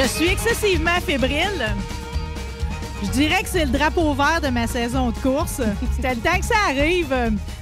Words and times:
Je 0.00 0.06
suis 0.06 0.28
excessivement 0.28 1.00
fébrile. 1.04 1.74
Je 3.02 3.08
dirais 3.10 3.42
que 3.42 3.48
c'est 3.48 3.64
le 3.64 3.72
drapeau 3.72 4.14
vert 4.14 4.40
de 4.40 4.46
ma 4.46 4.68
saison 4.68 5.10
de 5.10 5.18
course. 5.18 5.60
C'était 5.96 6.14
le 6.14 6.20
temps 6.20 6.38
que 6.38 6.44
ça 6.44 6.54
arrive. 6.68 7.12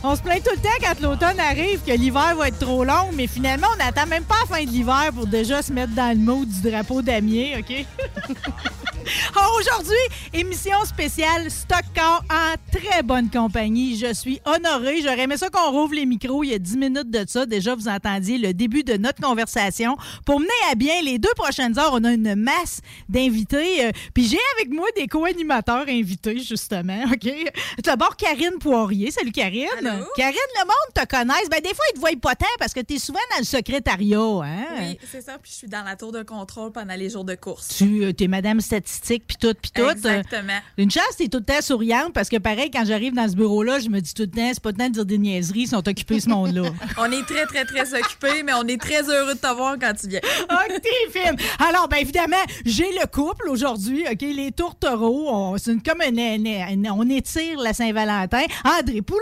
On 0.05 0.15
se 0.15 0.20
plaint 0.20 0.45
tout 0.45 0.55
le 0.55 0.61
temps 0.61 0.69
quand 0.83 1.01
l'automne 1.01 1.41
arrive 1.41 1.81
que 1.83 1.92
l'hiver 1.92 2.37
va 2.37 2.48
être 2.48 2.59
trop 2.59 2.84
long, 2.84 3.09
mais 3.14 3.27
finalement, 3.27 3.69
on 3.73 3.79
n'attend 3.79 4.07
même 4.07 4.25
pas 4.25 4.34
la 4.51 4.55
fin 4.55 4.64
de 4.64 4.69
l'hiver 4.69 5.12
pour 5.14 5.27
déjà 5.27 5.62
se 5.62 5.73
mettre 5.73 5.95
dans 5.95 6.14
le 6.14 6.23
mot 6.23 6.45
du 6.45 6.61
drapeau 6.61 7.01
damier, 7.01 7.57
OK? 7.59 7.87
Alors, 9.36 9.56
Aujourd'hui, 9.58 9.96
émission 10.34 10.84
spéciale 10.84 11.50
Stock 11.50 11.82
Car 11.94 12.22
en 12.30 12.54
très 12.70 13.02
bonne 13.02 13.30
compagnie. 13.30 13.96
Je 13.96 14.12
suis 14.12 14.40
honorée. 14.44 15.00
J'aurais 15.02 15.22
aimé 15.22 15.36
ça 15.36 15.48
qu'on 15.48 15.70
rouvre 15.70 15.94
les 15.94 16.04
micros 16.04 16.44
il 16.44 16.50
y 16.50 16.54
a 16.54 16.58
10 16.58 16.76
minutes 16.76 17.10
de 17.10 17.24
ça. 17.27 17.46
Déjà, 17.46 17.74
vous 17.74 17.88
entendiez 17.88 18.36
le 18.36 18.52
début 18.52 18.84
de 18.84 18.96
notre 18.96 19.20
conversation. 19.20 19.96
Pour 20.24 20.40
mener 20.40 20.50
à 20.70 20.74
bien 20.74 21.00
les 21.02 21.18
deux 21.18 21.32
prochaines 21.36 21.78
heures, 21.78 21.92
on 21.92 22.04
a 22.04 22.12
une 22.12 22.34
masse 22.34 22.80
d'invités. 23.08 23.86
Euh, 23.86 23.92
Puis 24.12 24.28
j'ai 24.28 24.38
avec 24.58 24.72
moi 24.72 24.86
des 24.94 25.06
co-animateurs 25.06 25.86
invités, 25.88 26.38
justement. 26.38 27.04
OK? 27.12 27.32
D'abord, 27.82 28.16
Karine 28.16 28.58
Poirier. 28.60 29.10
Salut, 29.10 29.32
Karine. 29.32 29.68
Karine, 30.16 30.36
le 30.60 30.64
monde 30.64 30.94
te 30.94 31.06
connaisse. 31.06 31.48
Ben, 31.50 31.60
des 31.60 31.74
fois, 31.74 31.84
ils 31.90 31.94
te 31.94 32.00
voient 32.00 32.10
pas 32.20 32.34
tant 32.34 32.46
parce 32.58 32.74
que 32.74 32.80
tu 32.80 32.94
es 32.94 32.98
souvent 32.98 33.20
dans 33.33 33.39
le 33.39 33.45
secrétariat. 33.45 34.18
Hein? 34.18 34.66
Oui, 34.78 34.98
c'est 35.11 35.22
ça. 35.22 35.39
Puis 35.42 35.52
je 35.52 35.56
suis 35.58 35.68
dans 35.68 35.83
la 35.83 35.96
tour 35.96 36.12
de 36.12 36.22
contrôle 36.22 36.72
pendant 36.72 36.95
les 36.95 37.08
jours 37.11 37.24
de 37.24 37.34
course. 37.34 37.68
Tu 37.77 38.05
euh, 38.05 38.12
es 38.18 38.28
madame 38.28 38.61
statistique, 38.61 38.95
puis 39.01 39.36
tout, 39.40 39.55
puis 39.61 39.70
tout. 39.74 39.89
Exactement. 39.89 40.52
Euh, 40.52 40.83
Une 40.83 40.90
chance, 40.90 41.17
t'es 41.18 41.29
tout 41.29 41.39
le 41.39 41.45
temps 41.45 41.61
souriante 41.61 42.12
parce 42.12 42.29
que, 42.29 42.36
pareil, 42.36 42.70
quand 42.70 42.84
j'arrive 42.84 43.14
dans 43.14 43.29
ce 43.29 43.34
bureau-là, 43.36 43.79
je 43.80 43.89
me 43.89 44.01
dis 44.01 44.14
tout 44.14 44.23
le 44.23 44.29
temps, 44.30 44.51
c'est 44.52 44.62
pas 44.62 44.70
le 44.70 44.77
temps 44.77 44.89
de 44.89 44.92
dire 44.95 45.05
des 45.07 45.18
niaiseries, 45.18 45.61
ils 45.62 45.68
sont 45.68 45.86
occupés, 45.89 46.20
ce 46.20 46.29
monde-là. 46.29 46.62
On 46.98 47.11
est 47.11 47.23
très, 47.27 47.46
très, 47.46 47.64
très 47.64 47.95
occupés, 47.95 48.42
mais 48.45 48.52
on 48.55 48.62
est 48.67 48.80
très 48.80 49.02
heureux 49.08 49.34
de 49.34 49.39
t'avoir 49.39 49.77
quand 49.79 49.92
tu 50.01 50.08
viens. 50.08 50.20
OK, 50.51 50.80
t'es 50.83 51.20
fine. 51.20 51.36
Alors, 51.68 51.89
bien 51.89 51.98
évidemment, 51.98 52.36
j'ai 52.64 52.90
le 52.92 53.07
couple 53.07 53.48
aujourd'hui, 53.48 54.05
OK, 54.11 54.20
les 54.23 54.52
tourtereaux. 54.52 55.28
On, 55.30 55.58
c'est 55.58 55.73
une- 55.73 55.83
comme 55.83 56.02
une- 56.02 56.18
une- 56.18 56.46
une- 56.46 56.90
on 56.90 57.08
étire 57.11 57.58
la 57.61 57.73
Saint-Valentin. 57.74 58.45
André 58.64 59.02
Poulain! 59.02 59.20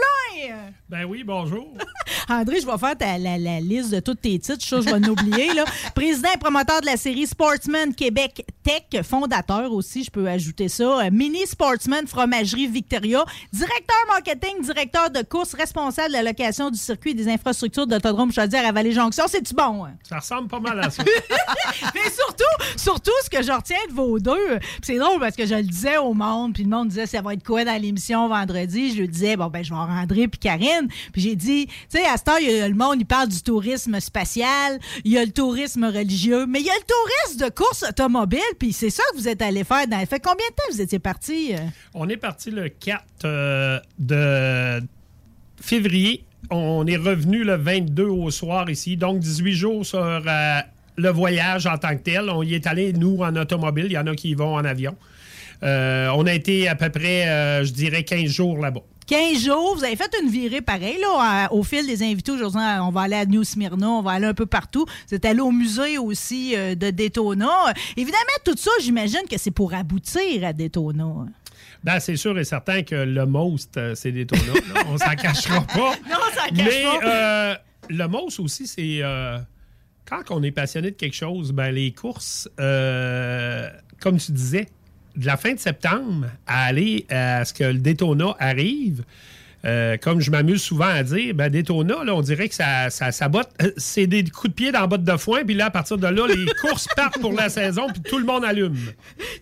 Ben 0.89 1.05
oui, 1.05 1.25
bonjour. 1.25 1.67
André, 2.29 2.61
je 2.61 2.67
vais 2.67 2.79
faire 2.79 2.97
ta- 2.97 3.19
la, 3.19 3.39
la 3.39 3.61
liste 3.61 3.91
de 3.91 4.01
tous 4.01 4.15
tes 4.15 4.39
titres. 4.39 4.59
Je 4.61 4.67
suis 4.67 4.69
sûre 4.69 4.79
que 4.79 4.85
je 4.85 4.95
vais 4.95 5.07
en 5.07 5.11
oublier. 5.11 5.53
Là. 5.55 5.65
Président 5.95 6.29
et 6.35 6.39
promoteur 6.39 6.81
de 6.81 6.87
la 6.87 6.97
série 6.97 7.27
Sportsman 7.27 7.95
Québec 7.95 8.45
Tech, 8.63 9.03
fondateur 9.03 9.64
aussi, 9.73 10.05
je 10.05 10.11
peux 10.11 10.27
ajouter 10.29 10.69
ça. 10.69 10.85
Euh, 11.07 11.11
Mini 11.13 11.47
Sportsman 11.47 12.07
Fromagerie 12.07 12.67
Victoria, 12.67 13.25
directeur 13.53 13.97
marketing, 14.09 14.63
directeur 14.63 15.11
de 15.11 15.23
course, 15.23 15.55
responsable 15.55 16.09
de 16.09 16.13
la 16.15 16.23
location 16.23 16.71
du 16.71 16.79
circuit 16.79 17.11
et 17.11 17.15
des 17.15 17.29
infrastructures 17.29 17.87
d'Autodrome 17.87 18.33
Chaudière 18.33 18.67
à 18.67 18.73
Vallée-Jonction. 18.73 19.25
C'est-tu 19.29 19.55
bon? 19.55 19.85
hein? 19.85 19.95
Ça 20.09 20.19
ressemble 20.19 20.49
pas 20.49 20.61
mal 20.61 20.81
à 20.81 20.91
ça. 20.91 21.03
Mais 21.95 22.11
surtout, 22.11 22.45
surtout, 22.77 23.11
ce 23.25 23.31
que 23.31 23.43
je 23.43 23.53
retiens 23.53 23.77
de 23.89 23.95
vos 23.95 24.19
deux, 24.19 24.59
c'est 24.83 24.99
drôle 24.99 25.21
parce 25.21 25.37
que 25.37 25.47
je 25.47 25.55
le 25.55 25.63
disais 25.63 25.97
au 25.99 26.15
monde, 26.15 26.55
puis 26.55 26.65
le 26.65 26.71
monde 26.71 26.89
disait 26.89 27.07
ça 27.07 27.23
va 27.23 27.35
être 27.35 27.45
quoi 27.45 27.65
dans 27.65 27.81
l'émission 27.81 28.29
vendredi? 28.29 28.93
Je 28.95 29.01
lui 29.01 29.09
disais, 29.09 29.37
bon, 29.37 29.47
ben, 29.49 29.63
je 29.63 29.71
vais 29.71 29.81
avoir 29.81 29.97
André 29.97 30.29
puis 30.29 30.39
Karine. 30.39 30.89
Puis 31.13 31.23
j'ai 31.23 31.37
dit, 31.37 31.67
tu 31.67 31.73
sais, 31.99 32.05
à 32.07 32.17
cette 32.17 32.29
heure, 32.29 32.39
il 32.41 32.51
y 32.51 32.61
a 32.61 32.69
le 32.69 32.75
monde, 32.75 32.97
il 32.99 33.07
parle 33.07 33.29
du 33.29 33.43
tourisme 33.43 33.99
spatial, 34.01 34.79
il 35.05 35.13
y 35.13 35.19
a 35.19 35.25
le 35.25 35.33
tourisme 35.33 35.85
religieux, 35.85 36.47
mais 36.47 36.61
il 36.61 36.67
y 36.67 36.71
a 36.71 36.75
le 36.75 36.85
tourisme 36.87 37.45
de 37.45 37.51
course 37.55 37.85
automobile, 37.89 38.41
puis 38.59 38.73
c'est 38.73 38.91
ça 38.91 39.03
que 39.13 39.19
vous 39.19 39.29
êtes 39.29 39.43
allé 39.43 39.54
faire. 39.63 39.87
Dans... 39.87 39.99
Combien 39.99 40.49
de 40.49 40.55
temps 40.57 40.73
vous 40.73 40.81
étiez 40.81 40.99
parti? 40.99 41.55
euh? 41.55 41.59
On 41.95 42.09
est 42.09 42.17
parti 42.17 42.51
le 42.51 42.69
4 42.69 43.05
euh, 43.25 43.79
de 43.99 44.85
février. 45.61 46.25
On 46.51 46.87
est 46.87 46.97
revenu 46.97 47.45
le 47.45 47.55
22 47.55 48.05
au 48.05 48.31
soir 48.31 48.69
ici, 48.69 48.97
donc 48.97 49.21
18 49.21 49.53
jours 49.53 49.87
sur 49.87 50.01
euh, 50.01 50.61
le 50.97 51.09
voyage 51.11 51.67
en 51.67 51.79
tant 51.79 51.97
que 51.97 52.03
tel. 52.03 52.29
On 52.31 52.43
y 52.43 52.55
est 52.55 52.67
allé, 52.67 52.93
nous, 52.93 53.19
en 53.21 53.37
automobile. 53.37 53.87
Il 53.87 53.93
y 53.93 53.99
en 53.99 54.07
a 54.07 54.15
qui 54.17 54.31
y 54.31 54.35
vont 54.35 54.55
en 54.55 54.65
avion. 54.65 54.97
On 55.63 56.27
a 56.27 56.33
été 56.35 56.69
à 56.69 56.75
peu 56.75 56.91
près, 56.91 57.65
je 57.65 57.73
dirais, 57.73 58.03
15 58.03 58.27
jours 58.27 58.59
là-bas. 58.59 58.83
15 59.07 59.39
jours, 59.45 59.77
vous 59.77 59.85
avez 59.85 59.97
fait 59.97 60.11
une 60.23 60.31
virée 60.31 60.63
pareille 60.63 60.99
là, 61.01 61.49
au 61.53 61.63
fil 61.63 61.87
des 61.87 62.03
invités 62.03 62.33
aujourd'hui. 62.33 62.61
On 62.81 62.91
va 62.91 63.03
aller 63.03 63.17
à 63.17 63.27
New 63.27 63.45
Smyrna, 63.45 63.89
on 63.89 64.03
va 64.03 64.13
aller 64.13 64.27
un 64.27 64.35
peu 64.35 64.47
partout. 64.47 64.87
Vous 65.09 65.15
êtes 65.15 65.25
allé 65.25 65.41
au 65.41 65.51
musée 65.51 65.99
aussi 65.99 66.57
euh, 66.57 66.75
de 66.75 66.91
Daytona. 66.91 67.51
Évidemment, 67.97 68.23
tout 68.45 68.57
ça, 68.57 68.71
j'imagine 68.81 69.23
que 69.31 69.37
c'est 69.39 69.51
pour 69.51 69.75
aboutir 69.75 70.45
à 70.45 70.53
Daytona. 70.53 71.07
Ben, 71.83 72.01
c'est 72.01 72.17
sûr 72.17 72.39
et 72.39 72.45
certain 72.45 72.83
que 72.83 72.95
le 72.95 73.27
most, 73.27 73.77
euh, 73.77 73.95
c'est 73.95 74.11
tonneaux. 74.25 74.55
là. 74.75 74.83
On 74.89 74.97
s'en 74.97 75.15
cachera 75.15 75.61
pas. 75.61 75.95
Non, 76.09 76.17
ça 76.35 76.49
cache 76.49 76.65
Mais 76.65 76.83
pas. 76.83 77.07
euh, 77.07 77.55
le 77.91 78.07
most 78.09 78.41
aussi, 78.41 78.67
c'est 78.67 79.01
euh, 79.03 79.39
quand 80.07 80.23
on 80.31 80.43
est 80.43 80.51
passionné 80.51 80.91
de 80.93 80.97
quelque 80.97 81.15
chose, 81.17 81.53
ben, 81.53 81.71
les 81.71 81.93
courses, 81.93 82.49
euh, 82.59 83.69
comme 84.01 84.17
tu 84.17 84.33
disais, 84.33 84.67
de 85.17 85.27
la 85.27 85.37
fin 85.37 85.53
de 85.55 85.59
septembre 85.61 86.27
à 86.47 86.65
aller 86.65 87.07
à 87.11 87.45
ce 87.45 87.53
que 87.55 87.65
le 87.65 87.79
Daytona 87.79 88.35
arrive. 88.39 89.03
euh, 89.67 89.97
comme 89.97 90.21
je 90.21 90.31
m'amuse 90.31 90.61
souvent 90.61 90.85
à 90.89 91.03
dire, 91.03 91.35
ben 91.35 91.49
Daytona, 91.49 92.05
là, 92.05 92.15
on 92.15 92.21
dirait 92.21 92.51
que 92.51 92.55
ça, 92.55 92.91
ça, 92.91 93.11
ça 93.13 93.31
botte. 93.31 93.49
euh, 93.63 93.71
C'est 93.79 94.07
des 94.07 94.23
coups 94.25 94.51
de 94.51 94.55
pied 94.55 94.73
dans 94.73 94.81
la 94.83 94.87
botte 94.87 95.05
de 95.05 95.17
foin, 95.17 95.43
puis 95.43 95.55
là, 95.55 95.67
à 95.67 95.71
partir 95.71 95.97
de 95.97 96.07
là, 96.07 96.27
les 96.29 96.45
courses 96.61 96.87
partent 96.95 97.19
pour 97.19 97.33
la 97.33 97.49
saison, 97.49 97.87
puis 97.91 98.03
tout 98.03 98.19
le 98.19 98.27
monde 98.27 98.45
allume. 98.45 98.77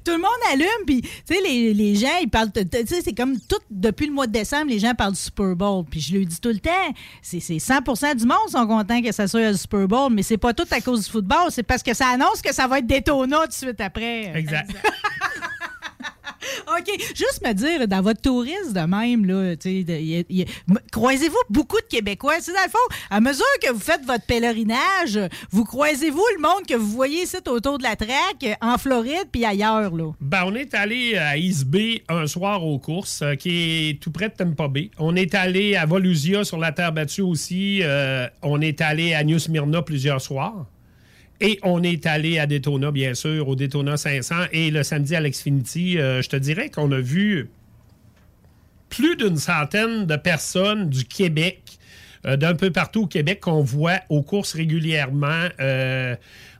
Tout 0.05 0.12
le 0.12 0.19
monde 0.19 0.31
allume, 0.53 0.69
puis, 0.87 1.00
tu 1.03 1.09
sais, 1.25 1.41
les, 1.44 1.75
les 1.75 1.97
gens, 1.97 2.06
ils 2.22 2.28
parlent, 2.31 2.52
tu 2.52 2.61
sais, 2.87 3.02
c'est 3.02 3.14
comme 3.14 3.37
tout, 3.49 3.58
depuis 3.69 4.06
le 4.06 4.12
mois 4.12 4.29
de 4.29 4.32
décembre, 4.32 4.67
les 4.69 4.79
gens 4.79 4.94
parlent 4.94 5.14
du 5.14 5.19
Super 5.19 5.56
Bowl. 5.56 5.85
Puis 5.91 5.99
je 6.00 6.17
le 6.17 6.25
dis 6.25 6.41
tout 6.41 6.50
le 6.50 6.61
temps, 6.61 6.70
c'est 7.20 7.41
c'est 7.41 7.55
100% 7.56 8.14
du 8.14 8.25
monde 8.25 8.49
sont 8.49 8.64
contents 8.69 9.02
que 9.02 9.11
ça 9.11 9.26
soit 9.26 9.50
le 9.50 9.56
Super 9.56 9.88
Bowl, 9.88 10.12
mais 10.12 10.23
c'est 10.23 10.38
pas 10.38 10.55
tout 10.55 10.69
à 10.70 10.81
cause 10.81 11.05
du 11.05 11.11
football, 11.11 11.50
c'est 11.50 11.64
parce 11.64 11.82
que 11.82 11.94
ça 11.94 12.06
annonce 12.06 12.41
que 12.43 12.55
ça 12.55 12.69
va 12.69 12.79
être 12.79 12.87
Daytona 12.87 13.38
tout 13.41 13.46
de 13.49 13.52
suite 13.55 13.81
après. 13.81 14.31
Exact. 14.37 14.70
OK. 16.79 17.00
Juste 17.15 17.43
me 17.44 17.53
dire, 17.53 17.89
dans 17.89 18.03
votre 18.03 18.21
tourisme 18.21 18.73
de 18.73 18.81
même, 18.81 19.25
là, 19.25 19.55
croisez-vous 20.91 21.43
beaucoup 21.50 21.81
de 21.81 21.87
Québécois? 21.87 22.39
Dans 22.39 22.53
le 22.65 22.71
fond, 22.71 22.97
à 23.11 23.21
mesure 23.21 23.44
que 23.62 23.73
vous 23.73 23.81
faites 23.81 24.05
votre 24.05 24.27
pèlerinage, 24.27 25.19
vous 25.50 25.65
croisez-vous 25.65 26.25
le 26.37 26.43
monde 26.43 26.67
que 26.69 26.75
vous 26.75 26.91
voyez 26.91 27.23
ici 27.23 27.37
autour 27.47 27.79
de 27.79 27.83
la 27.83 27.97
traque, 27.97 28.59
en 28.61 28.79
Floride 28.79 29.29
puis 29.31 29.44
ailleurs, 29.44 29.94
là? 29.94 30.12
Ben, 30.21 30.44
on 30.47 30.55
est 30.55 30.75
allé 30.75 31.17
à 31.17 31.37
East 31.37 31.67
un 32.09 32.27
soir 32.27 32.65
aux 32.65 32.79
courses, 32.79 33.23
euh, 33.23 33.35
qui 33.35 33.89
est 33.91 34.00
tout 34.00 34.11
près 34.11 34.29
de 34.29 34.35
Tampa 34.35 34.69
Bay. 34.69 34.91
On 34.99 35.17
est 35.17 35.35
allé 35.35 35.77
à 35.77 35.87
Volusia 35.87 36.44
sur 36.44 36.59
la 36.59 36.73
terre 36.73 36.93
battue 36.93 37.23
aussi. 37.23 37.81
Euh, 37.83 38.27
on 38.43 38.61
est 38.61 38.81
allé 38.81 39.15
à 39.15 39.25
New 39.25 39.39
Smyrna 39.39 39.83
plusieurs 39.83 40.21
soirs. 40.21 40.67
Et 41.44 41.59
on 41.65 41.83
est 41.83 42.06
allé 42.06 42.39
à 42.39 42.47
Daytona, 42.47 42.93
bien 42.93 43.15
sûr, 43.15 43.49
au 43.49 43.56
Daytona 43.56 43.97
500. 43.97 44.35
Et 44.53 44.71
le 44.71 44.85
samedi 44.85 45.17
à 45.17 45.21
l'Xfinity, 45.21 45.99
euh, 45.99 46.23
je 46.23 46.29
te 46.29 46.37
dirais 46.37 46.71
qu'on 46.71 46.91
a 46.93 47.00
vu 47.00 47.50
plus 48.89 49.17
d'une 49.17 49.37
centaine 49.37 50.06
de 50.06 50.15
personnes 50.15 50.89
du 50.89 51.05
Québec, 51.05 51.79
euh, 52.27 52.37
d'un 52.37 52.55
peu 52.55 52.71
partout 52.71 53.03
au 53.03 53.06
Québec, 53.09 53.41
qu'on 53.41 53.61
voit 53.61 53.99
aux 54.09 54.23
courses 54.23 54.55
régulièrement, 54.55 55.49
euh, 55.59 56.15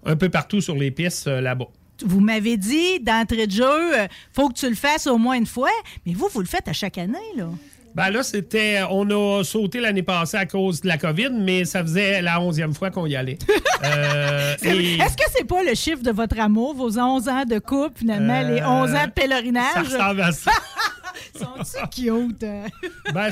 un 0.05 0.17
peu 0.17 0.29
partout 0.29 0.61
sur 0.61 0.75
les 0.75 0.91
pistes 0.91 1.29
là-bas. 1.29 1.69
Vous 2.05 2.19
m'avez 2.19 2.57
dit 2.57 2.99
d'entrée 2.99 3.47
de 3.47 3.53
jeu, 3.53 4.09
faut 4.33 4.49
que 4.49 4.55
tu 4.55 4.69
le 4.69 4.75
fasses 4.75 5.07
au 5.07 5.17
moins 5.17 5.37
une 5.37 5.47
fois, 5.47 5.71
mais 6.05 6.13
vous, 6.13 6.29
vous 6.33 6.41
le 6.41 6.47
faites 6.47 6.67
à 6.67 6.73
chaque 6.73 6.99
année, 6.99 7.19
là. 7.37 7.49
Ben 7.95 8.09
là, 8.11 8.23
c'était. 8.23 8.81
On 8.91 9.09
a 9.11 9.43
sauté 9.45 9.81
l'année 9.81 10.03
passée 10.03 10.37
à 10.39 10.47
cause 10.47 10.81
de 10.81 10.89
la 10.89 10.97
COVID, 10.99 11.29
mais 11.39 11.65
ça 11.67 11.83
faisait 11.83 12.23
la 12.23 12.41
onzième 12.41 12.73
fois 12.75 12.91
qu'on 12.91 13.07
y 13.07 13.17
allait. 13.17 13.39
Euh, 13.85 14.55
et 14.63 14.95
Est-ce 14.99 15.17
que 15.17 15.25
c'est 15.37 15.43
pas 15.45 15.61
le 15.65 15.75
chiffre 15.75 16.05
de 16.05 16.13
votre 16.13 16.39
amour, 16.39 16.73
vos 16.77 16.97
11 17.01 17.29
ans 17.29 17.45
de 17.45 17.59
couple, 17.59 17.99
finalement, 17.99 18.41
Euh, 18.41 18.55
les 18.55 18.63
11 18.63 18.91
ans 18.91 18.93
de 18.93 18.97
ça 18.97 19.09
pèlerinage? 19.09 19.77
ressemble 19.93 20.21
à 20.21 20.31
ça. 20.31 20.53
Sont-ils 21.37 21.89
cute? 22.31 22.45
hein? 22.45 22.67
Ben, 23.13 23.31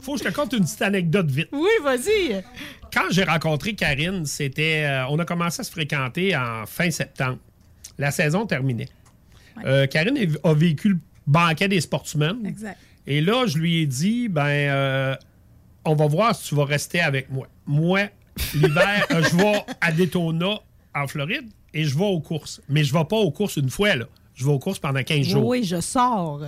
faut 0.00 0.12
que 0.14 0.20
je 0.20 0.24
te 0.24 0.32
conte 0.32 0.52
une 0.52 0.60
petite 0.62 0.82
anecdote 0.82 1.28
vite. 1.30 1.48
Oui, 1.52 1.68
vas-y. 1.82 2.42
Quand 2.92 3.06
j'ai 3.10 3.24
rencontré 3.24 3.74
Karine, 3.74 4.24
c'était. 4.24 4.84
euh, 4.86 5.06
on 5.10 5.18
a 5.18 5.24
commencé 5.24 5.60
à 5.60 5.64
se 5.64 5.70
fréquenter 5.72 6.36
en 6.36 6.64
fin 6.66 6.90
septembre. 6.92 7.38
La 7.98 8.12
saison 8.12 8.46
terminait. 8.46 8.88
Euh, 9.64 9.86
Karine 9.88 10.16
est- 10.16 10.38
a 10.46 10.54
vécu 10.54 10.90
le 10.90 10.98
banquet 11.26 11.66
des 11.66 11.80
sportsmen. 11.80 12.46
Exact. 12.46 12.78
Et 13.06 13.20
là, 13.20 13.46
je 13.46 13.58
lui 13.58 13.82
ai 13.82 13.86
dit, 13.86 14.28
ben, 14.28 14.46
euh, 14.46 15.16
on 15.84 15.94
va 15.94 16.06
voir 16.06 16.34
si 16.34 16.48
tu 16.48 16.54
vas 16.54 16.64
rester 16.64 17.00
avec 17.00 17.30
moi. 17.30 17.48
Moi, 17.66 18.08
l'hiver, 18.54 19.06
je 19.10 19.36
vais 19.36 19.64
à 19.80 19.92
Daytona, 19.92 20.60
en 20.94 21.06
Floride, 21.06 21.48
et 21.74 21.84
je 21.84 21.96
vais 21.96 22.04
aux 22.04 22.20
courses. 22.20 22.60
Mais 22.68 22.84
je 22.84 22.92
vais 22.92 23.04
pas 23.04 23.16
aux 23.16 23.30
courses 23.30 23.56
une 23.56 23.70
fois, 23.70 23.96
là. 23.96 24.06
Je 24.34 24.44
vais 24.44 24.52
aux 24.52 24.58
courses 24.58 24.78
pendant 24.78 25.02
15 25.02 25.26
jours. 25.26 25.46
Oui, 25.46 25.64
je 25.64 25.80
sors. 25.80 26.40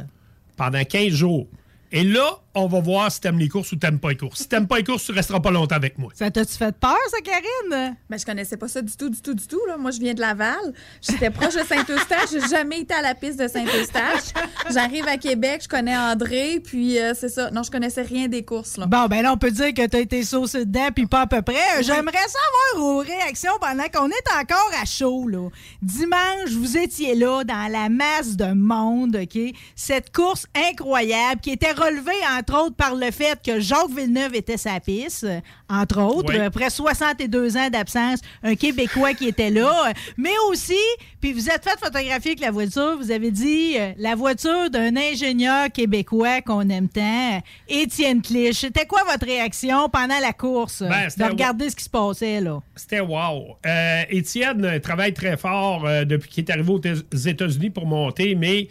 Pendant 0.57 0.85
15 0.85 1.09
jours. 1.09 1.47
Et 1.93 2.03
là, 2.03 2.39
on 2.55 2.67
va 2.69 2.81
voir 2.81 3.11
si 3.11 3.21
t'aimes 3.21 3.39
les 3.39 3.49
courses 3.49 3.73
ou 3.73 3.77
t'aimes 3.77 3.99
pas 3.99 4.11
les 4.11 4.17
courses. 4.17 4.41
Si 4.41 4.49
t'aimes 4.49 4.67
pas 4.67 4.79
les 4.79 4.85
courses, 4.85 5.05
tu 5.05 5.13
resteras 5.13 5.41
pas 5.41 5.51
longtemps 5.51 5.75
avec 5.75 5.99
moi. 5.99 6.11
Ça 6.15 6.31
t'a-tu 6.31 6.55
fait 6.55 6.75
peur, 6.77 6.97
ça, 7.11 7.19
Karine? 7.23 7.97
Mais 8.09 8.19
je 8.19 8.25
connaissais 8.25 8.57
pas 8.57 8.69
ça 8.69 8.81
du 8.81 8.97
tout, 8.97 9.11
du 9.11 9.21
tout, 9.21 9.35
du 9.35 9.47
tout. 9.47 9.61
Là. 9.67 9.77
Moi, 9.77 9.91
je 9.91 9.99
viens 9.99 10.15
de 10.15 10.21
Laval. 10.21 10.73
J'étais 11.01 11.31
proche 11.31 11.55
de 11.55 11.65
Saint-Eustache. 11.65 12.31
J'ai 12.31 12.49
jamais 12.49 12.81
été 12.81 12.95
à 12.95 13.03
la 13.03 13.15
piste 13.15 13.41
de 13.41 13.49
Saint-Eustache. 13.49 14.33
J'arrive 14.73 15.07
à 15.09 15.17
Québec, 15.17 15.63
je 15.65 15.69
connais 15.69 15.97
André, 15.97 16.61
puis 16.65 16.99
euh, 16.99 17.13
c'est 17.19 17.29
ça. 17.29 17.51
Non, 17.51 17.63
je 17.63 17.71
connaissais 17.71 18.03
rien 18.03 18.29
des 18.29 18.45
courses. 18.45 18.77
Là. 18.77 18.87
Bon, 18.87 19.07
ben 19.07 19.23
là, 19.23 19.33
on 19.33 19.37
peut 19.37 19.51
dire 19.51 19.75
que 19.75 19.87
t'as 19.87 20.01
été 20.01 20.23
saucé 20.23 20.65
dedans, 20.65 20.89
puis 20.95 21.07
pas 21.07 21.23
à 21.23 21.27
peu 21.27 21.43
près. 21.43 21.83
J'aimerais 21.83 22.13
savoir 22.13 22.77
vos 22.77 22.99
réactions 22.99 23.53
pendant 23.61 23.89
qu'on 23.93 24.09
est 24.09 24.41
encore 24.41 24.71
à 24.81 24.85
chaud, 24.85 25.29
là. 25.29 25.49
Dimanche, 25.83 26.51
vous 26.53 26.77
étiez 26.77 27.15
là, 27.15 27.43
dans 27.45 27.71
la 27.71 27.89
masse 27.89 28.37
de 28.37 28.53
monde, 28.53 29.17
OK? 29.23 29.39
Cette 29.75 30.15
course 30.15 30.47
incroyable 30.71 31.41
qui 31.41 31.51
était 31.51 31.73
relevée, 31.73 32.13
entre 32.45 32.67
autres, 32.67 32.77
par 32.77 32.95
le 32.95 33.11
fait 33.11 33.41
que 33.45 33.61
Jacques 33.61 33.91
Villeneuve 33.91 34.35
était 34.35 34.57
sa 34.57 34.79
piste, 34.81 35.27
entre 35.69 36.01
autres. 36.01 36.33
Oui. 36.35 36.41
Après 36.41 36.71
62 36.71 37.57
ans 37.57 37.71
d'absence, 37.71 38.21
un 38.43 38.55
Québécois 38.55 39.15
qui 39.15 39.29
était 39.29 39.51
là. 39.51 39.93
Mais 40.17 40.35
aussi, 40.51 40.75
puis 41.21 41.33
vous 41.33 41.49
êtes 41.49 41.65
fait 41.65 41.79
photographier 41.79 42.33
avec 42.33 42.41
la 42.41 42.51
voiture, 42.51 42.97
vous 42.99 43.11
avez 43.11 43.31
dit 43.31 43.77
euh, 43.79 43.93
la 43.99 44.15
voiture 44.15 44.71
d'un 44.71 44.95
ingénieur 44.97 45.71
québécois 45.73 46.43
qu'on 46.43 46.69
aime 46.69 46.89
tant, 46.89 47.41
Étienne 47.69 48.21
Clich. 48.23 48.59
C'était 48.59 48.87
quoi 48.87 49.03
votre 49.11 49.25
réaction 49.27 49.89
pendant 49.89 50.19
la 50.21 50.33
course? 50.33 50.83
Ben, 50.83 51.09
de 51.17 51.25
regarder 51.25 51.71
ce 51.71 51.77
qui 51.77 51.85
se 51.85 51.91
passait, 51.91 52.41
là. 52.41 52.61
C'était 52.77 53.01
wow. 53.01 53.57
Euh, 53.67 54.03
Étienne 54.11 54.65
euh, 54.65 54.79
travaille 54.79 55.15
très 55.15 55.37
fort 55.37 55.87
euh, 55.87 56.05
depuis 56.05 56.29
qu'il 56.31 56.45
est 56.45 56.51
arrivé 56.51 56.71
aux 56.71 56.79
Éta- 56.81 57.03
aux 57.13 57.17
États-Unis 57.17 57.71
pour 57.71 57.87
monter, 57.87 58.35
mais 58.35 58.69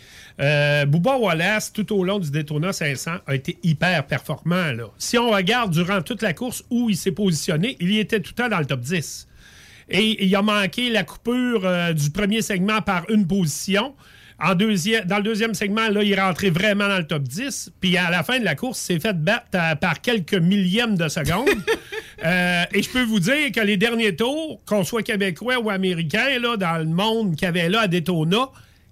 Bubba 0.87 1.17
Wallace, 1.17 1.71
tout 1.71 1.93
au 1.95 2.03
long 2.03 2.19
du 2.19 2.29
Daytona 2.31 2.73
500, 2.73 3.11
a 3.27 3.35
été 3.35 3.57
hyper 3.63 4.05
performant. 4.07 4.71
Là. 4.71 4.85
Si 4.97 5.17
on 5.17 5.29
regarde 5.29 5.71
durant 5.71 6.01
toute 6.01 6.21
la 6.21 6.33
course 6.33 6.63
où 6.69 6.89
il 6.93 6.97
s'est 6.97 7.11
positionné, 7.11 7.77
il 7.79 7.91
y 7.91 7.99
était 7.99 8.19
tout 8.19 8.33
le 8.35 8.43
temps 8.43 8.49
dans 8.49 8.59
le 8.59 8.65
top 8.65 8.81
10. 8.81 9.27
Et 9.89 10.25
il 10.25 10.35
a 10.35 10.41
manqué 10.41 10.89
la 10.89 11.03
coupure 11.03 11.65
euh, 11.65 11.93
du 11.93 12.09
premier 12.09 12.41
segment 12.41 12.81
par 12.81 13.09
une 13.09 13.27
position. 13.27 13.93
En 14.41 14.55
deuxième, 14.55 15.05
dans 15.05 15.17
le 15.17 15.23
deuxième 15.23 15.53
segment, 15.53 15.89
là, 15.89 16.03
il 16.03 16.11
est 16.11 16.19
rentré 16.19 16.49
vraiment 16.49 16.87
dans 16.87 16.97
le 16.97 17.07
top 17.07 17.23
10. 17.23 17.71
Puis 17.79 17.97
à 17.97 18.09
la 18.09 18.23
fin 18.23 18.39
de 18.39 18.45
la 18.45 18.55
course, 18.55 18.79
il 18.81 18.93
s'est 18.93 18.99
fait 18.99 19.13
battre 19.13 19.47
euh, 19.55 19.75
par 19.75 20.01
quelques 20.01 20.33
millièmes 20.33 20.97
de 20.97 21.07
secondes. 21.07 21.49
Euh, 22.23 22.63
et 22.71 22.81
je 22.81 22.89
peux 22.89 23.03
vous 23.03 23.19
dire 23.19 23.51
que 23.53 23.59
les 23.59 23.75
derniers 23.75 24.15
tours, 24.15 24.61
qu'on 24.65 24.85
soit 24.85 25.03
québécois 25.03 25.59
ou 25.59 25.69
américain, 25.69 26.39
là, 26.39 26.55
dans 26.55 26.77
le 26.77 26.85
monde 26.85 27.35
qu'il 27.35 27.45
y 27.45 27.49
avait 27.49 27.67
là 27.67 27.81
à 27.81 27.87
Daytona, 27.87 28.49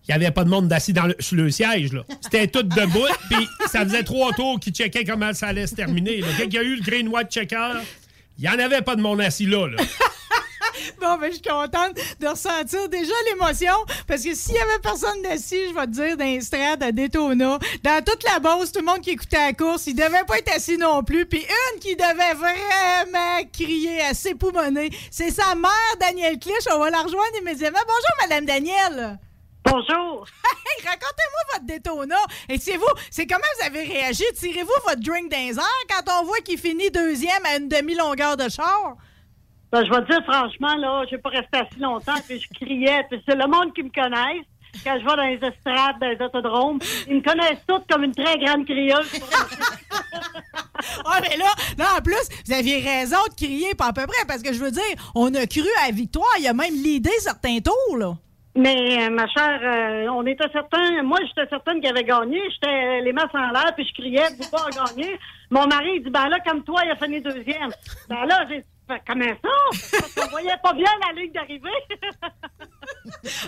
il 0.08 0.12
n'y 0.18 0.26
avait 0.26 0.32
pas 0.34 0.44
de 0.44 0.50
monde 0.50 0.72
assis 0.74 0.94
dans 0.94 1.06
le, 1.06 1.16
sur 1.20 1.36
le 1.38 1.50
siège. 1.52 1.94
là. 1.94 2.04
C'était 2.22 2.48
tout 2.48 2.64
debout. 2.64 3.06
Puis 3.30 3.48
ça 3.68 3.84
faisait 3.86 4.04
trois 4.04 4.34
tours 4.34 4.60
qu'ils 4.60 4.74
checkaient 4.74 5.06
comment 5.06 5.34
ça 5.34 5.48
allait 5.48 5.68
se 5.68 5.76
terminer. 5.76 6.22
là. 6.22 6.28
Dès 6.38 6.44
qu'il 6.46 6.56
y 6.56 6.58
a 6.58 6.64
eu 6.64 6.76
le 6.76 6.82
green 6.82 7.08
white 7.08 7.32
checker, 7.32 7.74
il 8.38 8.42
n'y 8.44 8.50
en 8.50 8.60
avait 8.60 8.82
pas 8.82 8.96
de 8.96 9.02
monde 9.02 9.22
assis 9.22 9.46
là. 9.46 9.68
là. 9.68 9.78
Bon, 11.00 11.18
ben, 11.18 11.28
je 11.28 11.34
suis 11.34 11.42
contente 11.42 11.96
de 12.20 12.28
ressentir 12.28 12.88
déjà 12.90 13.14
l'émotion 13.30 13.74
parce 14.08 14.24
que 14.24 14.34
s'il 14.34 14.56
y 14.56 14.60
avait 14.60 14.80
personne 14.82 15.22
d'assis, 15.22 15.70
je 15.70 15.74
vais 15.76 15.86
te 15.86 15.92
dire, 15.92 16.18
dans 16.18 16.26
les 16.26 16.42
strades 16.42 16.82
à 16.82 16.92
Daytona, 16.92 17.60
dans 17.84 18.04
toute 18.04 18.24
la 18.24 18.40
Beauce, 18.40 18.72
tout 18.72 18.80
le 18.80 18.86
monde 18.86 19.02
qui 19.02 19.12
écoutait 19.12 19.38
la 19.38 19.54
course, 19.54 19.88
il 19.88 19.96
devait 19.96 20.24
pas 20.28 20.38
être 20.40 20.56
assis 20.56 20.78
non 20.78 21.04
plus. 21.04 21.26
Puis 21.26 21.40
une 21.40 21.80
qui 21.80 21.96
devait 21.96 22.34
vraiment 22.34 23.50
crier 23.52 24.02
à 24.02 24.14
s'époumoner, 24.14 24.90
c'est 25.12 25.32
sa 25.32 25.56
mère, 25.56 25.72
Danielle 26.00 26.40
Clich. 26.40 26.66
On 26.74 26.80
va 26.80 26.90
la 26.90 27.02
rejoindre 27.02 27.38
immédiatement. 27.40 27.82
Bonjour, 27.86 28.30
Madame 28.30 28.46
Danielle. 28.46 29.20
Bonjour. 29.72 30.28
Hey, 30.72 30.86
racontez-moi 30.86 31.42
votre 31.54 31.66
Daytona. 31.66 32.16
Et 32.48 32.58
c'est 32.58 32.78
vous, 32.78 32.86
c'est 33.10 33.26
comment 33.26 33.42
vous 33.60 33.66
avez 33.66 33.84
réagi? 33.84 34.24
Tirez-vous 34.36 34.70
votre 34.86 35.02
drink 35.02 35.32
les 35.32 35.58
airs 35.58 35.86
quand 35.90 36.22
on 36.22 36.26
voit 36.26 36.40
qu'il 36.40 36.58
finit 36.58 36.92
deuxième 36.92 37.46
à 37.46 37.58
une 37.58 37.68
demi-longueur 37.68 38.38
de 38.38 38.48
char? 38.48 38.96
Ben, 39.72 39.84
je 39.86 39.90
vais 39.90 40.02
te 40.02 40.12
dire 40.12 40.24
franchement, 40.24 40.76
là, 40.76 41.04
j'ai 41.10 41.18
pas 41.18 41.30
resté 41.30 41.58
assis 41.58 41.80
longtemps, 41.80 42.20
puis 42.28 42.40
je 42.40 42.48
criais, 42.54 43.06
puis 43.10 43.22
c'est 43.28 43.36
le 43.36 43.48
monde 43.48 43.74
qui 43.74 43.84
me 43.84 43.90
connaisse. 43.90 44.46
Quand 44.84 44.98
je 45.00 45.06
vais 45.06 45.16
dans 45.16 45.24
les 45.24 45.48
estrades, 45.48 46.00
dans 46.00 46.08
les 46.08 46.22
autodromes, 46.22 46.80
ils 47.08 47.18
me 47.18 47.22
connaissent 47.22 47.64
toutes 47.68 47.90
comme 47.90 48.04
une 48.04 48.16
très 48.16 48.38
grande 48.40 48.66
crieuse. 48.66 49.12
Ah, 51.06 51.20
mais 51.22 51.38
là, 51.38 51.46
là, 51.78 51.86
en 51.98 52.02
plus, 52.02 52.28
vous 52.46 52.54
aviez 52.54 52.80
raison 52.80 53.18
de 53.30 53.36
crier, 53.36 53.76
pas 53.76 53.88
à 53.88 53.94
peu 53.94 54.08
près, 54.08 54.26
parce 54.28 54.42
que 54.42 54.52
je 54.52 54.60
veux 54.60 54.72
dire, 54.72 55.12
on 55.14 55.34
a 55.36 55.46
cru 55.46 55.68
à 55.84 55.88
la 55.88 55.92
victoire. 55.92 56.26
Il 56.38 56.44
y 56.44 56.48
a 56.48 56.54
même 56.54 56.74
l'idée 56.74 57.12
certains 57.20 57.60
tours, 57.60 57.98
là. 57.98 58.16
Mais, 58.56 59.06
euh, 59.06 59.10
ma 59.10 59.28
chère, 59.28 59.62
euh, 59.64 60.08
on 60.10 60.26
était 60.26 60.50
certains, 60.52 61.02
moi, 61.04 61.20
j'étais 61.26 61.48
certaine 61.50 61.80
qu'il 61.80 61.90
avait 61.90 62.04
gagné. 62.04 62.42
J'étais 62.52 63.02
les 63.02 63.14
masses 63.14 63.34
en 63.34 63.50
l'air, 63.52 63.74
puis 63.76 63.88
je 63.88 63.94
criais, 63.94 64.28
Bouba 64.38 64.66
a 64.66 64.70
gagné. 64.88 65.18
Mon 65.50 65.68
mari, 65.68 65.94
il 65.96 66.04
dit, 66.04 66.10
ben 66.10 66.28
là, 66.28 66.38
comme 66.46 66.64
toi, 66.64 66.82
il 66.86 66.92
a 66.92 66.96
fini 66.98 67.22
deuxième. 67.22 67.72
Ben 68.10 68.26
là, 68.26 68.46
j'ai 68.50 68.66
fait, 68.90 69.02
comment 69.08 69.24
ça? 69.26 70.00
Parce 70.00 70.14
qu'on 70.16 70.32
voyait 70.32 70.58
pas 70.62 70.74
bien 70.74 70.90
la 71.08 71.22
ligne 71.22 71.32
d'arrivée. 71.32 71.70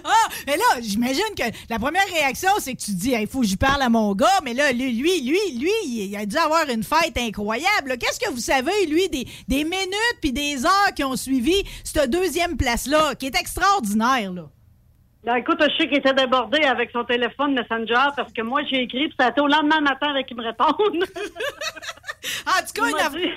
Ah, 0.04 0.28
mais 0.48 0.58
là, 0.58 0.64
j'imagine 0.82 1.36
que 1.38 1.44
la 1.70 1.78
première 1.80 2.06
réaction, 2.08 2.50
c'est 2.60 2.74
que 2.74 2.82
tu 2.82 2.92
dis, 2.92 3.12
il 3.12 3.28
faut 3.28 3.42
que 3.42 3.48
je 3.48 3.56
parle 3.56 3.82
à 3.82 3.90
mon 3.90 4.14
gars, 4.14 4.40
mais 4.44 4.54
là, 4.54 4.72
lui, 4.72 4.92
lui, 4.94 5.22
lui, 5.22 5.58
lui, 5.60 5.72
il 5.86 6.16
a 6.16 6.26
dû 6.26 6.38
avoir 6.38 6.68
une 6.70 6.84
fête 6.84 7.18
incroyable. 7.18 7.98
Qu'est-ce 8.00 8.20
que 8.20 8.30
vous 8.32 8.40
savez, 8.40 8.86
lui, 8.88 9.10
des, 9.10 9.26
des 9.48 9.64
minutes 9.64 10.18
puis 10.22 10.32
des 10.32 10.66
heures 10.66 10.94
qui 10.96 11.04
ont 11.04 11.16
suivi 11.16 11.64
cette 11.84 12.10
deuxième 12.10 12.58
place-là, 12.58 13.16
qui 13.16 13.28
est 13.28 13.40
extraordinaire, 13.40 14.34
là? 14.34 14.50
Ben, 15.24 15.36
écoute, 15.36 15.58
je 15.62 15.78
sais 15.78 15.88
qu'il 15.88 15.98
était 15.98 16.14
débordé 16.14 16.62
avec 16.64 16.92
son 16.92 17.06
téléphone 17.06 17.54
Messenger 17.54 18.10
parce 18.16 18.34
que 18.34 18.42
moi, 18.42 18.62
j'ai 18.70 18.82
écrit, 18.84 19.08
puis 19.08 19.16
ça 19.18 19.28
a 19.28 19.30
été 19.30 19.40
au 19.40 19.48
lendemain 19.48 19.80
matin 19.80 20.10
avec 20.10 20.28
qu'il 20.28 20.36
me 20.36 20.44
réponde. 20.44 20.70
En 22.46 22.60
tout 22.66 22.74
cas, 22.76 22.88
Il 22.90 22.96
aff- 22.96 23.16
dit, 23.16 23.32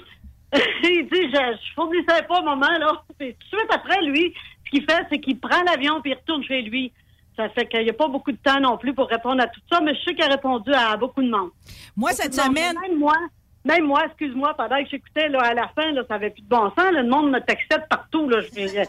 il 0.83 1.09
dit, 1.13 1.31
je, 1.33 1.57
je 1.69 1.75
fournissais 1.75 2.23
pas 2.29 2.41
au 2.41 2.45
moment, 2.45 2.67
là. 2.79 3.03
Puis 3.19 3.35
tout 3.35 3.57
de 3.57 3.59
suite 3.61 3.73
après, 3.73 4.01
lui, 4.03 4.35
ce 4.65 4.71
qu'il 4.71 4.83
fait, 4.91 5.07
c'est 5.11 5.21
qu'il 5.21 5.39
prend 5.39 5.63
l'avion 5.63 6.01
puis 6.01 6.11
il 6.13 6.15
retourne 6.15 6.43
chez 6.45 6.63
lui. 6.63 6.93
Ça 7.37 7.49
fait 7.51 7.67
qu'il 7.67 7.83
n'y 7.83 7.91
a 7.91 7.93
pas 7.93 8.09
beaucoup 8.09 8.33
de 8.33 8.39
temps 8.39 8.59
non 8.61 8.79
plus 8.79 8.95
pour 8.95 9.09
répondre 9.09 9.43
à 9.43 9.47
tout 9.47 9.61
ça, 9.71 9.81
mais 9.81 9.95
je 9.95 10.01
sais 10.05 10.15
qu'il 10.15 10.25
a 10.25 10.29
répondu 10.29 10.73
à 10.73 10.97
beaucoup 10.97 11.23
de 11.23 11.29
monde. 11.31 11.51
moi, 11.97 12.11
cette 12.13 12.37
Non, 12.37 12.45
semaine, 12.45 12.75
Même 12.81 12.99
moi, 12.99 13.15
même 13.67 13.85
moi, 13.85 14.05
excuse-moi, 14.07 14.55
pendant 14.57 14.83
que 14.83 14.89
j'écoutais, 14.91 15.29
là, 15.29 15.41
à 15.43 15.55
la 15.55 15.69
fin, 15.75 15.91
là, 15.93 16.03
ça 16.09 16.15
avait 16.15 16.31
plus 16.31 16.43
de 16.43 16.49
bon 16.49 16.69
sens. 16.71 16.93
là, 16.93 17.03
le 17.03 17.09
monde 17.09 17.31
me 17.31 17.41
textait 17.41 17.79
de 17.79 17.85
partout, 17.91 18.29
là. 18.29 18.41
Je 18.41 18.61
me- 18.63 18.85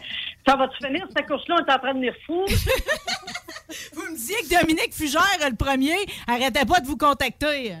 ça 0.46 0.56
va-tu 0.56 0.86
finir, 0.86 1.06
cette 1.16 1.26
course-là? 1.26 1.56
On 1.60 1.64
est 1.66 1.72
en 1.74 1.78
train 1.78 1.92
de 1.94 1.98
venir 1.98 2.14
fou. 2.26 2.44
vous 3.94 4.02
me 4.02 4.14
disiez 4.16 4.36
que 4.42 4.60
Dominique 4.60 4.94
Fugère, 4.94 5.22
le 5.48 5.56
premier, 5.56 5.96
arrêtait 6.26 6.64
pas 6.64 6.80
de 6.80 6.86
vous 6.86 6.96
contacter. 6.96 7.74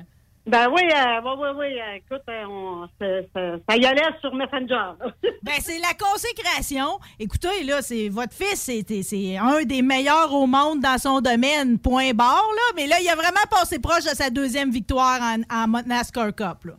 Ben 0.46 0.66
oui, 0.72 0.80
euh, 0.90 1.20
oui, 1.24 1.32
oui, 1.38 1.48
oui. 1.58 1.80
écoute, 1.96 2.22
euh, 2.30 2.44
on, 2.48 2.88
ça, 2.98 3.76
y 3.76 3.84
allait 3.84 4.00
sur 4.20 4.34
Messenger. 4.34 4.92
Ben, 5.42 5.54
c'est 5.60 5.78
la 5.78 5.92
consécration. 5.98 6.98
Écoutez, 7.18 7.64
là, 7.64 7.80
c'est 7.82 8.08
votre 8.08 8.32
fils, 8.34 8.56
c'est, 8.60 9.02
c'est 9.02 9.36
un 9.36 9.62
des 9.64 9.82
meilleurs 9.82 10.32
au 10.32 10.46
monde 10.46 10.80
dans 10.80 10.98
son 10.98 11.20
domaine, 11.20 11.78
point 11.78 12.12
barre, 12.12 12.48
là. 12.54 12.72
Mais 12.76 12.86
là, 12.86 12.96
il 13.00 13.08
a 13.08 13.14
vraiment 13.14 13.44
passé 13.50 13.78
proche 13.78 14.04
de 14.04 14.14
sa 14.16 14.30
deuxième 14.30 14.70
victoire 14.70 15.20
en, 15.22 15.42
en 15.54 15.82
NASCAR 15.86 16.34
Cup, 16.34 16.64
là. 16.64 16.72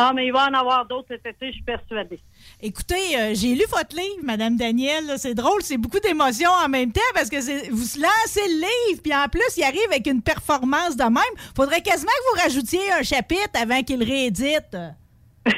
Ah, 0.00 0.12
mais 0.14 0.26
il 0.26 0.32
va 0.32 0.46
en 0.46 0.54
avoir 0.54 0.86
d'autres 0.86 1.08
cet 1.08 1.26
été, 1.26 1.48
je 1.48 1.54
suis 1.54 1.62
persuadée. 1.62 2.20
Écoutez, 2.62 3.18
euh, 3.18 3.32
j'ai 3.34 3.56
lu 3.56 3.64
votre 3.68 3.96
livre, 3.96 4.22
Madame 4.22 4.56
Danielle. 4.56 5.14
C'est 5.16 5.34
drôle, 5.34 5.60
c'est 5.62 5.76
beaucoup 5.76 5.98
d'émotions 5.98 6.52
en 6.64 6.68
même 6.68 6.92
temps 6.92 7.00
parce 7.14 7.28
que 7.28 7.36
vous 7.72 8.00
lancez 8.00 8.46
le 8.46 8.60
livre, 8.90 9.02
puis 9.02 9.12
en 9.12 9.26
plus, 9.28 9.56
il 9.56 9.64
arrive 9.64 9.88
avec 9.90 10.06
une 10.06 10.22
performance 10.22 10.96
de 10.96 11.02
même. 11.02 11.52
Faudrait 11.56 11.82
quasiment 11.82 12.12
que 12.12 12.36
vous 12.36 12.42
rajoutiez 12.44 12.92
un 12.92 13.02
chapitre 13.02 13.60
avant 13.60 13.82
qu'il 13.82 14.04
réédite. 14.04 14.76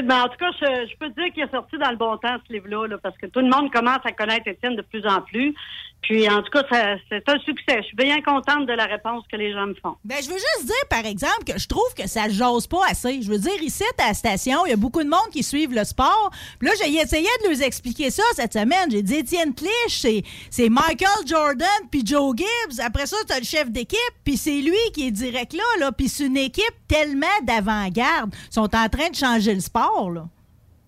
Ben, 0.00 0.22
en 0.22 0.28
tout 0.28 0.38
cas, 0.38 0.50
je, 0.58 0.96
peux 0.96 1.10
dire 1.10 1.30
qu'il 1.34 1.42
est 1.42 1.50
sorti 1.50 1.76
dans 1.76 1.90
le 1.90 1.98
bon 1.98 2.16
temps, 2.16 2.38
ce 2.48 2.52
livre-là, 2.52 2.96
parce 3.02 3.16
que 3.18 3.26
tout 3.26 3.40
le 3.40 3.50
monde 3.50 3.70
commence 3.70 4.00
à 4.04 4.12
connaître 4.12 4.48
Étienne 4.48 4.74
de 4.74 4.80
plus 4.80 5.06
en 5.06 5.20
plus. 5.20 5.54
Puis, 6.02 6.28
en 6.28 6.42
tout 6.42 6.50
cas, 6.50 6.64
c'est 7.08 7.28
un 7.28 7.38
succès. 7.38 7.78
Je 7.78 7.82
suis 7.82 7.96
bien 7.96 8.20
contente 8.22 8.66
de 8.66 8.72
la 8.72 8.86
réponse 8.86 9.24
que 9.30 9.36
les 9.36 9.52
gens 9.52 9.66
me 9.68 9.74
font. 9.74 9.94
Ben, 10.04 10.18
je 10.20 10.28
veux 10.28 10.36
juste 10.36 10.66
dire, 10.66 10.88
par 10.90 11.06
exemple, 11.06 11.44
que 11.46 11.56
je 11.58 11.68
trouve 11.68 11.94
que 11.96 12.08
ça 12.08 12.28
jase 12.28 12.66
pas 12.66 12.84
assez. 12.90 13.22
Je 13.22 13.30
veux 13.30 13.38
dire, 13.38 13.62
ici, 13.62 13.84
à 13.98 14.08
la 14.08 14.14
station, 14.14 14.66
il 14.66 14.70
y 14.70 14.72
a 14.72 14.76
beaucoup 14.76 15.02
de 15.02 15.08
monde 15.08 15.30
qui 15.30 15.44
suivent 15.44 15.72
le 15.72 15.84
sport. 15.84 16.30
Puis 16.58 16.68
là, 16.68 16.74
j'ai 16.82 16.92
essayé 16.92 17.28
de 17.44 17.48
leur 17.48 17.62
expliquer 17.62 18.10
ça 18.10 18.24
cette 18.34 18.52
semaine. 18.52 18.90
J'ai 18.90 19.02
dit, 19.02 19.14
Étienne 19.14 19.54
Clich, 19.54 20.24
c'est 20.50 20.68
Michael 20.68 21.24
Jordan 21.24 21.68
puis 21.88 22.04
Joe 22.04 22.34
Gibbs. 22.36 22.80
Après 22.84 23.06
ça, 23.06 23.16
tu 23.26 23.32
as 23.32 23.38
le 23.38 23.44
chef 23.44 23.70
d'équipe, 23.70 23.98
puis 24.24 24.36
c'est 24.36 24.60
lui 24.60 24.90
qui 24.92 25.06
est 25.06 25.12
direct 25.12 25.52
là, 25.52 25.62
là. 25.78 25.92
Puis 25.92 26.08
c'est 26.08 26.26
une 26.26 26.36
équipe 26.36 26.74
tellement 26.88 27.26
d'avant-garde. 27.44 28.34
Ils 28.50 28.54
sont 28.54 28.74
en 28.74 28.88
train 28.88 29.08
de 29.08 29.14
changer 29.14 29.54
le 29.54 29.60
sport, 29.60 30.10
là. 30.10 30.24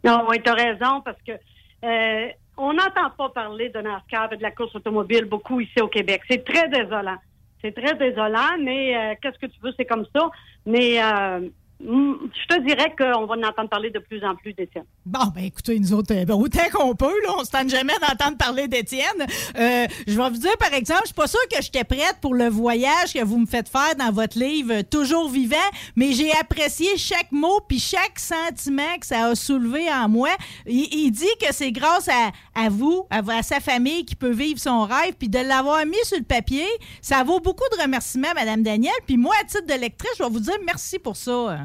Non, 0.03 0.25
oui, 0.29 0.43
tu 0.43 0.51
as 0.51 0.55
raison, 0.55 1.01
parce 1.03 1.19
que... 1.25 1.33
Euh, 1.85 2.29
on 2.57 2.73
n'entend 2.73 3.11
pas 3.17 3.29
parler 3.31 3.69
de 3.69 3.81
NASCAR 3.81 4.33
et 4.33 4.37
de 4.37 4.43
la 4.43 4.51
course 4.51 4.75
automobile 4.75 5.25
beaucoup 5.25 5.61
ici 5.61 5.81
au 5.81 5.89
Québec. 5.89 6.23
C'est 6.29 6.45
très 6.45 6.69
désolant. 6.69 7.17
C'est 7.61 7.73
très 7.73 7.95
désolant, 7.95 8.59
mais 8.61 8.97
euh, 8.97 9.15
qu'est-ce 9.21 9.39
que 9.39 9.47
tu 9.47 9.59
veux, 9.63 9.73
c'est 9.77 9.87
comme 9.87 10.07
ça. 10.15 10.31
Mais 10.67 11.03
euh, 11.03 11.49
je 11.85 12.47
te 12.49 12.61
dirais 12.63 12.95
qu'on 12.97 13.27
va 13.27 13.35
en 13.35 13.43
entendre 13.43 13.69
parler 13.69 13.91
de 13.91 13.99
plus 13.99 14.25
en 14.25 14.35
plus 14.35 14.55
d'Étienne. 14.55 14.85
Bon, 15.05 15.27
ben 15.35 15.45
écoutez, 15.45 15.79
nous 15.79 15.93
autres, 15.93 16.15
ben, 16.15 16.35
autant 16.35 16.69
qu'on 16.73 16.95
peut, 16.95 17.13
là, 17.23 17.35
on 17.37 17.41
ne 17.41 17.45
se 17.45 17.51
tente 17.51 17.69
jamais 17.69 17.93
d'entendre 18.01 18.39
parler 18.39 18.69
d'Étienne. 18.69 19.05
Euh, 19.59 19.87
je 20.07 20.17
vais 20.17 20.31
vous 20.31 20.39
dire, 20.39 20.57
par 20.59 20.73
exemple, 20.73 21.03
je 21.03 21.09
suis 21.09 21.15
pas 21.15 21.27
sûre 21.27 21.47
que 21.51 21.63
j'étais 21.63 21.85
prête 21.85 22.17
pour 22.23 22.35
le 22.35 22.49
voyage 22.49 23.13
que 23.13 23.23
vous 23.23 23.39
me 23.39 23.47
faites 23.47 23.69
faire 23.69 23.95
dans 23.99 24.11
votre 24.13 24.39
livre 24.39 24.83
Toujours 24.83 25.29
vivant, 25.29 25.57
mais 25.95 26.13
j'ai 26.13 26.33
apprécié 26.33 26.97
chaque 26.97 27.31
mot 27.33 27.61
puis 27.69 27.79
chaque 27.79 28.19
sentiment 28.19 28.97
que 28.99 29.07
ça 29.07 29.27
a 29.27 29.35
soulevé 29.35 29.91
en 29.93 30.09
moi. 30.09 30.31
Il, 30.67 31.11
dit 31.11 31.27
que 31.41 31.53
c'est 31.53 31.73
grâce 31.73 32.09
à, 32.09 32.69
vous, 32.71 33.07
à, 33.11 33.43
sa 33.43 33.61
famille, 33.61 34.05
qui 34.05 34.17
peut 34.17 34.33
vivre 34.33 34.59
son 34.59 34.85
rêve, 34.85 35.15
puis 35.19 35.29
de 35.29 35.39
l'avoir 35.39 35.85
mis 35.85 36.03
sur 36.05 36.19
le 36.19 36.25
papier, 36.25 36.67
ça 37.03 37.23
vaut 37.25 37.41
beaucoup 37.41 37.65
de 37.77 37.83
remerciements, 37.83 38.33
Madame 38.35 38.63
Danielle. 38.63 38.93
Puis 39.07 39.17
moi, 39.17 39.35
à 39.41 39.45
titre 39.45 39.67
de 39.67 39.79
lectrice, 39.79 40.13
je 40.19 40.23
vais 40.23 40.31
vous 40.31 40.41
dire 40.41 40.57
merci 40.65 40.99
pour 40.99 41.17
ça. 41.17 41.59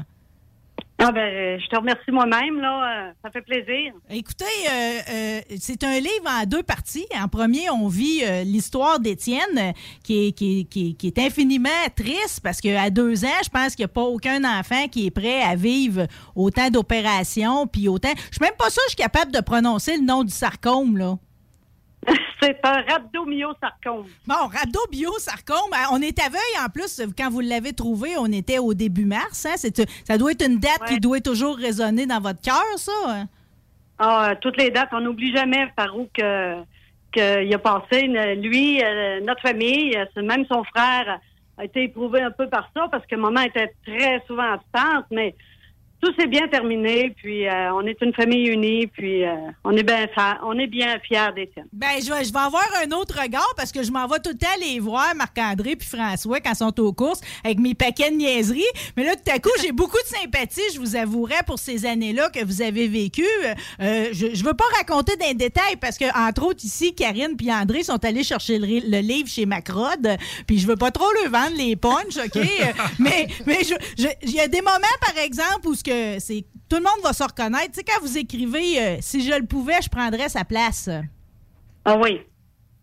Ah 1.02 1.12
ben, 1.12 1.58
je 1.58 1.66
te 1.66 1.76
remercie 1.76 2.10
moi-même, 2.10 2.60
là. 2.60 3.08
Euh, 3.08 3.12
ça 3.24 3.30
fait 3.30 3.40
plaisir. 3.40 3.94
Écoutez, 4.10 4.44
euh, 4.44 4.98
euh, 5.10 5.40
c'est 5.58 5.82
un 5.82 5.98
livre 5.98 6.28
en 6.28 6.44
deux 6.44 6.62
parties. 6.62 7.06
En 7.18 7.26
premier, 7.26 7.70
on 7.70 7.88
vit 7.88 8.22
l'histoire 8.44 9.00
d'Étienne, 9.00 9.72
qui 10.04 10.26
est, 10.28 10.32
qui, 10.32 10.66
qui, 10.66 11.06
est 11.06 11.18
infiniment 11.18 11.68
triste 11.96 12.40
parce 12.42 12.60
qu'à 12.60 12.90
deux 12.90 13.24
ans, 13.24 13.40
je 13.42 13.48
pense 13.48 13.74
qu'il 13.74 13.84
n'y 13.84 13.90
a 13.90 13.94
pas 13.94 14.02
aucun 14.02 14.44
enfant 14.44 14.88
qui 14.88 15.06
est 15.06 15.10
prêt 15.10 15.40
à 15.40 15.54
vivre 15.54 16.06
autant 16.36 16.68
d'opérations, 16.68 17.66
puis 17.66 17.88
autant. 17.88 18.12
Je 18.14 18.36
suis 18.36 18.42
même 18.42 18.56
pas 18.58 18.68
sûre 18.68 18.82
que 18.82 18.90
je 18.90 18.96
suis 18.96 19.02
capable 19.02 19.32
de 19.32 19.40
prononcer 19.40 19.96
le 19.96 20.04
nom 20.04 20.22
du 20.22 20.32
sarcome, 20.32 20.98
là. 20.98 21.16
C'est 22.42 22.58
un 22.64 22.82
rhabdomyosarcome. 22.82 24.06
Bon, 24.26 24.34
rhabdomyosarcome. 24.34 25.72
Hein, 25.72 25.88
on 25.92 26.00
est 26.00 26.18
aveugle 26.18 26.64
en 26.64 26.68
plus. 26.70 27.02
Quand 27.16 27.30
vous 27.30 27.40
l'avez 27.40 27.72
trouvé, 27.72 28.16
on 28.18 28.26
était 28.26 28.58
au 28.58 28.74
début 28.74 29.04
mars. 29.04 29.46
Hein? 29.46 29.56
Ça 29.56 30.18
doit 30.18 30.32
être 30.32 30.46
une 30.46 30.58
date 30.58 30.84
qui 30.88 30.98
doit 30.98 31.20
toujours 31.20 31.56
résonner 31.56 32.06
dans 32.06 32.20
votre 32.20 32.40
cœur, 32.40 32.64
ça. 32.76 32.92
Hein? 33.06 33.28
Ah, 33.98 34.34
toutes 34.40 34.56
les 34.56 34.70
dates. 34.70 34.88
On 34.92 35.00
n'oublie 35.00 35.34
jamais, 35.34 35.70
Farouk, 35.76 36.10
qu'il 36.12 37.54
a 37.54 37.58
passé. 37.58 38.06
Lui, 38.36 38.82
euh, 38.82 39.20
notre 39.20 39.42
famille, 39.42 39.96
même 40.16 40.46
son 40.50 40.64
frère 40.64 41.20
a 41.58 41.64
été 41.64 41.84
éprouvé 41.84 42.22
un 42.22 42.30
peu 42.30 42.48
par 42.48 42.70
ça 42.74 42.88
parce 42.90 43.04
que 43.06 43.16
maman 43.16 43.42
était 43.42 43.74
très 43.86 44.22
souvent 44.26 44.54
absente, 44.54 45.04
mais 45.10 45.34
tout 46.00 46.12
s'est 46.18 46.26
bien 46.26 46.48
terminé, 46.48 47.14
puis 47.16 47.46
euh, 47.46 47.74
on 47.74 47.86
est 47.86 48.00
une 48.00 48.12
famille 48.14 48.48
unie, 48.48 48.86
puis 48.86 49.24
euh, 49.24 49.34
on 49.64 49.76
est 49.76 49.82
bien 49.82 50.06
on 50.42 50.58
est 50.58 50.66
bien 50.66 50.98
fiers 51.00 51.32
d'Étienne. 51.34 51.66
Ben, 51.72 51.88
je 52.02 52.10
vais, 52.10 52.24
je 52.24 52.32
vais 52.32 52.38
avoir 52.38 52.66
un 52.82 52.90
autre 52.92 53.20
regard 53.20 53.52
parce 53.56 53.70
que 53.70 53.82
je 53.82 53.92
m'en 53.92 54.06
vais 54.06 54.18
tout 54.18 54.30
le 54.30 54.38
temps 54.38 54.46
les 54.60 54.80
voir, 54.80 55.14
Marc-André 55.14 55.76
puis 55.76 55.88
François, 55.88 56.40
quand 56.40 56.52
ils 56.52 56.56
sont 56.56 56.80
aux 56.80 56.92
courses, 56.92 57.20
avec 57.44 57.58
mes 57.58 57.74
paquets 57.74 58.10
de 58.10 58.16
niaiseries. 58.16 58.62
Mais 58.96 59.04
là, 59.04 59.14
tout 59.14 59.30
à 59.30 59.38
coup, 59.38 59.50
j'ai 59.60 59.72
beaucoup 59.72 59.98
de 59.98 60.16
sympathie, 60.18 60.62
je 60.74 60.80
vous 60.80 60.96
avouerai, 60.96 61.36
pour 61.46 61.58
ces 61.58 61.84
années-là 61.84 62.30
que 62.30 62.44
vous 62.44 62.62
avez 62.62 62.88
vécues. 62.88 63.24
Euh, 63.80 64.08
je 64.12 64.26
ne 64.26 64.44
veux 64.44 64.54
pas 64.54 64.64
raconter 64.76 65.16
des 65.16 65.34
détails 65.34 65.76
parce 65.80 65.98
que, 65.98 66.04
entre 66.28 66.46
autres, 66.46 66.64
ici, 66.64 66.94
Karine 66.94 67.36
puis 67.36 67.52
André 67.52 67.82
sont 67.82 68.02
allés 68.04 68.24
chercher 68.24 68.58
le, 68.58 69.00
livre 69.00 69.28
chez 69.28 69.46
Macrod, 69.46 70.16
puis 70.46 70.58
je 70.58 70.66
veux 70.66 70.76
pas 70.76 70.90
trop 70.90 71.10
le 71.24 71.30
vendre, 71.30 71.56
les 71.56 71.76
punch, 71.76 72.16
OK? 72.16 72.40
mais 72.98 73.28
mais 73.46 73.58
il 73.98 74.30
y 74.32 74.40
a 74.40 74.48
des 74.48 74.60
moments, 74.60 74.78
par 75.00 75.22
exemple, 75.22 75.66
où 75.66 75.74
ce 75.74 75.82
c'est 76.18 76.44
tout 76.68 76.76
le 76.76 76.82
monde 76.82 77.02
va 77.02 77.12
se 77.12 77.22
reconnaître. 77.22 77.72
Tu 77.72 77.80
sais, 77.80 77.84
quand 77.84 78.00
vous 78.00 78.18
écrivez 78.18 78.80
euh, 78.80 78.96
si 79.00 79.22
je 79.22 79.32
le 79.32 79.46
pouvais, 79.46 79.80
je 79.82 79.88
prendrais 79.88 80.28
sa 80.28 80.44
place. 80.44 80.88
Ah 81.84 81.96
oui, 81.98 82.20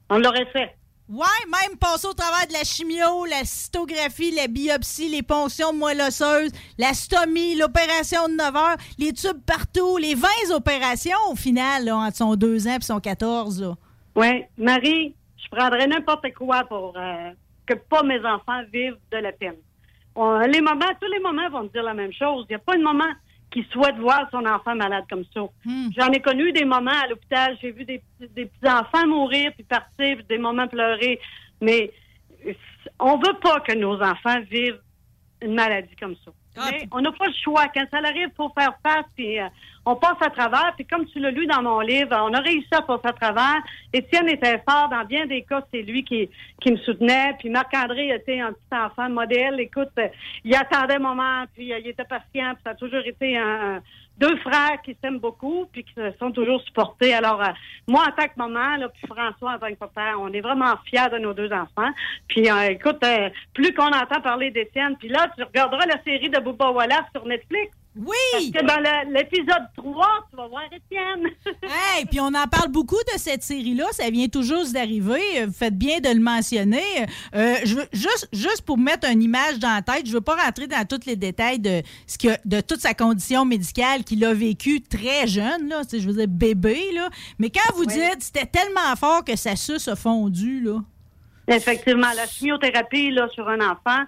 on 0.10 0.18
l'aurait 0.18 0.48
fait. 0.48 0.76
Ouais, 1.10 1.26
même 1.48 1.78
passer 1.78 2.06
au 2.06 2.14
travers 2.14 2.48
de 2.48 2.54
la 2.54 2.66
chimio, 2.66 3.26
la 3.26 3.46
cytographie, 3.46 4.32
la 4.32 4.48
biopsie, 4.48 5.08
les 5.08 5.24
ponctions 5.24 5.72
moelle-osseuse, 5.72 6.52
la 6.78 6.94
stomie, 6.94 7.56
l'opération 7.56 8.28
de 8.28 8.34
9 8.34 8.56
heures, 8.58 8.78
les 9.00 9.14
tubes 9.14 9.42
partout, 9.46 9.96
les 9.96 10.16
20 10.16 10.28
opérations 10.54 11.18
au 11.32 11.36
final, 11.38 11.90
entre 11.90 12.18
son 12.18 12.36
2 12.36 12.68
ans 12.68 12.78
et 12.78 12.84
son 12.84 13.00
14. 13.00 13.74
Oui, 14.16 14.44
Marie, 14.58 15.16
je 15.38 15.56
prendrais 15.56 15.88
n'importe 15.88 16.34
quoi 16.34 16.66
pour 16.66 16.94
euh, 16.98 17.32
que 17.66 17.76
pas 17.76 18.04
mes 18.04 18.20
enfants 18.26 18.64
vivent 18.74 18.98
de 19.10 19.18
la 19.18 19.32
peine 19.32 19.56
les 20.48 20.62
moments, 20.62 20.94
tous 21.00 21.12
les 21.12 21.20
moments 21.20 21.50
vont 21.50 21.64
dire 21.64 21.84
la 21.84 21.94
même 21.94 22.14
chose. 22.14 22.46
Il 22.50 22.54
n'y 22.54 22.56
a 22.56 22.60
pas 22.60 22.76
de 22.76 22.84
moment 22.84 23.12
qui 23.52 23.66
souhaite 23.72 23.96
voir 23.98 24.28
son 24.32 24.46
enfant 24.46 24.76
malade 24.76 25.06
comme 25.10 25.24
ça. 25.34 25.42
Hmm. 25.66 25.90
J'en 25.98 26.12
ai 26.12 26.20
connu 26.20 26.52
des 26.52 26.66
moments 26.66 26.92
à 26.92 27.08
l'hôpital, 27.08 27.58
j'ai 27.62 27.72
vu 27.72 27.86
des, 27.86 28.02
des 28.20 28.46
petits-enfants 28.46 29.08
mourir 29.08 29.52
puis 29.54 29.64
partir, 29.64 30.18
des 30.28 30.38
moments 30.38 30.68
pleurer, 30.68 31.20
mais 31.62 31.92
on 33.00 33.18
veut 33.18 33.38
pas 33.42 33.60
que 33.62 33.74
nos 33.74 34.02
enfants 34.02 34.40
vivent 34.50 34.82
une 35.42 35.54
maladie 35.54 35.96
comme 36.00 36.16
ça. 36.26 36.32
Ah, 36.58 36.70
mais 36.72 36.88
on 36.92 37.02
n'a 37.02 37.12
pas 37.12 37.28
le 37.28 37.34
choix. 37.44 37.68
Quand 37.74 37.86
ça 37.92 37.98
arrive, 37.98 38.30
il 38.30 38.36
faut 38.36 38.52
faire 38.58 38.74
face, 38.84 39.06
puis 39.16 39.40
euh, 39.40 39.48
on 39.86 39.96
passe 39.96 40.18
à 40.22 40.30
travers. 40.30 40.74
Puis 40.76 40.86
comme 40.86 41.06
tu 41.06 41.20
l'as 41.20 41.32
lu 41.32 41.46
dans 41.46 41.62
mon 41.62 41.80
livre, 41.80 42.16
on 42.20 42.34
a 42.34 42.40
réussi 42.40 42.68
à 42.72 42.82
passer 42.82 43.08
à 43.08 43.14
travers. 43.14 43.62
Étienne 43.94 44.30
était 44.30 44.62
fort. 44.68 44.90
Dans 44.90 45.06
bien 45.06 45.26
des 45.26 45.44
cas, 45.44 45.64
c'est 45.72 45.82
lui 45.82 46.04
qui, 46.04 46.30
qui 46.62 46.72
me 46.72 46.78
soutenait. 46.78 47.36
Puis 47.40 47.50
Marc-André 47.50 48.10
était 48.10 48.40
un 48.40 48.54
petit 48.54 48.80
enfant 48.84 49.10
modèle. 49.10 49.60
Écoute, 49.60 49.90
euh, 50.00 50.08
il 50.44 50.56
attendait 50.56 50.96
un 50.96 51.00
moment, 51.00 51.46
puis 51.54 51.72
euh, 51.72 51.80
il 51.80 51.88
était 51.88 52.06
patient. 52.06 52.54
Puis 52.56 52.64
ça 52.64 52.72
a 52.72 52.76
toujours 52.76 53.06
été 53.06 53.38
un, 53.38 53.82
deux 54.18 54.36
frères 54.38 54.82
qui 54.84 54.98
s'aiment 55.02 55.20
beaucoup 55.20 55.68
puis 55.72 55.84
qui 55.84 55.94
se 55.94 56.12
sont 56.20 56.32
toujours 56.32 56.62
supportés. 56.62 57.14
Alors, 57.14 57.42
euh, 57.42 57.52
moi, 57.88 58.04
en 58.08 58.12
tant 58.12 58.28
que 58.28 58.38
maman, 58.38 58.78
là, 58.78 58.90
puis 58.90 59.08
François 59.08 59.54
en 59.56 59.60
tant 59.60 59.70
que 59.70 59.76
papa, 59.76 60.14
on 60.20 60.32
est 60.34 60.42
vraiment 60.42 60.76
fiers 60.86 61.10
de 61.12 61.20
nos 61.20 61.34
deux 61.34 61.52
enfants. 61.52 61.92
Puis, 62.28 62.50
euh, 62.50 62.72
écoute, 62.72 63.04
euh, 63.04 63.30
plus 63.54 63.74
qu'on 63.74 63.88
entend 63.88 64.22
parler 64.22 64.52
d'Étienne, 64.52 64.96
puis 64.98 65.10
là, 65.10 65.28
tu 65.36 65.44
regarderas 65.44 65.86
la 65.86 66.02
série 66.04 66.30
de 66.30 66.40
Bouba 66.40 66.72
Wallace 66.72 67.06
sur 67.14 67.26
Netflix. 67.26 67.72
Oui! 67.98 68.16
Parce 68.32 68.46
que 68.46 68.66
dans 68.66 69.12
l'épisode 69.12 69.68
3, 69.76 70.08
tu 70.30 70.38
vas 70.38 70.48
voir 70.48 70.64
Étienne. 70.66 71.30
hey, 71.64 72.06
puis 72.06 72.20
on 72.20 72.28
en 72.28 72.48
parle 72.48 72.70
beaucoup 72.70 73.02
de 73.14 73.18
cette 73.18 73.44
série-là. 73.44 73.86
Ça 73.92 74.10
vient 74.10 74.28
tout 74.28 74.44
juste 74.44 74.74
d'arriver. 74.74 75.46
Vous 75.46 75.54
faites 75.54 75.78
bien 75.78 76.00
de 76.00 76.10
le 76.10 76.20
mentionner. 76.20 77.06
Euh, 77.36 77.56
je 77.64 77.76
veux, 77.76 77.88
juste, 77.94 78.30
juste 78.32 78.62
pour 78.62 78.78
mettre 78.78 79.10
une 79.10 79.24
image 79.24 79.60
dans 79.60 79.74
la 79.74 79.82
tête, 79.82 80.06
je 80.06 80.12
ne 80.12 80.16
veux 80.16 80.22
pas 80.22 80.36
rentrer 80.36 80.68
dans 80.68 80.86
tous 80.86 81.06
les 81.06 81.16
détails 81.16 81.60
de, 81.60 81.82
ce 82.06 82.18
que, 82.18 82.28
de 82.46 82.62
toute 82.62 82.80
sa 82.80 82.94
condition 82.94 83.46
médicale 83.46 84.04
qu'il 84.04 84.24
a 84.26 84.34
vécue 84.34 84.82
très 84.82 85.28
jeune, 85.28 85.68
là, 85.68 85.82
je 85.92 86.08
veux 86.08 86.14
dire 86.14 86.28
bébé. 86.28 86.92
Là. 86.94 87.10
Mais 87.40 87.50
quand 87.50 87.76
vous 87.76 87.86
dites 87.86 88.22
c'était 88.22 88.46
tellement 88.46 88.96
fort 88.96 89.24
que 89.24 89.36
sa 89.36 89.56
suce 89.56 89.88
a 89.88 89.96
fondu, 89.96 90.62
là. 90.62 90.82
Effectivement, 91.48 92.12
la 92.16 92.28
chimiothérapie 92.28 93.12
là, 93.12 93.30
sur 93.30 93.48
un 93.48 93.62
enfant, 93.62 94.04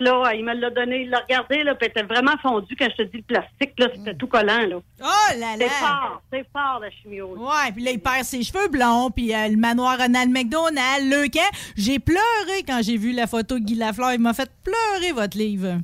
là, 0.00 0.34
il 0.34 0.44
me 0.44 0.54
l'a 0.54 0.70
donné, 0.70 1.02
il 1.02 1.10
l'a 1.10 1.20
regardé, 1.20 1.62
là, 1.62 1.74
puis 1.74 1.90
elle 1.94 2.02
était 2.02 2.14
vraiment 2.14 2.36
fondue. 2.42 2.76
Quand 2.76 2.88
je 2.90 3.02
te 3.04 3.08
dis 3.10 3.18
le 3.18 3.22
plastique, 3.22 3.72
là, 3.78 3.88
c'était 3.94 4.14
tout 4.14 4.26
collant, 4.26 4.66
là. 4.66 4.76
Oh 5.00 5.38
là 5.38 5.56
là! 5.56 5.58
C'est 5.58 5.68
fort, 5.68 6.22
c'est 6.32 6.46
fort, 6.52 6.80
la 6.80 6.90
chimio. 6.90 7.36
Ouais, 7.36 7.72
puis 7.74 7.84
là, 7.84 7.90
il 7.92 8.00
perd 8.00 8.24
ses 8.24 8.42
cheveux 8.42 8.68
blonds, 8.68 9.10
puis 9.10 9.34
euh, 9.34 9.48
le 9.48 9.56
manoir 9.56 9.98
Ronald 9.98 10.30
McDonald, 10.30 11.04
le 11.04 11.28
camp. 11.28 11.50
J'ai 11.76 11.98
pleuré 11.98 12.62
quand 12.66 12.80
j'ai 12.82 12.96
vu 12.96 13.12
la 13.12 13.26
photo 13.26 13.58
de 13.58 13.64
Guy 13.64 13.74
Lafleur. 13.74 14.12
Il 14.12 14.20
m'a 14.20 14.34
fait 14.34 14.50
pleurer, 14.64 15.12
votre 15.12 15.36
livre. 15.36 15.78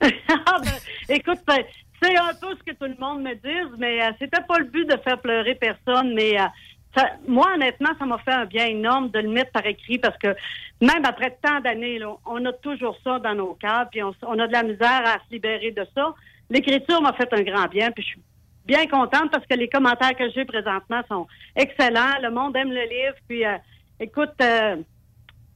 Ah, 0.46 0.58
ben, 0.62 1.16
écoute, 1.16 1.40
ben, 1.46 1.58
c'est 2.00 2.16
un 2.16 2.32
peu 2.40 2.54
ce 2.56 2.62
que 2.72 2.76
tout 2.76 2.84
le 2.84 2.96
monde 3.00 3.22
me 3.22 3.34
dit, 3.34 3.74
mais 3.78 4.02
euh, 4.02 4.12
c'était 4.18 4.42
pas 4.46 4.58
le 4.58 4.64
but 4.64 4.84
de 4.84 4.96
faire 4.98 5.20
pleurer 5.20 5.54
personne, 5.54 6.14
mais... 6.14 6.40
Euh, 6.40 6.44
moi, 7.26 7.52
honnêtement, 7.54 7.90
ça 7.98 8.06
m'a 8.06 8.18
fait 8.18 8.32
un 8.32 8.44
bien 8.44 8.66
énorme 8.66 9.10
de 9.10 9.20
le 9.20 9.28
mettre 9.28 9.52
par 9.52 9.66
écrit 9.66 9.98
parce 9.98 10.16
que 10.18 10.28
même 10.80 11.04
après 11.04 11.36
tant 11.42 11.60
d'années, 11.60 12.00
on 12.26 12.44
a 12.44 12.52
toujours 12.52 12.96
ça 13.04 13.18
dans 13.18 13.34
nos 13.34 13.54
cas, 13.54 13.86
puis 13.90 14.02
on, 14.02 14.14
on, 14.22 14.38
a 14.38 14.46
de 14.46 14.52
la 14.52 14.62
misère 14.62 15.02
à 15.04 15.18
se 15.26 15.32
libérer 15.32 15.70
de 15.70 15.86
ça. 15.94 16.14
L'écriture 16.50 17.00
m'a 17.02 17.12
fait 17.12 17.32
un 17.32 17.42
grand 17.42 17.66
bien, 17.66 17.90
puis 17.90 18.02
je 18.02 18.08
suis 18.08 18.22
bien 18.64 18.86
contente 18.86 19.30
parce 19.30 19.46
que 19.46 19.54
les 19.54 19.68
commentaires 19.68 20.16
que 20.16 20.30
j'ai 20.30 20.44
présentement 20.44 21.02
sont 21.08 21.26
excellents. 21.56 22.18
Le 22.22 22.30
monde 22.30 22.56
aime 22.56 22.70
le 22.70 22.82
livre, 22.82 23.16
puis 23.28 23.44
euh, 23.44 23.56
écoute, 24.00 24.34
euh, 24.40 24.76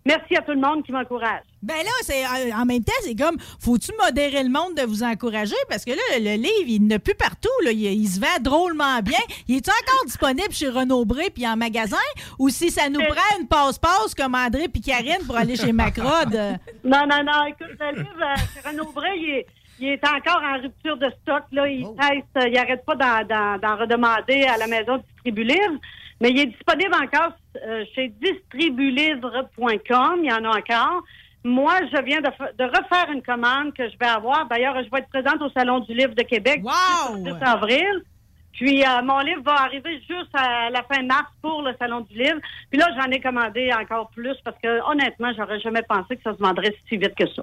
merci 0.04 0.36
à 0.36 0.42
tout 0.42 0.52
le 0.52 0.60
monde 0.60 0.84
qui 0.84 0.92
m'encourage. 0.92 1.42
Ben 1.62 1.76
là, 1.76 1.90
c'est 2.02 2.24
euh, 2.24 2.54
en 2.56 2.64
même 2.64 2.82
temps, 2.82 2.92
c'est 3.02 3.14
comme, 3.14 3.36
faut-tu 3.60 3.92
modérer 4.04 4.42
le 4.42 4.48
monde 4.48 4.74
de 4.76 4.82
vous 4.82 5.04
encourager? 5.04 5.54
Parce 5.68 5.84
que 5.84 5.92
là, 5.92 6.18
le, 6.18 6.36
livre, 6.36 6.66
il 6.66 6.86
n'est 6.86 6.98
plus 6.98 7.14
partout. 7.14 7.48
Là. 7.64 7.70
Il, 7.70 8.08
se 8.08 8.18
vend 8.20 8.40
drôlement 8.40 9.00
bien. 9.00 9.20
Il 9.48 9.56
est 9.56 9.68
encore 9.68 10.04
disponible 10.06 10.52
chez 10.52 10.68
Renaud 10.68 11.04
Bré 11.04 11.30
puis 11.30 11.46
en 11.46 11.56
magasin? 11.56 11.96
Ou 12.38 12.48
si 12.48 12.70
ça 12.70 12.88
nous 12.88 13.00
prend 13.00 13.40
une 13.40 13.46
passe-passe 13.46 14.14
comme 14.16 14.34
André 14.34 14.68
puis 14.68 14.80
Karine 14.80 15.24
pour 15.24 15.36
aller 15.36 15.56
chez 15.56 15.72
Macrod? 15.72 16.32
non, 16.84 17.06
non, 17.06 17.22
non. 17.24 17.46
Écoute, 17.46 17.76
le 17.78 17.96
livre 17.96 18.22
euh, 18.22 18.36
chez 18.52 18.68
Renaud 18.68 18.92
Bré, 18.92 19.44
il 19.78 19.88
est, 19.88 20.04
encore 20.04 20.42
en 20.42 20.60
rupture 20.60 20.96
de 20.96 21.10
stock. 21.22 21.44
Là. 21.52 21.68
Il 21.68 21.84
oh. 21.84 21.96
teste, 22.00 22.46
il 22.48 22.52
n'arrête 22.54 22.84
pas 22.84 22.96
d'en 22.96 23.76
redemander 23.76 24.44
à 24.44 24.56
la 24.56 24.66
maison 24.66 24.98
Distribu 24.98 25.44
Livre. 25.44 25.78
Mais 26.22 26.30
il 26.30 26.38
est 26.38 26.46
disponible 26.46 26.94
encore 26.94 27.32
euh, 27.66 27.84
chez 27.96 28.14
distribulivre.com. 28.22 30.20
Il 30.22 30.30
y 30.30 30.32
en 30.32 30.44
a 30.44 30.56
encore. 30.56 31.02
Moi, 31.42 31.74
je 31.92 32.00
viens 32.04 32.20
de, 32.20 32.28
refaire 32.28 33.10
une 33.12 33.22
commande 33.22 33.74
que 33.74 33.90
je 33.90 33.98
vais 33.98 34.06
avoir. 34.06 34.46
D'ailleurs, 34.46 34.76
je 34.84 34.88
vais 34.88 34.98
être 35.00 35.08
présente 35.08 35.42
au 35.42 35.50
Salon 35.50 35.80
du 35.80 35.92
Livre 35.92 36.14
de 36.14 36.22
Québec 36.22 36.62
le 36.62 37.32
10 37.32 37.42
avril. 37.42 38.04
Puis 38.52 38.84
euh, 38.84 39.02
mon 39.02 39.18
livre 39.18 39.42
va 39.42 39.62
arriver 39.62 39.98
juste 40.08 40.30
à 40.34 40.70
la 40.70 40.84
fin 40.84 41.02
mars 41.02 41.32
pour 41.42 41.62
le 41.62 41.74
Salon 41.76 42.02
du 42.02 42.16
Livre. 42.16 42.38
Puis 42.70 42.78
là, 42.78 42.86
j'en 42.96 43.10
ai 43.10 43.18
commandé 43.18 43.72
encore 43.72 44.10
plus 44.10 44.36
parce 44.44 44.56
que 44.62 44.80
honnêtement, 44.88 45.32
j'aurais 45.36 45.58
jamais 45.58 45.82
pensé 45.82 46.16
que 46.16 46.22
ça 46.22 46.34
se 46.34 46.38
vendrait 46.38 46.72
si 46.88 46.98
vite 46.98 47.16
que 47.16 47.26
ça. 47.34 47.42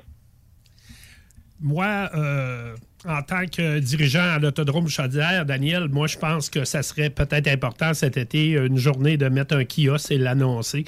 Moi, 1.59 2.09
euh, 2.15 2.75
en 3.05 3.21
tant 3.21 3.45
que 3.45 3.79
dirigeant 3.79 4.33
à 4.35 4.39
l'autodrome 4.39 4.87
Chaudière, 4.89 5.45
Daniel, 5.45 5.87
moi, 5.89 6.07
je 6.07 6.17
pense 6.17 6.49
que 6.49 6.65
ça 6.65 6.83
serait 6.83 7.09
peut-être 7.09 7.47
important 7.47 7.93
cet 7.93 8.17
été, 8.17 8.51
une 8.51 8.77
journée, 8.77 9.17
de 9.17 9.29
mettre 9.29 9.55
un 9.55 9.63
kiosque 9.63 10.11
et 10.11 10.17
l'annoncer. 10.17 10.85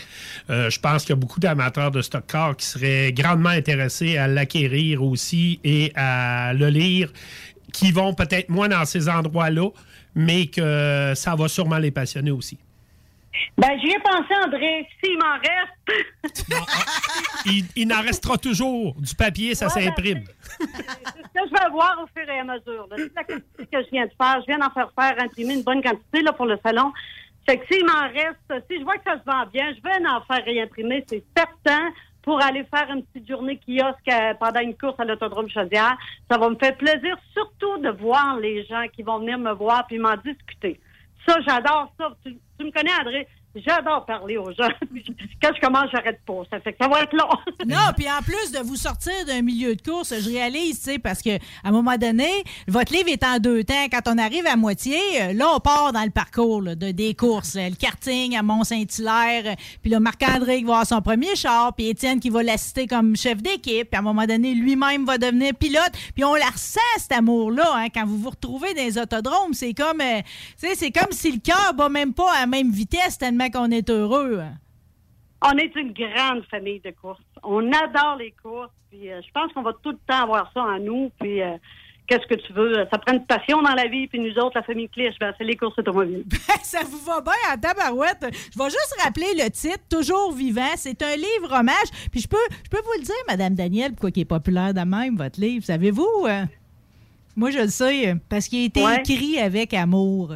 Euh, 0.50 0.70
je 0.70 0.80
pense 0.80 1.04
qu'il 1.04 1.12
y 1.12 1.14
a 1.14 1.16
beaucoup 1.16 1.40
d'amateurs 1.40 1.92
de 1.92 2.02
stock 2.02 2.26
car 2.28 2.58
qui 2.58 2.66
seraient 2.66 3.14
grandement 3.14 3.50
intéressés 3.50 4.18
à 4.18 4.28
l'acquérir 4.28 5.04
aussi 5.04 5.60
et 5.64 5.92
à 5.96 6.54
le 6.54 6.68
lire, 6.70 7.12
qui 7.72 7.92
vont 7.92 8.14
peut-être 8.14 8.50
moins 8.50 8.68
dans 8.68 8.86
ces 8.86 9.08
endroits-là, 9.08 9.70
mais 10.14 10.48
que 10.48 11.14
ça 11.16 11.36
va 11.36 11.48
sûrement 11.48 11.78
les 11.78 11.92
passionner 11.92 12.32
aussi. 12.32 12.58
Ben, 13.58 13.80
j'y 13.80 13.92
ai 13.92 14.00
pensé, 14.00 14.34
André. 14.46 14.88
S'il 15.04 15.18
m'en 15.18 15.34
reste. 15.34 15.72
Ah, 16.54 17.52
il, 17.76 17.88
n'en 17.88 18.02
restera 18.02 18.38
toujours. 18.38 18.94
Du 19.00 19.16
papier, 19.16 19.56
ça 19.56 19.70
s'imprime. 19.70 20.24
c'est 20.60 20.66
ce 20.66 20.70
que 20.70 21.50
je 21.50 21.64
vais 21.64 21.70
voir 21.72 21.98
au 22.04 22.08
fur 22.08 22.30
et 22.30 22.40
à 22.40 22.44
mesure. 22.44 22.88
la 22.90 23.24
quantité 23.24 23.66
que 23.66 23.84
je 23.84 23.90
viens 23.92 24.06
de 24.06 24.12
faire, 24.22 24.42
je 24.42 24.46
viens 24.48 24.60
d'en 24.60 24.70
faire 24.70 24.92
faire, 24.98 25.16
imprimer 25.24 25.56
une 25.56 25.64
bonne 25.64 25.82
quantité 25.82 26.22
là, 26.22 26.34
pour 26.34 26.46
le 26.46 26.58
salon. 26.64 26.92
Fait 27.48 27.58
que 27.58 27.66
s'il 27.74 27.86
m'en 27.86 28.02
reste, 28.02 28.66
si 28.70 28.80
je 28.80 28.84
vois 28.84 28.98
que 28.98 29.04
ça 29.06 29.20
se 29.20 29.26
vend 29.26 29.46
bien, 29.52 29.74
je 29.74 29.82
vais 29.82 30.08
en 30.08 30.22
faire 30.22 30.46
réimprimer, 30.46 31.04
c'est 31.08 31.24
certain, 31.36 31.92
pour 32.22 32.42
aller 32.42 32.64
faire 32.66 32.90
une 32.92 33.04
petite 33.04 33.28
journée 33.28 33.60
kiosque 33.66 34.08
euh, 34.10 34.34
pendant 34.40 34.60
une 34.60 34.78
course 34.78 35.00
à 35.00 35.06
l'autodrome 35.06 35.50
Chaudière. 35.50 35.98
Ça 36.30 36.38
va 36.38 36.50
me 36.50 36.56
faire 36.56 36.78
plaisir, 36.78 37.18
surtout 37.34 37.78
de 37.80 37.90
voir 37.90 38.38
les 38.40 38.66
gens 38.66 38.86
qui 38.94 39.02
vont 39.04 39.20
venir 39.20 39.40
me 39.40 39.52
voir 39.54 39.88
puis 39.88 39.98
m'en 39.98 40.16
discuter. 40.18 40.80
Ça, 41.28 41.38
j'adore 41.48 41.94
ça. 41.98 42.10
Tu, 42.24 42.38
tu 42.58 42.66
me 42.66 42.72
connais, 42.72 42.92
André. 43.00 43.28
J'adore 43.56 44.06
parler 44.06 44.38
aux 44.38 44.52
gens. 44.54 44.70
Quand 45.42 45.50
je 45.54 45.60
commence, 45.60 45.90
j'arrête 45.92 46.22
pas. 46.26 46.42
Ça 46.50 46.60
fait 46.62 46.72
que 46.72 46.78
ça 46.82 46.88
va 46.88 47.02
être 47.02 47.14
long. 47.14 47.30
non, 47.68 47.92
puis 47.98 48.06
en 48.10 48.22
plus 48.24 48.52
de 48.52 48.60
vous 48.60 48.78
sortir 48.78 49.14
d'un 49.28 49.42
milieu 49.42 49.76
de 49.76 49.82
course, 49.82 50.14
je 50.18 50.30
réalise, 50.30 50.78
tu 50.80 50.92
sais, 50.92 51.00
parce 51.00 51.22
que 51.22 51.36
à 51.36 51.40
un 51.66 51.72
moment 51.72 51.98
donné, 51.98 52.30
votre 52.68 52.94
livre 52.94 53.10
est 53.10 53.24
en 53.26 53.40
deux 53.40 53.64
temps. 53.66 53.88
Quand 53.92 54.08
on 54.08 54.18
arrive 54.18 54.46
à 54.48 54.56
moitié, 54.56 54.98
euh, 55.22 55.34
là, 55.34 55.50
on 55.54 55.60
part 55.60 55.92
dans 55.92 56.04
le 56.04 56.12
parcours 56.12 56.62
de, 56.62 56.92
des 56.92 57.14
courses. 57.14 57.56
Le 57.56 57.76
karting 57.76 58.38
à 58.38 58.42
Mont-Saint-Hilaire, 58.42 59.56
puis 59.82 59.92
là, 59.92 60.00
Marc-André 60.00 60.60
qui 60.60 60.64
va 60.64 60.74
avoir 60.74 60.88
son 60.88 61.02
premier 61.02 61.36
char, 61.36 61.74
puis 61.74 61.90
Étienne 61.90 62.22
qui 62.22 62.30
va 62.30 62.44
l'assister 62.44 62.88
comme 62.88 63.18
chef 63.18 63.42
d'équipe, 63.42 63.90
puis 63.90 63.98
à 63.98 64.00
un 64.00 64.04
moment 64.04 64.26
donné, 64.26 64.54
lui-même 64.54 65.06
va 65.06 65.18
devenir 65.18 65.54
pilote. 65.56 65.92
Puis 66.16 66.24
on 66.24 66.36
la 66.36 66.46
ressent, 66.46 66.80
cet 66.98 67.12
amour-là, 67.12 67.70
hein, 67.76 67.88
quand 67.94 68.06
vous 68.06 68.18
vous 68.18 68.30
retrouvez 68.30 68.74
dans 68.74 68.84
les 68.84 68.98
autodromes. 68.98 69.54
C'est 69.54 69.74
comme, 69.74 70.00
euh, 70.00 70.22
c'est 70.56 70.92
comme 70.92 71.12
si 71.12 71.34
le 71.34 71.40
cœur 71.40 71.74
bat 71.76 71.90
même 71.90 72.14
pas 72.14 72.32
à 72.32 72.42
la 72.42 72.48
même 72.48 72.72
vitesse 72.72 73.18
tellement 73.18 73.41
qu'on 73.50 73.72
est 73.72 73.90
heureux. 73.90 74.42
On 75.44 75.58
est 75.58 75.76
une 75.76 75.94
grande 75.94 76.44
famille 76.50 76.80
de 76.82 76.92
courses. 76.92 77.20
On 77.44 77.72
adore 77.72 78.18
les 78.20 78.34
courses. 78.42 78.72
Puis 78.92 79.10
euh, 79.10 79.22
je 79.26 79.32
pense 79.34 79.52
qu'on 79.54 79.64
va 79.64 79.74
tout 79.82 79.92
le 79.92 80.00
temps 80.08 80.24
avoir 80.24 80.52
ça 80.54 80.62
en 80.62 80.80
nous. 80.80 81.12
Puis 81.20 81.42
euh, 81.42 81.58
qu'est-ce 82.06 82.28
que 82.28 82.36
tu 82.36 82.54
veux? 82.54 82.86
Ça 82.92 83.00
prend 83.00 83.14
une 83.14 83.26
passion 83.26 83.62
dans 83.62 83.74
la 83.74 83.88
vie. 83.88 84.08
Puis 84.08 84.20
nous 84.20 84.38
autres, 84.38 84.52
la 84.56 84.64
famille 84.64 84.90
Clich, 84.90 85.18
ben, 85.20 85.34
c'est 85.38 85.44
les 85.44 85.56
courses 85.56 85.78
automobiles. 85.80 86.26
Ben, 86.30 86.58
ça 86.62 86.84
vous 86.84 87.00
va 87.00 87.22
bien 87.22 87.34
à 87.50 87.58
tabarouette? 87.58 88.24
Je 88.54 88.60
vais 88.60 88.70
juste 88.70 88.96
rappeler 89.04 89.34
le 89.36 89.50
titre, 89.50 89.80
Toujours 89.90 90.32
vivant. 90.34 90.74
C'est 90.76 91.02
un 91.02 91.16
livre 91.16 91.52
hommage. 91.60 91.90
Puis 92.12 92.22
je 92.22 92.28
peux, 92.28 92.38
je 92.64 92.70
peux 92.70 92.82
vous 92.84 93.00
le 93.00 93.04
dire, 93.04 93.16
Madame 93.28 93.56
Danielle, 93.56 93.92
pourquoi 93.92 94.12
il 94.16 94.22
est 94.22 94.26
populaire 94.26 94.74
de 94.74 94.82
même, 94.82 95.16
votre 95.18 95.40
livre? 95.40 95.66
Savez-vous? 95.66 96.28
Euh? 96.28 96.46
moi, 97.36 97.50
je 97.50 97.60
le 97.60 97.70
sais, 97.70 98.16
parce 98.30 98.48
qu'il 98.48 98.62
a 98.62 98.66
été 98.66 98.82
écrit 98.82 99.40
avec 99.40 99.74
amour. 99.74 100.36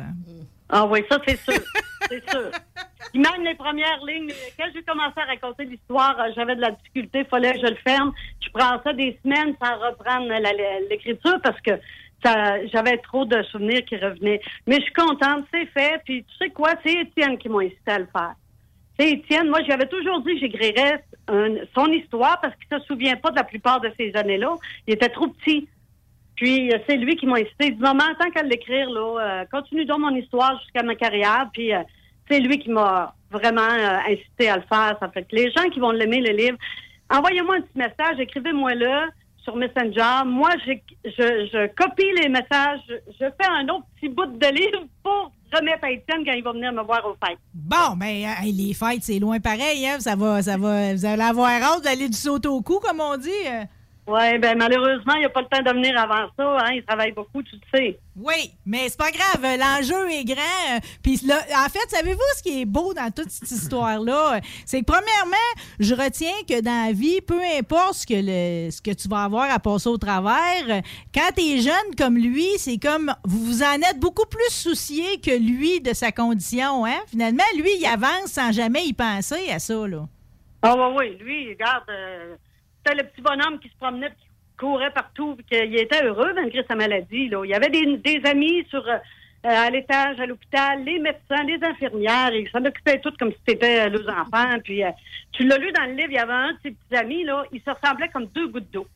Ah 0.69 0.85
oui, 0.87 1.03
ça, 1.09 1.19
c'est 1.27 1.39
sûr. 1.39 1.61
c'est 2.09 2.29
sûr. 2.29 2.51
même 3.13 3.43
les 3.43 3.55
premières 3.55 4.03
lignes, 4.05 4.31
quand 4.57 4.65
j'ai 4.73 4.83
commencé 4.83 5.13
à 5.17 5.25
raconter 5.25 5.65
l'histoire, 5.65 6.19
euh, 6.19 6.31
j'avais 6.35 6.55
de 6.55 6.61
la 6.61 6.71
difficulté, 6.71 7.19
il 7.19 7.25
fallait 7.25 7.53
que 7.53 7.59
je 7.59 7.71
le 7.71 7.77
ferme. 7.87 8.13
Je 8.41 8.49
prends 8.49 8.81
ça 8.83 8.93
des 8.93 9.17
semaines 9.23 9.55
sans 9.61 9.77
reprendre 9.77 10.31
l'écriture 10.89 11.39
parce 11.43 11.59
que 11.61 11.71
j'avais 12.73 12.97
trop 12.97 13.25
de 13.25 13.43
souvenirs 13.43 13.85
qui 13.85 13.97
revenaient. 13.97 14.41
Mais 14.65 14.77
je 14.77 14.81
suis 14.81 14.93
contente, 14.93 15.45
c'est 15.53 15.67
fait. 15.67 16.01
Puis 16.05 16.23
tu 16.23 16.37
sais 16.37 16.49
quoi, 16.49 16.71
c'est 16.83 16.93
Étienne 16.93 17.37
qui 17.37 17.49
m'a 17.49 17.59
incité 17.59 17.91
à 17.91 17.99
le 17.99 18.07
faire. 18.07 18.33
C'est 18.97 19.11
Étienne, 19.11 19.49
moi 19.49 19.59
j'avais 19.67 19.87
toujours 19.87 20.21
dit 20.21 20.33
que 20.33 20.39
j'écrirais 20.39 21.03
son 21.73 21.87
histoire 21.87 22.39
parce 22.41 22.55
qu'il 22.55 22.67
ne 22.71 22.79
se 22.79 22.85
souvient 22.85 23.15
pas 23.15 23.31
de 23.31 23.35
la 23.35 23.43
plupart 23.43 23.81
de 23.81 23.91
ces 23.97 24.15
années-là. 24.15 24.55
Il 24.87 24.93
était 24.93 25.09
trop 25.09 25.27
petit. 25.27 25.67
Puis 26.35 26.71
euh, 26.71 26.77
c'est 26.87 26.97
lui 26.97 27.15
qui 27.15 27.25
m'a 27.25 27.37
incité. 27.37 27.67
Il 27.67 27.75
dit 27.75 27.81
Maman, 27.81 28.03
tant 28.19 28.29
qu'à 28.29 28.43
l'écrire, 28.43 28.89
là, 28.89 29.19
euh, 29.19 29.45
continue 29.51 29.85
donc 29.85 29.99
mon 29.99 30.15
histoire 30.15 30.59
jusqu'à 30.61 30.83
ma 30.83 30.95
carrière. 30.95 31.49
Puis 31.53 31.73
euh, 31.73 31.79
c'est 32.29 32.39
lui 32.39 32.59
qui 32.59 32.69
m'a 32.69 33.13
vraiment 33.31 33.61
incité 34.07 34.49
à 34.49 34.57
le 34.57 34.63
faire. 34.63 34.97
Ça 34.99 35.09
fait 35.13 35.23
que 35.23 35.35
les 35.35 35.51
gens 35.51 35.69
qui 35.69 35.79
vont 35.79 35.91
l'aimer, 35.91 36.21
le 36.21 36.35
livre, 36.35 36.57
envoyez-moi 37.09 37.55
un 37.57 37.61
petit 37.61 37.77
message, 37.77 38.19
écrivez-moi-le 38.19 39.09
sur 39.43 39.55
Messenger. 39.55 40.25
Moi, 40.25 40.49
je, 40.65 40.73
je, 41.05 41.67
copie 41.73 42.11
les 42.21 42.29
messages, 42.29 42.81
je 42.87 43.25
fais 43.25 43.47
un 43.49 43.67
autre 43.69 43.85
petit 43.95 44.09
bout 44.09 44.25
de 44.25 44.47
livre 44.47 44.85
pour 45.03 45.31
remettre 45.53 45.85
à 45.85 45.91
Étienne 45.91 46.25
quand 46.25 46.33
il 46.33 46.43
va 46.43 46.51
venir 46.51 46.73
me 46.73 46.81
voir 46.81 47.05
aux 47.05 47.15
fêtes. 47.25 47.37
Bon, 47.53 47.95
mais 47.97 48.23
ben, 48.23 48.51
les 48.51 48.73
fêtes, 48.73 49.03
c'est 49.03 49.19
loin 49.19 49.39
pareil. 49.39 49.87
Hein? 49.87 49.99
Ça 49.99 50.15
va, 50.15 50.41
ça 50.41 50.57
va, 50.57 50.93
vous 50.93 51.05
allez 51.05 51.21
avoir 51.21 51.51
hâte 51.51 51.83
d'aller 51.83 52.09
du 52.09 52.17
saut 52.17 52.39
au 52.47 52.61
cou, 52.61 52.79
comme 52.81 52.99
on 52.99 53.17
dit. 53.17 53.29
Oui, 54.07 54.37
ben 54.37 54.55
malheureusement, 54.55 55.15
il 55.15 55.21
n'y 55.21 55.25
a 55.25 55.29
pas 55.29 55.41
le 55.41 55.47
temps 55.47 55.63
de 55.63 55.75
venir 55.75 55.99
avant 55.99 56.29
ça. 56.37 56.57
Hein? 56.59 56.73
Il 56.75 56.85
travaille 56.85 57.11
beaucoup, 57.11 57.41
tu 57.41 57.55
le 57.55 57.61
sais. 57.77 57.99
Oui, 58.15 58.51
mais 58.63 58.87
c'est 58.87 58.99
pas 58.99 59.09
grave. 59.09 59.41
L'enjeu 59.41 60.11
est 60.11 60.23
grand. 60.23 60.79
Puis 61.01 61.19
là, 61.25 61.39
en 61.65 61.69
fait, 61.69 61.89
savez-vous 61.89 62.21
ce 62.37 62.43
qui 62.43 62.61
est 62.61 62.65
beau 62.65 62.93
dans 62.93 63.09
toute 63.09 63.31
cette 63.31 63.49
histoire-là? 63.49 64.41
C'est 64.63 64.81
que 64.81 64.85
premièrement, 64.85 65.35
je 65.79 65.95
retiens 65.95 66.35
que 66.47 66.61
dans 66.61 66.85
la 66.85 66.91
vie, 66.91 67.19
peu 67.21 67.41
importe 67.57 67.95
ce 67.95 68.05
que, 68.05 68.13
le, 68.13 68.69
ce 68.69 68.79
que 68.79 68.91
tu 68.91 69.07
vas 69.07 69.23
avoir 69.23 69.49
à 69.49 69.57
passer 69.57 69.89
au 69.89 69.97
travers, 69.97 70.83
quand 71.11 71.31
tu 71.35 71.41
es 71.41 71.61
jeune 71.61 71.95
comme 71.97 72.15
lui, 72.15 72.47
c'est 72.57 72.77
comme 72.77 73.11
vous 73.23 73.43
vous 73.43 73.63
en 73.63 73.75
êtes 73.75 73.99
beaucoup 73.99 74.27
plus 74.27 74.51
soucié 74.51 75.19
que 75.19 75.35
lui 75.35 75.81
de 75.81 75.93
sa 75.93 76.11
condition. 76.11 76.85
Hein? 76.85 77.01
Finalement, 77.07 77.43
lui, 77.57 77.71
il 77.79 77.85
avance 77.87 78.27
sans 78.27 78.51
jamais 78.51 78.85
y 78.85 78.93
penser 78.93 79.49
à 79.49 79.57
ça. 79.57 79.87
Là. 79.87 80.05
Ah 80.61 80.75
oui, 80.77 80.95
oui. 80.95 81.17
Lui, 81.19 81.49
regarde... 81.49 81.89
Euh, 81.89 82.35
c'était 82.85 83.01
le 83.01 83.07
petit 83.09 83.21
bonhomme 83.21 83.59
qui 83.59 83.69
se 83.69 83.75
promenait, 83.77 84.09
qui 84.09 84.27
courait 84.57 84.91
partout, 84.91 85.37
qu'il 85.49 85.75
était 85.77 86.03
heureux 86.03 86.33
malgré 86.33 86.63
sa 86.63 86.75
maladie. 86.75 87.29
Il 87.31 87.49
y 87.49 87.53
avait 87.53 87.69
des, 87.69 88.21
amis 88.25 88.65
sur 88.69 88.87
euh, 88.87 88.97
à 89.43 89.69
l'étage, 89.69 90.19
à 90.19 90.25
l'hôpital, 90.25 90.83
les 90.83 90.99
médecins, 90.99 91.43
les 91.43 91.59
infirmières, 91.63 92.33
ils 92.33 92.49
s'en 92.49 92.63
occupaient 92.65 92.99
tous 92.99 93.15
comme 93.17 93.31
si 93.31 93.39
c'était 93.47 93.89
leurs 93.89 94.09
enfants. 94.09 94.59
Puis 94.63 94.83
euh, 94.83 94.91
tu 95.31 95.45
l'as 95.45 95.57
lu 95.57 95.71
dans 95.71 95.85
le 95.85 95.93
livre, 95.93 96.09
il 96.09 96.15
y 96.15 96.19
avait 96.19 96.33
un 96.33 96.53
de 96.53 96.57
ses 96.63 96.71
petits 96.71 96.95
amis, 96.95 97.23
là, 97.23 97.43
il 97.51 97.61
se 97.61 97.69
ressemblait 97.69 98.09
comme 98.09 98.27
deux 98.27 98.47
gouttes 98.47 98.71
d'eau. 98.71 98.87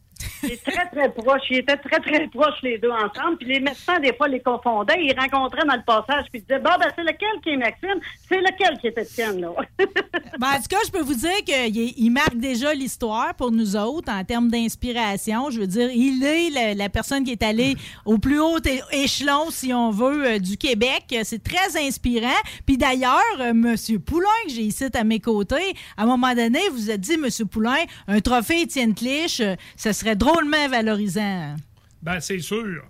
Il 0.44 0.52
est 0.52 0.64
très, 0.64 0.86
très 0.88 1.12
proche. 1.12 1.42
Ils 1.50 1.58
étaient 1.58 1.78
très, 1.78 2.00
très 2.00 2.28
proches, 2.28 2.62
les 2.64 2.78
deux 2.78 2.92
ensemble. 2.92 3.38
Puis 3.38 3.48
les 3.48 3.60
médecins, 3.60 4.00
des 4.00 4.14
fois, 4.14 4.28
les 4.28 4.40
confondaient. 4.40 5.00
Ils 5.00 5.18
rencontraient 5.18 5.66
dans 5.66 5.76
le 5.76 5.84
passage, 5.84 6.26
puis 6.32 6.40
ils 6.40 6.42
disaient, 6.42 6.60
bon, 6.60 6.72
ben, 6.80 6.92
c'est 6.96 7.04
lequel 7.04 7.42
qui 7.44 7.50
est 7.50 7.58
Maxime? 7.58 8.00
C'est 8.28 8.40
lequel 8.40 8.78
qui 8.80 8.88
est 8.88 8.98
Étienne, 8.98 9.42
là? 9.42 9.50
ben, 9.80 10.48
en 10.48 10.58
tout 10.58 10.70
cas, 10.70 10.78
je 10.86 10.92
peux 10.92 11.02
vous 11.02 11.16
dire 11.16 11.44
qu'il 11.46 12.12
marque 12.12 12.36
déjà 12.36 12.74
l'histoire 12.74 13.34
pour 13.36 13.52
nous 13.52 13.76
autres 13.76 14.12
en 14.12 14.24
termes 14.24 14.50
d'inspiration. 14.50 15.50
Je 15.50 15.62
veux 15.62 15.68
dire, 15.68 15.90
il 15.92 16.24
est 16.24 16.76
la, 16.76 16.90
personne 16.90 17.24
qui 17.24 17.32
est 17.32 17.44
allée 17.44 17.76
au 18.06 18.18
plus 18.18 18.40
haut 18.40 18.60
échelon, 18.92 19.50
si 19.50 19.74
on 19.74 19.92
veut, 19.92 20.26
euh, 20.26 20.40
du 20.40 20.58
Québec. 20.58 21.16
C'est 21.24 21.44
très 21.44 21.78
inspirant. 21.86 22.28
Puis 22.66 22.78
d'ailleurs, 22.78 23.20
euh, 23.40 23.50
M. 23.50 23.76
Poulain, 24.06 24.28
que 24.46 24.54
j'ai 24.54 24.64
ici 24.64 24.86
à 24.94 25.04
mes 25.04 25.20
côtés, 25.20 25.76
à 25.98 26.04
un 26.04 26.06
moment 26.06 26.34
donné, 26.34 26.60
vous 26.72 26.90
êtes 26.90 27.02
dit, 27.02 27.14
M. 27.14 27.28
Poulain, 27.48 27.84
un 28.08 28.20
trophée 28.22 28.62
Étienne 28.62 28.94
Clich, 28.94 29.40
euh, 29.40 29.56
ce 29.76 29.92
serait 29.92 30.16
drôlement 30.32 30.70
valorisant. 30.70 31.56
Ben, 32.02 32.20
c'est 32.20 32.40
sûr. 32.40 32.84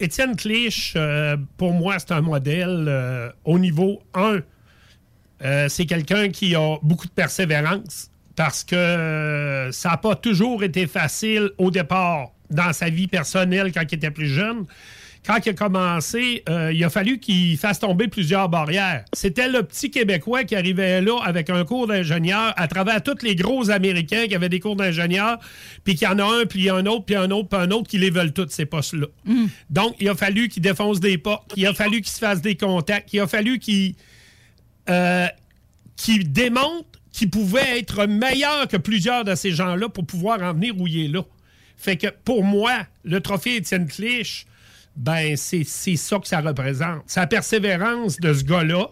Étienne 0.00 0.36
Clich, 0.36 0.96
pour 1.56 1.72
moi, 1.72 1.98
c'est 1.98 2.12
un 2.12 2.20
modèle 2.20 3.32
au 3.44 3.58
niveau 3.58 4.00
1. 4.14 4.40
c'est 5.68 5.86
quelqu'un 5.86 6.28
qui 6.28 6.54
a 6.54 6.76
beaucoup 6.82 7.06
de 7.06 7.12
persévérance 7.12 8.10
parce 8.36 8.62
que 8.62 9.68
ça 9.72 9.88
n'a 9.90 9.96
pas 9.96 10.14
toujours 10.14 10.62
été 10.62 10.86
facile 10.86 11.50
au 11.58 11.72
départ 11.72 12.30
dans 12.50 12.72
sa 12.72 12.88
vie 12.88 13.08
personnelle 13.08 13.72
quand 13.72 13.82
il 13.90 13.96
était 13.96 14.12
plus 14.12 14.28
jeune. 14.28 14.64
Quand 15.26 15.38
il 15.44 15.50
a 15.50 15.52
commencé, 15.52 16.42
euh, 16.48 16.72
il 16.72 16.82
a 16.84 16.90
fallu 16.90 17.18
qu'il 17.18 17.56
fasse 17.58 17.80
tomber 17.80 18.08
plusieurs 18.08 18.48
barrières. 18.48 19.04
C'était 19.12 19.48
le 19.48 19.62
petit 19.62 19.90
Québécois 19.90 20.44
qui 20.44 20.56
arrivait 20.56 21.00
là 21.00 21.18
avec 21.24 21.50
un 21.50 21.64
cours 21.64 21.86
d'ingénieur 21.86 22.54
à 22.56 22.68
travers 22.68 23.02
tous 23.02 23.22
les 23.22 23.34
gros 23.34 23.70
Américains 23.70 24.26
qui 24.26 24.34
avaient 24.34 24.48
des 24.48 24.60
cours 24.60 24.76
d'ingénieur, 24.76 25.38
puis 25.84 25.94
qu'il 25.94 26.08
y 26.08 26.10
en 26.10 26.18
a 26.18 26.24
un, 26.24 26.46
puis 26.46 26.70
un 26.70 26.86
autre, 26.86 27.04
puis 27.04 27.16
un 27.16 27.30
autre, 27.30 27.48
puis 27.48 27.60
un 27.60 27.70
autre 27.70 27.88
qui 27.88 27.98
les 27.98 28.10
veulent 28.10 28.32
tous, 28.32 28.48
ces 28.50 28.66
postes-là. 28.66 29.06
Mm. 29.24 29.46
Donc, 29.70 29.96
il 30.00 30.08
a 30.08 30.14
fallu 30.14 30.48
qu'il 30.48 30.62
défonce 30.62 31.00
des 31.00 31.18
portes, 31.18 31.52
il 31.56 31.66
a 31.66 31.74
fallu 31.74 32.00
qu'il 32.00 32.12
se 32.12 32.18
fasse 32.18 32.40
des 32.40 32.56
contacts, 32.56 33.12
il 33.12 33.20
a 33.20 33.26
fallu 33.26 33.58
qu'il 33.58 33.94
euh, 34.88 35.26
démontre 36.24 36.88
qui 37.12 37.26
pouvait 37.26 37.80
être 37.80 38.06
meilleur 38.06 38.68
que 38.68 38.76
plusieurs 38.76 39.24
de 39.24 39.34
ces 39.34 39.50
gens-là 39.50 39.88
pour 39.88 40.06
pouvoir 40.06 40.40
en 40.42 40.52
venir 40.54 40.80
où 40.80 40.86
il 40.86 41.04
est 41.04 41.08
là. 41.08 41.22
Fait 41.76 41.96
que 41.96 42.06
pour 42.24 42.44
moi, 42.44 42.86
le 43.04 43.20
trophée 43.20 43.56
Étienne 43.56 43.88
Clich, 43.88 44.46
ben 44.98 45.36
c'est 45.36 45.64
ça 45.64 46.18
que 46.18 46.26
ça 46.26 46.40
représente. 46.40 47.02
Sa 47.06 47.26
persévérance 47.26 48.18
de 48.18 48.34
ce 48.34 48.42
gars-là, 48.42 48.88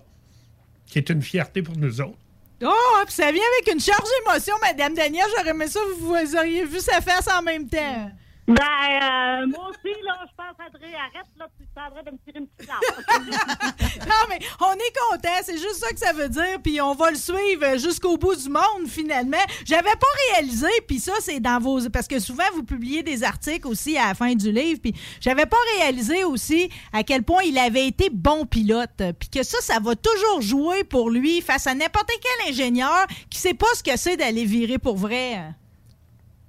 qui 0.86 0.98
est 0.98 1.10
une 1.10 1.20
fierté 1.20 1.62
pour 1.62 1.76
nous 1.76 2.00
autres. 2.00 2.18
Oh, 2.62 3.02
puis 3.04 3.14
ça 3.14 3.32
vient 3.32 3.42
avec 3.58 3.74
une 3.74 3.80
charge 3.80 4.08
d'émotion, 4.20 4.54
Madame 4.62 4.94
Danielle. 4.94 5.26
J'aurais 5.36 5.50
aimé 5.50 5.66
ça, 5.66 5.80
vous, 5.98 6.06
vous 6.06 6.36
auriez 6.36 6.64
vu 6.64 6.78
sa 6.78 7.00
face 7.00 7.28
en 7.28 7.42
même 7.42 7.68
temps. 7.68 8.10
Ben, 8.48 8.62
euh, 8.62 9.46
moi 9.48 9.70
aussi, 9.70 9.92
là, 10.04 10.24
je 10.24 10.32
pense, 10.36 10.54
André, 10.68 10.94
arrête, 10.94 11.26
là, 11.36 11.48
tu 11.58 11.64
de 12.04 12.10
me 12.12 12.18
tirer 12.24 12.38
une 12.38 12.46
petite 12.46 12.70
Non, 14.06 14.14
mais 14.28 14.38
on 14.60 14.72
est 14.74 14.96
content, 15.10 15.36
c'est 15.42 15.58
juste 15.58 15.76
ça 15.76 15.90
que 15.90 15.98
ça 15.98 16.12
veut 16.12 16.28
dire, 16.28 16.60
puis 16.62 16.80
on 16.80 16.94
va 16.94 17.10
le 17.10 17.16
suivre 17.16 17.76
jusqu'au 17.76 18.16
bout 18.16 18.36
du 18.36 18.48
monde, 18.48 18.86
finalement. 18.86 19.36
J'avais 19.64 19.90
pas 19.90 20.06
réalisé, 20.30 20.68
puis 20.86 21.00
ça, 21.00 21.12
c'est 21.20 21.40
dans 21.40 21.58
vos... 21.58 21.88
Parce 21.90 22.06
que 22.06 22.20
souvent, 22.20 22.44
vous 22.54 22.62
publiez 22.62 23.02
des 23.02 23.24
articles 23.24 23.66
aussi 23.66 23.98
à 23.98 24.08
la 24.08 24.14
fin 24.14 24.32
du 24.34 24.52
livre, 24.52 24.80
puis 24.80 24.94
j'avais 25.20 25.46
pas 25.46 25.56
réalisé 25.78 26.22
aussi 26.22 26.70
à 26.92 27.02
quel 27.02 27.24
point 27.24 27.42
il 27.42 27.58
avait 27.58 27.88
été 27.88 28.10
bon 28.10 28.46
pilote, 28.46 29.02
puis 29.18 29.28
que 29.28 29.42
ça, 29.42 29.58
ça 29.60 29.80
va 29.80 29.96
toujours 29.96 30.40
jouer 30.40 30.84
pour 30.84 31.10
lui 31.10 31.40
face 31.40 31.66
à 31.66 31.74
n'importe 31.74 32.10
quel 32.22 32.52
ingénieur 32.52 33.06
qui 33.28 33.40
sait 33.40 33.54
pas 33.54 33.66
ce 33.74 33.82
que 33.82 33.96
c'est 33.96 34.16
d'aller 34.16 34.44
virer 34.44 34.78
pour 34.78 34.96
vrai. 34.96 35.52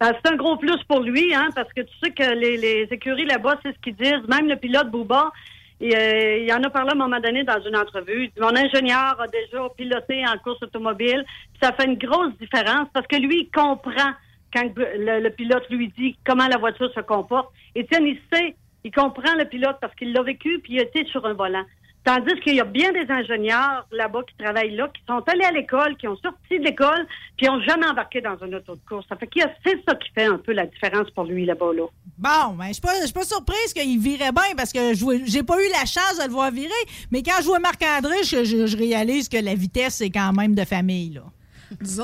Euh, 0.03 0.11
c'est 0.13 0.31
un 0.31 0.35
gros 0.35 0.57
plus 0.57 0.77
pour 0.87 1.01
lui, 1.01 1.33
hein, 1.33 1.49
parce 1.55 1.71
que 1.73 1.81
tu 1.81 1.93
sais 2.03 2.11
que 2.11 2.33
les, 2.35 2.87
écuries 2.91 3.25
là-bas, 3.25 3.57
c'est 3.63 3.73
ce 3.73 3.79
qu'ils 3.79 3.95
disent. 3.95 4.27
Même 4.27 4.47
le 4.47 4.55
pilote 4.55 4.91
Bouba, 4.91 5.31
il, 5.79 5.95
euh, 5.95 6.37
il 6.39 6.53
en 6.53 6.63
a 6.63 6.69
parlé 6.69 6.89
à 6.89 6.93
un 6.93 6.97
moment 6.97 7.19
donné 7.19 7.43
dans 7.43 7.59
une 7.61 7.75
entrevue. 7.75 8.29
Mon 8.39 8.55
ingénieur 8.55 9.19
a 9.19 9.27
déjà 9.27 9.67
piloté 9.75 10.23
en 10.27 10.37
course 10.37 10.61
automobile. 10.61 11.25
Ça 11.61 11.73
fait 11.73 11.85
une 11.85 11.97
grosse 11.97 12.37
différence 12.39 12.87
parce 12.93 13.07
que 13.07 13.15
lui, 13.15 13.41
il 13.41 13.49
comprend 13.49 14.11
quand 14.53 14.69
le, 14.75 15.29
pilote 15.29 15.69
lui 15.69 15.91
dit 15.97 16.17
comment 16.25 16.47
la 16.47 16.57
voiture 16.57 16.91
se 16.93 17.01
comporte. 17.01 17.51
Étienne, 17.75 18.05
il 18.05 18.19
sait, 18.31 18.55
il 18.83 18.91
comprend 18.91 19.33
le 19.37 19.45
pilote 19.45 19.77
parce 19.81 19.93
qu'il 19.95 20.13
l'a 20.13 20.21
vécu 20.21 20.59
puis 20.59 20.73
il 20.73 20.81
été 20.81 21.05
sur 21.05 21.25
un 21.25 21.33
volant. 21.33 21.65
Tandis 22.07 22.39
qu'il 22.39 22.55
y 22.55 22.61
a 22.61 22.63
bien 22.63 22.93
des 22.93 23.05
ingénieurs 23.11 23.85
là-bas 23.91 24.21
qui 24.29 24.41
travaillent 24.41 24.77
là, 24.77 24.87
qui 24.87 25.01
sont 25.05 25.21
allés 25.27 25.43
à 25.43 25.51
l'école, 25.51 25.97
qui 25.97 26.07
ont 26.07 26.15
sorti 26.15 26.57
de 26.57 26.63
l'école, 26.63 27.05
puis 27.35 27.47
n'ont 27.47 27.59
jamais 27.59 27.85
embarqué 27.85 28.21
dans 28.21 28.41
un 28.41 28.53
auto 28.53 28.75
de 28.75 28.81
course. 28.87 29.05
Ça 29.09 29.17
fait 29.17 29.27
que 29.27 29.41
c'est 29.65 29.83
ça 29.85 29.93
qui 29.95 30.09
fait 30.15 30.23
un 30.23 30.37
peu 30.37 30.53
la 30.53 30.67
différence 30.67 31.11
pour 31.11 31.25
lui 31.25 31.45
là-bas. 31.45 31.73
Là. 31.75 31.83
Bon, 32.17 32.55
ben, 32.55 32.67
je 32.67 32.73
suis 32.75 32.81
pas, 32.81 32.93
pas 33.13 33.25
surprise 33.25 33.73
qu'il 33.73 33.99
virait 33.99 34.31
bien 34.31 34.55
parce 34.55 34.71
que 34.71 34.93
j'ai 34.93 35.43
pas 35.43 35.61
eu 35.61 35.69
la 35.73 35.83
chance 35.83 36.17
de 36.17 36.27
le 36.27 36.31
voir 36.31 36.49
virer. 36.49 36.71
Mais 37.11 37.21
quand 37.21 37.41
je 37.41 37.47
vois 37.47 37.59
Marc-André, 37.59 38.23
je, 38.23 38.77
réalise 38.77 39.27
que 39.27 39.43
la 39.43 39.55
vitesse, 39.55 39.95
c'est 39.95 40.09
quand 40.09 40.31
même 40.31 40.55
de 40.55 40.63
famille. 40.63 41.09
Là. 41.15 41.23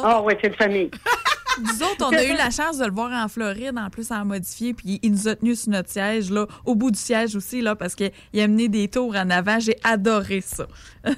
Ah 0.03 0.21
oui, 0.21 0.33
c'est 0.41 0.49
de 0.49 0.55
famille. 0.55 0.91
Nous 1.61 1.83
autres, 1.83 2.05
on 2.05 2.13
a 2.13 2.23
eu 2.23 2.35
la 2.35 2.49
chance 2.49 2.77
de 2.77 2.85
le 2.85 2.91
voir 2.91 3.11
en 3.11 3.27
Floride, 3.27 3.77
en 3.77 3.89
plus 3.89 4.11
en 4.11 4.25
modifié, 4.25 4.73
puis 4.73 4.99
il 5.03 5.11
nous 5.11 5.27
a 5.27 5.35
tenus 5.35 5.61
sur 5.61 5.71
notre 5.71 5.89
siège, 5.89 6.31
là, 6.31 6.47
au 6.65 6.75
bout 6.75 6.91
du 6.91 6.99
siège 6.99 7.35
aussi, 7.35 7.61
là, 7.61 7.75
parce 7.75 7.95
qu'il 7.95 8.11
a 8.35 8.47
mené 8.47 8.67
des 8.67 8.87
tours 8.87 9.15
en 9.15 9.29
avant. 9.29 9.59
J'ai 9.59 9.77
adoré 9.83 10.41
ça. 10.41 10.67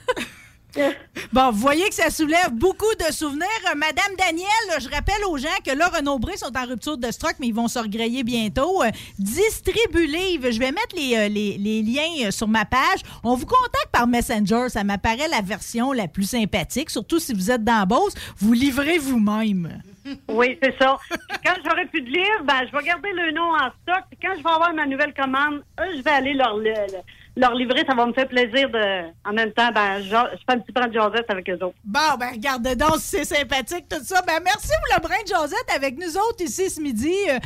Bon, 1.33 1.51
vous 1.51 1.59
voyez 1.59 1.87
que 1.89 1.95
ça 1.95 2.09
soulève 2.09 2.51
beaucoup 2.51 2.93
de 2.99 3.11
souvenirs. 3.11 3.47
Euh, 3.71 3.75
Madame 3.75 4.15
Danielle, 4.17 4.79
je 4.79 4.89
rappelle 4.89 5.23
aux 5.29 5.37
gens 5.37 5.47
que 5.65 5.71
là, 5.71 5.89
Renaud 5.89 6.19
Bré 6.19 6.37
sont 6.37 6.55
en 6.55 6.65
rupture 6.65 6.97
de 6.97 7.11
stock, 7.11 7.35
mais 7.39 7.47
ils 7.47 7.53
vont 7.53 7.67
se 7.67 7.79
regrayer 7.79 8.23
bientôt. 8.23 8.83
Euh, 8.83 8.89
Distribu 9.19 10.05
Livre, 10.05 10.51
je 10.51 10.59
vais 10.59 10.71
mettre 10.71 10.95
les, 10.95 11.15
euh, 11.15 11.27
les, 11.29 11.81
liens 11.81 12.31
sur 12.31 12.47
ma 12.47 12.65
page. 12.65 13.01
On 13.23 13.35
vous 13.35 13.45
contacte 13.45 13.89
par 13.91 14.07
Messenger. 14.07 14.69
Ça 14.69 14.83
m'apparaît 14.83 15.27
la 15.29 15.41
version 15.41 15.91
la 15.91 16.07
plus 16.07 16.29
sympathique, 16.29 16.89
surtout 16.89 17.19
si 17.19 17.33
vous 17.33 17.51
êtes 17.51 17.63
dans 17.63 17.85
Beauce. 17.85 18.13
Vous 18.37 18.53
livrez 18.53 18.97
vous-même. 18.97 19.81
Oui, 20.29 20.57
c'est 20.61 20.77
ça. 20.77 20.97
quand 21.43 21.55
j'aurai 21.65 21.85
plus 21.87 22.01
de 22.01 22.09
livres, 22.09 22.43
ben, 22.43 22.67
je 22.67 22.77
vais 22.77 22.83
garder 22.83 23.11
le 23.11 23.31
nom 23.31 23.53
en 23.53 23.71
stock. 23.81 24.03
quand 24.21 24.33
je 24.37 24.43
vais 24.43 24.49
avoir 24.49 24.73
ma 24.73 24.85
nouvelle 24.85 25.13
commande, 25.13 25.63
je 25.79 26.01
vais 26.01 26.11
aller 26.11 26.33
leur, 26.33 26.57
leur 27.37 27.53
livrer, 27.53 27.83
ça 27.87 27.93
va 27.93 28.05
me 28.05 28.13
faire 28.13 28.27
plaisir 28.27 28.69
de. 28.69 29.09
En 29.27 29.33
même 29.33 29.51
temps, 29.51 29.69
ben, 29.73 29.99
je, 30.01 30.09
fais 30.09 30.55
un 30.55 30.59
petit 30.59 30.71
brin 30.71 30.87
de 30.87 30.93
Josette 30.93 31.25
avec 31.29 31.49
eux 31.49 31.55
autres. 31.55 31.75
Bon, 31.83 31.99
ben, 32.17 32.29
regarde 32.31 32.63
donc 32.75 32.95
c'est 32.99 33.25
sympathique 33.25 33.85
tout 33.89 34.03
ça. 34.03 34.21
Ben, 34.21 34.39
merci 34.43 34.67
pour 34.67 34.95
le 34.95 35.01
brin 35.01 35.21
de 35.23 35.27
Josette 35.27 35.69
avec 35.75 35.97
nous 35.97 36.17
autres 36.17 36.41
ici 36.43 36.69
ce 36.69 36.79
midi. 36.79 37.13
Euh, 37.29 37.39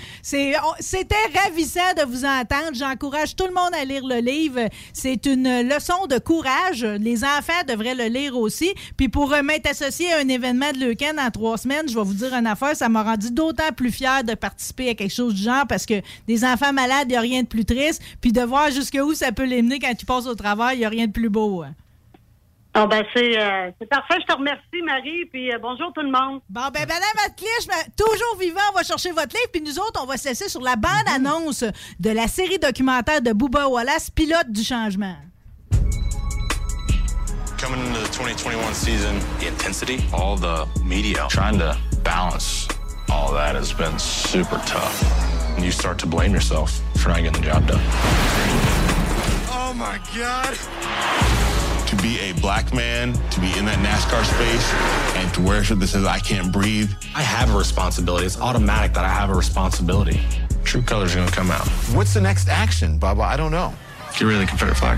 c'était 0.79 1.15
ravissant 1.43 1.93
de 1.97 2.03
vous 2.05 2.23
entendre. 2.23 2.73
J'encourage 2.73 3.35
tout 3.35 3.47
le 3.47 3.53
monde 3.53 3.73
à 3.73 3.83
lire 3.83 4.05
le 4.05 4.19
livre. 4.19 4.59
C'est 4.93 5.25
une 5.25 5.67
leçon 5.67 6.05
de 6.07 6.19
courage. 6.19 6.83
Les 6.83 7.23
enfants 7.23 7.63
devraient 7.67 7.95
le 7.95 8.05
lire 8.05 8.37
aussi. 8.37 8.73
Puis 8.95 9.09
pour 9.09 9.29
m'être 9.43 9.69
associé 9.69 10.13
à 10.13 10.19
un 10.19 10.27
événement 10.27 10.71
de 10.71 10.85
Leucan 10.85 11.17
en 11.19 11.31
trois 11.31 11.57
semaines, 11.57 11.89
je 11.89 11.95
vais 11.95 12.03
vous 12.03 12.13
dire 12.13 12.33
une 12.33 12.47
affaire, 12.47 12.75
ça 12.75 12.89
m'a 12.89 13.03
rendu 13.03 13.31
d'autant 13.31 13.71
plus 13.75 13.91
fier 13.91 14.23
de 14.23 14.35
participer 14.35 14.89
à 14.89 14.93
quelque 14.93 15.13
chose 15.13 15.33
du 15.33 15.41
genre 15.41 15.65
parce 15.67 15.85
que 15.85 16.01
des 16.27 16.45
enfants 16.45 16.73
malades, 16.73 17.05
il 17.05 17.11
n'y 17.11 17.17
a 17.17 17.21
rien 17.21 17.41
de 17.41 17.47
plus 17.47 17.65
triste. 17.65 18.01
Puis 18.21 18.31
de 18.31 18.41
voir 18.41 18.69
jusqu'où 18.69 19.13
ça 19.13 19.31
peut 19.31 19.45
les 19.45 19.61
mener 19.61 19.78
quand 19.79 19.93
tu 19.95 20.05
passes 20.05 20.27
au 20.27 20.35
travail, 20.35 20.77
il 20.77 20.79
n'y 20.79 20.85
a 20.85 20.89
rien 20.89 21.07
de 21.07 21.11
plus 21.11 21.29
beau. 21.29 21.63
Hein? 21.63 21.73
Ah 22.73 22.85
ben 22.85 23.03
euh, 23.17 23.71
c'est 23.79 23.89
parfait. 23.89 24.17
Je 24.21 24.25
te 24.25 24.37
remercie, 24.37 24.81
Marie. 24.85 25.25
Puis 25.25 25.51
euh, 25.51 25.57
bonjour 25.59 25.91
tout 25.91 26.01
le 26.01 26.11
monde. 26.11 26.39
Bon, 26.49 26.69
ben 26.71 26.87
Madame 26.87 27.25
Atclich, 27.25 27.67
toujours 27.97 28.37
vivant, 28.39 28.61
on 28.71 28.75
va 28.75 28.83
chercher 28.83 29.09
votre 29.09 29.35
livre. 29.35 29.49
Puis 29.51 29.61
nous 29.61 29.79
autres, 29.79 29.99
on 30.03 30.05
va 30.05 30.17
se 30.17 30.29
laisser 30.29 30.47
sur 30.49 30.61
la 30.61 30.75
bande-annonce 30.75 31.63
de 31.99 32.09
la 32.11 32.27
série 32.27 32.59
documentaire 32.59 33.21
de 33.21 33.33
Booba 33.33 33.67
Wallace, 33.67 34.11
pilote 34.11 34.51
du 34.51 34.63
changement. 34.63 35.15
Coming 37.57 37.81
into 37.87 37.99
the 37.99 38.11
2021 38.13 38.73
season, 38.73 39.19
the 39.39 39.47
intensity, 39.47 39.99
all 40.13 40.37
the 40.37 40.65
media, 40.85 41.25
trying 41.27 41.57
to 41.59 41.77
balance 42.03 42.67
all 43.11 43.33
that 43.33 43.55
has 43.55 43.73
been 43.73 43.97
super 43.99 44.61
tough. 44.65 45.03
And 45.57 45.65
you 45.65 45.71
start 45.71 45.97
to 45.99 46.05
blame 46.05 46.33
yourself 46.33 46.79
for 46.97 47.09
not 47.09 47.23
getting 47.23 47.41
the 47.41 47.47
job 47.47 47.67
done. 47.67 48.78
Oh 49.69 49.73
my 49.73 49.99
God. 50.17 50.55
To 51.85 51.95
be 51.97 52.19
a 52.21 52.33
black 52.41 52.73
man, 52.73 53.13
to 53.13 53.39
be 53.39 53.55
in 53.55 53.65
that 53.65 53.77
NASCAR 53.85 54.25
space, 54.25 54.73
and 55.15 55.31
to 55.35 55.41
wear 55.41 55.61
a 55.61 55.63
shirt 55.63 55.79
that 55.79 55.87
says 55.89 56.05
I 56.05 56.17
can't 56.17 56.51
breathe. 56.51 56.91
I 57.13 57.21
have 57.21 57.53
a 57.53 57.57
responsibility. 57.57 58.25
It's 58.25 58.41
automatic 58.41 58.95
that 58.95 59.05
I 59.05 59.09
have 59.09 59.29
a 59.29 59.35
responsibility. 59.35 60.21
True 60.63 60.81
colors 60.81 61.13
are 61.15 61.19
gonna 61.19 61.29
come 61.29 61.51
out. 61.51 61.67
What's 61.93 62.15
the 62.15 62.19
next 62.19 62.49
action, 62.49 62.97
Baba? 62.97 63.21
I 63.21 63.37
don't 63.37 63.51
know. 63.51 63.71
Get 64.13 64.21
rid 64.21 64.37
of 64.37 64.41
the 64.41 64.47
Confederate 64.47 64.75
flag. 64.75 64.97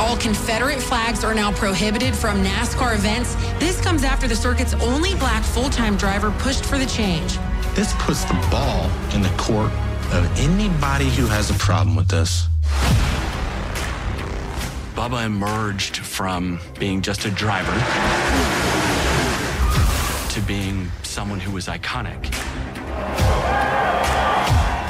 All 0.00 0.16
Confederate 0.16 0.82
flags 0.82 1.22
are 1.22 1.36
now 1.36 1.52
prohibited 1.52 2.16
from 2.16 2.42
NASCAR 2.42 2.96
events. 2.96 3.36
This 3.60 3.80
comes 3.80 4.02
after 4.02 4.26
the 4.26 4.34
circuit's 4.34 4.74
only 4.74 5.14
black 5.14 5.44
full-time 5.44 5.96
driver 5.96 6.32
pushed 6.40 6.66
for 6.66 6.78
the 6.78 6.86
change. 6.86 7.38
This 7.76 7.94
puts 8.00 8.24
the 8.24 8.34
ball 8.50 8.90
in 9.14 9.22
the 9.22 9.32
court 9.36 9.70
of 10.12 10.38
anybody 10.38 11.10
who 11.10 11.26
has 11.26 11.50
a 11.50 11.54
problem 11.54 11.96
with 11.96 12.08
this. 12.08 12.48
Bubba 14.94 15.26
emerged 15.26 15.98
from 15.98 16.58
being 16.78 17.02
just 17.02 17.24
a 17.24 17.30
driver 17.30 17.72
to 20.30 20.40
being 20.42 20.90
someone 21.02 21.40
who 21.40 21.52
was 21.52 21.66
iconic. 21.66 22.32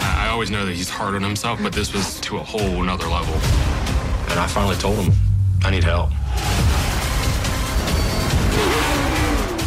I 0.03 0.29
always 0.31 0.51
know 0.51 0.65
that 0.67 0.75
he's 0.75 0.91
hard 0.91 1.15
on 1.15 1.23
himself, 1.23 1.61
but 1.63 1.73
this 1.73 1.93
was 1.93 2.21
to 2.21 2.37
a 2.37 2.43
whole 2.43 2.83
another 2.83 3.07
level. 3.07 3.35
And 4.31 4.39
I 4.39 4.47
finally 4.47 4.77
told 4.77 4.97
him, 4.97 5.13
I 5.63 5.71
need 5.71 5.85
help. 5.85 6.11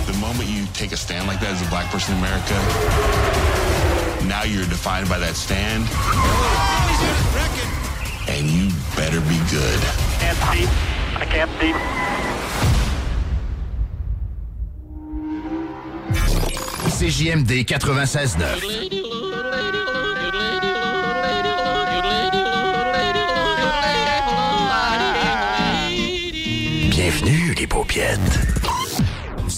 The 0.06 0.18
moment 0.20 0.50
you 0.50 0.66
take 0.74 0.92
a 0.92 0.98
stand 0.98 1.28
like 1.28 1.40
that 1.42 1.52
as 1.52 1.66
a 1.66 1.70
black 1.70 1.92
person 1.92 2.14
in 2.16 2.20
America, 2.20 3.49
now 4.28 4.44
you're 4.44 4.66
defined 4.66 5.10
by 5.10 5.20
that 5.20 5.36
stand. 5.36 5.84
And 8.28 8.48
you 8.48 8.70
better 8.96 9.22
be 9.22 9.38
good. 9.50 9.80
Can't 10.20 10.38
see. 10.38 10.68
I 11.16 11.26
can't 11.26 11.52
see. 11.60 11.74
CJMD 17.00 17.66
96.9. 17.66 18.90
Bienvenue, 26.90 27.54
les 27.58 27.68
paupiètes. 27.68 28.59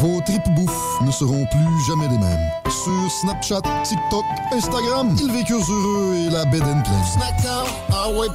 Vos 0.00 0.20
tripes 0.22 0.48
bouffe 0.54 1.00
ne 1.02 1.10
seront 1.10 1.44
plus 1.46 1.86
jamais 1.86 2.08
les 2.08 2.18
mêmes. 2.18 2.50
Sur 2.68 3.10
Snapchat, 3.10 3.60
TikTok, 3.84 4.24
Instagram, 4.52 5.14
ils 5.20 5.32
vécurent 5.32 5.70
heureux 5.70 6.14
et 6.16 6.30
la 6.30 6.44
bed 6.46 6.62
and 6.62 6.82
pleine. 6.82 7.62
ah 7.90 8.08
ouais. 8.10 8.26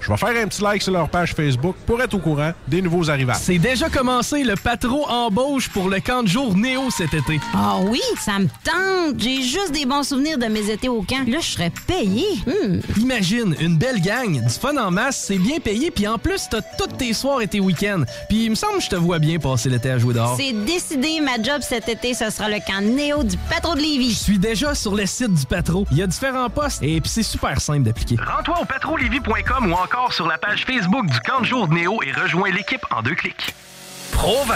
Je 0.00 0.08
vais 0.08 0.16
faire 0.16 0.44
un 0.44 0.46
petit 0.46 0.62
like 0.62 0.82
sur 0.82 0.92
leur 0.92 1.08
page 1.08 1.34
Facebook 1.34 1.76
pour 1.86 2.00
être 2.00 2.14
au 2.14 2.18
courant 2.18 2.52
des 2.68 2.82
nouveaux 2.82 3.10
arrivages. 3.10 3.36
C'est 3.40 3.58
déjà 3.58 3.88
commencé 3.88 4.44
le 4.44 4.54
patro 4.54 5.08
embauche 5.08 5.68
pour 5.68 5.88
le 5.88 6.00
camp 6.00 6.22
de 6.22 6.28
jour 6.28 6.56
Néo 6.56 6.90
cet 6.90 7.14
été. 7.14 7.40
Ah 7.54 7.78
oui, 7.82 8.00
ça 8.18 8.38
me 8.38 8.46
tente. 8.46 9.18
J'ai 9.18 9.42
juste 9.42 9.72
des 9.72 9.86
bons 9.86 10.02
souvenirs 10.02 10.38
de 10.38 10.46
mes 10.46 10.70
étés 10.70 10.88
au 10.88 11.02
camp. 11.02 11.26
Là, 11.26 11.38
je 11.40 11.46
serais 11.46 11.72
payé. 11.86 12.24
Hmm. 12.46 12.80
Imagine, 13.00 13.54
une 13.60 13.76
belle 13.76 14.00
gang, 14.00 14.40
du 14.40 14.54
fun 14.54 14.76
en 14.76 14.90
masse, 14.90 15.24
c'est 15.26 15.38
bien 15.38 15.58
payé, 15.58 15.90
puis 15.90 16.06
en 16.06 16.18
plus, 16.18 16.48
t'as 16.50 16.62
tous 16.78 16.96
tes 16.96 17.12
soirs 17.12 17.40
et 17.42 17.48
tes 17.48 17.60
week-ends. 17.60 18.02
Puis 18.28 18.44
il 18.44 18.50
me 18.50 18.54
semble 18.54 18.78
que 18.78 18.84
je 18.84 18.90
te 18.90 18.96
vois 18.96 19.18
bien 19.18 19.38
passer 19.38 19.68
l'été 19.68 19.90
à 19.90 19.98
jouer 19.98 20.14
dehors. 20.14 20.36
C'est 20.36 20.52
décidé, 20.52 21.20
ma 21.20 21.42
job 21.42 21.62
cet 21.62 21.88
été, 21.88 22.14
ce 22.14 22.30
sera 22.30 22.48
le 22.48 22.58
camp 22.66 22.82
Néo 22.82 23.22
du 23.22 23.36
patro 23.50 23.74
de 23.74 23.80
Lévis. 23.80 24.12
Je 24.12 24.18
suis 24.18 24.38
déjà 24.38 24.74
sur 24.74 24.94
le 24.94 25.06
site 25.06 25.34
du 25.34 25.46
Patro. 25.46 25.86
Il 25.90 25.98
y 25.98 26.02
a 26.02 26.06
différents 26.06 26.50
postes 26.50 26.82
et 26.82 27.00
puis 27.00 27.10
c'est 27.10 27.22
super 27.22 27.60
simple 27.60 27.82
d'appliquer. 27.82 28.16
Rends-toi 28.16 28.60
au 28.62 28.64
patrolevy.com 28.64 29.31
ou 29.64 29.72
encore 29.72 30.12
sur 30.12 30.26
la 30.26 30.36
page 30.36 30.64
Facebook 30.66 31.06
du 31.06 31.18
camp 31.20 31.40
de 31.40 31.46
jour 31.46 31.66
de 31.66 31.74
Néo 31.74 32.02
et 32.02 32.12
rejoins 32.12 32.50
l'équipe 32.50 32.84
en 32.90 33.02
deux 33.02 33.14
clics. 33.14 33.54
Provan. 34.12 34.54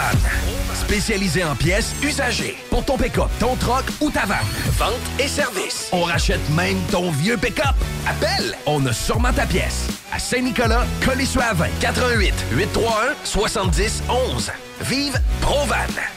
Spécialisé 0.75 1.43
en 1.43 1.55
pièces 1.55 1.95
usagées. 2.03 2.55
Pour 2.69 2.85
ton 2.85 2.95
pick-up, 2.95 3.29
ton 3.39 3.55
troc 3.55 3.83
ou 3.99 4.11
ta 4.11 4.25
vanne. 4.25 4.37
Vente 4.77 4.93
et 5.19 5.27
service. 5.27 5.89
On 5.91 6.03
rachète 6.03 6.47
même 6.51 6.79
ton 6.91 7.09
vieux 7.09 7.37
pick-up. 7.37 7.75
Appelle, 8.07 8.55
on 8.67 8.85
a 8.85 8.93
sûrement 8.93 9.33
ta 9.33 9.47
pièce. 9.47 9.87
À 10.13 10.19
Saint-Nicolas, 10.19 10.85
Colissois 11.03 11.53
20 11.53 11.67
88 11.81 12.33
831 12.51 13.15
70 13.23 14.03
11. 14.09 14.51
Vive 14.81 15.19
Provan. 15.41 16.16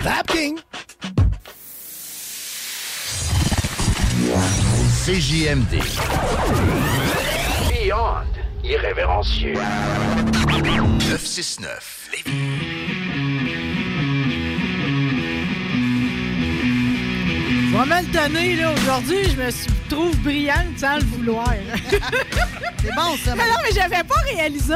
Vapking! 0.00 0.58
CJMD. 5.04 5.80
Beyond 7.68 8.26
irrévérencieux. 8.64 9.54
Le 9.54 10.62
969. 11.10 12.10
Je 12.24 13.03
vais 17.78 17.84
me 17.86 18.06
le 18.06 18.12
donner, 18.12 18.56
là. 18.56 18.72
Aujourd'hui, 18.72 19.24
je 19.30 19.36
me 19.36 19.50
suis- 19.50 19.70
trouve 19.88 20.16
brillante 20.18 20.78
sans 20.78 20.96
le 20.96 21.04
vouloir. 21.04 21.52
C'est 21.90 22.94
bon, 22.94 23.16
ça. 23.24 23.34
Mais 23.34 23.48
non, 23.48 23.56
mais 23.62 23.70
j'avais 23.74 24.04
pas 24.04 24.20
réalisé 24.34 24.74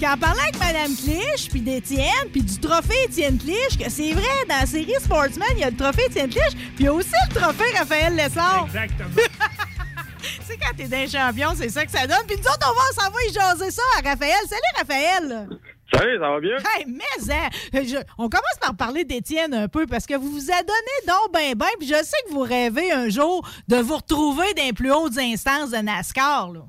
qu'en 0.00 0.16
parlant 0.16 0.42
avec 0.42 0.58
Mme 0.58 0.94
Clich, 0.96 1.48
puis 1.50 1.60
d'Étienne, 1.60 2.28
puis 2.32 2.42
du 2.42 2.58
trophée 2.58 3.04
Étienne 3.04 3.38
Clich, 3.38 3.78
que 3.78 3.90
c'est 3.90 4.12
vrai, 4.12 4.46
dans 4.48 4.60
la 4.60 4.66
série 4.66 4.94
Sportsman, 5.02 5.48
il 5.56 5.58
y 5.60 5.64
a 5.64 5.70
le 5.70 5.76
trophée 5.76 6.06
Étienne 6.06 6.30
Clich, 6.30 6.54
puis 6.54 6.74
il 6.80 6.84
y 6.86 6.88
a 6.88 6.92
aussi 6.94 7.10
le 7.28 7.34
trophée 7.38 7.64
Raphaël 7.76 8.16
Lessard. 8.16 8.64
Exactement. 8.66 9.10
c'est 10.46 10.56
quand 10.56 10.74
t'es 10.76 10.84
d'un 10.88 11.06
champion, 11.06 11.50
c'est 11.54 11.68
ça 11.68 11.84
que 11.84 11.92
ça 11.92 12.06
donne. 12.06 12.24
Puis 12.26 12.36
nous 12.38 12.48
autres, 12.48 12.66
on 12.72 12.74
va 12.74 13.02
s'en 13.04 13.10
va 13.10 13.18
y 13.28 13.32
jaser 13.32 13.70
ça 13.70 13.82
à 13.98 14.08
Raphaël. 14.08 14.40
Salut, 14.48 14.78
Raphaël! 14.78 15.48
Salut, 15.92 16.18
ça 16.18 16.30
va 16.30 16.40
bien? 16.40 16.56
Hey, 16.56 16.86
mais 16.86 17.32
hein, 17.34 17.48
je- 17.74 18.02
on 18.18 18.28
commence 18.28 18.58
par 18.60 18.76
parler 18.76 19.04
d'Étienne 19.04 19.54
un 19.54 19.68
peu 19.68 19.86
parce 19.86 20.06
que 20.06 20.14
vous 20.14 20.30
vous 20.30 20.50
a 20.50 20.62
donné 20.62 21.06
donc 21.06 21.32
ben 21.32 21.54
ben, 21.56 21.66
puis 21.78 21.88
je 21.88 21.94
sais 21.94 22.16
que 22.28 22.32
vous 22.32 22.42
rêvez 22.42 22.92
un 22.92 23.08
jour 23.08 23.46
de 23.68 23.76
vous 23.76 23.96
retrouver 23.96 24.54
dans 24.54 24.62
les 24.64 24.72
plus 24.72 24.92
hautes 24.92 25.18
instances 25.18 25.70
de 25.72 25.78
NASCAR. 25.78 26.52
Là. 26.52 26.60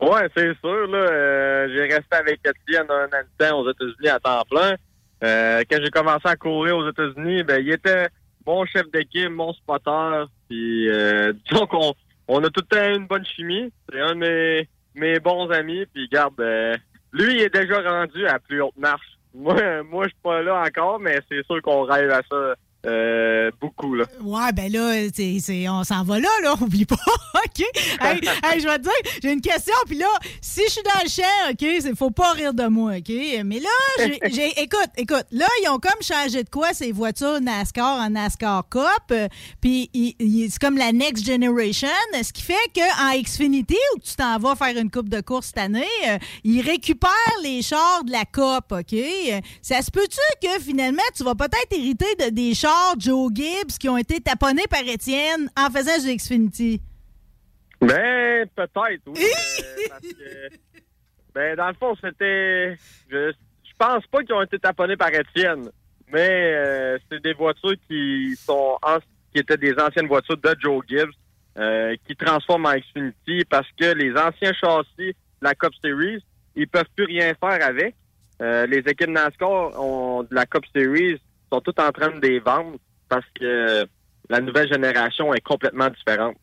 Ouais, 0.00 0.28
c'est 0.36 0.56
sûr. 0.60 0.86
Là, 0.86 0.98
euh, 0.98 1.68
j'ai 1.74 1.82
resté 1.94 2.16
avec 2.16 2.40
Étienne 2.44 2.86
un 2.88 3.04
an 3.06 3.22
de 3.22 3.44
temps 3.46 3.60
aux 3.60 3.70
États-Unis 3.70 4.08
à 4.08 4.18
temps 4.20 4.42
plein. 4.50 4.76
Euh, 5.24 5.62
quand 5.70 5.78
j'ai 5.82 5.90
commencé 5.90 6.26
à 6.26 6.36
courir 6.36 6.76
aux 6.78 6.88
États-Unis, 6.88 7.42
ben, 7.42 7.60
il 7.60 7.72
était 7.72 8.06
mon 8.46 8.64
chef 8.64 8.88
d'équipe, 8.92 9.28
mon 9.30 9.52
spotter. 9.52 10.24
Puis, 10.48 10.88
euh, 10.88 11.32
disons 11.50 11.66
qu'on 11.66 11.92
on 12.28 12.42
a 12.44 12.48
tout 12.50 12.62
le 12.70 12.76
temps 12.76 12.94
une 12.94 13.06
bonne 13.06 13.26
chimie. 13.26 13.70
C'est 13.92 14.00
un 14.00 14.14
de 14.14 14.20
mes, 14.20 14.68
mes 14.94 15.18
bons 15.20 15.50
amis. 15.50 15.84
Puis, 15.92 16.08
garde, 16.08 16.40
lui, 17.12 17.34
il 17.34 17.42
est 17.42 17.54
déjà 17.54 17.80
rendu 17.80 18.26
à 18.26 18.38
plus 18.38 18.62
haute 18.62 18.76
marche. 18.76 19.18
Moi, 19.34 19.82
moi, 19.84 20.04
je 20.04 20.10
suis 20.10 20.18
pas 20.22 20.42
là 20.42 20.62
encore, 20.66 20.98
mais 20.98 21.18
c'est 21.28 21.44
sûr 21.46 21.60
qu'on 21.62 21.82
rêve 21.82 22.10
à 22.10 22.22
ça 22.28 22.54
euh, 22.86 23.50
beaucoup. 23.60 23.94
Là. 23.94 24.04
Ouais, 24.22 24.52
ben 24.52 24.70
là, 24.72 25.08
c'est, 25.14 25.38
c'est- 25.40 25.68
on 25.68 25.82
s'en 25.84 26.04
va 26.04 26.20
là, 26.20 26.28
là, 26.42 26.54
oublie 26.60 26.84
pas. 26.84 26.96
OK? 27.34 27.64
Hey, 28.00 28.20
hey, 28.44 28.60
je 28.60 28.68
vais 28.68 28.78
te 28.78 28.82
dire, 28.84 28.92
j'ai 29.22 29.32
une 29.32 29.40
question, 29.40 29.74
puis 29.86 29.98
là, 29.98 30.06
si 30.40 30.62
je 30.66 30.70
suis 30.72 30.82
dans 30.82 31.02
le 31.02 31.08
champ, 31.08 31.50
OK, 31.50 31.62
il 31.62 31.96
faut 31.96 32.10
pas 32.10 32.32
rire 32.32 32.54
de 32.54 32.66
moi, 32.66 32.92
OK? 32.98 33.12
Mais 33.44 33.60
là, 33.60 33.68
j'ai, 33.98 34.18
j'ai- 34.32 34.62
écoute, 34.62 34.90
écoute, 34.96 35.26
là, 35.32 35.46
ils 35.62 35.68
ont 35.68 35.78
comme 35.78 36.00
changé 36.02 36.44
de 36.44 36.50
quoi 36.50 36.72
ces 36.72 36.92
voitures 36.92 37.40
NASCAR 37.40 37.98
en 38.00 38.10
NASCAR 38.10 38.68
Cup, 38.68 38.82
euh, 39.10 39.28
puis 39.60 39.90
c'est 40.50 40.58
comme 40.60 40.76
la 40.78 40.92
Next 40.92 41.24
Generation, 41.26 41.88
ce 42.22 42.32
qui 42.32 42.42
fait 42.42 42.54
qu'en 42.74 43.20
Xfinity, 43.20 43.76
où 43.96 43.98
tu 44.00 44.14
t'en 44.16 44.38
vas 44.38 44.54
faire 44.54 44.76
une 44.76 44.90
coupe 44.90 45.08
de 45.08 45.20
course 45.20 45.46
cette 45.48 45.58
année, 45.58 45.84
euh, 46.06 46.18
ils 46.44 46.60
récupèrent 46.60 47.08
les 47.42 47.62
chars 47.62 48.04
de 48.04 48.12
la 48.12 48.24
Cup, 48.24 48.66
OK? 48.70 48.92
Euh, 48.92 49.40
Ça 49.62 49.82
se 49.82 49.90
peut-tu 49.90 50.18
que 50.46 50.62
finalement, 50.62 51.02
tu 51.16 51.24
vas 51.24 51.34
peut-être 51.34 51.72
hériter 51.72 52.14
de 52.20 52.28
des 52.30 52.54
chars 52.54 52.67
Joe 52.98 53.30
Gibbs 53.34 53.78
qui 53.78 53.88
ont 53.88 53.96
été 53.96 54.20
taponnés 54.20 54.66
par 54.70 54.80
Étienne 54.86 55.50
en 55.56 55.70
faisant 55.70 55.98
du 56.04 56.14
Xfinity? 56.16 56.80
Ben, 57.80 58.48
peut-être, 58.56 59.02
oui. 59.06 59.14
euh, 59.24 59.88
parce 59.88 60.00
que, 60.00 60.48
ben, 61.34 61.56
dans 61.56 61.68
le 61.68 61.74
fond, 61.74 61.94
c'était. 62.02 62.76
Je, 63.08 63.30
je 63.32 63.70
pense 63.78 64.04
pas 64.08 64.22
qu'ils 64.22 64.34
ont 64.34 64.42
été 64.42 64.58
taponnés 64.58 64.96
par 64.96 65.12
Étienne, 65.14 65.70
mais 66.12 66.28
euh, 66.56 66.98
c'est 67.10 67.22
des 67.22 67.34
voitures 67.34 67.76
qui 67.88 68.34
sont 68.36 68.76
an- 68.82 68.98
qui 69.32 69.38
étaient 69.40 69.56
des 69.56 69.74
anciennes 69.78 70.08
voitures 70.08 70.36
de 70.38 70.56
Joe 70.60 70.82
Gibbs, 70.88 71.12
euh, 71.58 71.94
qui 72.06 72.16
transforment 72.16 72.66
en 72.66 72.74
Xfinity 72.74 73.44
parce 73.48 73.68
que 73.78 73.92
les 73.94 74.12
anciens 74.16 74.52
châssis 74.54 75.12
de 75.12 75.14
la 75.42 75.54
Cup 75.54 75.72
Series, 75.82 76.24
ils 76.56 76.66
peuvent 76.66 76.88
plus 76.96 77.04
rien 77.04 77.32
faire 77.34 77.64
avec. 77.64 77.94
Euh, 78.40 78.66
les 78.66 78.78
équipes 78.78 79.10
NASCAR 79.10 79.50
ont, 79.80 80.22
de 80.24 80.34
la 80.34 80.46
Cup 80.46 80.64
Series 80.74 81.20
sont 81.52 81.60
toutes 81.60 81.80
en 81.80 81.90
train 81.90 82.10
de 82.10 82.20
les 82.26 82.38
vendre 82.40 82.76
parce 83.08 83.26
que 83.38 83.86
la 84.28 84.40
nouvelle 84.40 84.68
génération 84.68 85.32
est 85.34 85.40
complètement 85.40 85.88
différente. 85.88 86.36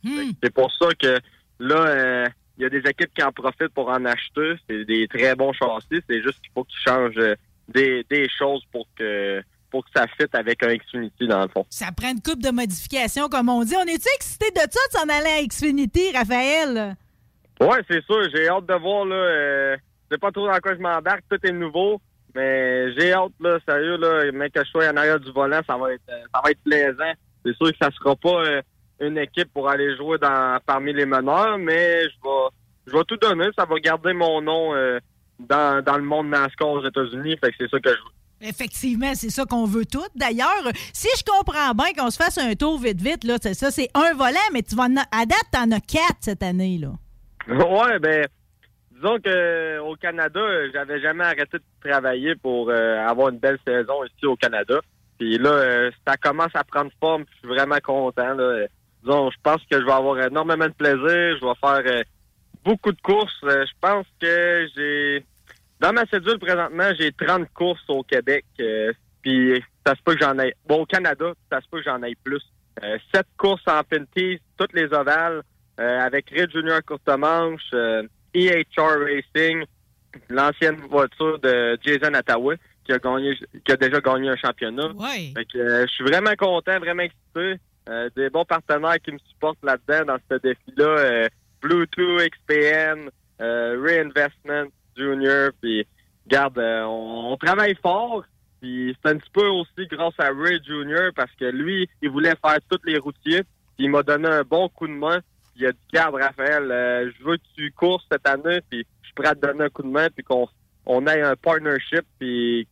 C'est 0.43 0.53
pour 0.53 0.71
ça 0.73 0.87
que 0.99 1.19
là, 1.59 1.75
euh, 1.75 2.27
il 2.57 2.63
y 2.63 2.65
a 2.65 2.69
des 2.69 2.89
équipes 2.89 3.13
qui 3.13 3.23
en 3.23 3.31
profitent 3.31 3.73
pour 3.73 3.89
en 3.89 4.05
acheter. 4.05 4.53
C'est 4.67 4.85
des 4.85 5.07
très 5.07 5.35
bons 5.35 5.53
châssis. 5.53 6.01
C'est 6.09 6.21
juste 6.21 6.41
qu'il 6.41 6.51
faut 6.53 6.63
qu'ils 6.63 6.79
changent 6.79 7.35
des, 7.67 8.05
des 8.09 8.27
choses 8.29 8.63
pour 8.71 8.87
que 8.95 9.41
pour 9.71 9.83
que 9.83 9.89
ça 9.93 10.05
fitte 10.07 10.33
avec 10.33 10.63
un 10.63 10.73
Xfinity 10.73 11.27
dans 11.27 11.41
le 11.41 11.49
fond. 11.49 11.65
Ça 11.69 11.87
prend 11.91 12.09
une 12.09 12.21
coupe 12.21 12.41
de 12.41 12.49
modifications, 12.49 13.27
comme 13.27 13.49
on 13.49 13.61
dit. 13.63 13.75
On 13.75 13.83
est-tu 13.83 14.07
excité 14.15 14.49
de 14.51 14.59
ça 14.59 14.65
de 14.67 14.91
s'en 14.91 15.09
aller 15.09 15.43
à 15.43 15.45
Xfinity, 15.45 16.15
Raphaël? 16.15 16.95
Ouais, 17.59 17.81
c'est 17.89 18.03
sûr. 18.05 18.23
J'ai 18.33 18.47
hâte 18.47 18.65
de 18.65 18.73
voir 18.75 19.03
là. 19.05 19.15
Euh, 19.15 19.77
je 20.09 20.15
sais 20.15 20.19
pas 20.19 20.31
trop 20.31 20.47
dans 20.47 20.57
quoi 20.59 20.75
je 20.75 20.79
m'embarque. 20.79 21.23
Tout 21.29 21.39
est 21.43 21.51
nouveau. 21.51 21.99
Mais 22.35 22.93
j'ai 22.93 23.13
hâte, 23.13 23.31
là, 23.39 23.57
sérieux, 23.65 23.97
là, 23.97 24.29
mais 24.33 24.49
que 24.49 24.63
je 24.63 24.69
sois 24.69 24.89
en 24.89 24.97
arrière 24.97 25.19
du 25.19 25.31
volant, 25.31 25.61
ça 25.65 25.77
va 25.77 25.93
être 25.93 26.01
euh, 26.09 26.21
ça 26.33 26.41
va 26.43 26.51
être 26.51 26.61
plaisant. 26.63 27.13
C'est 27.45 27.55
sûr 27.55 27.71
que 27.71 27.77
ça 27.81 27.89
sera 27.91 28.15
pas 28.17 28.43
euh, 28.43 28.61
une 28.99 29.17
équipe 29.17 29.53
pour 29.53 29.69
aller 29.69 29.95
jouer 29.95 30.17
dans 30.17 30.59
parmi 30.65 30.91
les 30.91 31.05
meneurs, 31.05 31.57
mais 31.57 32.03
je 32.03 32.15
vais 32.23 32.49
je 32.87 32.91
vais 32.91 33.03
tout 33.07 33.15
donner. 33.17 33.45
Ça 33.57 33.63
va 33.65 33.79
garder 33.79 34.11
mon 34.11 34.41
nom 34.41 34.75
euh, 34.75 34.99
dans, 35.39 35.81
dans 35.81 35.97
le 35.97 36.03
monde 36.03 36.27
NASCAR 36.27 36.67
aux 36.67 36.85
États-Unis. 36.85 37.37
Fait 37.41 37.51
que 37.51 37.55
c'est 37.57 37.69
ça 37.69 37.79
que 37.79 37.89
je 37.89 37.95
veux. 37.95 38.47
Effectivement, 38.49 39.13
c'est 39.15 39.29
ça 39.29 39.45
qu'on 39.45 39.65
veut 39.65 39.85
tout. 39.85 40.05
D'ailleurs, 40.13 40.71
si 40.91 41.07
je 41.17 41.23
comprends 41.23 41.73
bien 41.73 41.93
qu'on 41.97 42.11
se 42.11 42.17
fasse 42.17 42.37
un 42.37 42.53
tour 42.53 42.77
vite, 42.79 43.01
vite, 43.01 43.23
là, 43.23 43.37
c'est 43.41 43.53
ça, 43.53 43.71
c'est 43.71 43.89
un 43.93 44.13
volant, 44.13 44.37
mais 44.51 44.61
tu 44.61 44.75
vas 44.75 44.83
en 44.83 44.95
à 44.97 45.25
date, 45.25 45.45
t'en 45.51 45.71
as 45.71 45.79
quatre 45.79 46.17
cette 46.19 46.43
année, 46.43 46.77
là. 46.79 46.91
Ouais, 47.47 47.99
ben, 47.99 48.27
disons 49.05 49.19
que 49.19 49.79
au 49.79 49.95
Canada, 49.95 50.41
j'avais 50.73 50.99
jamais 50.99 51.23
arrêté 51.23 51.57
de 51.57 51.89
travailler 51.89 52.35
pour 52.35 52.69
euh, 52.69 52.97
avoir 53.05 53.29
une 53.29 53.37
belle 53.37 53.59
saison 53.65 54.03
ici 54.03 54.25
au 54.25 54.35
Canada. 54.35 54.79
Puis 55.19 55.37
là, 55.37 55.49
euh, 55.49 55.91
ça 56.07 56.17
commence 56.17 56.55
à 56.55 56.63
prendre 56.63 56.91
forme. 56.99 57.23
Je 57.31 57.37
suis 57.39 57.47
vraiment 57.47 57.77
content. 57.83 58.33
Là. 58.33 58.65
Disons, 59.03 59.29
je 59.29 59.37
pense 59.43 59.61
que 59.69 59.79
je 59.79 59.85
vais 59.85 59.91
avoir 59.91 60.19
énormément 60.19 60.65
de 60.65 60.73
plaisir. 60.73 60.97
Je 61.39 61.45
vais 61.45 61.55
faire 61.61 61.83
euh, 61.85 62.03
beaucoup 62.63 62.91
de 62.91 63.01
courses. 63.01 63.39
Je 63.43 63.73
pense 63.79 64.07
que 64.19 64.67
j'ai 64.75 65.23
dans 65.79 65.93
ma 65.93 66.05
cédule 66.05 66.39
présentement, 66.39 66.89
j'ai 66.97 67.11
30 67.11 67.49
courses 67.53 67.83
au 67.89 68.01
Québec. 68.01 68.45
puis 69.21 69.61
ça 69.85 69.93
se 69.93 70.01
peut 70.03 70.15
que 70.15 70.23
j'en 70.23 70.39
aille. 70.39 70.53
Bon, 70.67 70.81
au 70.81 70.85
Canada, 70.85 71.33
ça 71.51 71.61
se 71.61 71.67
peut 71.69 71.77
que 71.79 71.83
j'en 71.83 72.01
aille 72.01 72.15
plus. 72.23 72.41
Sept 73.13 73.27
courses 73.37 73.67
en 73.67 73.83
Pinty, 73.83 74.39
toutes 74.57 74.73
les 74.73 74.91
ovales, 74.93 75.43
avec 75.77 76.29
Red 76.29 76.51
Junior 76.51 76.81
courte 76.83 77.07
manche, 77.09 77.69
EHR 78.35 78.99
Racing, 78.99 79.63
l'ancienne 80.29 80.75
voiture 80.89 81.39
de 81.39 81.77
Jason 81.81 82.13
Attaway, 82.13 82.57
qui 82.83 82.93
a 82.93 82.99
gagné, 82.99 83.37
qui 83.65 83.71
a 83.71 83.77
déjà 83.77 83.99
gagné 83.99 84.29
un 84.29 84.35
championnat. 84.35 84.91
Ouais. 84.93 85.31
Fait 85.35 85.45
que, 85.45 85.57
euh, 85.57 85.85
je 85.87 85.93
suis 85.93 86.03
vraiment 86.03 86.35
content, 86.37 86.79
vraiment 86.79 87.03
excité. 87.03 87.55
Euh, 87.87 88.09
des 88.15 88.29
bons 88.29 88.45
partenaires 88.45 88.99
qui 89.03 89.11
me 89.11 89.19
supportent 89.29 89.63
là-dedans 89.63 90.13
dans 90.13 90.17
ce 90.29 90.37
défi-là. 90.37 90.85
Euh, 90.85 91.27
Bluetooth, 91.61 92.21
XPN, 92.29 93.09
Reinvestment 93.39 94.69
Junior, 94.95 95.51
puis 95.61 95.85
garde, 96.27 96.57
on, 96.59 97.31
on 97.31 97.37
travaille 97.37 97.75
fort. 97.81 98.23
Puis 98.61 98.95
c'est 99.03 99.11
un 99.11 99.17
petit 99.17 99.29
peu 99.31 99.47
aussi 99.47 99.87
grâce 99.91 100.13
à 100.17 100.29
Ray 100.29 100.59
Junior 100.65 101.11
parce 101.15 101.31
que 101.39 101.45
lui, 101.45 101.87
il 102.01 102.09
voulait 102.09 102.35
faire 102.43 102.57
tous 102.69 102.79
les 102.85 102.97
routiers. 102.97 103.43
Puis 103.75 103.85
il 103.85 103.89
m'a 103.89 104.03
donné 104.03 104.27
un 104.27 104.43
bon 104.43 104.69
coup 104.69 104.87
de 104.87 104.93
main. 104.93 105.19
Il 105.55 105.65
a 105.65 105.71
dit, 105.71 105.77
garde 105.93 106.15
Raphaël, 106.15 106.69
euh, 106.71 107.11
je 107.17 107.23
veux 107.23 107.37
que 107.37 107.43
tu 107.55 107.71
cours 107.71 108.01
cette 108.11 108.27
année, 108.27 108.59
puis 108.69 108.85
je 109.01 109.07
suis 109.07 109.13
prêt 109.13 109.27
à 109.29 109.35
te 109.35 109.39
donner 109.45 109.65
un 109.65 109.69
coup 109.69 109.83
de 109.83 109.87
main, 109.87 110.09
puis 110.09 110.23
qu'on 110.23 110.47
on 110.85 111.07
ait 111.07 111.21
un 111.21 111.35
partnership, 111.35 112.05
puis 112.19 112.67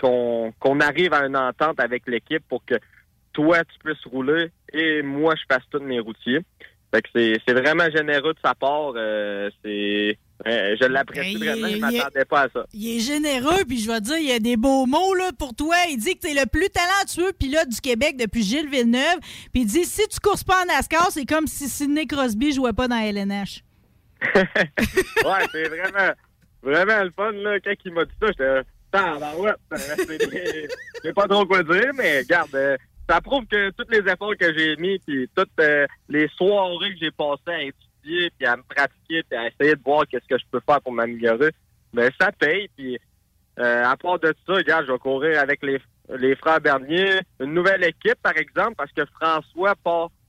qu'on 0.00 0.52
arrive 0.80 1.12
à 1.12 1.26
une 1.26 1.36
entente 1.36 1.80
avec 1.80 2.06
l'équipe 2.06 2.44
pour 2.48 2.64
que 2.64 2.76
toi, 3.32 3.64
tu 3.64 3.78
puisses 3.84 4.04
rouler 4.06 4.50
et 4.72 5.02
moi, 5.02 5.34
je 5.36 5.42
fasse 5.52 5.64
tous 5.70 5.80
mes 5.80 6.00
routiers. 6.00 6.40
C'est 7.14 7.34
c'est 7.46 7.52
vraiment 7.52 7.90
généreux 7.90 8.32
de 8.32 8.38
sa 8.42 8.54
part. 8.54 8.92
euh, 8.96 9.50
c'est 9.62 10.18
euh, 10.46 10.76
je 10.80 10.86
l'apprécie 10.86 11.36
Ben, 11.38 11.56
il- 11.56 11.60
vraiment. 11.60 11.90
Je 11.90 11.96
m'attendais 11.96 12.24
pas 12.24 12.42
à 12.42 12.48
ça. 12.50 12.64
Il 12.72 12.96
est 12.96 13.00
généreux, 13.00 13.64
puis 13.66 13.78
je 13.80 13.88
vais 13.90 13.98
te 13.98 14.04
dire, 14.04 14.18
il 14.18 14.28
y 14.28 14.32
a 14.32 14.38
des 14.38 14.56
beaux 14.56 14.86
mots 14.86 15.14
là, 15.14 15.30
pour 15.38 15.54
toi. 15.54 15.74
Il 15.90 15.96
dit 15.98 16.14
que 16.16 16.26
tu 16.26 16.32
es 16.32 16.34
le 16.40 16.46
plus 16.46 16.68
talentueux 16.70 17.32
pilote 17.38 17.68
du 17.68 17.80
Québec 17.80 18.16
depuis 18.16 18.42
Gilles 18.42 18.68
Villeneuve. 18.70 19.18
Puis 19.52 19.62
il 19.62 19.66
dit, 19.66 19.84
si 19.84 20.06
tu 20.08 20.20
courses 20.20 20.44
pas 20.44 20.62
en 20.62 20.66
NASCAR, 20.66 21.10
c'est 21.10 21.26
comme 21.26 21.46
si 21.46 21.68
Sidney 21.68 22.06
Crosby 22.06 22.52
jouait 22.52 22.72
pas 22.72 22.86
dans 22.88 22.96
LNH. 23.00 23.62
ouais, 24.34 24.42
c'est 25.52 25.68
vraiment, 25.68 26.12
vraiment 26.62 27.04
le 27.04 27.10
fun, 27.16 27.32
là. 27.32 27.58
Quand 27.60 27.72
il 27.84 27.92
m'a 27.92 28.04
dit 28.04 28.12
ça, 28.20 28.26
j'étais, 28.28 28.60
tabarouette. 28.90 29.56
Euh, 29.72 29.76
Je 29.76 30.68
sais 31.02 31.12
pas 31.14 31.28
trop 31.28 31.44
quoi 31.46 31.62
dire, 31.62 31.90
mais 31.96 32.18
regarde, 32.20 32.54
euh, 32.54 32.76
ça 33.08 33.20
prouve 33.20 33.44
que 33.46 33.70
tous 33.70 33.86
les 33.90 33.98
efforts 34.10 34.36
que 34.38 34.56
j'ai 34.56 34.76
mis, 34.76 34.98
puis 35.06 35.28
toutes 35.36 35.50
euh, 35.60 35.86
les 36.08 36.28
soirées 36.36 36.92
que 36.94 36.98
j'ai 37.00 37.10
passées 37.10 37.40
à 37.46 37.62
puis 38.36 38.46
à 38.46 38.56
me 38.56 38.62
pratiquer, 38.62 39.22
puis 39.22 39.38
à 39.38 39.48
essayer 39.48 39.74
de 39.74 39.82
voir 39.84 40.06
qu'est-ce 40.06 40.26
que 40.26 40.38
je 40.38 40.44
peux 40.50 40.60
faire 40.66 40.80
pour 40.80 40.92
m'améliorer, 40.92 41.50
ben 41.92 42.10
ça 42.20 42.32
paye. 42.32 42.68
Puis 42.76 42.98
euh, 43.58 43.84
à 43.84 43.96
part 43.96 44.18
de 44.18 44.34
ça, 44.46 44.54
regarde, 44.54 44.86
je 44.86 44.92
vais 44.92 44.98
courir 44.98 45.40
avec 45.40 45.62
les, 45.62 45.80
les 46.16 46.36
frères 46.36 46.60
Bernier, 46.60 47.20
une 47.40 47.54
nouvelle 47.54 47.84
équipe, 47.84 48.20
par 48.22 48.36
exemple, 48.36 48.74
parce 48.76 48.92
que 48.92 49.04
François 49.06 49.74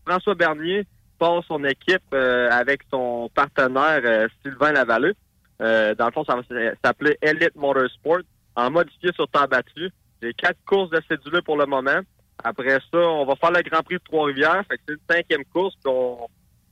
François 0.06 0.36
Bernier 0.36 0.86
part 1.20 1.44
son 1.48 1.64
équipe 1.66 2.02
euh, 2.14 2.50
avec 2.50 2.82
son 2.90 3.30
partenaire 3.36 4.02
euh, 4.04 4.28
Sylvain 4.42 4.72
Lavallée. 4.72 5.14
Euh, 5.62 5.94
dans 5.96 6.06
le 6.06 6.12
fond, 6.12 6.24
ça 6.24 6.36
va 6.36 6.42
s'appeler 6.84 7.18
Elite 7.22 7.56
Motorsport 7.56 8.22
en 8.56 8.72
modifié 8.72 9.12
sur 9.14 9.28
terre 9.28 9.48
battue. 9.48 9.92
J'ai 10.22 10.34
quatre 10.34 10.58
courses 10.66 10.90
de 10.90 11.02
céduleux 11.08 11.42
pour 11.42 11.58
le 11.58 11.66
moment. 11.66 12.00
Après 12.44 12.80
ça, 12.92 12.98
on 12.98 13.26
va 13.26 13.36
faire 13.36 13.52
le 13.52 13.62
Grand 13.62 13.84
Prix 13.84 13.96
de 13.96 14.04
Trois-Rivières. 14.06 14.64
C'est 14.70 14.94
une 14.94 15.00
cinquième 15.10 15.44
course. 15.46 15.76
puis 15.84 15.92
on, 15.94 16.28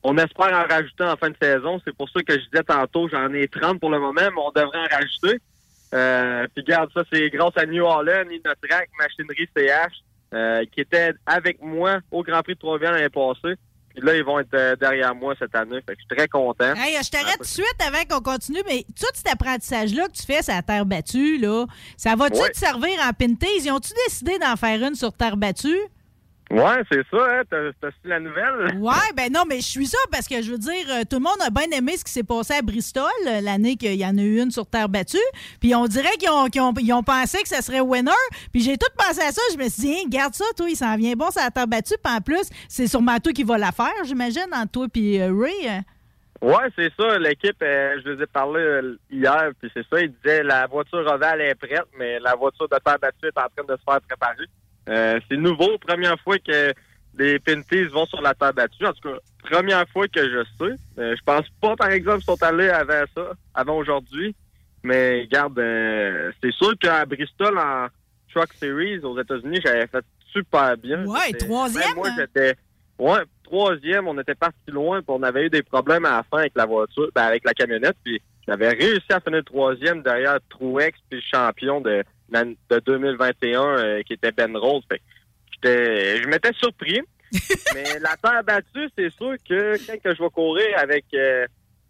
on 0.10 0.18
espère 0.18 0.54
en 0.54 0.66
rajouter 0.74 1.04
en 1.04 1.18
fin 1.18 1.30
de 1.30 1.36
saison. 1.42 1.82
C'est 1.84 1.96
pour 1.96 2.10
ça 2.10 2.22
que 2.24 2.34
je 2.34 2.46
disais 2.46 2.64
tantôt, 2.64 3.10
j'en 3.10 3.34
ai 3.34 3.48
30 3.48 3.80
pour 3.80 3.90
le 3.90 4.00
moment, 4.00 4.14
mais 4.22 4.42
on 4.42 4.52
devrait 4.52 4.80
en 4.80 4.96
rajouter. 4.96 5.40
Euh, 5.94 6.48
puis 6.56 6.64
garde 6.64 6.90
ça, 6.94 7.04
c'est 7.12 7.30
grâce 7.30 7.56
à 7.58 7.66
New 7.66 7.84
Holland, 7.86 8.28
Inotrack, 8.32 8.90
Machinerie 9.00 9.50
CH, 9.56 9.94
euh, 10.34 10.64
qui 10.74 10.82
était 10.82 11.12
avec 11.26 11.62
moi 11.62 12.00
au 12.12 12.24
Grand 12.24 12.42
Prix 12.42 12.54
de 12.56 12.60
Trois-Rivières 12.60 12.94
l'année 12.94 13.10
passée. 13.10 13.56
Puis 13.96 14.06
là, 14.06 14.16
ils 14.16 14.24
vont 14.24 14.40
être 14.40 14.54
euh, 14.54 14.76
derrière 14.76 15.14
moi 15.16 15.34
cette 15.40 15.56
année. 15.56 15.80
Fait 15.86 15.96
que 15.96 16.00
je 16.02 16.06
suis 16.06 16.16
très 16.18 16.28
content. 16.28 16.74
Hey, 16.76 16.96
je 17.04 17.10
t'arrête 17.10 17.38
tout 17.38 17.44
de 17.44 17.48
suite 17.48 17.76
avant 17.86 18.04
qu'on 18.10 18.22
continue, 18.22 18.62
mais 18.68 18.86
tout 18.98 19.08
cet 19.14 19.28
apprentissage-là 19.32 20.08
que 20.08 20.12
tu 20.14 20.24
fais 20.24 20.42
sur 20.44 20.54
la 20.54 20.62
terre 20.62 20.86
battue, 20.86 21.38
là, 21.40 21.66
ça 21.98 22.16
va-tu 22.16 22.40
Ouais. 22.40 22.50
te 22.52 22.58
servir 22.58 22.98
en 23.04 23.12
pintails? 23.14 23.50
Ils 23.66 23.72
ont-tu 23.72 23.92
décidé 24.08 24.38
d'en 24.40 24.56
faire 24.56 24.82
une 24.88 24.96
sur 24.96 25.12
terre 25.14 25.36
battue? 25.36 25.80
Ouais, 26.50 26.82
c'est 26.90 27.04
ça, 27.12 27.18
hein? 27.18 27.42
T'as 27.50 27.90
su 27.92 27.98
la 28.08 28.20
nouvelle? 28.22 28.78
Ouais, 28.80 28.94
ben 29.16 29.32
non, 29.32 29.44
mais 29.48 29.58
je 29.58 29.66
suis 29.66 29.86
ça 29.88 29.98
parce 30.12 30.28
que 30.28 30.42
je 30.42 30.52
veux 30.52 30.58
dire, 30.58 30.86
euh, 30.90 31.02
tout 31.10 31.18
le 31.18 31.24
monde 31.24 31.42
a 31.46 31.50
bien 31.50 31.70
aimé 31.78 31.98
ce 31.98 32.06
qui 32.06 32.12
s'est 32.12 32.24
passé 32.24 32.54
à 32.54 32.62
Bristol 32.62 33.04
euh, 33.28 33.42
l'année 33.42 33.76
qu'il 33.76 33.96
y 33.96 34.06
en 34.06 34.18
a 34.18 34.22
eu 34.22 34.40
une 34.42 34.52
sur 34.52 34.66
terre 34.66 34.88
battue. 34.88 35.18
Puis 35.60 35.76
on 35.76 35.86
dirait 35.88 36.16
qu'ils 36.18 36.30
ont, 36.30 36.46
qu'ils 36.46 36.62
ont- 36.62 36.98
ont 37.00 37.04
pensé 37.04 37.42
que 37.44 37.50
ça 37.50 37.62
serait 37.62 37.82
winner. 37.82 38.12
Puis 38.54 38.62
j'ai 38.62 38.78
tout 38.78 38.88
pensé 38.98 39.20
à 39.22 39.32
ça. 39.34 39.42
Je 39.52 39.58
me 39.58 39.68
suis 39.68 39.82
dit, 39.82 39.94
hein, 39.94 40.08
garde 40.08 40.34
ça, 40.36 40.46
toi, 40.56 40.70
il 40.70 40.76
s'en 40.78 40.96
vient 40.96 41.14
bon 41.16 41.30
sur 41.32 41.42
la 41.42 41.52
terre 41.52 41.68
battue. 41.68 41.96
Puis 42.02 42.14
en 42.14 42.22
plus, 42.22 42.50
c'est 42.70 42.88
sûrement 42.88 43.18
toi 43.20 43.34
qui 43.34 43.44
va 43.44 43.58
la 43.58 43.72
faire, 43.74 43.92
j'imagine, 44.06 44.48
entre 44.54 44.72
toi 44.72 44.88
puis 44.92 45.20
euh, 45.20 45.34
Ray. 45.38 45.68
hein. 45.68 45.82
Ouais, 46.42 46.70
c'est 46.78 46.92
ça. 46.98 47.18
L'équipe, 47.18 47.58
euh, 47.64 48.00
je 48.06 48.12
les 48.12 48.24
ai 48.24 48.28
parlé 48.28 48.62
euh, 48.62 48.96
hier, 49.10 49.50
puis 49.60 49.72
c'est 49.74 49.84
ça. 49.90 50.00
Ils 50.00 50.14
disaient 50.24 50.44
la 50.44 50.68
voiture 50.68 51.00
ovale 51.12 51.42
est 51.42 51.56
prête, 51.56 51.88
mais 51.98 52.20
la 52.20 52.36
voiture 52.36 52.70
de 52.70 52.78
terre 52.78 53.00
battue 53.00 53.26
est 53.26 53.38
en 53.40 53.48
train 53.54 53.66
de 53.68 53.76
se 53.76 53.84
faire 53.84 54.00
préparer. 54.08 54.46
Euh, 54.88 55.20
c'est 55.30 55.38
nouveau, 55.38 55.78
première 55.78 56.20
fois 56.20 56.38
que 56.40 56.74
les 57.18 57.40
Pinties 57.40 57.86
vont 57.86 58.06
sur 58.06 58.22
la 58.22 58.34
terre 58.34 58.54
battue. 58.54 58.86
En 58.86 58.94
tout 58.94 59.10
cas, 59.10 59.18
première 59.44 59.88
fois 59.90 60.08
que 60.08 60.24
je 60.24 60.44
sais. 60.58 60.74
Euh, 61.00 61.16
je 61.16 61.24
pense 61.26 61.46
pas, 61.62 61.76
par 61.76 61.90
exemple, 61.90 62.20
qu'ils 62.20 62.26
sont 62.26 62.44
allés 62.44 62.70
avant 62.70 63.04
ça, 63.16 63.32
avant 63.54 63.78
aujourd'hui. 63.78 64.36
Mais 64.84 65.22
regarde, 65.22 65.58
euh, 65.60 66.32
c'est 66.42 66.54
sûr 66.54 66.78
qu'à 66.80 67.06
Bristol, 67.06 67.58
en 67.58 67.88
Truck 68.34 68.54
Series, 68.54 69.00
aux 69.00 69.20
États-Unis, 69.20 69.60
j'avais 69.64 69.88
fait 69.88 70.06
super 70.32 70.78
bien. 70.78 71.06
Ouais, 71.06 71.34
troisième, 71.34 71.96
Moi, 71.96 72.08
hein? 72.10 72.16
j'étais... 72.18 72.56
Ouais, 73.00 73.20
troisième, 73.44 74.08
on 74.08 74.20
était 74.20 74.36
parti 74.36 74.72
loin, 74.72 75.02
puis 75.02 75.10
on 75.10 75.22
avait 75.22 75.46
eu 75.46 75.50
des 75.50 75.62
problèmes 75.62 76.06
à 76.06 76.18
la 76.18 76.24
fin 76.24 76.40
avec 76.40 76.54
la 76.56 76.66
voiture, 76.66 77.10
ben, 77.14 77.24
avec 77.24 77.46
la 77.46 77.54
camionnette, 77.54 77.96
puis 78.04 78.20
j'avais 78.48 78.70
réussi 78.70 79.12
à 79.12 79.20
finir 79.20 79.44
troisième 79.44 80.02
derrière 80.02 80.40
Truex, 80.50 80.98
puis 81.10 81.22
champion 81.22 81.80
de, 81.80 82.04
de 82.30 82.80
2021, 82.80 83.62
euh, 83.62 84.02
qui 84.04 84.14
était 84.14 84.32
Ben. 84.32 84.54
Fait 84.90 85.02
j'étais, 85.54 86.22
je 86.22 86.28
m'étais 86.28 86.54
surpris, 86.54 87.02
mais 87.74 88.00
la 88.00 88.16
terre 88.18 88.44
battue, 88.44 88.90
c'est 88.98 89.12
sûr 89.12 89.36
que 89.48 89.78
quand 89.86 90.02
que 90.02 90.16
je 90.16 90.24
vais 90.24 90.30
courir 90.30 90.68
avec 90.78 91.06
euh, 91.14 91.46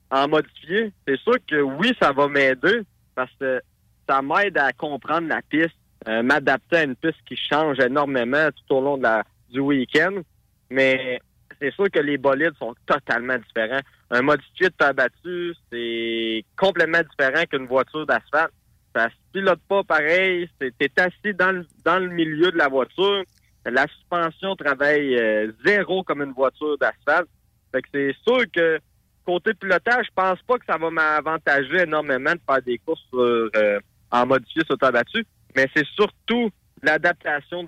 en 0.09 0.27
modifié, 0.27 0.91
c'est 1.07 1.19
sûr 1.19 1.35
que 1.47 1.61
oui, 1.61 1.93
ça 2.01 2.11
va 2.11 2.27
m'aider, 2.27 2.81
parce 3.15 3.31
que 3.39 3.61
ça 4.07 4.21
m'aide 4.21 4.57
à 4.57 4.71
comprendre 4.71 5.27
la 5.27 5.41
piste, 5.41 5.75
euh, 6.07 6.23
m'adapter 6.23 6.77
à 6.77 6.83
une 6.83 6.95
piste 6.95 7.17
qui 7.27 7.35
change 7.35 7.79
énormément 7.79 8.49
tout 8.51 8.75
au 8.75 8.81
long 8.81 8.97
de 8.97 9.03
la, 9.03 9.23
du 9.49 9.59
week-end. 9.59 10.21
Mais 10.69 11.19
c'est 11.59 11.73
sûr 11.73 11.89
que 11.91 11.99
les 11.99 12.17
bolides 12.17 12.55
sont 12.59 12.75
totalement 12.85 13.38
différents. 13.38 13.81
Un 14.11 14.21
modifié 14.21 14.69
de 14.69 14.73
terre 14.77 14.93
battue, 14.93 15.53
c'est 15.71 16.43
complètement 16.57 17.01
différent 17.01 17.43
qu'une 17.49 17.67
voiture 17.67 18.05
d'asphalte. 18.05 18.53
Ça 18.97 19.09
se 19.09 19.15
pilote 19.31 19.59
pas 19.67 19.83
pareil. 19.83 20.49
T'es 20.59 20.91
assis 20.97 21.35
dans 21.35 21.51
le, 21.51 21.67
dans 21.85 21.99
le 21.99 22.09
milieu 22.09 22.51
de 22.51 22.57
la 22.57 22.67
voiture. 22.67 23.23
La 23.63 23.85
suspension 23.87 24.55
travaille 24.55 25.15
euh, 25.15 25.51
zéro 25.63 26.03
comme 26.03 26.23
une 26.23 26.31
voiture 26.31 26.79
d'asphalte. 26.79 27.29
Fait 27.71 27.83
que 27.83 27.87
c'est 27.93 28.15
sûr 28.27 28.43
que 28.51 28.79
côté 29.23 29.53
pilotage, 29.53 30.07
je 30.07 30.11
pense 30.15 30.41
pas 30.47 30.57
que 30.57 30.65
ça 30.65 30.77
va 30.77 30.89
m'avantager 30.89 31.83
énormément 31.83 32.31
de 32.31 32.39
faire 32.49 32.61
des 32.63 32.79
courses 32.79 33.05
sur, 33.09 33.19
euh, 33.55 33.79
en 34.09 34.25
modifié 34.25 34.63
sur 34.65 34.79
terre 34.79 34.93
battue. 34.93 35.27
Mais 35.55 35.67
c'est 35.75 35.85
surtout 35.85 36.49
l'adaptation 36.81 37.67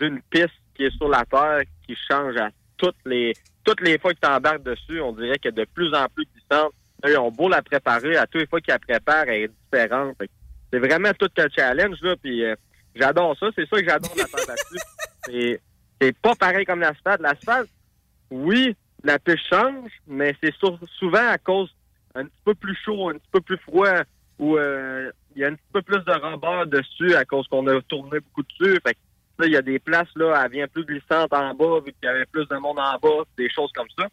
d'une 0.00 0.20
piste 0.30 0.48
qui 0.74 0.84
est 0.84 0.96
sur 0.96 1.08
la 1.08 1.24
terre 1.26 1.60
qui 1.86 1.94
change 2.10 2.36
à 2.38 2.50
toutes 2.76 2.96
les 3.04 3.34
toutes 3.62 3.82
les 3.82 3.98
fois 4.00 4.14
que 4.14 4.18
tu 4.20 4.28
embarques 4.28 4.64
dessus, 4.64 5.00
on 5.00 5.12
dirait 5.12 5.36
est 5.44 5.52
de 5.52 5.66
plus 5.74 5.94
en 5.94 6.06
plus 6.08 6.26
glissante. 6.34 6.72
Ils 7.06 7.16
ont 7.18 7.30
beau 7.30 7.48
la 7.48 7.62
préparer, 7.62 8.16
à 8.16 8.26
toutes 8.26 8.40
les 8.40 8.46
fois 8.46 8.60
qu'ils 8.60 8.72
la 8.72 8.78
préparent, 8.78 9.28
elle 9.28 9.42
est 9.42 9.50
différente. 9.72 10.16
Que 10.18 10.26
C'est 10.72 10.78
vraiment 10.78 11.12
tout 11.18 11.30
un 11.38 11.48
challenge, 11.48 11.98
là, 12.02 12.14
puis 12.16 12.44
euh, 12.44 12.54
j'adore 12.94 13.36
ça. 13.38 13.48
C'est 13.56 13.68
ça 13.68 13.80
que 13.80 13.88
j'adore 13.88 14.14
la 14.16 14.24
terre 14.24 14.46
battue. 14.46 15.58
C'est 16.00 16.16
pas 16.16 16.34
pareil 16.34 16.64
comme 16.64 16.80
l'asphalte. 16.80 17.20
L'asphalte, 17.20 17.68
oui, 18.30 18.74
la 19.04 19.18
piste 19.18 19.46
change, 19.50 19.90
mais 20.06 20.34
c'est 20.42 20.54
souvent 20.98 21.28
à 21.28 21.36
cause 21.36 21.70
un 22.14 22.24
petit 22.24 22.42
peu 22.44 22.54
plus 22.54 22.76
chaud, 22.84 23.10
un 23.10 23.14
petit 23.14 23.28
peu 23.30 23.40
plus 23.40 23.58
froid, 23.58 24.02
où 24.38 24.56
euh, 24.56 25.10
il 25.36 25.42
y 25.42 25.44
a 25.44 25.48
un 25.48 25.54
petit 25.54 25.72
peu 25.72 25.82
plus 25.82 25.98
de 25.98 26.12
rebord 26.12 26.66
dessus 26.66 27.14
à 27.14 27.24
cause 27.24 27.46
qu'on 27.48 27.66
a 27.66 27.80
tourné 27.82 28.20
beaucoup 28.20 28.42
dessus. 28.42 28.80
Fait 28.86 28.94
que 28.94 28.98
là, 29.40 29.46
il 29.46 29.52
y 29.52 29.56
a 29.56 29.62
des 29.62 29.78
places, 29.78 30.08
là, 30.16 30.42
elle 30.44 30.52
vient 30.52 30.68
plus 30.68 30.84
glissante 30.84 31.32
en 31.32 31.54
bas, 31.54 31.80
vu 31.84 31.92
qu'il 31.92 32.04
y 32.04 32.08
avait 32.08 32.26
plus 32.26 32.46
de 32.48 32.56
monde 32.56 32.78
en 32.78 32.98
bas, 32.98 33.24
des 33.36 33.50
choses 33.50 33.70
comme 33.74 33.88
ça. 33.98 34.06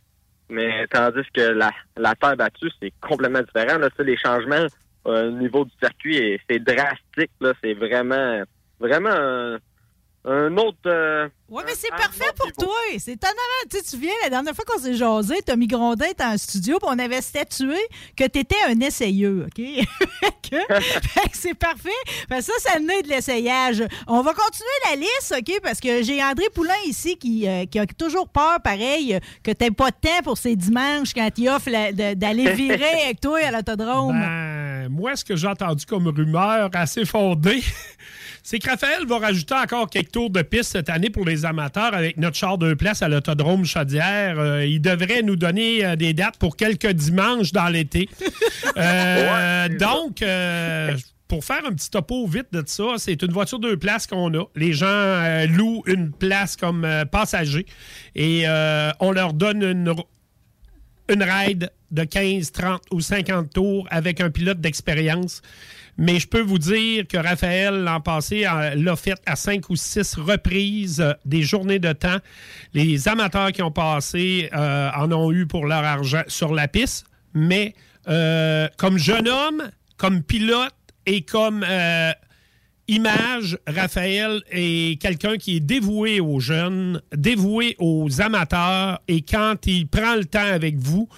Mais 0.49 0.87
tandis 0.87 1.27
que 1.33 1.41
la, 1.41 1.71
la 1.95 2.15
terre 2.15 2.37
battue, 2.37 2.71
c'est 2.81 2.93
complètement 3.01 3.41
différent. 3.41 3.77
Là, 3.77 3.89
les 3.99 4.17
changements 4.17 4.67
au 5.07 5.31
niveau 5.31 5.65
du 5.65 5.71
circuit, 5.81 6.39
c'est 6.49 6.59
drastique. 6.59 7.31
Là, 7.39 7.53
c'est 7.63 7.73
vraiment, 7.73 8.43
vraiment 8.79 9.09
un, 9.09 9.57
un 10.27 10.57
autre. 10.57 10.77
euh, 10.87 11.27
Ouais, 11.49 11.63
mais 11.65 11.75
c'est 11.75 11.89
parfait 11.89 12.31
pour 12.35 12.51
toi. 12.51 12.75
C'est 12.97 13.13
étonnamment. 13.13 13.37
Tu 13.71 13.77
sais, 13.77 13.83
tu 13.83 13.97
viens, 13.97 14.11
la 14.23 14.29
dernière 14.29 14.53
fois 14.53 14.65
qu'on 14.65 14.81
s'est 14.81 14.95
jasé, 14.95 15.35
Tommy 15.45 15.65
Grondin 15.67 16.07
était 16.07 16.25
en 16.25 16.37
studio, 16.37 16.77
puis 16.77 16.89
on 16.91 16.99
avait 16.99 17.21
statué 17.21 17.77
que 18.17 18.25
tu 18.27 18.39
étais 18.39 18.57
un 18.67 18.77
essayeux, 18.81 19.47
OK? 19.47 19.65
C'est 21.33 21.53
parfait. 21.53 21.89
Fait 22.29 22.37
que 22.37 22.41
ça, 22.43 22.53
ça 22.59 22.79
venait 22.79 23.01
de 23.01 23.07
l'essayage. 23.07 23.83
On 24.07 24.21
va 24.21 24.33
continuer 24.33 24.69
la 24.89 24.95
liste, 24.97 25.35
OK? 25.37 25.59
Parce 25.61 25.79
que 25.79 26.03
j'ai 26.03 26.21
André 26.23 26.45
Poulain 26.53 26.73
ici 26.85 27.17
qui, 27.17 27.47
euh, 27.47 27.65
qui 27.65 27.79
a 27.79 27.85
toujours 27.85 28.27
peur, 28.29 28.59
pareil, 28.61 29.19
que 29.43 29.51
tu 29.51 29.71
pas 29.71 29.91
de 29.91 29.95
temps 30.01 30.21
pour 30.23 30.37
ces 30.37 30.55
dimanches 30.55 31.13
quand 31.13 31.29
il 31.37 31.49
offre 31.49 31.69
d'aller 32.13 32.51
virer 32.53 32.83
avec 33.05 33.21
toi 33.21 33.39
à 33.39 33.51
l'autodrome. 33.51 34.19
Ben, 34.19 34.89
moi, 34.89 35.15
ce 35.15 35.23
que 35.23 35.35
j'ai 35.35 35.47
entendu 35.47 35.85
comme 35.85 36.07
rumeur 36.07 36.69
assez 36.73 37.05
fondée, 37.05 37.63
c'est 38.49 38.59
que 38.59 38.69
Raphaël 38.69 39.05
va 39.05 39.17
rajouter 39.17 39.55
encore 39.55 39.89
quelques 39.89 40.13
tours 40.13 40.29
de 40.29 40.41
piste 40.41 40.71
cette 40.71 40.89
année 40.89 41.09
pour 41.09 41.25
les 41.25 41.43
amateurs 41.43 41.93
avec 41.93 42.15
notre 42.15 42.37
char 42.37 42.57
de 42.57 42.73
place 42.75 43.01
à 43.01 43.09
l'autodrome 43.09 43.65
Chaudière. 43.65 44.39
Euh, 44.39 44.65
il 44.65 44.79
devrait 44.79 45.21
nous 45.21 45.35
donner 45.35 45.83
euh, 45.83 45.97
des 45.97 46.13
dates 46.13 46.37
pour 46.37 46.55
quelques 46.55 46.93
dimanches 46.93 47.51
dans 47.51 47.67
l'été. 47.67 48.07
Euh, 48.77 49.67
donc, 49.69 50.21
pour 51.27 51.43
faire 51.43 51.65
un 51.65 51.73
petit 51.73 51.89
topo 51.89 52.25
vite 52.25 52.47
de 52.51 52.63
ça, 52.65 52.83
c'est 52.97 53.21
une 53.21 53.31
voiture 53.31 53.59
deux 53.59 53.77
places 53.77 54.07
qu'on 54.07 54.33
a. 54.33 54.45
Les 54.55 54.73
gens 54.73 54.85
euh, 54.87 55.45
louent 55.47 55.83
une 55.85 56.11
place 56.11 56.55
comme 56.55 56.85
euh, 56.85 57.05
passager 57.05 57.65
et 58.15 58.43
euh, 58.47 58.91
on 58.99 59.11
leur 59.11 59.33
donne 59.33 59.63
une, 59.63 59.93
une 61.09 61.23
ride 61.23 61.71
de 61.91 62.03
15, 62.03 62.51
30 62.51 62.81
ou 62.91 63.01
50 63.01 63.53
tours 63.53 63.87
avec 63.89 64.21
un 64.21 64.29
pilote 64.29 64.59
d'expérience. 64.59 65.41
Mais 65.97 66.19
je 66.19 66.27
peux 66.27 66.41
vous 66.41 66.59
dire 66.59 67.07
que 67.07 67.17
Raphaël, 67.17 67.83
l'an 67.83 68.01
passé, 68.01 68.41
l'a 68.75 68.95
fait 68.95 69.19
à 69.25 69.35
cinq 69.35 69.69
ou 69.69 69.75
six 69.75 70.13
reprises 70.15 71.01
euh, 71.01 71.13
des 71.25 71.41
journées 71.41 71.79
de 71.79 71.91
temps. 71.91 72.17
Les 72.73 73.07
amateurs 73.07 73.51
qui 73.51 73.63
ont 73.63 73.71
passé 73.71 74.49
euh, 74.53 74.89
en 74.95 75.11
ont 75.11 75.31
eu 75.31 75.47
pour 75.47 75.65
leur 75.65 75.83
argent 75.83 76.21
sur 76.27 76.53
la 76.53 76.67
piste. 76.67 77.07
Mais 77.33 77.73
euh, 78.07 78.67
comme 78.77 78.99
jeune 78.99 79.27
homme, 79.27 79.63
comme 79.97 80.21
pilote 80.21 80.73
et 81.07 81.21
comme 81.21 81.65
image, 82.87 83.57
Raphaël 83.67 84.41
est 84.51 85.01
quelqu'un 85.01 85.37
qui 85.37 85.57
est 85.57 85.59
dévoué 85.59 86.19
aux 86.19 86.39
jeunes, 86.39 87.01
dévoué 87.15 87.75
aux 87.79 88.21
amateurs, 88.21 88.99
et 89.07 89.21
quand 89.21 89.55
il 89.65 89.87
prend 89.87 90.15
le 90.15 90.25
temps 90.25 90.39
avec 90.39 90.77
vous, 90.77 91.09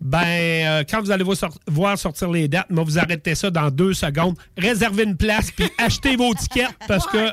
ben, 0.00 0.24
euh, 0.26 0.84
quand 0.88 1.00
vous 1.00 1.10
allez 1.12 1.24
vous 1.24 1.34
sor- 1.36 1.58
voir 1.68 1.96
sortir 1.98 2.30
les 2.30 2.48
dates, 2.48 2.68
moi, 2.70 2.84
vous 2.84 2.98
arrêtez 2.98 3.34
ça 3.34 3.50
dans 3.50 3.70
deux 3.70 3.94
secondes, 3.94 4.36
réservez 4.56 5.04
une 5.04 5.16
place, 5.16 5.50
puis 5.50 5.66
achetez 5.78 6.16
vos 6.16 6.34
tickets, 6.34 6.68
parce 6.88 7.06
que 7.06 7.28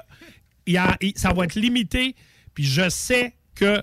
y 0.67 0.77
a- 0.77 0.97
ça 1.15 1.33
va 1.33 1.45
être 1.45 1.55
limité, 1.55 2.15
puis 2.53 2.63
je 2.63 2.87
sais 2.89 3.33
que 3.55 3.81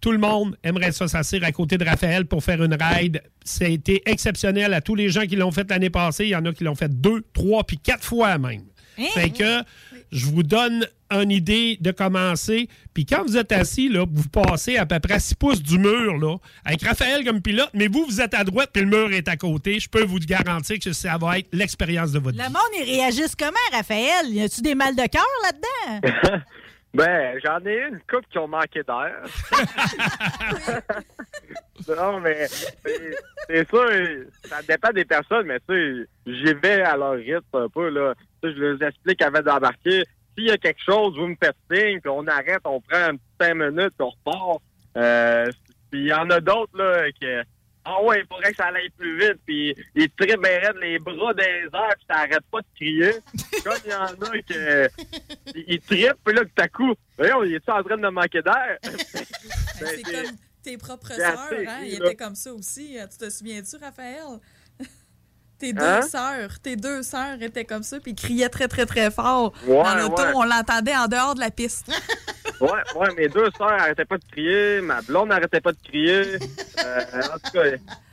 tout 0.00 0.12
le 0.12 0.18
monde 0.18 0.56
aimerait 0.62 0.92
ça 0.92 1.06
s'asseoir 1.08 1.42
à 1.44 1.52
côté 1.52 1.76
de 1.76 1.84
Raphaël 1.84 2.24
pour 2.24 2.42
faire 2.44 2.62
une 2.62 2.76
ride. 2.80 3.20
Ça 3.44 3.64
a 3.64 3.68
été 3.68 4.00
exceptionnel 4.06 4.72
à 4.72 4.80
tous 4.80 4.94
les 4.94 5.08
gens 5.08 5.26
qui 5.26 5.34
l'ont 5.34 5.50
fait 5.50 5.68
l'année 5.68 5.90
passée. 5.90 6.24
Il 6.24 6.30
y 6.30 6.36
en 6.36 6.44
a 6.44 6.52
qui 6.52 6.62
l'ont 6.62 6.76
fait 6.76 6.88
deux, 7.00 7.24
trois, 7.32 7.64
puis 7.64 7.78
quatre 7.78 8.04
fois 8.04 8.38
même. 8.38 8.62
Hein? 8.98 9.04
Fait 9.14 9.30
que 9.30 9.62
Je 10.10 10.26
vous 10.26 10.42
donne 10.42 10.86
une 11.10 11.30
idée 11.30 11.78
de 11.80 11.90
commencer. 11.90 12.68
Puis 12.92 13.06
quand 13.06 13.22
vous 13.24 13.36
êtes 13.36 13.52
assis, 13.52 13.88
là, 13.88 14.04
vous 14.10 14.28
passez 14.28 14.76
à 14.76 14.84
peu 14.86 14.98
près 15.00 15.20
6 15.20 15.34
pouces 15.36 15.62
du 15.62 15.78
mur, 15.78 16.16
là, 16.18 16.36
avec 16.64 16.82
Raphaël 16.82 17.24
comme 17.24 17.40
pilote, 17.40 17.70
mais 17.74 17.88
vous, 17.88 18.04
vous 18.04 18.20
êtes 18.20 18.34
à 18.34 18.44
droite, 18.44 18.70
puis 18.72 18.82
le 18.82 18.88
mur 18.88 19.12
est 19.12 19.28
à 19.28 19.36
côté. 19.36 19.80
Je 19.80 19.88
peux 19.88 20.04
vous 20.04 20.18
garantir 20.18 20.78
que 20.78 20.92
ça 20.92 21.16
va 21.18 21.38
être 21.38 21.48
l'expérience 21.52 22.12
de 22.12 22.18
votre 22.18 22.36
vie. 22.36 22.42
Le 22.42 22.50
monde, 22.50 22.86
ils 22.86 22.96
réagissent 22.96 23.36
comment, 23.36 23.52
Raphaël? 23.72 24.26
Y 24.28 24.42
a-tu 24.42 24.60
des 24.60 24.74
mal 24.74 24.94
de 24.94 25.06
cœur 25.06 25.24
là-dedans? 25.44 26.40
Ben, 26.94 27.38
j'en 27.44 27.58
ai 27.66 27.86
une 27.88 28.00
couple 28.08 28.26
qui 28.30 28.38
ont 28.38 28.48
manqué 28.48 28.82
d'air. 28.82 29.20
non, 31.88 32.20
mais 32.20 32.46
c'est- 32.48 33.68
sûr, 33.68 33.88
ça 34.44 34.62
dépend 34.66 34.90
des 34.92 35.04
personnes, 35.04 35.46
mais 35.46 35.60
tu 35.68 35.74
sais, 35.74 36.06
j'y 36.26 36.54
vais 36.54 36.82
à 36.82 36.96
leur 36.96 37.12
rythme 37.12 37.44
un 37.54 37.68
peu, 37.68 37.88
là. 37.90 38.14
Tu 38.42 38.48
sais, 38.50 38.56
je 38.56 38.60
leur 38.60 38.82
explique 38.88 39.22
avant 39.22 39.40
d'embarquer. 39.42 40.02
S'il 40.36 40.48
y 40.48 40.50
a 40.50 40.56
quelque 40.56 40.82
chose, 40.82 41.16
vous 41.16 41.28
me 41.28 41.36
faites 41.42 41.56
signe, 41.70 42.00
puis 42.00 42.10
on 42.10 42.26
arrête, 42.26 42.60
on 42.64 42.80
prend 42.80 42.98
un 42.98 43.16
petit 43.16 43.22
cinq 43.40 43.54
minutes, 43.54 43.94
puis 43.98 44.06
on 44.06 44.10
repart. 44.10 44.60
Euh, 44.96 45.46
puis 45.90 46.00
il 46.00 46.06
y 46.08 46.12
en 46.12 46.28
a 46.30 46.40
d'autres, 46.40 46.76
là, 46.76 47.06
que... 47.20 47.42
Ah 47.90 48.02
ouais, 48.02 48.20
il 48.20 48.26
faudrait 48.26 48.50
que 48.50 48.56
ça 48.56 48.66
aille 48.66 48.90
plus 48.90 49.18
vite, 49.18 49.38
puis 49.46 49.74
ils 49.94 50.10
trippent 50.10 50.42
bien 50.42 50.72
les 50.78 50.98
bras 50.98 51.32
les 51.32 51.64
airs, 51.72 51.94
puis 51.96 52.06
ça 52.06 52.16
arrête 52.16 52.44
pas 52.50 52.60
de 52.60 52.66
crier. 52.74 53.12
Comme 53.64 53.78
il 53.86 53.90
y 53.90 53.94
en 53.94 54.04
a 54.04 54.42
que... 54.42 54.88
Ils 55.54 55.80
trippent, 55.80 56.22
puis 56.22 56.34
là, 56.34 56.42
tout 56.44 56.62
à 56.62 56.68
coup, 56.68 56.94
voyons, 57.16 57.44
il 57.44 57.54
est 57.54 57.68
en 57.70 57.82
train 57.82 57.96
de 57.96 58.08
manquer 58.08 58.42
d'air? 58.42 58.78
Ben, 59.80 59.86
C'est 59.94 60.02
comme 60.02 60.36
tes 60.60 60.76
propres 60.76 61.12
c'est 61.12 61.20
sœurs, 61.20 61.52
hein? 61.52 61.82
Ils 61.84 61.94
étaient 61.94 62.16
comme 62.16 62.34
ça 62.34 62.52
aussi. 62.52 62.98
Tu 63.12 63.16
te 63.16 63.30
souviens-tu, 63.30 63.76
Raphaël? 63.76 64.40
Tes 65.58 65.72
deux 65.72 65.82
Hein? 65.84 66.02
sœurs, 66.02 66.60
tes 66.62 66.76
deux 66.76 67.02
sœurs 67.02 67.42
étaient 67.42 67.64
comme 67.64 67.82
ça, 67.82 67.98
puis 67.98 68.12
ils 68.12 68.14
criaient 68.14 68.48
très, 68.48 68.68
très, 68.68 68.86
très 68.86 69.10
fort. 69.10 69.52
Ouais, 69.66 69.82
dans 69.82 69.94
l'auto, 69.96 70.22
ouais. 70.22 70.32
on 70.34 70.44
l'entendait 70.44 70.96
en 70.96 71.06
dehors 71.08 71.34
de 71.34 71.40
la 71.40 71.50
piste. 71.50 71.90
Ouais, 72.60 72.70
ouais, 72.96 73.14
mes 73.16 73.28
deux 73.28 73.48
sœurs 73.56 73.70
arrêtaient 73.70 74.04
pas 74.04 74.18
de 74.18 74.24
crier, 74.32 74.80
ma 74.80 75.00
blonde 75.02 75.28
n'arrêtait 75.28 75.60
pas 75.60 75.70
de 75.70 75.76
crier. 75.84 76.22
Euh, 76.84 77.00
en 77.32 77.38
tout 77.38 77.52
cas, 77.52 77.62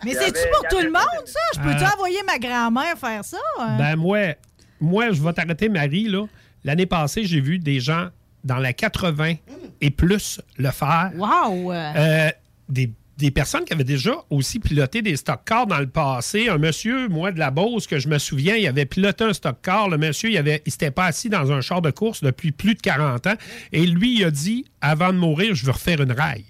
Mais 0.03 0.13
c'est-tu 0.13 0.39
pour 0.53 0.67
tout 0.69 0.83
le 0.85 0.91
monde, 0.91 1.25
ça? 1.25 1.39
Je 1.55 1.59
peux-tu 1.61 1.83
Euh. 1.83 1.87
envoyer 1.95 2.19
ma 2.27 2.37
grand-mère 2.37 2.95
faire 2.95 3.25
ça? 3.25 3.37
hein? 3.59 3.75
Ben 3.79 3.95
moi, 3.95 4.35
moi, 4.79 5.09
je 5.11 5.19
vais 5.23 5.33
t'arrêter, 5.33 5.67
Marie. 5.67 6.07
là. 6.09 6.27
L'année 6.63 6.85
passée, 6.85 7.23
j'ai 7.23 7.41
vu 7.41 7.57
des 7.57 7.79
gens 7.79 8.09
dans 8.43 8.57
la 8.57 8.71
80 8.71 9.33
et 9.81 9.89
plus 9.89 10.39
le 10.57 10.69
faire. 10.69 11.11
Wow! 11.15 11.71
Euh, 11.73 12.29
des, 12.69 12.91
des 13.17 13.31
personnes 13.31 13.63
qui 13.63 13.73
avaient 13.73 13.83
déjà 13.83 14.13
aussi 14.29 14.59
piloté 14.59 15.01
des 15.01 15.15
stock 15.15 15.45
cars 15.45 15.67
dans 15.67 15.79
le 15.79 15.87
passé. 15.87 16.49
Un 16.49 16.57
monsieur, 16.57 17.07
moi, 17.07 17.31
de 17.31 17.39
la 17.39 17.49
Beauce, 17.49 17.87
que 17.87 17.97
je 17.97 18.09
me 18.09 18.17
souviens, 18.17 18.55
il 18.55 18.67
avait 18.67 18.85
piloté 18.85 19.23
un 19.23 19.33
stock 19.33 19.57
car. 19.61 19.89
Le 19.89 19.97
monsieur, 19.97 20.29
il 20.29 20.37
avait, 20.37 20.61
il 20.65 20.71
s'était 20.71 20.91
pas 20.91 21.05
assis 21.05 21.29
dans 21.29 21.51
un 21.51 21.61
char 21.61 21.81
de 21.81 21.91
course 21.91 22.21
depuis 22.21 22.51
plus 22.51 22.75
de 22.75 22.81
40 22.81 23.27
ans. 23.27 23.35
Et 23.71 23.85
lui, 23.85 24.19
il 24.19 24.25
a 24.25 24.31
dit, 24.31 24.65
avant 24.81 25.13
de 25.13 25.17
mourir, 25.17 25.55
je 25.55 25.65
veux 25.65 25.71
refaire 25.71 26.01
une 26.01 26.11
raille. 26.11 26.45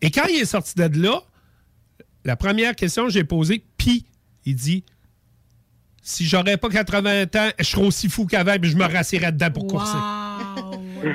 Et 0.00 0.10
quand 0.10 0.26
il 0.28 0.36
est 0.36 0.46
sorti 0.46 0.74
de 0.76 1.02
là, 1.02 1.20
la 2.24 2.36
première 2.36 2.74
question 2.74 3.06
que 3.06 3.12
j'ai 3.12 3.24
posée, 3.24 3.62
puis 3.76 4.06
il 4.46 4.54
dit, 4.54 4.84
si 6.02 6.24
j'aurais 6.26 6.56
pas 6.56 6.70
80 6.70 7.22
ans, 7.22 7.50
je 7.58 7.64
serais 7.64 7.82
aussi 7.82 8.08
fou 8.08 8.24
qu'avant, 8.24 8.56
puis 8.58 8.70
je 8.70 8.76
me 8.76 8.84
rassirais 8.84 9.32
dedans 9.32 9.50
pour 9.50 9.66
courser. 9.66 9.98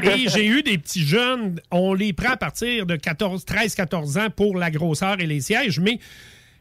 Et 0.03 0.27
j'ai 0.29 0.45
eu 0.45 0.63
des 0.63 0.77
petits 0.77 1.05
jeunes, 1.05 1.59
on 1.71 1.93
les 1.93 2.13
prend 2.13 2.33
à 2.33 2.37
partir 2.37 2.85
de 2.85 2.95
14, 2.95 3.45
13, 3.45 3.75
14 3.75 4.17
ans 4.17 4.29
pour 4.35 4.57
la 4.57 4.71
grosseur 4.71 5.19
et 5.19 5.25
les 5.25 5.41
sièges, 5.41 5.79
mais 5.79 5.99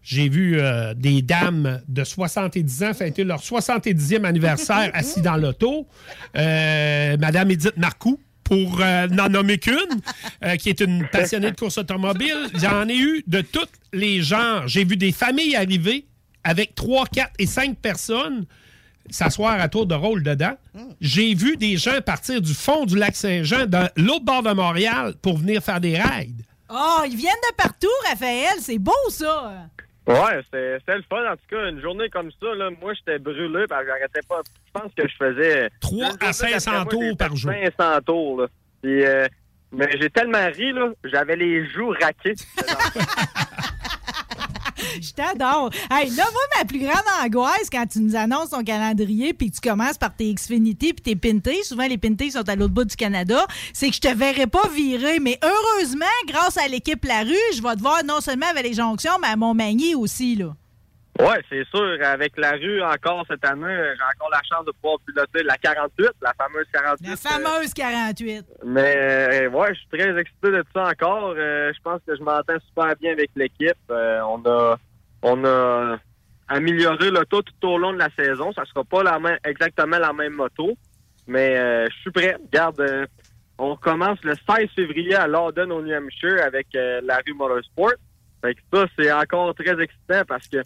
j'ai 0.03 0.28
vu 0.28 0.59
euh, 0.59 0.95
des 0.95 1.22
dames 1.22 1.80
de 1.87 2.03
70 2.03 2.83
ans 2.83 2.95
fêter 2.95 3.22
leur 3.22 3.41
70e 3.41 4.24
anniversaire 4.24 4.91
assis 4.95 5.20
dans 5.20 5.37
l'auto. 5.37 5.87
Euh, 6.37 7.16
Madame 7.18 7.53
Edith 7.53 7.76
Marcoux, 7.76 8.18
pour 8.53 8.80
euh, 8.80 9.07
n'en 9.09 9.28
nommer 9.28 9.59
qu'une, 9.59 9.76
euh, 10.45 10.57
qui 10.57 10.68
est 10.68 10.80
une 10.80 11.07
passionnée 11.09 11.51
de 11.51 11.57
course 11.57 11.78
automobile. 11.78 12.49
J'en 12.61 12.89
ai 12.89 12.97
eu 12.97 13.24
de 13.26 13.41
tous 13.41 13.68
les 13.95 14.20
genres. 14.20 14.66
J'ai 14.68 14.85
vu 14.85 14.97
des 14.97 15.12
familles 15.12 15.57
arriver 15.57 16.05
avec 16.45 16.74
3, 16.74 17.07
4 17.07 17.30
et 17.39 17.47
5 17.47 17.78
personnes 17.78 18.45
s'asseoir 19.11 19.61
à 19.61 19.69
tour 19.69 19.87
de 19.87 19.95
rôle 19.95 20.23
dedans. 20.23 20.57
J'ai 21.01 21.35
vu 21.35 21.57
des 21.57 21.77
gens 21.77 22.01
partir 22.05 22.41
du 22.41 22.55
fond 22.55 22.87
du 22.87 22.97
lac 22.97 23.15
Saint-Jean, 23.15 23.67
dans 23.67 23.89
l'autre 23.97 24.25
bord 24.25 24.43
de 24.43 24.53
Montréal, 24.53 25.15
pour 25.23 25.39
venir 25.39 25.63
faire 25.63 25.81
des 25.81 25.99
raids. 25.99 26.29
Oh, 26.71 27.03
ils 27.07 27.17
viennent 27.17 27.35
de 27.51 27.55
partout, 27.57 27.89
Raphaël. 28.09 28.57
C'est 28.61 28.79
beau, 28.79 28.93
ça. 29.09 29.69
Ouais, 30.07 30.41
c'était 30.45 30.97
le 30.97 31.05
fun. 31.09 31.31
En 31.31 31.37
tout 31.37 31.47
cas, 31.51 31.69
une 31.69 31.81
journée 31.81 32.09
comme 32.09 32.31
ça, 32.41 32.55
là, 32.55 32.71
moi, 32.81 32.93
j'étais 32.95 33.19
brûlé 33.19 33.67
parce 33.69 33.83
que 33.83 33.89
j'arrêtais 33.89 34.27
pas. 34.29 34.41
Je 34.67 34.81
pense 34.81 34.93
que 34.97 35.07
je 35.07 35.15
faisais... 35.17 35.71
3 35.81 35.99
une 35.99 36.05
à 36.05 36.33
journée 36.33 36.33
500 36.33 36.71
d'après 36.71 36.97
moi, 36.97 37.05
tours 37.09 37.17
par 37.19 37.37
jour. 37.37 37.53
500 37.79 38.01
tours, 38.07 38.41
là. 38.41 38.47
Puis, 38.83 39.05
euh, 39.05 39.27
mais 39.71 39.89
j'ai 40.01 40.11
tellement 40.11 40.47
ri, 40.47 40.73
là, 40.73 40.91
j'avais 41.05 41.37
les 41.37 41.69
joues 41.71 41.95
raquées. 42.01 42.35
Je 45.01 45.12
t'adore. 45.12 45.70
Hey, 45.91 46.11
là, 46.11 46.24
moi, 46.33 46.43
ma 46.59 46.64
plus 46.64 46.78
grande 46.78 47.05
angoisse 47.24 47.68
quand 47.70 47.87
tu 47.87 48.01
nous 48.01 48.16
annonces 48.16 48.51
ton 48.51 48.62
calendrier 48.62 49.33
puis 49.33 49.51
que 49.51 49.57
tu 49.57 49.68
commences 49.68 49.99
par 49.99 50.14
tes 50.14 50.33
Xfinity 50.33 50.93
puis 50.93 51.03
tes 51.03 51.16
Pinty, 51.16 51.64
souvent 51.64 51.87
les 51.87 51.99
Pinty 51.99 52.30
sont 52.33 52.49
à 52.49 52.57
l'autre 52.57 52.74
bout 52.74 52.85
du 52.85 52.97
Canada, 52.97 53.47
c'est 53.72 53.89
que 53.91 53.97
je 53.97 54.01
te 54.01 54.14
verrai 54.14 54.47
pas 54.47 54.68
virer. 54.74 55.20
Mais 55.20 55.39
heureusement, 55.43 56.07
grâce 56.26 56.57
à 56.57 56.68
l'équipe 56.68 57.05
La 57.05 57.22
Rue, 57.22 57.37
je 57.55 57.62
vais 57.62 57.76
te 57.76 57.80
voir 57.80 58.05
non 58.05 58.20
seulement 58.20 58.47
avec 58.47 58.64
les 58.64 58.74
jonctions, 58.74 59.12
mais 59.20 59.28
à 59.28 59.37
Montmagny 59.37 59.95
aussi, 59.95 60.37
là. 60.37 60.55
Ouais, 61.21 61.43
c'est 61.49 61.65
sûr. 61.69 61.99
Avec 62.03 62.37
la 62.39 62.53
rue 62.53 62.83
encore 62.83 63.25
cette 63.29 63.45
année, 63.45 63.93
j'ai 63.97 64.05
encore 64.15 64.31
la 64.31 64.41
chance 64.49 64.65
de 64.65 64.73
pouvoir 64.73 64.99
piloter 65.07 65.43
la 65.43 65.57
48, 65.57 66.11
la 66.23 66.33
fameuse 66.35 66.67
48. 66.73 67.09
La 67.09 67.17
fameuse 67.17 67.75
48. 67.75 68.45
Mais 68.65 68.97
euh, 68.97 69.51
ouais, 69.51 69.75
je 69.75 69.81
suis 69.81 69.89
très 69.89 70.19
excité 70.19 70.51
de 70.51 70.65
ça 70.75 70.89
encore. 70.89 71.35
Euh, 71.37 71.73
je 71.75 71.81
pense 71.83 72.01
que 72.07 72.17
je 72.17 72.23
m'entends 72.23 72.59
super 72.67 72.97
bien 72.97 73.13
avec 73.13 73.31
l'équipe. 73.37 73.77
Euh, 73.91 74.21
on 74.23 74.43
a 74.47 74.79
on 75.23 75.45
a 75.45 75.99
amélioré 76.49 77.11
l'auto 77.11 77.43
tout 77.43 77.69
au 77.69 77.79
long 77.79 77.93
de 77.93 77.99
la 77.99 78.11
saison. 78.17 78.53
Ça 78.53 78.65
sera 78.65 78.85
pas 78.85 79.03
la 79.03 79.19
même, 79.19 79.39
exactement 79.45 79.99
la 79.99 80.13
même 80.13 80.35
moto, 80.35 80.73
mais 81.27 81.57
euh, 81.57 81.87
je 81.91 82.01
suis 82.01 82.11
prêt. 82.11 82.37
Regarde, 82.45 82.81
euh, 82.81 83.07
on 83.59 83.77
commence 83.77 84.19
le 84.23 84.35
16 84.49 84.69
février 84.75 85.15
à 85.15 85.27
Lawton 85.27 85.71
au 85.71 85.83
New 85.83 85.95
Hampshire 85.95 86.43
avec 86.45 86.67
euh, 86.75 87.01
la 87.05 87.21
rue 87.27 87.35
Motorsport. 87.35 87.93
Fait 88.43 88.55
que 88.55 88.61
ça, 88.73 88.87
c'est 88.99 89.13
encore 89.13 89.55
très 89.55 89.81
excitant 89.81 90.23
parce 90.27 90.49
que 90.49 90.59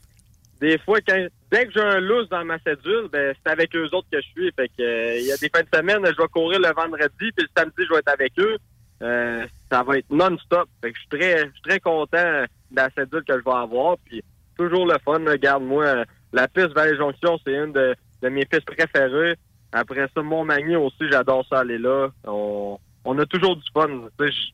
des 0.60 0.78
fois, 0.78 1.00
quand, 1.06 1.26
dès 1.50 1.66
que 1.66 1.72
j'ai 1.72 1.80
un 1.80 2.00
loose 2.00 2.28
dans 2.28 2.44
ma 2.44 2.58
cédule, 2.60 3.08
ben, 3.12 3.34
c'est 3.34 3.52
avec 3.52 3.74
eux 3.76 3.88
autres 3.92 4.08
que 4.10 4.20
je 4.20 4.28
suis. 4.28 4.52
Fait 4.52 4.68
que, 4.68 4.82
euh, 4.82 5.18
il 5.18 5.26
y 5.26 5.32
a 5.32 5.36
des 5.36 5.50
fins 5.50 5.62
de 5.62 5.76
semaine, 5.76 6.00
je 6.04 6.20
vais 6.20 6.28
courir 6.28 6.60
le 6.60 6.72
vendredi, 6.74 7.32
puis 7.32 7.46
le 7.46 7.48
samedi, 7.56 7.76
je 7.78 7.92
vais 7.92 7.98
être 7.98 8.12
avec 8.12 8.32
eux. 8.38 8.56
Euh, 9.02 9.46
ça 9.70 9.82
va 9.82 9.98
être 9.98 10.10
non-stop. 10.10 10.68
Fait 10.82 10.92
que 10.92 10.96
je 10.96 11.00
suis 11.00 11.08
très, 11.08 11.38
je 11.46 11.52
suis 11.52 11.62
très 11.62 11.80
content 11.80 12.44
de 12.70 12.76
la 12.76 12.88
cédule 12.96 13.24
que 13.24 13.38
je 13.38 13.44
vais 13.44 13.56
avoir. 13.56 13.96
Puis 14.04 14.22
toujours 14.56 14.86
le 14.86 14.96
fun. 15.04 15.20
Regarde-moi, 15.26 16.04
la 16.32 16.48
piste 16.48 16.72
Valley 16.72 16.96
Jonction, 16.96 17.38
c'est 17.44 17.52
une 17.52 17.72
de, 17.72 17.94
de 18.22 18.28
mes 18.28 18.46
pistes 18.46 18.64
préférées. 18.64 19.36
Après 19.72 20.08
ça, 20.14 20.22
Montmagny 20.22 20.76
aussi, 20.76 21.04
j'adore 21.10 21.44
ça 21.50 21.60
aller 21.60 21.76
là. 21.76 22.08
On, 22.24 22.78
on 23.04 23.18
a 23.18 23.26
toujours 23.26 23.56
du 23.56 23.70
fun. 23.74 23.88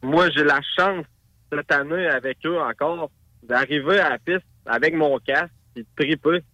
Moi, 0.03 0.30
j'ai 0.30 0.44
la 0.44 0.61
chance 0.76 1.07
cette 1.53 1.70
année 1.70 2.09
avec 2.09 2.38
eux 2.44 2.59
encore 2.59 3.11
d'arriver 3.42 4.00
à 4.00 4.11
la 4.11 4.18
piste 4.18 4.46
avec 4.66 4.94
mon 4.94 5.18
casque 5.18 5.53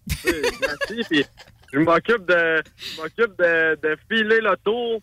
puis 0.87 1.21
de 1.21 1.25
je 1.73 1.79
m'occupe 1.81 2.27
de 2.27 2.63
m'occupe 2.97 3.39
de, 3.39 3.97
filer 4.11 4.41
l'auto, 4.41 5.03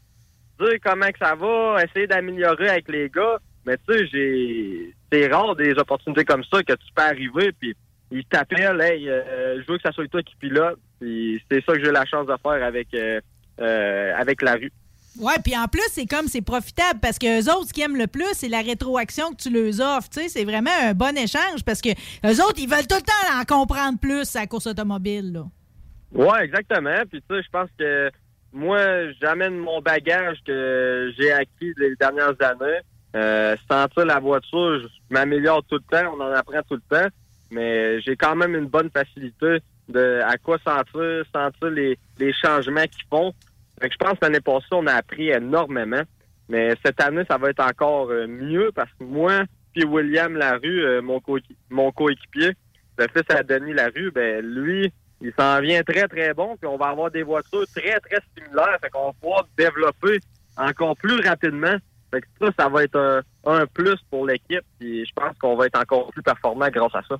dire 0.59 0.79
comment 0.83 1.11
que 1.11 1.19
ça 1.19 1.35
va, 1.35 1.83
essayer 1.83 2.07
d'améliorer 2.07 2.69
avec 2.69 2.89
les 2.89 3.09
gars. 3.09 3.37
Mais 3.65 3.77
tu 3.87 3.97
sais, 3.97 4.07
j'ai 4.07 4.93
c'est 5.11 5.27
rare 5.27 5.55
des 5.55 5.73
opportunités 5.73 6.25
comme 6.25 6.43
ça 6.43 6.63
que 6.63 6.73
tu 6.73 6.87
peux 6.95 7.03
arriver 7.03 7.51
puis 7.59 7.75
ils 8.11 8.25
t'appellent, 8.25 8.81
hey, 8.81 9.09
euh, 9.09 9.61
je 9.61 9.71
veux 9.71 9.77
que 9.77 9.83
ça 9.83 9.91
soit 9.91 10.07
toi 10.07 10.21
qui 10.23 10.35
pilote. 10.35 10.79
Puis 10.99 11.43
c'est 11.49 11.63
ça 11.65 11.73
que 11.73 11.83
j'ai 11.83 11.91
la 11.91 12.05
chance 12.05 12.27
de 12.27 12.35
faire 12.41 12.63
avec 12.63 12.93
euh, 12.93 13.19
euh, 13.59 14.13
avec 14.15 14.41
la 14.41 14.53
rue. 14.53 14.71
Ouais, 15.19 15.35
puis 15.43 15.55
en 15.55 15.67
plus, 15.67 15.87
c'est 15.91 16.05
comme 16.05 16.27
c'est 16.27 16.41
profitable 16.41 16.99
parce 17.01 17.17
que 17.17 17.41
eux 17.41 17.51
autres, 17.51 17.67
ce 17.69 17.73
qu'ils 17.73 17.83
aiment 17.83 17.97
le 17.97 18.07
plus, 18.07 18.27
c'est 18.33 18.49
la 18.49 18.61
rétroaction 18.61 19.31
que 19.31 19.37
tu 19.37 19.49
leur 19.49 19.97
offres. 19.97 20.09
C'est 20.11 20.43
vraiment 20.43 20.71
un 20.83 20.93
bon 20.93 21.17
échange 21.17 21.63
parce 21.65 21.81
que 21.81 21.89
eux 21.89 22.43
autres, 22.43 22.59
ils 22.59 22.69
veulent 22.69 22.87
tout 22.87 22.97
le 22.97 23.01
temps 23.01 23.39
en 23.39 23.43
comprendre 23.45 23.97
plus 23.99 24.35
à 24.35 24.41
la 24.41 24.47
course 24.47 24.67
automobile. 24.67 25.43
Ouais, 26.11 26.43
exactement. 26.43 26.97
Puis 27.09 27.23
sais, 27.29 27.41
je 27.41 27.49
pense 27.49 27.69
que 27.77 28.11
moi, 28.51 29.11
j'amène 29.21 29.57
mon 29.57 29.81
bagage 29.81 30.37
que 30.45 31.11
j'ai 31.17 31.31
acquis 31.31 31.73
les 31.77 31.95
dernières 31.95 32.35
années. 32.41 32.79
Euh, 33.15 33.55
sentir 33.69 34.05
la 34.05 34.19
voiture, 34.19 34.81
je 34.81 34.87
m'améliore 35.09 35.63
tout 35.69 35.75
le 35.75 35.97
temps, 35.97 36.13
on 36.17 36.21
en 36.21 36.31
apprend 36.33 36.61
tout 36.67 36.75
le 36.75 36.97
temps, 36.97 37.07
mais 37.49 38.01
j'ai 38.01 38.17
quand 38.17 38.35
même 38.35 38.55
une 38.55 38.67
bonne 38.67 38.89
facilité 38.89 39.59
de 39.87 40.21
à 40.25 40.37
quoi 40.37 40.57
sentir, 40.57 41.23
sentir 41.33 41.69
les, 41.69 41.97
les 42.19 42.33
changements 42.33 42.83
qu'ils 42.83 43.07
font. 43.09 43.33
Fait 43.81 43.89
que 43.89 43.93
je 43.93 43.97
pense 43.97 44.13
que 44.19 44.25
l'année 44.25 44.39
passée, 44.41 44.65
on 44.71 44.87
a 44.87 44.93
appris 44.93 45.29
énormément. 45.29 46.01
Mais 46.47 46.73
cette 46.85 47.01
année, 47.01 47.23
ça 47.29 47.37
va 47.37 47.49
être 47.49 47.63
encore 47.63 48.09
euh, 48.11 48.27
mieux 48.27 48.71
parce 48.73 48.89
que 48.99 49.03
moi, 49.03 49.43
puis 49.73 49.83
William 49.83 50.35
Larue, 50.35 50.83
euh, 50.85 51.01
mon, 51.01 51.17
coéqui- 51.19 51.55
mon 51.69 51.91
coéquipier, 51.91 52.51
le 52.97 53.07
fils 53.13 53.35
à 53.35 53.43
Denis 53.43 53.73
Larue, 53.73 54.11
ben 54.11 54.45
lui, 54.45 54.93
il 55.21 55.33
s'en 55.37 55.59
vient 55.59 55.81
très, 55.83 56.07
très 56.07 56.33
bon. 56.33 56.55
Puis 56.57 56.67
on 56.67 56.77
va 56.77 56.87
avoir 56.87 57.09
des 57.11 57.23
voitures 57.23 57.65
très, 57.75 57.99
très 57.99 58.19
similaires. 58.37 58.77
Fait 58.81 58.89
qu'on 58.89 59.07
va 59.07 59.13
pouvoir 59.19 59.47
développer 59.57 60.19
encore 60.55 60.95
plus 60.97 61.19
rapidement. 61.27 61.75
Fait 62.15 62.21
que 62.21 62.27
ça, 62.39 62.51
ça 62.57 62.69
va 62.69 62.83
être 62.83 62.95
un, 62.95 63.21
un 63.45 63.65
plus 63.65 63.97
pour 64.09 64.25
l'équipe. 64.25 64.63
Puis 64.79 65.05
je 65.05 65.11
pense 65.13 65.37
qu'on 65.37 65.57
va 65.57 65.65
être 65.65 65.77
encore 65.77 66.09
plus 66.11 66.23
performant 66.23 66.69
grâce 66.69 66.95
à 66.95 67.01
ça. 67.09 67.17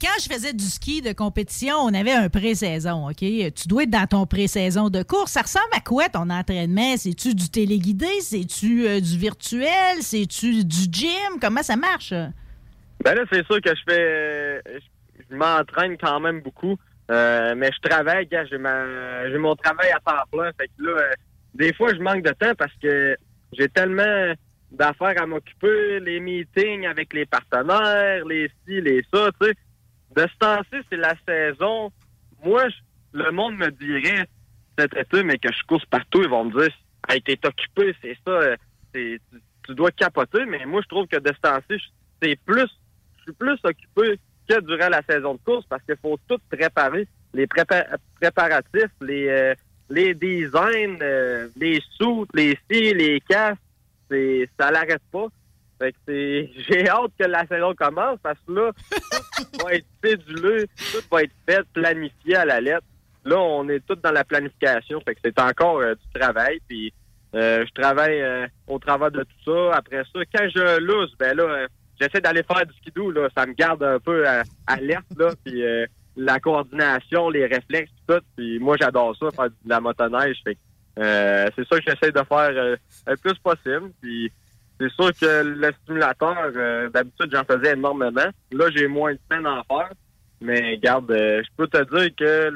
Quand 0.00 0.16
je 0.20 0.32
faisais 0.32 0.52
du 0.52 0.64
ski 0.64 1.02
de 1.02 1.12
compétition, 1.12 1.76
on 1.76 1.94
avait 1.94 2.12
un 2.12 2.28
pré-saison, 2.28 3.08
OK? 3.08 3.18
Tu 3.18 3.68
dois 3.68 3.84
être 3.84 3.90
dans 3.90 4.06
ton 4.06 4.26
pré-saison 4.26 4.90
de 4.90 5.02
course. 5.04 5.32
Ça 5.32 5.42
ressemble 5.42 5.72
à 5.76 5.80
quoi 5.80 6.08
ton 6.08 6.30
entraînement? 6.30 6.96
C'est-tu 6.96 7.34
du 7.34 7.48
téléguidé? 7.48 8.20
C'est-tu 8.20 8.88
euh, 8.88 9.00
du 9.00 9.16
virtuel? 9.16 10.00
C'est-tu 10.00 10.64
du 10.64 10.86
gym? 10.90 11.38
Comment 11.40 11.62
ça 11.62 11.76
marche? 11.76 12.12
Ben 13.04 13.14
là, 13.14 13.22
c'est 13.32 13.46
sûr 13.46 13.60
que 13.60 13.70
je 13.70 13.82
fais... 13.88 14.62
Je, 14.66 15.22
je 15.30 15.36
m'entraîne 15.36 15.96
quand 15.96 16.18
même 16.18 16.40
beaucoup. 16.40 16.76
Euh, 17.10 17.54
mais 17.54 17.70
je 17.70 17.88
travaille, 17.88 18.26
gars, 18.26 18.46
j'ai 18.46 18.58
ma- 18.58 19.28
j'ai 19.30 19.38
mon 19.38 19.54
travail 19.54 19.90
à 19.90 20.00
temps 20.00 20.22
plein. 20.32 20.50
Fait 20.58 20.68
que 20.68 20.82
là, 20.82 20.92
euh, 21.02 21.10
des 21.54 21.72
fois, 21.74 21.92
je 21.94 22.00
manque 22.00 22.22
de 22.22 22.30
temps 22.30 22.54
parce 22.56 22.72
que 22.82 23.14
j'ai 23.56 23.68
tellement 23.68 24.34
d'affaires 24.70 25.20
à 25.22 25.26
m'occuper, 25.26 26.00
les 26.00 26.20
meetings 26.20 26.86
avec 26.86 27.12
les 27.12 27.26
partenaires, 27.26 28.24
les 28.24 28.48
ci, 28.66 28.80
les 28.80 29.02
ça, 29.12 29.30
tu 29.40 29.46
sais. 29.46 29.54
De 30.16 30.22
ce 30.22 30.38
temps-ci, 30.38 30.84
c'est 30.90 30.96
la 30.96 31.14
saison. 31.26 31.90
Moi, 32.44 32.64
le 33.12 33.30
monde 33.30 33.56
me 33.56 33.70
dirait 33.70 34.26
cet 34.78 34.96
été, 34.96 35.22
mais 35.22 35.38
que 35.38 35.52
je 35.52 35.62
course 35.66 35.84
partout, 35.86 36.22
ils 36.22 36.28
vont 36.28 36.44
me 36.44 36.60
dire 36.60 36.74
Hey, 37.08 37.20
t'es 37.22 37.38
occupé, 37.46 37.94
c'est 38.02 38.16
ça, 38.24 38.30
euh, 38.30 38.56
tu, 38.92 39.20
tu 39.66 39.74
dois 39.74 39.90
capoter, 39.90 40.44
mais 40.46 40.64
moi, 40.66 40.80
je 40.82 40.88
trouve 40.88 41.06
que 41.06 41.18
de 41.18 41.28
ce 41.28 41.40
temps-ci, 41.40 41.82
c'est 42.22 42.36
plus, 42.44 42.68
je 43.18 43.22
suis 43.24 43.32
plus 43.32 43.58
occupé 43.62 44.18
que 44.48 44.60
durant 44.60 44.88
la 44.88 45.02
saison 45.08 45.34
de 45.34 45.40
course 45.44 45.66
parce 45.68 45.82
qu'il 45.84 45.96
faut 46.00 46.18
tout 46.28 46.38
préparer, 46.50 47.06
les 47.32 47.46
prépa- 47.46 47.96
préparatifs, 48.20 48.92
les, 49.00 49.28
euh, 49.28 49.54
les 49.90 50.14
designs, 50.14 50.98
euh, 51.02 51.48
les 51.56 51.80
soutes, 51.98 52.30
les 52.34 52.58
cils, 52.70 52.96
les 52.96 53.20
casques, 53.20 53.60
c'est, 54.10 54.48
ça 54.58 54.70
l'arrête 54.70 55.02
pas. 55.12 55.26
Fait 55.80 55.92
que 55.92 55.98
j'ai 56.68 56.88
hâte 56.88 57.12
que 57.18 57.24
la 57.24 57.46
saison 57.46 57.74
commence 57.74 58.18
parce 58.22 58.38
que 58.46 58.52
là, 58.52 58.72
tout 59.36 59.64
va 59.64 59.74
être 59.74 59.86
cédulé, 60.02 60.66
tout 60.92 61.02
va 61.10 61.22
être 61.22 61.34
fait, 61.48 61.62
planifié 61.72 62.36
à 62.36 62.44
la 62.44 62.60
lettre. 62.60 62.86
Là, 63.24 63.38
on 63.38 63.68
est 63.68 63.80
tous 63.86 63.96
dans 63.96 64.12
la 64.12 64.24
planification, 64.24 65.00
fait 65.00 65.14
que 65.14 65.20
c'est 65.24 65.40
encore 65.40 65.80
euh, 65.80 65.94
du 65.94 66.20
travail. 66.20 66.60
Puis 66.68 66.92
euh, 67.34 67.64
je 67.66 67.80
travaille 67.82 68.20
euh, 68.20 68.46
au 68.68 68.78
travers 68.78 69.10
de 69.10 69.22
tout 69.22 69.52
ça. 69.52 69.76
Après 69.76 70.04
ça, 70.04 70.20
quand 70.32 70.48
je 70.54 70.78
loose, 70.80 71.14
ben 71.18 71.36
là, 71.36 71.42
euh, 71.42 71.66
j'essaie 72.00 72.20
d'aller 72.20 72.44
faire 72.44 72.64
du 72.64 72.72
skidoo. 72.74 73.10
Là, 73.10 73.28
ça 73.36 73.44
me 73.46 73.54
garde 73.54 73.82
un 73.82 73.98
peu 73.98 74.24
alerte 74.66 75.06
là. 75.18 75.30
Puis 75.44 75.62
la 76.16 76.38
coordination, 76.38 77.28
les 77.28 77.46
réflexes, 77.46 77.90
tout. 78.06 78.20
Puis 78.36 78.58
moi, 78.58 78.76
j'adore 78.80 79.16
ça, 79.16 79.30
faire 79.30 79.50
de 79.50 79.68
la 79.68 79.80
motoneige. 79.80 80.42
Euh, 80.98 81.50
c'est 81.56 81.66
ça 81.68 81.80
que 81.80 81.84
j'essaie 81.86 82.12
de 82.12 82.22
faire 82.22 82.50
euh, 82.50 82.76
le 83.06 83.16
plus 83.16 83.38
possible. 83.38 83.90
Puis 84.00 84.30
c'est 84.80 84.90
sûr 84.90 85.10
que 85.12 85.42
le 85.42 85.72
stimulateur, 85.82 86.36
euh, 86.56 86.88
d'habitude, 86.90 87.30
j'en 87.32 87.44
faisais 87.44 87.72
énormément. 87.72 88.28
Là, 88.52 88.70
j'ai 88.74 88.86
moins 88.86 89.12
de 89.12 89.20
peine 89.28 89.46
à 89.46 89.62
faire. 89.68 89.90
Mais 90.40 90.76
garde, 90.78 91.10
euh, 91.10 91.42
je 91.42 91.48
peux 91.56 91.66
te 91.66 91.78
dire 91.96 92.14
que 92.16 92.50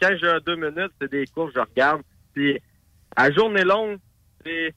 quand 0.00 0.16
j'ai 0.20 0.38
deux 0.44 0.56
minutes, 0.56 0.92
c'est 1.00 1.10
des 1.10 1.26
courses, 1.26 1.52
je 1.54 1.60
regarde. 1.60 2.02
Puis 2.34 2.58
à 3.14 3.30
journée 3.30 3.64
longue, 3.64 3.98
c'est 4.44 4.74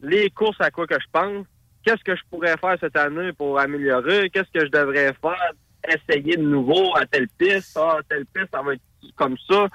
les 0.00 0.30
courses 0.30 0.60
à 0.60 0.70
quoi 0.70 0.86
que 0.86 0.98
je 0.98 1.06
pense. 1.12 1.46
Qu'est-ce 1.84 2.02
que 2.02 2.16
je 2.16 2.22
pourrais 2.30 2.56
faire 2.56 2.76
cette 2.80 2.96
année 2.96 3.32
pour 3.32 3.58
améliorer? 3.58 4.30
Qu'est-ce 4.30 4.50
que 4.52 4.66
je 4.66 4.70
devrais 4.70 5.12
faire? 5.20 5.52
Essayer 5.86 6.36
de 6.36 6.42
nouveau 6.42 6.96
à 6.96 7.04
telle 7.04 7.28
piste. 7.28 7.78
Ah, 7.80 7.98
telle 8.08 8.24
piste, 8.26 8.48
ça 8.52 8.62
va 8.62 8.72
être 8.72 8.82
comme 9.16 9.36
ça. 9.48 9.68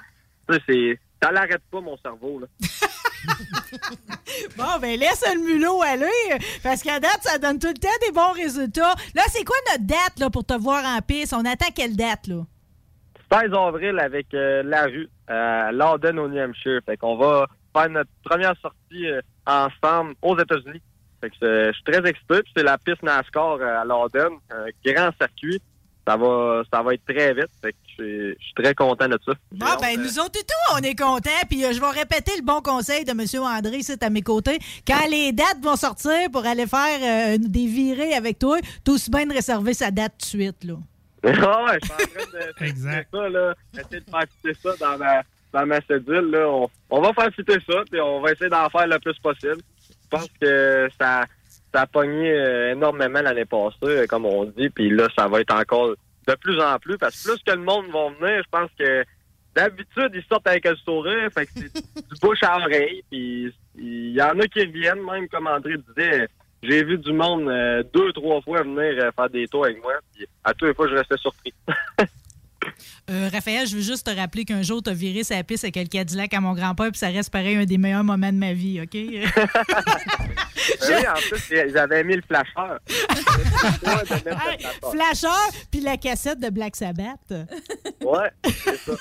Ça, 0.48 0.58
c'est. 0.68 0.98
Ça 1.22 1.30
l'arrête 1.30 1.62
pas, 1.70 1.80
mon 1.80 1.96
cerveau, 1.98 2.40
là. 2.40 2.46
Bon, 4.56 4.78
ben 4.80 4.98
laisse 4.98 5.22
le 5.34 5.40
mulot 5.40 5.82
aller, 5.82 6.38
parce 6.62 6.82
qu'à 6.82 6.98
date, 6.98 7.20
ça 7.20 7.38
donne 7.38 7.58
tout 7.58 7.68
le 7.68 7.74
temps 7.74 7.88
des 8.06 8.12
bons 8.12 8.32
résultats. 8.32 8.94
Là, 9.14 9.22
c'est 9.28 9.44
quoi 9.44 9.56
notre 9.70 9.86
date 9.86 10.18
là, 10.18 10.30
pour 10.30 10.44
te 10.44 10.54
voir 10.54 10.82
en 10.84 11.00
piste? 11.02 11.34
On 11.34 11.44
attend 11.44 11.70
quelle 11.74 11.96
date, 11.96 12.26
là? 12.26 12.46
16 13.30 13.52
avril 13.52 13.98
avec 13.98 14.32
euh, 14.32 14.62
la 14.62 14.84
rue 14.84 15.08
à 15.28 15.70
Lawden 15.72 16.18
au 16.18 16.28
New 16.28 16.42
Hampshire. 16.42 16.80
Fait 16.86 16.96
qu'on 16.96 17.16
va 17.16 17.46
faire 17.76 17.90
notre 17.90 18.10
première 18.24 18.54
sortie 18.60 19.06
euh, 19.06 19.20
ensemble 19.46 20.14
aux 20.22 20.38
États-Unis. 20.38 20.82
Fait 21.20 21.30
que 21.30 21.44
euh, 21.44 21.66
je 21.68 21.72
suis 21.72 21.84
très 21.84 22.08
excité. 22.08 22.40
C'est 22.56 22.62
la 22.62 22.78
piste 22.78 23.02
NASCAR 23.02 23.58
euh, 23.60 23.80
à 23.80 23.84
Lawden, 23.84 24.32
un 24.50 24.66
grand 24.84 25.10
circuit. 25.18 25.60
Ça 26.10 26.16
va, 26.16 26.62
ça 26.72 26.82
va 26.82 26.94
être 26.94 27.04
très 27.06 27.32
vite. 27.34 27.46
Fait 27.62 27.70
que 27.72 27.78
je 27.86 27.92
suis- 28.02 28.36
je 28.40 28.44
suis 28.44 28.54
très 28.54 28.74
content 28.74 29.06
de 29.06 29.16
ça. 29.24 29.32
Bon, 29.52 29.66
ben 29.80 29.96
nous 30.00 30.18
autres 30.18 30.40
et 30.40 30.44
tout, 30.44 30.74
on 30.74 30.78
est 30.78 30.98
contents. 30.98 31.30
Puis 31.48 31.64
euh, 31.64 31.72
je 31.72 31.80
vais 31.80 31.90
répéter 31.90 32.32
le 32.36 32.42
bon 32.42 32.60
conseil 32.62 33.04
de 33.04 33.12
M. 33.12 33.20
André, 33.44 33.78
c'est 33.82 34.02
à 34.02 34.10
mes 34.10 34.22
côtés. 34.22 34.58
Quand 34.84 35.06
les 35.08 35.30
dates 35.32 35.60
vont 35.62 35.76
sortir 35.76 36.28
pour 36.32 36.44
aller 36.46 36.66
faire 36.66 36.98
euh, 37.00 37.36
des 37.38 37.66
virées 37.66 38.14
avec 38.14 38.40
toi, 38.40 38.58
t'as 38.82 38.92
aussi 38.92 39.08
bien 39.10 39.24
de 39.26 39.32
réserver 39.34 39.72
sa 39.74 39.92
date 39.92 40.14
tout 40.18 40.36
de 40.36 40.42
suite, 40.42 40.64
là. 40.64 40.74
Ah 41.22 41.28
ouais, 41.66 41.78
je 41.80 41.86
suis 41.86 41.94
en 41.94 41.96
train 41.96 42.38
de 42.60 42.64
exact. 42.66 43.08
ça, 43.12 43.28
là. 43.28 43.54
Essayer 43.78 44.00
de 44.00 44.10
faire 44.10 44.54
ça 44.62 44.76
dans 44.80 44.98
ma, 44.98 45.22
dans 45.52 45.66
ma 45.66 45.80
cédule, 45.82 46.30
là. 46.32 46.48
On, 46.48 46.68
on 46.90 47.00
va 47.02 47.12
faire 47.12 47.32
fitter 47.36 47.58
ça, 47.70 47.82
puis 47.88 48.00
on 48.00 48.20
va 48.20 48.32
essayer 48.32 48.50
d'en 48.50 48.68
faire 48.70 48.88
le 48.88 48.98
plus 48.98 49.16
possible. 49.20 49.58
Je 49.88 50.08
pense 50.18 50.26
que 50.40 50.88
ça, 51.00 51.24
ça 51.72 51.82
a 51.82 51.86
pogné 51.86 52.30
euh, 52.30 52.72
énormément 52.72 53.22
l'année 53.22 53.44
passée, 53.44 53.76
euh, 53.84 54.06
comme 54.06 54.26
on 54.26 54.44
dit, 54.44 54.70
puis 54.70 54.90
là, 54.90 55.08
ça 55.16 55.28
va 55.28 55.40
être 55.40 55.54
encore 55.54 55.94
de 56.26 56.34
plus 56.34 56.60
en 56.60 56.78
plus, 56.78 56.98
parce 56.98 57.22
que 57.22 57.30
plus 57.30 57.42
que 57.42 57.52
le 57.52 57.62
monde 57.62 57.86
va 57.92 58.08
venir, 58.08 58.42
je 58.42 58.50
pense 58.50 58.70
que 58.78 59.04
d'habitude, 59.54 60.10
ils 60.14 60.24
sortent 60.28 60.46
avec 60.46 60.66
un 60.66 60.76
sourire, 60.76 61.28
fait 61.32 61.46
que 61.46 61.52
c'est 61.56 61.74
du 62.08 62.20
bouche 62.20 62.42
à 62.42 62.58
oreille, 62.58 63.02
puis 63.10 63.52
il 63.76 64.12
y 64.12 64.22
en 64.22 64.38
a 64.38 64.46
qui 64.46 64.60
reviennent, 64.60 65.04
même 65.04 65.28
comme 65.28 65.46
André 65.46 65.76
disait, 65.88 66.28
j'ai 66.62 66.84
vu 66.84 66.98
du 66.98 67.12
monde 67.12 67.48
euh, 67.48 67.82
deux, 67.94 68.12
trois 68.12 68.40
fois 68.42 68.62
venir 68.62 69.02
euh, 69.02 69.10
faire 69.12 69.30
des 69.30 69.48
tours 69.48 69.64
avec 69.64 69.82
moi, 69.82 69.94
puis 70.14 70.26
à 70.44 70.52
toutes 70.52 70.68
les 70.68 70.74
fois, 70.74 70.88
je 70.88 70.94
restais 70.94 71.16
surpris. 71.16 71.54
Euh, 73.10 73.28
Raphaël, 73.32 73.66
je 73.66 73.76
veux 73.76 73.82
juste 73.82 74.06
te 74.06 74.14
rappeler 74.14 74.44
qu'un 74.44 74.62
jour, 74.62 74.82
t'as 74.82 74.92
viré 74.92 75.24
sa 75.24 75.42
piste 75.42 75.64
avec 75.64 75.76
le 75.76 75.84
Cadillac 75.84 76.32
à 76.34 76.40
mon 76.40 76.54
grand-père, 76.54 76.90
puis 76.90 76.98
ça 76.98 77.08
reste 77.08 77.30
pareil 77.30 77.56
un 77.56 77.64
des 77.64 77.78
meilleurs 77.78 78.04
moments 78.04 78.32
de 78.32 78.38
ma 78.38 78.52
vie, 78.52 78.80
OK? 78.80 78.96
Ben 80.80 80.96
oui, 80.98 81.06
en 81.08 81.14
plus, 81.14 81.42
ils 81.68 81.78
avaient 81.78 82.04
mis 82.04 82.16
le 82.16 82.22
flasheur. 82.22 82.78
Hey, 84.26 84.66
Flasheur, 84.92 85.50
puis 85.70 85.80
la 85.80 85.96
cassette 85.96 86.38
de 86.38 86.50
Black 86.50 86.76
Sabbath. 86.76 87.32
Ouais, 88.02 88.30
c'est 88.44 88.76
ça. 88.76 88.92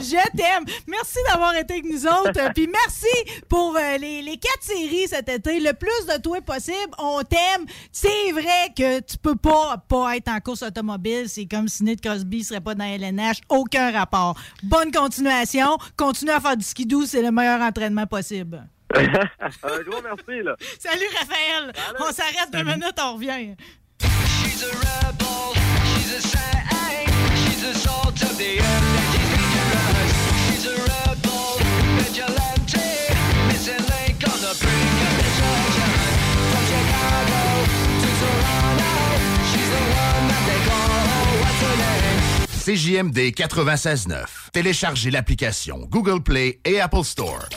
Je 0.00 0.36
t'aime. 0.36 0.64
Merci 0.86 1.18
d'avoir 1.28 1.54
été 1.56 1.74
avec 1.74 1.84
nous 1.84 2.06
autres. 2.06 2.52
Puis 2.54 2.68
merci 2.68 3.40
pour 3.48 3.76
euh, 3.76 3.98
les, 3.98 4.22
les 4.22 4.36
quatre 4.38 4.62
séries 4.62 5.08
cet 5.08 5.28
été. 5.28 5.60
Le 5.60 5.72
plus 5.72 6.06
de 6.06 6.20
toi 6.20 6.40
possible. 6.40 6.90
On 6.98 7.22
t'aime. 7.22 7.66
C'est 7.92 8.32
vrai 8.32 8.72
que 8.76 9.00
tu 9.00 9.18
peux 9.18 9.36
pas 9.36 9.76
pas 9.88 10.16
être 10.16 10.28
en 10.28 10.40
course 10.40 10.62
automobile. 10.62 11.28
C'est 11.28 11.46
comme 11.46 11.68
si 11.68 11.84
Ned 11.84 12.00
Crosby 12.00 12.44
serait 12.46 12.60
pas 12.60 12.74
dans 12.74 12.84
LNH. 12.84 13.40
Aucun 13.48 13.90
rapport. 13.92 14.36
Bonne 14.62 14.90
continuation. 14.90 15.78
Continue 15.96 16.30
à 16.30 16.40
faire 16.40 16.56
du 16.56 16.64
skidoo. 16.64 17.04
C'est 17.06 17.22
le 17.22 17.30
meilleur 17.30 17.60
entraînement 17.60 18.06
possible. 18.06 18.66
Un 18.94 19.80
gros 19.82 20.00
merci, 20.02 20.42
là. 20.42 20.56
Salut, 20.78 21.06
Raphaël. 21.18 21.72
On 22.00 22.12
s'arrête 22.12 22.50
deux 22.52 22.64
minutes. 22.64 22.98
On 23.02 23.14
revient. 23.14 23.54
She's 24.00 24.62
a 24.62 24.68
rebel, 24.68 25.54
she's 25.84 26.14
a 26.14 26.20
saint, 26.20 27.06
she's 27.34 27.64
a 27.64 27.74
salt 27.74 28.22
of 28.22 28.38
the 28.38 28.58
earth, 28.60 28.96
and 28.96 29.06
she's 29.12 29.30
dangerous. 29.34 30.12
She's 30.48 30.66
a 30.66 30.76
rebel, 30.76 32.45
CJMD 42.66 43.30
96.9. 43.30 44.24
Téléchargez 44.52 45.12
l'application 45.12 45.86
Google 45.88 46.20
Play 46.20 46.58
et 46.64 46.80
Apple 46.80 47.04
Store. 47.04 47.48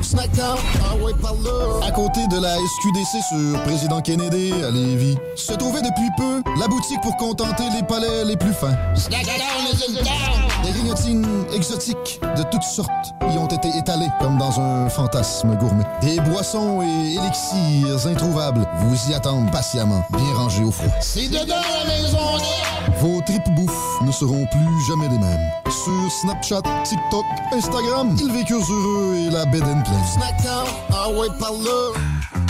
Snackdown, 0.00 0.58
ah 0.82 0.96
ouais, 0.96 1.12
par 1.20 1.34
là. 1.34 1.86
À 1.86 1.90
côté 1.90 2.20
de 2.28 2.40
la 2.40 2.56
SQDC 2.56 3.22
sur 3.28 3.62
Président 3.64 4.00
Kennedy 4.00 4.54
à 4.64 4.70
Lévis, 4.70 5.18
se 5.36 5.52
trouvait 5.52 5.82
depuis 5.82 6.08
peu 6.16 6.42
la 6.58 6.66
boutique 6.66 6.98
pour 7.02 7.14
contenter 7.18 7.64
les 7.76 7.82
palais 7.82 8.24
les 8.24 8.38
plus 8.38 8.54
fins. 8.54 8.74
Des 10.64 10.70
grignotines 10.70 11.44
exotiques 11.54 12.20
de 12.34 12.42
toutes 12.50 12.62
sortes 12.62 13.12
y 13.34 13.36
ont 13.36 13.48
été 13.48 13.68
étalées 13.76 14.08
comme 14.18 14.38
dans 14.38 14.58
un 14.58 14.88
fantasme 14.88 15.56
gourmet. 15.56 15.84
Des 16.00 16.18
boissons 16.20 16.80
et 16.80 17.16
élixirs 17.16 18.06
introuvables 18.06 18.66
vous 18.78 19.10
y 19.10 19.14
attendent 19.14 19.52
patiemment, 19.52 20.02
bien 20.16 20.32
rangés 20.32 20.64
au 20.64 20.70
froid. 20.70 20.94
C'est 21.02 21.28
dedans 21.28 21.60
la 21.60 21.84
maison, 21.84 22.38
Vos 23.00 23.20
tripes 23.22 23.50
bouffe 23.56 24.00
ne 24.02 24.12
seront 24.12 24.46
plus 24.46 24.86
jamais 24.88 25.08
les 25.08 25.18
mêmes. 25.18 25.50
Sur 25.66 26.10
Snapchat, 26.10 26.62
TikTok, 26.84 27.24
Instagram, 27.52 28.16
ils 28.20 28.32
vécurent 28.32 28.70
heureux 28.70 29.16
et 29.16 29.30
la 29.30 29.44
bed 29.46 29.62
and 29.62 29.82
pleine. 29.82 30.04
Snackdown, 30.14 30.66
ah 30.92 31.10
ouais, 31.10 31.28
par. 31.38 31.52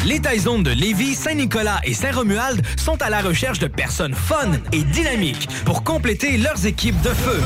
Les 0.04 0.20
Taizones 0.20 0.62
de 0.62 0.70
Lévis, 0.70 1.14
Saint-Nicolas 1.14 1.80
et 1.82 1.94
Saint-Romuald 1.94 2.62
sont 2.76 3.00
à 3.00 3.08
la 3.08 3.20
recherche 3.22 3.58
de 3.58 3.66
personnes 3.66 4.14
fun 4.14 4.52
et 4.72 4.82
dynamiques 4.82 5.48
pour 5.64 5.82
compléter 5.82 6.36
leurs 6.36 6.66
équipes 6.66 7.00
de 7.00 7.08
feu. 7.08 7.40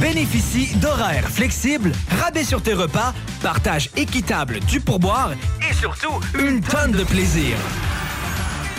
Bénéficie 0.00 0.74
d'horaires 0.76 1.28
flexibles, 1.28 1.92
rabais 2.22 2.44
sur 2.44 2.62
tes 2.62 2.72
repas, 2.72 3.12
partage 3.42 3.90
équitable 3.96 4.60
du 4.60 4.80
pourboire 4.80 5.32
et 5.68 5.74
surtout 5.74 6.20
une 6.38 6.60
tonne 6.62 6.92
de 6.92 7.04
plaisir. 7.04 7.56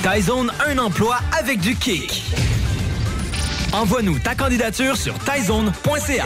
Tyzone, 0.04 0.50
un 0.66 0.78
emploi 0.78 1.18
avec 1.38 1.60
du 1.60 1.76
kick. 1.76 2.24
Envoie-nous 3.74 4.18
ta 4.20 4.34
candidature 4.34 4.96
sur 4.96 5.14
tyzone.ca. 5.20 6.26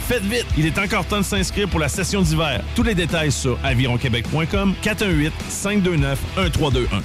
Faites 0.11 0.23
vite, 0.23 0.45
il 0.57 0.65
est 0.65 0.77
encore 0.77 1.05
temps 1.05 1.19
de 1.19 1.23
s'inscrire 1.23 1.69
pour 1.69 1.79
la 1.79 1.87
session 1.87 2.21
d'hiver. 2.21 2.61
Tous 2.75 2.83
les 2.83 2.93
détails 2.93 3.31
sur 3.31 3.57
avironquebec.com 3.63 4.73
418 4.81 5.31
529 5.47 6.19
1321. 6.35 7.01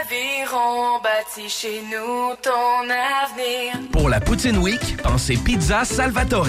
Aviron 0.00 0.98
bâti 1.00 1.48
chez 1.48 1.82
nous 1.82 2.34
ton 2.42 2.82
avenir. 2.82 3.88
Pour 3.92 4.08
la 4.08 4.18
Poutine 4.18 4.58
Week, 4.58 4.96
pensez 5.04 5.36
Pizza 5.36 5.84
Salvatore. 5.84 6.48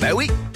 Ben 0.00 0.14
oui, 0.14 0.30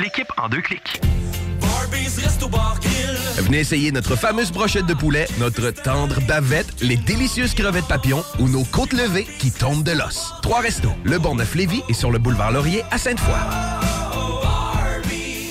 l'équipe 0.00 0.28
en 0.38 0.48
deux 0.48 0.62
clics. 0.62 1.00
Venez 3.38 3.58
essayer 3.58 3.92
notre 3.92 4.16
fameuse 4.16 4.50
brochette 4.50 4.86
de 4.86 4.94
poulet, 4.94 5.26
notre 5.38 5.70
tendre 5.70 6.20
bavette, 6.26 6.80
les 6.80 6.96
délicieuses 6.96 7.54
crevettes 7.54 7.86
papillons 7.86 8.24
ou 8.38 8.48
nos 8.48 8.64
côtes 8.64 8.92
levées 8.92 9.26
qui 9.38 9.52
tombent 9.52 9.84
de 9.84 9.92
l'os. 9.92 10.32
Trois 10.42 10.60
restos, 10.60 10.92
le 11.04 11.18
Bonneuf 11.18 11.54
Lévis 11.54 11.82
et 11.88 11.94
sur 11.94 12.10
le 12.10 12.18
boulevard 12.18 12.52
Laurier 12.52 12.82
à 12.90 12.98
Sainte-Foy. 12.98 13.99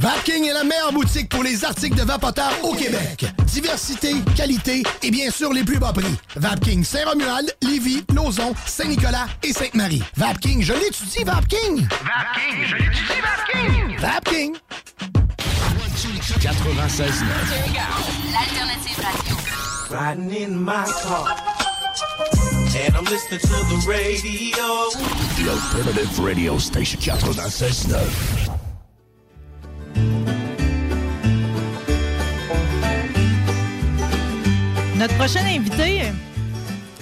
Vapking 0.00 0.46
est 0.48 0.54
la 0.54 0.64
meilleure 0.64 0.94
boutique 0.94 1.28
pour 1.28 1.42
les 1.42 1.62
articles 1.62 1.94
de 1.94 2.04
vapoteurs 2.04 2.54
au 2.62 2.72
Québec. 2.72 3.26
Diversité, 3.44 4.14
qualité 4.34 4.82
et 5.02 5.10
bien 5.10 5.30
sûr 5.30 5.52
les 5.52 5.62
plus 5.62 5.78
bas 5.78 5.92
prix. 5.92 6.16
Vapking 6.36 6.82
Saint-Romuald, 6.82 7.54
Lévis, 7.60 8.02
Lauson, 8.14 8.54
Saint-Nicolas 8.64 9.26
et 9.42 9.52
Sainte-Marie. 9.52 10.02
Vapking, 10.16 10.62
je 10.62 10.72
l'étudie, 10.72 11.22
Vapking! 11.22 11.86
Vapking, 11.86 12.64
je 12.64 12.76
l'étudie, 12.76 13.20
Vapking! 13.20 13.98
Vapking! 13.98 14.56
96 16.40 17.22
L'alternative 18.32 19.04
radio. 19.04 19.36
Riding 19.90 20.32
in 20.32 20.64
my 20.64 20.86
car. 21.02 21.36
And 22.86 22.96
I'm 22.96 23.04
listening 23.04 23.40
to 23.40 23.48
the 23.48 23.84
radio. 23.86 24.64
L'Alternative 25.44 26.24
Radio 26.24 26.58
Station 26.58 26.98
96.9. 26.98 28.49
Notre 34.96 35.14
prochain 35.16 35.40
invité, 35.46 36.02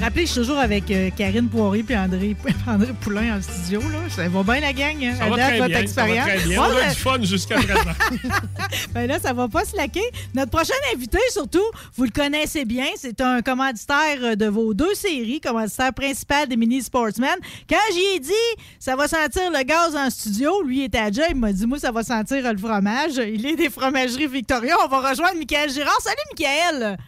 rappelez, 0.05 0.26
je 0.26 0.30
suis 0.32 0.40
toujours 0.40 0.59
avec 0.59 0.90
euh, 0.90 1.11
Karine 1.16 1.49
Poirier 1.49 1.84
et 1.88 1.96
André, 1.96 2.36
André 2.66 2.92
Poulain 3.01 3.38
en 3.38 3.42
studio. 3.42 3.80
Là. 3.80 3.99
Ça 4.09 4.28
va 4.28 4.42
bien 4.42 4.61
la 4.61 4.72
gang. 4.72 4.96
hein, 5.05 5.14
Ça 5.18 5.24
à 5.24 5.28
va 5.30 5.36
date, 5.36 5.49
très 5.49 5.59
votre 5.59 5.68
bien. 5.68 5.86
Ça 5.86 6.03
va 6.05 6.09
expérience. 6.09 6.26
très 6.26 6.49
bien. 6.49 6.61
Ouais, 6.62 6.68
On 6.72 6.76
a 6.86 6.88
du 6.90 7.01
fun 7.01 7.22
jusqu'à 7.22 7.55
présent. 7.57 8.30
ben 8.94 9.07
là, 9.09 9.18
ça 9.18 9.32
va 9.32 9.49
pas 9.49 9.64
se 9.64 9.76
laquer. 9.76 10.03
Notre 10.34 10.51
prochain 10.51 10.74
invité, 10.94 11.18
surtout, 11.30 11.64
vous 11.96 12.05
le 12.05 12.11
connaissez 12.11 12.64
bien, 12.64 12.86
c'est 12.96 13.20
un 13.20 13.42
commanditaire 13.42 14.18
euh, 14.22 14.34
de 14.36 14.46
vos 14.46 14.72
deux 14.74 14.94
séries, 14.94 15.40
commanditaire 15.40 15.92
principal 15.92 16.49
des 16.49 16.57
Mini 16.57 16.82
Sportsmen. 16.82 17.36
Quand 17.68 17.76
j'y 17.92 18.16
ai 18.16 18.20
dit, 18.20 18.32
ça 18.78 18.94
va 18.96 19.09
sentir 19.09 19.51
le 19.51 19.62
gaz 19.64 19.96
en 19.96 20.11
studio, 20.11 20.62
lui 20.62 20.82
était 20.84 20.99
à 20.99 21.11
job, 21.11 21.24
il 21.30 21.36
m'a 21.36 21.53
dit, 21.53 21.66
moi, 21.66 21.78
ça 21.78 21.90
va 21.90 22.03
sentir 22.03 22.46
euh, 22.46 22.53
le 22.53 22.59
fromage. 22.59 23.16
Il 23.16 23.44
est 23.46 23.57
des 23.57 23.70
fromageries 23.70 24.26
Victoria. 24.28 24.76
On 24.84 24.88
va 24.88 25.11
rejoindre 25.11 25.36
Michael 25.38 25.70
Girard. 25.70 26.01
Salut, 26.01 26.16
Michael! 26.38 26.99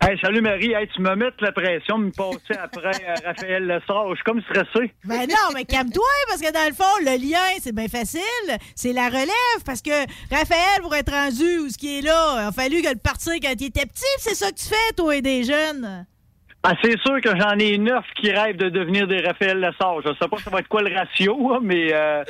Hey, 0.00 0.16
salut 0.22 0.40
Marie, 0.40 0.72
hey, 0.72 0.86
tu 0.94 1.02
me 1.02 1.14
mets 1.16 1.30
la 1.40 1.50
pression 1.50 1.98
de 1.98 2.04
me 2.04 2.10
passer 2.12 2.56
après 2.56 3.04
euh, 3.04 3.14
Raphaël 3.26 3.66
Lessard. 3.66 4.10
Je 4.10 4.14
suis 4.14 4.24
comme 4.24 4.40
stressé. 4.42 4.92
Ben 5.04 5.26
non, 5.28 5.52
mais 5.52 5.64
calme-toi, 5.64 6.04
parce 6.28 6.40
que 6.40 6.52
dans 6.52 6.68
le 6.68 6.74
fond, 6.74 6.84
le 7.00 7.20
lien, 7.20 7.58
c'est 7.60 7.74
bien 7.74 7.88
facile. 7.88 8.20
C'est 8.76 8.92
la 8.92 9.08
relève, 9.08 9.64
parce 9.66 9.82
que 9.82 9.90
Raphaël, 10.30 10.82
pour 10.82 10.94
être 10.94 11.12
rendu 11.12 11.58
où 11.58 11.68
ce 11.68 11.76
qui 11.76 11.98
est 11.98 12.02
là, 12.02 12.36
il 12.38 12.46
a 12.46 12.52
fallu 12.52 12.80
que 12.80 12.90
le 12.90 12.96
partir 12.96 13.32
quand 13.42 13.54
il 13.58 13.66
était 13.66 13.86
petit, 13.86 14.04
c'est 14.18 14.36
ça 14.36 14.50
que 14.52 14.56
tu 14.56 14.68
fais, 14.68 14.94
toi 14.96 15.16
et 15.16 15.20
des 15.20 15.42
jeunes. 15.42 16.06
Ah, 16.62 16.74
c'est 16.82 16.98
sûr 17.00 17.20
que 17.20 17.30
j'en 17.36 17.58
ai 17.58 17.76
neuf 17.76 18.04
qui 18.14 18.30
rêvent 18.30 18.56
de 18.56 18.68
devenir 18.68 19.08
des 19.08 19.20
Raphaël 19.20 19.58
Lessard. 19.58 20.00
Je 20.02 20.10
sais 20.20 20.28
pas 20.28 20.38
ça 20.38 20.50
va 20.50 20.60
être 20.60 20.68
quoi 20.68 20.82
le 20.82 20.94
ratio, 20.94 21.54
hein, 21.54 21.58
mais 21.60 21.92
euh, 21.92 22.22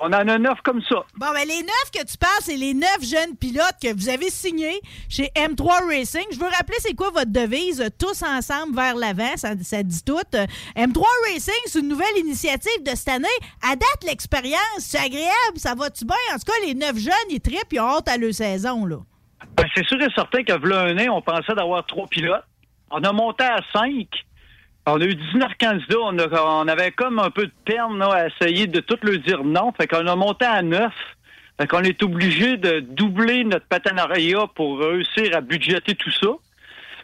on 0.00 0.06
en 0.06 0.28
a 0.28 0.38
neuf 0.38 0.58
comme 0.62 0.82
ça. 0.82 1.04
Bon, 1.16 1.26
ben 1.32 1.46
les 1.46 1.62
neuf 1.62 1.90
que 1.92 2.04
tu 2.04 2.16
parles, 2.16 2.40
c'est 2.40 2.56
les 2.56 2.74
neuf 2.74 2.98
jeunes 3.02 3.36
pilotes 3.36 3.76
que 3.82 3.94
vous 3.94 4.08
avez 4.08 4.30
signés 4.30 4.80
chez 5.08 5.30
M3 5.36 5.86
Racing. 5.86 6.24
Je 6.32 6.38
veux 6.38 6.48
rappeler, 6.48 6.76
c'est 6.78 6.94
quoi 6.94 7.10
votre 7.10 7.30
devise? 7.30 7.84
Tous 7.98 8.22
ensemble 8.22 8.74
vers 8.74 8.96
l'avant, 8.96 9.36
ça, 9.36 9.50
ça 9.62 9.82
dit 9.82 10.02
tout. 10.04 10.16
Euh, 10.34 10.46
M3 10.76 11.02
Racing, 11.28 11.62
c'est 11.66 11.80
une 11.80 11.88
nouvelle 11.88 12.16
initiative 12.18 12.82
de 12.82 12.90
cette 12.90 13.08
année. 13.08 13.28
À 13.62 13.76
date, 13.76 14.04
l'expérience, 14.06 14.58
c'est 14.78 14.98
agréable, 14.98 15.56
ça 15.56 15.74
va-tu 15.74 16.04
bien? 16.04 16.16
En 16.34 16.38
tout 16.38 16.46
cas, 16.46 16.66
les 16.66 16.74
neuf 16.74 16.96
jeunes, 16.96 17.30
ils 17.30 17.40
trippent, 17.40 17.72
ils 17.72 17.80
ont 17.80 17.88
hâte 17.88 18.08
à 18.08 18.16
leur 18.16 18.32
saison, 18.32 18.86
là. 18.86 18.96
Ben, 19.56 19.66
c'est 19.74 19.86
sûr 19.86 20.00
et 20.00 20.08
certain 20.14 20.42
que 20.42 20.52
v'là 20.58 20.80
un 20.82 20.98
an, 20.98 21.16
on 21.16 21.22
pensait 21.22 21.54
d'avoir 21.54 21.84
trois 21.86 22.06
pilotes. 22.06 22.44
On 22.90 23.02
a 23.02 23.12
monté 23.12 23.44
à 23.44 23.58
cinq. 23.72 24.08
On 24.86 25.00
a 25.00 25.04
eu 25.04 25.14
19 25.14 25.52
candidats. 25.60 25.98
On, 26.02 26.18
a- 26.18 26.42
on 26.62 26.68
avait 26.68 26.90
comme 26.90 27.18
un 27.18 27.30
peu 27.30 27.46
de 27.46 27.52
peine 27.64 27.98
là, 27.98 28.08
à 28.12 28.26
essayer 28.28 28.66
de 28.66 28.80
tout 28.80 28.98
leur 29.02 29.18
dire 29.18 29.44
non. 29.44 29.72
Fait 29.72 29.86
qu'on 29.86 30.06
a 30.06 30.16
monté 30.16 30.44
à 30.44 30.62
neuf. 30.62 30.92
Fait 31.60 31.66
qu'on 31.66 31.82
est 31.82 32.02
obligé 32.02 32.56
de 32.56 32.80
doubler 32.80 33.44
notre 33.44 33.66
partenariat 33.66 34.46
pour 34.54 34.78
réussir 34.80 35.36
à 35.36 35.40
budgéter 35.42 35.94
tout 35.94 36.10
ça. 36.10 36.28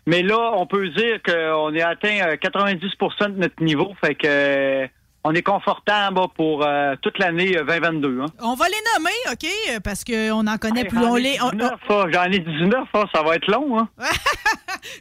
Mais 0.07 0.23
là, 0.23 0.53
on 0.55 0.67
peut 0.67 0.89
dire 0.89 1.21
qu'on 1.23 1.75
a 1.79 1.87
atteint 1.87 2.27
euh, 2.29 2.37
90% 2.37 3.35
de 3.35 3.41
notre 3.41 3.63
niveau. 3.63 3.95
Fait 4.01 4.15
que 4.15 4.27
euh, 4.27 4.87
on 5.29 5.35
est 5.35 5.43
confortable 5.43 6.21
pour 6.37 6.65
euh, 6.65 6.95
toute 7.03 7.19
l'année 7.19 7.57
euh, 7.57 7.65
2022. 7.65 8.21
Hein. 8.23 8.27
On 8.41 8.55
va 8.55 8.67
les 8.69 8.75
nommer, 8.95 9.11
OK? 9.33 9.49
euh, 9.71 9.81
Parce 9.83 10.05
qu'on 10.05 10.47
en 10.47 10.57
connaît 10.59 10.83
Hey, 10.83 10.89
plus. 10.89 11.01
j'en 11.01 11.11
On 11.13 11.17
ai 11.17 11.21
les, 11.23 11.39
on- 11.43 11.51
19, 11.51 11.73
hein, 11.91 12.05
J'en 12.13 12.25
ai 12.25 12.39
19, 12.39 12.85
hein, 12.95 13.05
ça 13.15 13.23
va 13.23 13.35
être 13.35 13.51
long. 13.51 13.79
Hein. 13.79 13.89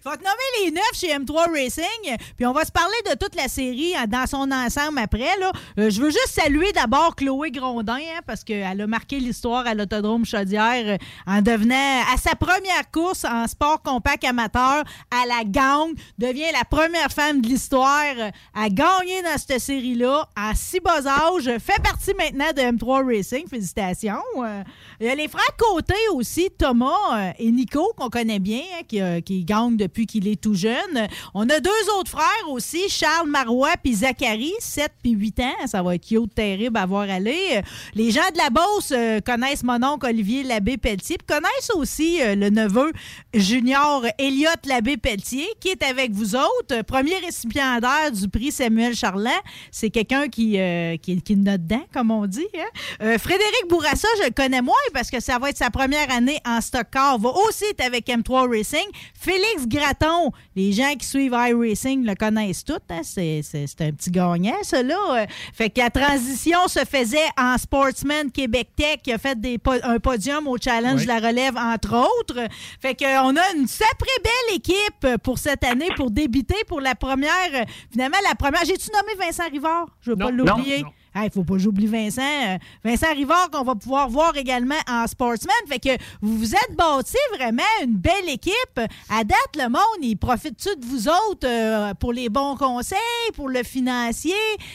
Je 0.03 0.09
vais 0.09 0.17
te 0.17 0.23
nommer 0.23 0.65
les 0.65 0.71
neuf 0.71 0.91
chez 0.93 1.07
M3 1.15 1.51
Racing, 1.51 2.17
puis 2.35 2.45
on 2.45 2.53
va 2.53 2.65
se 2.65 2.71
parler 2.71 2.95
de 3.05 3.15
toute 3.17 3.35
la 3.35 3.47
série 3.47 3.93
euh, 3.95 4.07
dans 4.07 4.25
son 4.25 4.49
ensemble 4.51 4.97
après. 4.99 5.37
Là. 5.39 5.51
Euh, 5.77 5.89
je 5.91 6.01
veux 6.01 6.09
juste 6.09 6.29
saluer 6.29 6.71
d'abord 6.71 7.15
Chloé 7.15 7.51
Grondin, 7.51 7.97
hein, 7.97 8.21
parce 8.25 8.43
qu'elle 8.43 8.81
a 8.81 8.87
marqué 8.87 9.19
l'histoire 9.19 9.67
à 9.67 9.73
l'Autodrome 9.75 10.25
Chaudière 10.25 10.83
euh, 10.87 10.97
en 11.27 11.41
devenant, 11.41 12.01
à 12.11 12.17
sa 12.17 12.35
première 12.35 12.89
course 12.91 13.25
en 13.25 13.47
sport 13.47 13.81
compact 13.83 14.23
amateur, 14.23 14.83
à 15.11 15.25
la 15.27 15.43
gang, 15.45 15.91
devient 16.17 16.51
la 16.51 16.65
première 16.65 17.11
femme 17.11 17.41
de 17.41 17.47
l'histoire 17.47 18.01
euh, 18.17 18.29
à 18.55 18.69
gagner 18.69 19.21
dans 19.21 19.37
cette 19.37 19.59
série-là 19.59 20.14
à 20.35 20.53
si 20.55 20.79
bas 20.79 21.05
âge, 21.07 21.49
fait 21.59 21.81
partie 21.81 22.13
maintenant 22.17 22.51
de 22.55 22.61
M3 22.61 23.05
Racing. 23.05 23.47
Félicitations. 23.47 24.21
Euh, 24.37 24.63
il 24.99 25.07
y 25.07 25.09
a 25.09 25.15
les 25.15 25.27
frères 25.27 25.43
Côté 25.57 25.95
aussi, 26.13 26.49
Thomas 26.57 26.91
euh, 27.13 27.31
et 27.39 27.51
Nico, 27.51 27.93
qu'on 27.95 28.09
connaît 28.09 28.39
bien, 28.39 28.59
hein, 28.59 28.81
qui, 28.87 29.01
euh, 29.01 29.21
qui 29.21 29.45
depuis 29.45 30.05
qu'il 30.05 30.27
est 30.27 30.41
tout 30.41 30.53
jeune. 30.53 31.07
On 31.33 31.49
a 31.49 31.59
deux 31.59 31.69
autres 31.97 32.11
frères 32.11 32.49
aussi, 32.49 32.89
Charles 32.89 33.29
Marois 33.29 33.73
puis 33.81 33.93
Zachary, 33.93 34.53
7 34.59 34.91
puis 35.01 35.11
8 35.11 35.39
ans. 35.39 35.67
Ça 35.67 35.81
va 35.81 35.95
être 35.95 36.05
cute, 36.05 36.33
terrible 36.35 36.77
à 36.77 36.85
voir 36.85 37.09
aller. 37.09 37.61
Les 37.93 38.11
gens 38.11 38.29
de 38.33 38.37
la 38.37 38.49
Beauce 38.49 38.93
connaissent 39.25 39.63
mon 39.63 39.81
oncle 39.83 40.07
Olivier 40.07 40.43
Labbé-Pelletier, 40.43 41.17
puis 41.17 41.27
connaissent 41.27 41.71
aussi 41.75 42.19
le 42.21 42.49
neveu 42.49 42.91
junior 43.33 44.05
Elliot 44.17 44.49
Labbé-Pelletier, 44.65 45.47
qui 45.59 45.69
est 45.69 45.83
avec 45.83 46.11
vous 46.11 46.35
autres. 46.35 46.81
Premier 46.85 47.17
récipiendaire 47.17 48.11
du 48.11 48.27
prix 48.27 48.51
Samuel 48.51 48.95
Charland. 48.95 49.31
C'est 49.71 49.89
quelqu'un 49.95 50.27
qui, 50.27 50.59
euh, 50.59 50.97
qui, 50.97 51.15
dedans, 51.15 51.83
comme 51.93 52.11
on 52.11 52.25
dit. 52.25 52.47
hein. 52.57 52.63
Euh, 53.01 53.17
Frédéric 53.17 53.65
Bourassa, 53.69 54.07
je 54.19 54.25
le 54.25 54.31
connais 54.31 54.61
moins 54.61 54.73
parce 54.93 55.09
que 55.09 55.21
ça 55.21 55.39
va 55.39 55.49
être 55.51 55.57
sa 55.57 55.69
première 55.69 56.11
année 56.11 56.37
en 56.45 56.59
stock 56.59 56.87
car. 56.91 57.17
Va 57.17 57.29
aussi 57.29 57.63
être 57.65 57.81
avec 57.85 58.07
M3 58.07 58.49
Racing. 58.49 58.85
Félix 59.17 59.65
Gratton, 59.67 60.31
les 60.55 60.73
gens 60.73 60.93
qui 60.99 61.05
suivent 61.07 61.33
iRacing 61.37 62.05
le 62.05 62.13
connaissent 62.15 62.65
tous. 62.65 62.73
hein. 62.89 63.01
C'est, 63.03 63.41
un 63.79 63.91
petit 63.91 64.11
gagnant, 64.11 64.55
là. 64.73 65.21
Euh, 65.21 65.25
Fait 65.53 65.69
que 65.69 65.79
la 65.79 65.89
transition 65.89 66.67
se 66.67 66.79
faisait 66.83 67.29
en 67.37 67.57
Sportsman 67.57 68.29
Québec 68.31 68.69
Tech 68.75 68.97
qui 69.03 69.13
a 69.13 69.17
fait 69.17 69.39
des 69.39 69.57
un 69.83 69.99
podium 69.99 70.47
au 70.47 70.57
Challenge 70.57 70.99
Oui. 70.99 71.03
de 71.03 71.07
la 71.07 71.19
relève, 71.19 71.55
entre 71.57 71.95
autres. 71.95 72.47
Fait 72.81 72.95
que, 72.95 73.05
euh, 73.05 73.21
on 73.23 73.35
a 73.37 73.53
une 73.55 73.67
sacrée 73.67 74.19
belle 74.23 74.55
équipe 74.57 75.17
pour 75.23 75.37
cette 75.37 75.63
année 75.63 75.89
pour 75.95 76.11
débuter 76.11 76.55
pour 76.67 76.81
la 76.81 76.95
première. 76.95 77.65
Finalement, 77.91 78.17
la 78.27 78.35
première. 78.35 78.65
J'ai-tu 78.65 78.89
nommé 78.91 79.13
Vincent 79.25 79.49
Rivard? 79.51 79.84
Je 80.01 80.11
veux 80.11 80.17
pas 80.17 80.31
l'oublier. 80.31 80.83
Il 81.15 81.21
ne 81.21 81.29
faut 81.29 81.43
pas 81.45 81.53
que 81.53 81.59
j'oublie 81.59 81.87
Vincent. 81.87 82.57
Vincent 82.83 83.13
Rivard, 83.13 83.49
qu'on 83.49 83.63
va 83.63 83.75
pouvoir 83.75 84.09
voir 84.09 84.35
également 84.35 84.75
en 84.89 85.07
Sportsman. 85.07 85.55
Fait 85.67 85.79
que 85.79 85.97
vous 86.21 86.37
vous 86.37 86.53
êtes 86.53 86.75
bâti 86.75 87.17
vraiment 87.37 87.63
une 87.83 87.95
belle 87.95 88.27
équipe. 88.27 88.79
À 89.09 89.23
date, 89.23 89.55
le 89.55 89.69
monde, 89.69 90.01
il 90.01 90.17
profite-tu 90.17 90.75
de 90.75 90.85
vous 90.85 91.07
autres 91.07 91.47
euh, 91.47 91.93
pour 91.93 92.11
les 92.11 92.27
bons 92.27 92.57
conseils, 92.57 92.97
pour 93.33 93.47
le 93.47 93.63
financier, 93.63 94.33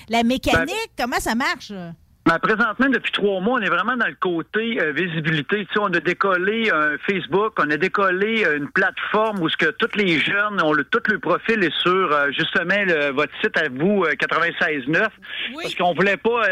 la 0.09 0.23
mécanique? 0.23 0.93
Comment 0.97 1.21
ça 1.21 1.35
marche? 1.35 1.73
Ben, 2.27 2.39
présentement, 2.39 2.89
depuis 2.91 3.11
trois 3.13 3.41
mois, 3.41 3.59
on 3.59 3.63
est 3.63 3.71
vraiment 3.71 3.97
dans 3.97 4.07
le 4.07 4.15
côté 4.21 4.79
euh, 4.81 4.93
visibilité. 4.93 5.65
Tu 5.67 5.73
sais, 5.73 5.81
on 5.81 5.87
a 5.87 6.01
décollé 6.01 6.71
un 6.71 6.97
Facebook, 7.11 7.55
on 7.59 7.71
a 7.71 7.77
décollé 7.77 8.45
euh, 8.45 8.59
une 8.59 8.69
plateforme 8.71 9.41
où 9.41 9.49
ce 9.49 9.57
que 9.57 9.71
tous 9.71 9.97
les 9.97 10.19
jeunes, 10.21 10.61
ont 10.63 10.73
le, 10.75 10.85
tout 10.85 11.01
le 11.09 11.19
profil 11.19 11.65
est 11.65 11.75
sur 11.81 12.13
euh, 12.13 12.27
justement 12.31 12.85
le- 12.87 13.11
votre 13.13 13.33
site 13.43 13.57
à 13.57 13.69
vous, 13.71 14.05
euh, 14.05 14.13
96.9. 14.13 15.09
Parce 15.63 15.75
qu'on 15.75 15.95
voulait 15.95 16.19
pas... 16.19 16.43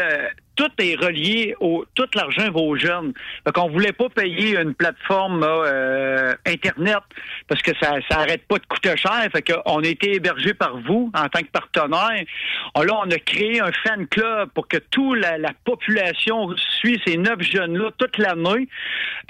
tout 0.59 0.71
est 0.83 0.95
relié 0.95 1.55
au 1.61 1.85
tout 1.95 2.07
l'argent 2.15 2.51
va 2.51 2.59
aux 2.59 2.75
jeunes. 2.75 3.13
Fait 3.45 3.53
qu'on 3.53 3.69
voulait 3.69 3.93
pas 3.93 4.09
payer 4.09 4.57
une 4.59 4.73
plateforme 4.73 5.41
euh, 5.43 6.33
internet 6.45 6.99
parce 7.47 7.61
que 7.61 7.71
ça 7.81 7.91
ça 8.09 8.19
arrête 8.19 8.45
pas 8.45 8.57
de 8.57 8.65
coûter 8.65 8.97
cher. 8.97 9.25
Fait 9.31 9.41
qu'on 9.41 9.79
a 9.83 9.87
été 9.87 10.15
hébergé 10.15 10.53
par 10.53 10.77
vous 10.81 11.09
en 11.15 11.29
tant 11.29 11.39
que 11.39 11.51
partenaire. 11.59 12.25
On- 12.75 12.81
là 12.83 12.93
on 13.05 13.09
a 13.09 13.19
créé 13.19 13.61
un 13.61 13.71
fan 13.83 14.05
club 14.07 14.49
pour 14.53 14.67
que 14.67 14.77
toute 14.91 15.17
la, 15.19 15.37
la 15.37 15.51
population 15.63 16.53
suit 16.81 17.01
ces 17.07 17.15
neuf 17.15 17.39
jeunes 17.41 17.77
là 17.77 17.89
toute 17.97 18.17
l'année. 18.17 18.67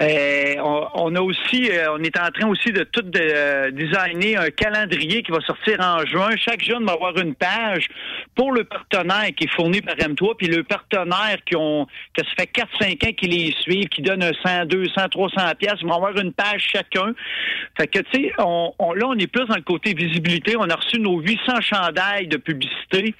Euh, 0.02 0.54
on, 0.58 0.88
on 0.94 1.14
a 1.14 1.20
aussi 1.20 1.70
euh, 1.70 1.92
on 1.96 2.02
est 2.02 2.18
en 2.18 2.30
train 2.30 2.48
aussi 2.48 2.72
de 2.72 2.82
tout 2.84 3.04
euh, 3.16 3.70
designer 3.70 4.36
un 4.40 4.50
calendrier 4.50 5.22
qui 5.22 5.30
va 5.30 5.40
sortir 5.42 5.78
en 5.80 6.04
juin. 6.06 6.30
Chaque 6.36 6.64
jeune 6.64 6.84
va 6.86 6.92
avoir 6.94 7.16
une 7.18 7.34
page 7.36 7.86
pour 8.34 8.50
le 8.52 8.64
partenaire 8.64 9.28
qui 9.36 9.44
est 9.44 9.54
fourni 9.54 9.80
par 9.80 9.94
M3 9.94 10.34
puis 10.36 10.48
le 10.48 10.64
partenaire 10.64 11.19
qui 11.46 11.56
ont 11.56 11.86
que 12.14 12.22
ça 12.24 12.30
fait 12.38 12.50
4-5 12.80 13.08
ans 13.08 13.12
qu'ils 13.12 13.30
les 13.30 13.52
suivent, 13.60 13.88
qui 13.88 14.02
donnent 14.02 14.22
un 14.22 14.32
100, 14.44 14.66
200, 14.66 15.08
300 15.10 15.36
pièces, 15.58 15.74
ils 15.80 15.86
vont 15.86 15.94
avoir 15.94 16.16
une 16.18 16.32
page 16.32 16.62
chacun. 16.72 17.12
Fait 17.76 17.86
que 17.86 18.00
tu 18.00 18.24
sais, 18.24 18.32
on, 18.38 18.72
là 18.94 19.06
on 19.06 19.18
est 19.18 19.26
plus 19.26 19.46
dans 19.46 19.56
le 19.56 19.62
côté 19.62 19.94
visibilité. 19.94 20.56
On 20.56 20.68
a 20.68 20.76
reçu 20.76 20.98
nos 21.00 21.20
800 21.20 21.60
chandails 21.60 22.26
de 22.26 22.36
publicité. 22.36 23.14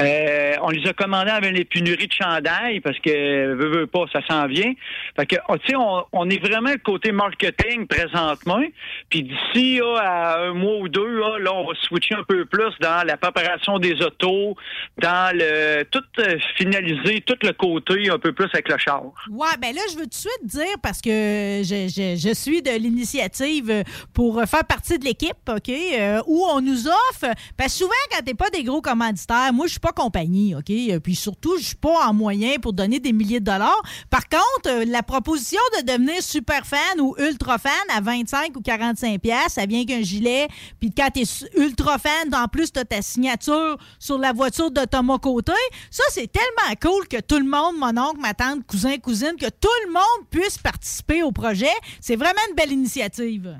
Euh, 0.00 0.54
on 0.62 0.70
les 0.70 0.86
a 0.88 0.92
commandés 0.92 1.30
avec 1.30 1.52
les 1.52 1.64
pénuries 1.64 2.06
de 2.06 2.12
chandails 2.12 2.80
parce 2.80 2.98
que 2.98 3.54
veut, 3.54 3.80
veut 3.80 3.86
pas, 3.86 4.04
ça 4.12 4.20
s'en 4.28 4.46
vient. 4.46 4.72
Fait 5.16 5.26
que 5.26 5.36
oh, 5.48 5.56
tu 5.58 5.68
sais, 5.68 5.76
on, 5.76 6.04
on 6.12 6.30
est 6.30 6.38
vraiment 6.38 6.70
le 6.70 6.78
côté 6.78 7.12
marketing 7.12 7.86
présentement. 7.86 8.62
Puis 9.10 9.22
d'ici 9.22 9.80
à 10.00 10.38
un 10.40 10.52
mois 10.52 10.78
ou 10.78 10.88
deux, 10.88 11.18
là, 11.18 11.38
là, 11.38 11.52
on 11.54 11.66
va 11.66 11.74
switcher 11.82 12.14
un 12.14 12.24
peu 12.24 12.44
plus 12.44 12.72
dans 12.80 13.06
la 13.06 13.16
préparation 13.16 13.78
des 13.78 14.02
autos, 14.02 14.56
dans 14.98 15.36
le 15.36 15.84
tout 15.84 16.02
euh, 16.18 16.38
finaliser 16.56 17.20
tout 17.22 17.35
le 17.42 17.52
côté 17.52 18.10
un 18.10 18.18
peu 18.18 18.32
plus 18.32 18.48
avec 18.52 18.68
le 18.68 18.78
char. 18.78 19.02
Ouais, 19.30 19.48
ben 19.60 19.74
là, 19.74 19.80
je 19.90 19.96
veux 19.96 20.04
tout 20.04 20.08
de 20.08 20.14
suite 20.14 20.44
dire, 20.44 20.78
parce 20.82 21.00
que 21.00 21.10
je, 21.10 22.32
suis 22.34 22.62
de 22.62 22.70
l'initiative 22.70 23.84
pour 24.12 24.42
faire 24.44 24.64
partie 24.64 24.98
de 24.98 25.04
l'équipe, 25.04 25.36
OK, 25.48 25.68
euh, 25.68 26.22
où 26.26 26.44
on 26.44 26.60
nous 26.60 26.88
offre, 26.88 27.32
parce 27.56 27.72
que 27.72 27.78
souvent, 27.78 27.92
quand 28.10 28.22
t'es 28.24 28.34
pas 28.34 28.50
des 28.50 28.64
gros 28.64 28.80
commanditaires, 28.80 29.52
moi, 29.52 29.66
je 29.66 29.72
suis 29.72 29.80
pas 29.80 29.92
compagnie, 29.92 30.54
OK, 30.54 30.70
euh, 30.70 31.00
puis 31.00 31.14
surtout, 31.14 31.56
je 31.58 31.64
suis 31.64 31.76
pas 31.76 32.08
en 32.08 32.14
moyen 32.14 32.58
pour 32.60 32.72
donner 32.72 33.00
des 33.00 33.12
milliers 33.12 33.40
de 33.40 33.44
dollars. 33.44 33.82
Par 34.10 34.28
contre, 34.28 34.68
euh, 34.68 34.84
la 34.84 35.02
proposition 35.02 35.60
de 35.78 35.92
devenir 35.92 36.22
super 36.22 36.66
fan 36.66 37.00
ou 37.00 37.14
ultra 37.18 37.58
fan 37.58 37.72
à 37.94 38.00
25 38.00 38.56
ou 38.56 38.60
45 38.60 39.20
pièces, 39.20 39.54
ça 39.54 39.66
vient 39.66 39.84
qu'un 39.84 40.02
gilet, 40.02 40.48
puis 40.80 40.90
quand 40.90 41.08
t'es 41.12 41.24
ultra 41.56 41.98
fan, 41.98 42.34
en 42.34 42.48
plus, 42.48 42.72
t'as 42.72 42.84
ta 42.84 43.02
signature 43.02 43.76
sur 43.98 44.18
la 44.18 44.32
voiture 44.32 44.70
de 44.70 44.84
Thomas 44.84 45.18
Côté. 45.18 45.52
Ça, 45.90 46.04
c'est 46.10 46.30
tellement 46.30 46.74
cool 46.80 47.08
que 47.08 47.20
tout 47.28 47.38
le 47.38 47.44
monde, 47.44 47.76
mon 47.78 47.96
oncle, 48.00 48.20
ma 48.20 48.34
tante, 48.34 48.66
cousin, 48.66 48.98
cousine, 48.98 49.34
que 49.38 49.48
tout 49.48 49.68
le 49.86 49.92
monde 49.92 50.28
puisse 50.30 50.58
participer 50.58 51.22
au 51.22 51.32
projet. 51.32 51.74
C'est 52.00 52.16
vraiment 52.16 52.40
une 52.48 52.56
belle 52.56 52.72
initiative. 52.72 53.56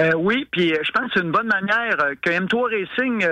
Euh, 0.00 0.12
oui, 0.14 0.46
puis 0.50 0.72
euh, 0.72 0.78
je 0.82 0.90
pense 0.92 1.06
que 1.06 1.12
c'est 1.14 1.24
une 1.24 1.32
bonne 1.32 1.46
manière 1.46 1.96
euh, 2.00 2.14
que 2.20 2.30
M3 2.30 2.70
Racing 2.70 3.26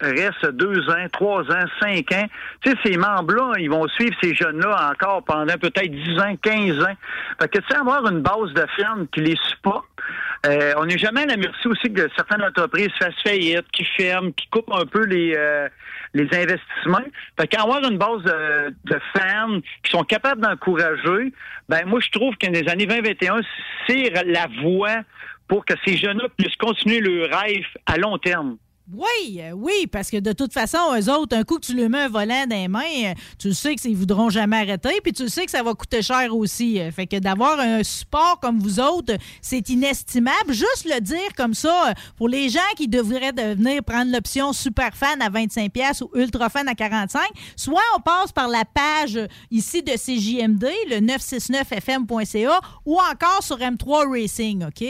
reste 0.00 0.46
deux 0.54 0.88
ans, 0.90 1.06
trois 1.12 1.42
ans, 1.42 1.64
cinq 1.80 2.12
ans. 2.12 2.26
Tu 2.62 2.70
sais, 2.70 2.76
ces 2.84 2.96
membres-là, 2.96 3.54
ils 3.58 3.70
vont 3.70 3.86
suivre 3.88 4.14
ces 4.22 4.34
jeunes-là 4.34 4.92
encore 4.92 5.22
pendant 5.24 5.56
peut-être 5.58 5.90
10 5.90 6.18
ans, 6.20 6.36
15 6.42 6.84
ans. 6.84 6.94
Fait 7.40 7.48
que 7.48 7.58
tu 7.58 7.64
sais, 7.70 7.76
avoir 7.76 8.06
une 8.06 8.20
base 8.20 8.52
de 8.54 8.66
ferme 8.76 9.06
qui 9.08 9.20
les 9.20 9.36
supporte. 9.48 9.86
Euh, 10.46 10.72
on 10.78 10.86
n'est 10.86 10.96
jamais 10.96 11.22
à 11.22 11.26
la 11.26 11.36
merci 11.36 11.68
aussi 11.68 11.92
que 11.92 12.08
certaines 12.16 12.42
entreprises 12.42 12.88
fassent 12.98 13.22
faillite, 13.22 13.70
qui 13.72 13.84
ferment, 13.84 14.32
qui 14.32 14.46
coupent 14.48 14.72
un 14.72 14.86
peu 14.86 15.04
les 15.04 15.34
euh, 15.36 15.68
les 16.14 16.24
investissements. 16.32 17.04
Fait 17.38 17.46
qu'avoir 17.46 17.84
une 17.84 17.98
base 17.98 18.22
de, 18.22 18.74
de 18.84 19.00
fans 19.14 19.60
qui 19.82 19.90
sont 19.90 20.02
capables 20.02 20.40
d'encourager, 20.40 21.32
ben 21.68 21.84
moi 21.86 22.00
je 22.00 22.10
trouve 22.10 22.34
que 22.36 22.46
dans 22.46 22.52
les 22.52 22.68
années 22.68 22.86
2021, 22.86 23.40
c'est 23.86 24.10
la 24.24 24.46
voie 24.62 25.02
pour 25.46 25.64
que 25.66 25.74
ces 25.84 25.98
jeunes-là 25.98 26.28
puissent 26.38 26.56
continuer 26.56 27.00
leur 27.00 27.38
rêve 27.38 27.66
à 27.84 27.98
long 27.98 28.16
terme. 28.16 28.56
Oui, 28.92 29.40
oui, 29.54 29.86
parce 29.86 30.10
que 30.10 30.16
de 30.16 30.32
toute 30.32 30.52
façon, 30.52 30.78
eux 30.98 31.08
autres, 31.12 31.36
un 31.36 31.44
coup 31.44 31.58
que 31.60 31.66
tu 31.66 31.74
leur 31.76 31.88
mets 31.88 32.00
un 32.00 32.08
volant 32.08 32.44
dans 32.48 32.56
les 32.56 32.66
mains, 32.66 32.80
euh, 33.04 33.14
tu 33.38 33.54
sais 33.54 33.76
qu'ils 33.76 33.92
ne 33.92 33.96
voudront 33.96 34.30
jamais 34.30 34.56
arrêter, 34.56 35.00
puis 35.00 35.12
tu 35.12 35.28
sais 35.28 35.44
que 35.44 35.50
ça 35.52 35.62
va 35.62 35.74
coûter 35.74 36.02
cher 36.02 36.34
aussi. 36.34 36.80
Euh, 36.80 36.90
Fait 36.90 37.06
que 37.06 37.16
d'avoir 37.18 37.60
un 37.60 37.84
support 37.84 38.40
comme 38.40 38.58
vous 38.58 38.80
autres, 38.80 39.14
c'est 39.40 39.68
inestimable. 39.68 40.52
Juste 40.52 40.86
le 40.92 41.00
dire 41.00 41.34
comme 41.36 41.54
ça, 41.54 41.90
euh, 41.90 41.92
pour 42.16 42.28
les 42.28 42.48
gens 42.48 42.58
qui 42.76 42.88
devraient 42.88 43.32
devenir 43.32 43.84
prendre 43.84 44.10
l'option 44.10 44.52
super 44.52 44.96
fan 44.96 45.22
à 45.22 45.30
25$ 45.30 45.68
pièces 45.70 46.00
ou 46.00 46.10
ultra 46.14 46.48
fan 46.48 46.66
à 46.66 46.72
45$, 46.72 47.16
soit 47.54 47.80
on 47.96 48.00
passe 48.00 48.32
par 48.32 48.48
la 48.48 48.64
page 48.64 49.20
ici 49.52 49.84
de 49.84 49.92
CJMD, 49.92 50.66
le 50.88 51.00
969fm.ca, 51.00 52.60
ou 52.84 52.98
encore 52.98 53.42
sur 53.42 53.58
M3 53.58 54.10
Racing, 54.10 54.64
OK? 54.64 54.82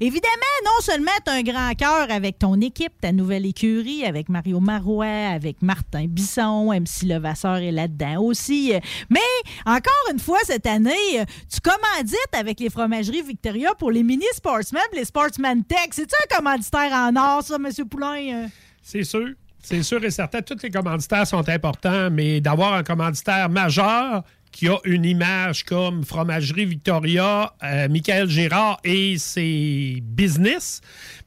Évidemment, 0.00 0.54
non 0.64 0.80
seulement 0.80 1.10
tu 1.24 1.30
as 1.30 1.34
un 1.34 1.42
grand 1.42 1.74
cœur 1.74 2.06
avec 2.10 2.38
ton 2.38 2.58
équipe, 2.60 2.92
ta 3.00 3.12
nouvelle 3.12 3.41
écurie, 3.46 4.04
avec 4.04 4.28
Mario 4.28 4.60
Marois, 4.60 5.06
avec 5.06 5.62
Martin 5.62 6.06
Bisson, 6.08 6.72
MC 6.72 7.06
Levasseur 7.06 7.56
est 7.56 7.72
là-dedans 7.72 8.22
aussi. 8.22 8.72
Mais 9.10 9.20
encore 9.66 10.10
une 10.12 10.18
fois, 10.18 10.38
cette 10.44 10.66
année, 10.66 11.24
tu 11.52 11.60
commandites 11.60 12.16
avec 12.32 12.60
les 12.60 12.70
fromageries 12.70 13.22
Victoria 13.22 13.74
pour 13.78 13.90
les 13.90 14.02
mini 14.02 14.24
Sportsmen, 14.34 14.82
les 14.94 15.04
Sportsman 15.04 15.64
Tech. 15.64 15.88
C'est-tu 15.90 16.14
un 16.14 16.36
commanditaire 16.36 16.92
en 16.92 17.16
or, 17.16 17.42
ça, 17.42 17.56
M. 17.56 17.88
Poulain? 17.88 18.48
C'est 18.82 19.04
sûr. 19.04 19.28
C'est 19.62 19.84
sûr 19.84 20.04
et 20.04 20.10
certain, 20.10 20.42
tous 20.42 20.60
les 20.62 20.70
commanditaires 20.70 21.26
sont 21.26 21.48
importants, 21.48 22.10
mais 22.10 22.40
d'avoir 22.40 22.74
un 22.74 22.82
commanditaire 22.82 23.48
majeur 23.48 24.24
qui 24.50 24.68
a 24.68 24.76
une 24.84 25.04
image 25.04 25.64
comme 25.64 26.04
Fromagerie 26.04 26.66
Victoria, 26.66 27.54
euh, 27.62 27.88
Michael 27.88 28.28
Gérard 28.28 28.78
et 28.84 29.16
ses 29.18 30.00
business, 30.02 30.80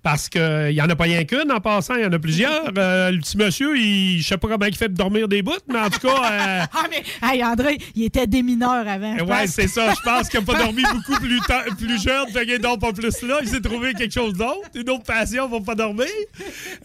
parce 0.06 0.30
qu'il 0.30 0.70
n'y 0.70 0.82
en 0.84 0.88
a 0.88 0.96
pas 0.96 1.06
rien 1.06 1.24
qu'une 1.24 1.52
en 1.52 1.60
passant, 1.60 1.96
il 1.96 2.04
y 2.04 2.06
en 2.06 2.12
a 2.14 2.20
plusieurs. 2.20 2.66
Euh, 2.78 3.10
le 3.10 3.18
petit 3.18 3.38
monsieur, 3.38 3.76
il, 3.76 4.22
je 4.22 4.28
sais 4.28 4.38
pas 4.38 4.48
comment 4.48 4.68
il 4.68 4.76
fait 4.76 4.88
de 4.90 4.94
dormir 4.94 5.28
des 5.28 5.42
bouts, 5.42 5.54
mais 5.68 5.80
en 5.80 5.90
tout 5.90 6.02
cas... 6.08 6.32
euh, 6.32 6.62
Ah, 6.74 6.84
mais, 6.92 7.02
hey, 7.28 7.44
André, 7.44 7.80
il 7.96 8.04
était 8.04 8.28
démineur 8.28 8.88
avant. 8.88 9.18
je 9.18 9.24
Ouais, 9.24 9.42
pense. 9.42 9.50
c'est 9.50 9.68
ça. 9.68 9.96
Je 9.96 10.02
pense 10.02 10.30
qu'il 10.30 10.40
n'a 10.42 10.46
pas 10.46 10.60
dormi 10.64 10.84
beaucoup 10.94 11.20
plus, 11.20 11.40
plus 11.80 12.00
jeune, 12.04 12.28
fait 12.32 12.46
qu'il 12.46 12.60
dort 12.60 12.78
pas 12.78 12.94
plus 12.94 13.20
là. 13.24 13.40
Il 13.42 13.48
s'est 13.48 13.62
trouvé 13.62 13.96
quelque 13.96 14.14
chose 14.14 14.34
d'autre, 14.34 14.70
une 14.76 14.88
autre 14.92 15.06
passion 15.06 15.50
pour 15.50 15.64
pas 15.64 15.74
dormir. 15.74 16.06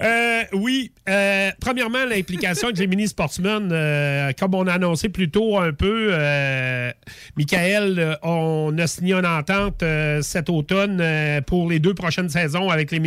Euh, 0.03 0.43
oui. 0.55 0.91
euh, 1.07 1.51
premièrement, 1.61 2.07
l'implication 2.09 2.69
avec 2.69 2.79
les 2.79 2.87
mini-sportsmen, 2.87 3.69
euh, 3.71 4.33
comme 4.39 4.55
on 4.55 4.67
a 4.67 4.73
annoncé 4.73 5.11
plus 5.11 5.31
tôt 5.31 5.59
un 5.59 5.75
peu, 5.75 6.09
euh, 6.13 6.91
Michael, 7.37 7.99
euh, 7.99 8.15
on 8.23 8.75
a 8.79 8.87
signé 8.87 9.13
une 9.13 9.27
entente 9.27 9.83
euh, 9.83 10.23
cet 10.23 10.49
automne 10.49 11.01
euh, 11.03 11.43
pour 11.43 11.69
les 11.69 11.81
deux 11.81 11.93
prochaines 11.93 12.31
saisons 12.31 12.71
avec 12.71 12.91
les 12.91 12.99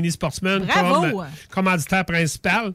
Bravo! 0.66 1.18
comme 1.18 1.26
commanditaire 1.50 2.06
principal. 2.06 2.74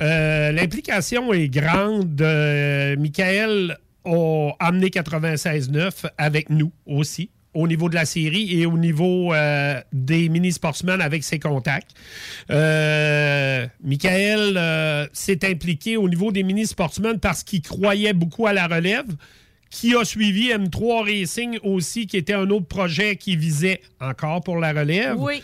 Euh, 0.00 0.52
L'implication 0.52 1.32
est 1.32 1.48
grande. 1.48 2.20
Euh, 2.20 2.96
Michael 2.96 3.78
a 4.04 4.50
amené 4.58 4.88
96.9 4.88 6.06
avec 6.16 6.50
nous 6.50 6.72
aussi 6.86 7.30
au 7.54 7.66
niveau 7.66 7.88
de 7.88 7.94
la 7.94 8.04
série 8.04 8.60
et 8.60 8.66
au 8.66 8.78
niveau 8.78 9.34
euh, 9.34 9.80
des 9.92 10.28
mini-sportsmen 10.28 11.00
avec 11.00 11.24
ses 11.24 11.38
contacts. 11.38 11.90
Euh, 12.50 13.66
Michael 13.82 14.56
euh, 14.56 15.06
s'est 15.12 15.44
impliqué 15.48 15.96
au 15.96 16.08
niveau 16.08 16.30
des 16.30 16.42
mini-sportsmen 16.42 17.18
parce 17.18 17.42
qu'il 17.42 17.62
croyait 17.62 18.12
beaucoup 18.12 18.46
à 18.46 18.52
la 18.52 18.66
relève 18.66 19.06
qui 19.70 19.94
a 19.94 20.04
suivi 20.04 20.48
M3 20.48 21.04
Racing 21.04 21.58
aussi, 21.62 22.06
qui 22.06 22.16
était 22.16 22.34
un 22.34 22.50
autre 22.50 22.66
projet 22.66 23.16
qui 23.16 23.36
visait 23.36 23.80
encore 24.00 24.42
pour 24.42 24.58
la 24.58 24.72
relève. 24.72 25.16
Oui. 25.18 25.42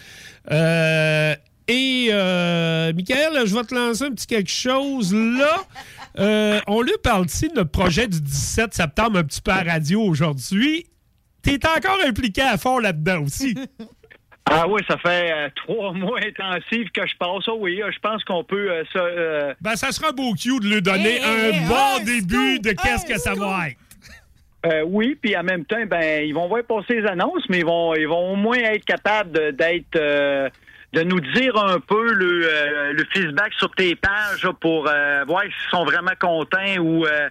Euh, 0.51 1.35
et, 1.68 2.09
euh, 2.11 2.93
Michael, 2.93 3.47
je 3.47 3.55
vais 3.55 3.64
te 3.64 3.74
lancer 3.74 4.05
un 4.05 4.12
petit 4.12 4.27
quelque 4.27 4.51
chose 4.51 5.14
là. 5.14 5.57
Euh, 6.18 6.61
on 6.66 6.83
lui 6.83 6.93
parle 7.03 7.27
ici 7.27 7.49
de 7.49 7.55
notre 7.55 7.70
projet 7.70 8.09
du 8.09 8.20
17 8.20 8.74
septembre 8.74 9.18
un 9.18 9.24
petit 9.24 9.41
peu 9.41 9.51
à 9.51 9.62
radio 9.62 10.03
aujourd'hui. 10.03 10.87
Tu 11.43 11.53
es 11.55 11.66
encore 11.66 11.99
impliqué 12.07 12.43
à 12.43 12.57
fond 12.57 12.79
là-dedans 12.79 13.22
aussi. 13.22 13.55
Ah 14.49 14.66
oui, 14.68 14.81
ça 14.89 14.97
fait 14.99 15.33
euh, 15.33 15.49
trois 15.57 15.93
mois 15.93 16.20
intensifs 16.24 16.91
que 16.93 17.05
je 17.05 17.16
passe. 17.18 17.49
Oh 17.49 17.57
oui, 17.59 17.83
euh, 17.83 17.91
je 17.93 17.99
pense 17.99 18.22
qu'on 18.22 18.45
peut 18.45 18.70
euh, 18.70 18.85
ça, 18.93 19.01
euh, 19.01 19.55
Ben, 19.61 19.74
ça 19.74 19.91
sera 19.91 20.12
beau 20.12 20.35
cue 20.35 20.61
de 20.61 20.68
lui 20.68 20.81
donner 20.81 21.16
Hey, 21.16 21.24
un 21.24 21.53
hey, 21.53 21.66
bon 21.66 22.05
début 22.05 22.61
de 22.61 22.70
qu'est-ce 22.70 23.05
que 23.05 23.18
ça 23.18 23.35
va 23.35 23.70
être. 23.70 23.77
Euh, 24.67 24.83
oui, 24.87 25.17
puis 25.21 25.37
en 25.37 25.43
même 25.45 25.64
temps, 25.64 25.85
ben 25.89 26.25
ils 26.27 26.33
vont 26.35 26.49
voir 26.49 26.62
passer 26.64 27.01
les 27.01 27.07
annonces, 27.07 27.45
mais 27.49 27.59
ils 27.61 27.64
vont 27.67 27.95
ils 27.95 28.07
vont 28.09 28.33
au 28.33 28.37
moins 28.37 28.57
être 28.59 28.85
capables 28.85 29.31
de- 29.31 29.51
d'être 29.53 29.95
euh, 29.97 30.49
de 30.93 31.03
nous 31.03 31.21
dire 31.21 31.57
un 31.57 31.79
peu 31.79 32.12
le, 32.12 32.49
euh, 32.51 32.93
le 32.93 33.05
feedback 33.12 33.53
sur 33.59 33.71
tes 33.75 33.95
pages 33.95 34.43
là, 34.43 34.53
pour 34.61 34.89
euh, 34.89 35.25
voir 35.27 35.43
s'ils 35.43 35.71
sont 35.71 35.85
vraiment 35.85 36.12
contents 36.19 36.77
ou 36.81 37.05
euh, 37.07 37.29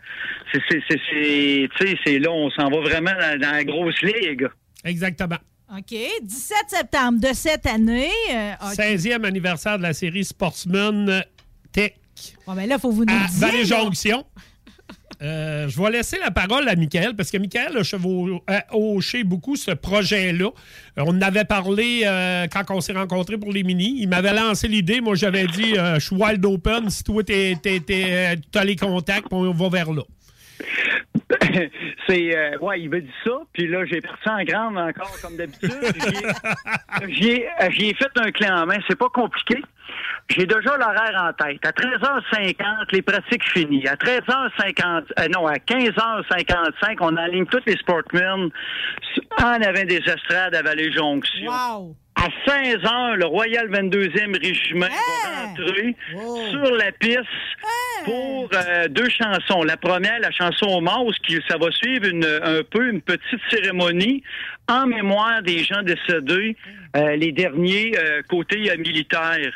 c'est 0.53 0.61
c'est 0.69 0.81
c'est 0.87 0.99
c'est- 1.09 1.67
tu 1.77 1.87
sais, 1.87 1.97
c'est 2.05 2.19
là 2.19 2.31
on 2.31 2.49
s'en 2.51 2.69
va 2.69 2.79
vraiment 2.81 3.11
dans, 3.19 3.39
dans 3.39 3.51
la 3.51 3.63
grosse 3.63 4.01
ligue. 4.01 4.47
Exactement. 4.83 5.37
OK. 5.75 5.97
17 6.21 6.57
septembre 6.67 7.19
de 7.19 7.33
cette 7.33 7.65
année. 7.65 8.11
euh, 8.31 8.51
OK. 8.61 8.75
16e 8.75 9.25
anniversaire 9.25 9.77
de 9.77 9.83
la 9.83 9.93
série 9.93 10.23
Sportsman 10.23 11.23
Tech 11.71 11.93
Bon, 12.47 12.53
ben 12.53 12.65
là, 12.69 12.75
il 12.75 12.79
faut 12.81 12.91
vous 12.91 13.03
nous 13.03 13.13
à 13.13 13.27
dire. 13.27 13.39
Vallée 13.47 13.63
là. 13.65 13.77
Jonction. 13.81 14.23
Euh, 15.21 15.67
je 15.69 15.81
vais 15.81 15.91
laisser 15.91 16.17
la 16.19 16.31
parole 16.31 16.67
à 16.67 16.75
Michael 16.75 17.15
parce 17.15 17.31
que 17.31 17.37
Michael 17.37 17.77
a, 17.77 17.83
chevau- 17.83 18.43
a 18.47 18.63
hoché 18.75 19.23
beaucoup 19.23 19.55
ce 19.55 19.71
projet-là. 19.71 20.45
Euh, 20.45 21.03
On 21.05 21.09
en 21.17 21.21
avait 21.21 21.45
parlé 21.45 22.01
euh, 22.05 22.47
quand 22.51 22.63
on 22.69 22.81
s'est 22.81 22.93
rencontrés 22.93 23.37
pour 23.37 23.51
les 23.51 23.63
mini. 23.63 23.95
Il 23.99 24.09
m'avait 24.09 24.33
lancé 24.33 24.67
l'idée. 24.67 25.01
Moi, 25.01 25.15
j'avais 25.15 25.47
dit 25.47 25.77
euh, 25.77 25.95
je 25.95 26.05
suis 26.07 26.15
wide 26.15 26.45
open. 26.45 26.89
Si 26.89 27.03
toi, 27.03 27.23
tu 27.23 27.33
as 27.33 28.63
les 28.63 28.75
contacts, 28.75 29.27
on 29.31 29.51
va 29.51 29.69
vers 29.69 29.91
là. 29.91 30.01
c'est 32.07 32.35
euh, 32.37 32.57
ouais, 32.59 32.81
il 32.81 32.89
m'a 32.89 32.99
dit 32.99 33.09
ça, 33.23 33.31
puis 33.53 33.67
là 33.67 33.85
j'ai 33.85 33.99
parti 33.99 34.29
en 34.29 34.43
grande 34.43 34.77
encore 34.77 35.11
comme 35.21 35.35
d'habitude. 35.37 35.71
Euh, 35.73 37.07
j'ai 37.09 37.93
fait 37.93 38.11
un 38.17 38.31
clé 38.31 38.47
en 38.49 38.65
main, 38.65 38.77
c'est 38.87 38.97
pas 38.97 39.09
compliqué. 39.13 39.57
J'ai 40.29 40.45
déjà 40.45 40.75
l'horaire 40.77 41.21
en 41.21 41.33
tête. 41.33 41.65
À 41.65 41.71
13h50, 41.71 42.87
les 42.91 43.01
pratiques 43.01 43.47
finies. 43.51 43.87
À 43.87 43.95
13h50, 43.95 45.03
euh, 45.19 45.27
non, 45.33 45.45
à 45.47 45.55
15h55, 45.55 46.97
on 47.01 47.15
aligne 47.15 47.45
tous 47.45 47.61
les 47.67 47.77
sportmen 47.77 48.49
en 49.39 49.61
avant 49.61 49.85
des 49.85 50.01
estrades 50.05 50.55
à 50.55 50.61
Vallée-Jonction. 50.61 51.51
Wow! 51.51 51.95
À 52.15 52.29
16 52.47 52.77
h 52.77 53.15
le 53.15 53.25
Royal 53.25 53.67
22e 53.69 54.39
Régiment 54.39 54.87
va 54.87 55.47
rentrer 55.47 55.95
sur 56.49 56.75
la 56.75 56.91
piste 56.93 57.25
pour 58.05 58.49
euh, 58.53 58.87
deux 58.87 59.09
chansons. 59.09 59.63
La 59.63 59.75
première, 59.75 60.19
la 60.19 60.31
chanson 60.31 60.65
au 60.67 60.81
Mars, 60.81 61.17
qui 61.27 61.37
ça 61.47 61.57
va 61.57 61.69
suivre 61.71 62.07
une, 62.07 62.25
un 62.25 62.63
peu 62.63 62.89
une 62.89 63.01
petite 63.01 63.41
cérémonie 63.49 64.23
en 64.67 64.87
mémoire 64.87 65.41
des 65.41 65.63
gens 65.63 65.83
décédés, 65.83 66.55
euh, 66.95 67.15
les 67.15 67.31
derniers 67.31 67.93
euh, 67.97 68.21
côté 68.29 68.69
euh. 68.69 69.51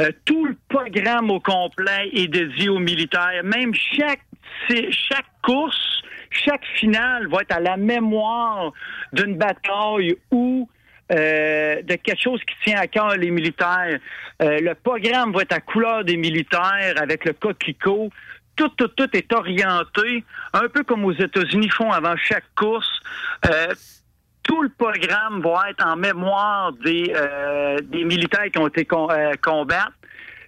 Euh, 0.00 0.10
tout 0.24 0.44
le 0.44 0.56
programme 0.68 1.30
au 1.30 1.40
complet 1.40 2.10
est 2.12 2.28
dédié 2.28 2.68
aux 2.68 2.78
militaires. 2.78 3.42
Même 3.44 3.74
chaque 3.74 4.20
chaque 4.68 5.26
course, 5.42 6.02
chaque 6.30 6.64
finale 6.76 7.26
va 7.28 7.40
être 7.40 7.56
à 7.56 7.60
la 7.60 7.76
mémoire 7.76 8.72
d'une 9.12 9.36
bataille 9.36 10.16
ou 10.30 10.68
euh, 11.10 11.82
de 11.82 11.94
quelque 11.96 12.22
chose 12.22 12.40
qui 12.40 12.54
tient 12.64 12.80
à 12.80 12.86
cœur 12.86 13.16
les 13.16 13.30
militaires. 13.30 13.98
Euh, 14.40 14.60
le 14.60 14.74
programme 14.74 15.32
va 15.32 15.42
être 15.42 15.52
à 15.52 15.60
couleur 15.60 16.04
des 16.04 16.16
militaires 16.16 16.94
avec 16.96 17.24
le 17.24 17.32
coquelicot. 17.32 18.10
Tout, 18.54 18.68
tout, 18.76 18.88
tout 18.88 19.08
est 19.14 19.32
orienté, 19.32 20.24
un 20.52 20.68
peu 20.68 20.84
comme 20.84 21.04
aux 21.06 21.12
États-Unis 21.12 21.70
font 21.70 21.90
avant 21.90 22.14
chaque 22.16 22.44
course. 22.54 23.00
Euh, 23.46 23.74
tout 24.42 24.62
le 24.62 24.68
programme 24.70 25.40
va 25.42 25.70
être 25.70 25.86
en 25.86 25.96
mémoire 25.96 26.72
des, 26.84 27.12
euh, 27.14 27.78
des 27.80 28.04
militaires 28.04 28.50
qui 28.52 28.58
ont 28.58 28.66
été 28.68 28.84
con- 28.84 29.08
euh, 29.10 29.32
combattre. 29.42 29.92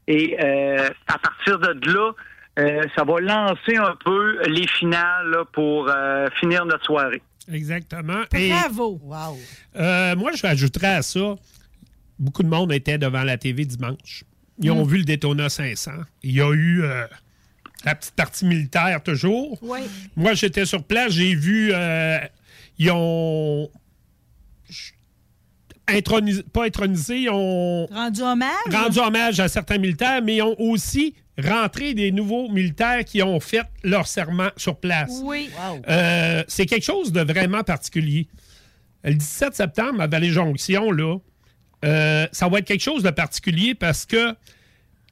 Et 0.07 0.37
euh, 0.43 0.89
à 1.07 1.19
partir 1.19 1.59
de 1.59 1.93
là, 1.93 2.13
euh, 2.59 2.83
ça 2.97 3.05
va 3.05 3.21
lancer 3.21 3.77
un 3.77 3.97
peu 4.05 4.43
les 4.49 4.67
finales 4.69 5.29
là, 5.31 5.45
pour 5.53 5.89
euh, 5.89 6.27
finir 6.41 6.65
notre 6.67 6.85
soirée. 6.85 7.23
Exactement. 7.51 8.23
Et, 8.35 8.51
Bravo! 8.51 9.01
Wow! 9.03 9.39
euh, 9.77 10.17
moi, 10.17 10.33
je 10.35 10.43
rajouterais 10.47 10.95
à 10.97 11.03
ça 11.03 11.35
beaucoup 12.19 12.43
de 12.43 12.49
monde 12.49 12.73
était 12.73 12.97
devant 12.99 13.23
la 13.25 13.37
TV 13.39 13.65
dimanche. 13.65 14.25
Ils 14.61 14.71
ont 14.71 14.85
Mm. 14.85 14.89
vu 14.89 14.99
le 14.99 15.05
Daytona 15.05 15.49
500. 15.49 15.91
Il 16.23 16.33
y 16.33 16.41
a 16.41 16.51
eu 16.53 16.83
euh, 16.85 17.07
la 17.85 17.95
petite 17.97 18.15
partie 18.15 18.45
militaire 18.47 19.03
toujours. 19.03 19.59
Oui. 19.63 19.81
Moi, 20.17 20.35
j'étais 20.35 20.65
sur 20.65 20.85
place, 20.85 21.11
j'ai 21.13 21.35
vu. 21.35 21.71
euh, 21.75 22.19
ils 22.79 22.91
ont. 22.93 23.69
Intronisé, 25.87 26.43
pas 26.45 26.65
intronisé, 26.65 27.23
ils 27.23 27.31
ont 27.31 27.87
Rendu 27.87 28.23
hommage? 28.23 28.51
rendu 28.73 28.99
hommage 29.01 29.39
à 29.39 29.49
certains 29.49 29.77
militaires, 29.77 30.23
mais 30.23 30.37
ils 30.37 30.43
ont 30.43 30.59
aussi 30.59 31.15
rentré 31.39 31.93
des 31.93 32.11
nouveaux 32.11 32.49
militaires 32.49 33.05
qui 33.05 33.23
ont 33.23 33.39
fait 33.39 33.67
leur 33.83 34.07
serment 34.07 34.49
sur 34.57 34.77
place. 34.77 35.21
Oui. 35.23 35.51
Euh, 35.89 36.43
c'est 36.49 36.65
quelque 36.65 36.85
chose 36.85 37.13
de 37.13 37.21
vraiment 37.21 37.63
particulier. 37.65 38.29
Le 39.03 39.15
17 39.15 39.55
septembre, 39.55 40.01
à 40.01 40.07
Vallée-Jonction, 40.07 40.91
là, 40.91 41.19
euh, 41.85 42.27
ça 42.33 42.49
va 42.49 42.61
être 42.61 42.67
quelque 42.67 42.83
chose 42.83 43.03
de 43.03 43.11
particulier 43.11 43.75
parce 43.75 44.07
que, 44.07 44.35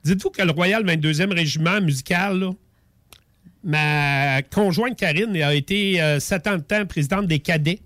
dites-vous 0.04 0.30
que 0.30 0.40
le 0.42 0.52
Royal 0.52 0.84
22e 0.86 1.34
Régiment 1.34 1.82
musical, 1.82 2.38
là, 2.40 2.50
ma 3.62 4.42
conjointe 4.42 4.98
Karine 4.98 5.36
a 5.42 5.54
été 5.54 6.00
euh, 6.00 6.18
sept 6.18 6.46
ans 6.46 6.56
de 6.56 6.62
temps 6.62 6.86
présidente 6.86 7.26
des 7.26 7.40
cadets 7.40 7.80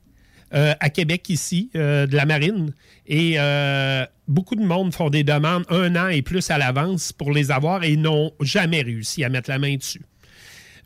euh, 0.54 0.74
à 0.80 0.90
Québec, 0.90 1.28
ici, 1.28 1.70
euh, 1.74 2.06
de 2.06 2.14
la 2.16 2.24
marine. 2.26 2.72
Et 3.06 3.34
euh, 3.38 4.04
beaucoup 4.28 4.54
de 4.56 4.64
monde 4.64 4.94
font 4.94 5.10
des 5.10 5.24
demandes 5.24 5.64
un 5.70 5.94
an 5.96 6.08
et 6.08 6.22
plus 6.22 6.50
à 6.50 6.58
l'avance 6.58 7.12
pour 7.12 7.32
les 7.32 7.50
avoir 7.50 7.82
et 7.84 7.96
n'ont 7.96 8.32
jamais 8.40 8.82
réussi 8.82 9.24
à 9.24 9.28
mettre 9.28 9.50
la 9.50 9.58
main 9.58 9.76
dessus. 9.76 10.02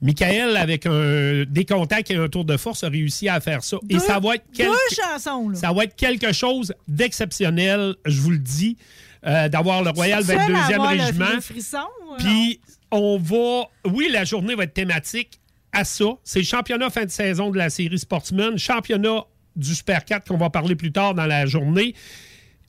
Michael, 0.02 0.56
avec 0.56 0.86
un, 0.86 1.44
des 1.46 1.66
contacts 1.66 2.10
et 2.10 2.16
un 2.16 2.28
tour 2.28 2.46
de 2.46 2.56
force, 2.56 2.84
a 2.84 2.88
réussi 2.88 3.28
à 3.28 3.38
faire 3.40 3.62
ça. 3.62 3.76
et 3.90 3.98
ça 3.98 4.18
va 4.18 4.36
être 4.36 4.44
quelque, 4.54 4.70
Deux 4.70 4.96
chansons, 4.96 5.50
là. 5.50 5.54
ça 5.56 5.72
va 5.72 5.84
être 5.84 5.94
quelque 5.94 6.32
chose 6.32 6.72
d'exceptionnel, 6.88 7.94
je 8.06 8.20
vous 8.20 8.30
le 8.30 8.38
dis, 8.38 8.78
euh, 9.26 9.50
d'avoir 9.50 9.82
le 9.84 9.90
Royal 9.90 10.24
Seul 10.24 10.38
à 10.38 10.46
22e 10.48 10.74
avoir 10.74 10.94
le- 10.94 11.02
Régiment. 11.02 11.26
euh, 11.26 12.16
Puis 12.18 12.60
on 12.90 13.18
va. 13.18 13.64
Oui, 13.92 14.08
la 14.10 14.24
journée 14.24 14.54
va 14.54 14.64
être 14.64 14.72
thématique 14.72 15.38
à 15.72 15.84
ça. 15.84 16.06
C'est 16.24 16.38
le 16.40 16.44
championnat 16.46 16.88
fin 16.88 17.04
de 17.04 17.10
saison 17.10 17.50
de 17.50 17.58
la 17.58 17.68
série 17.68 17.98
Sportsman, 17.98 18.56
championnat 18.56 19.24
du 19.56 19.74
Super 19.74 20.04
4 20.04 20.28
qu'on 20.28 20.36
va 20.36 20.50
parler 20.50 20.76
plus 20.76 20.92
tard 20.92 21.14
dans 21.14 21.26
la 21.26 21.46
journée. 21.46 21.94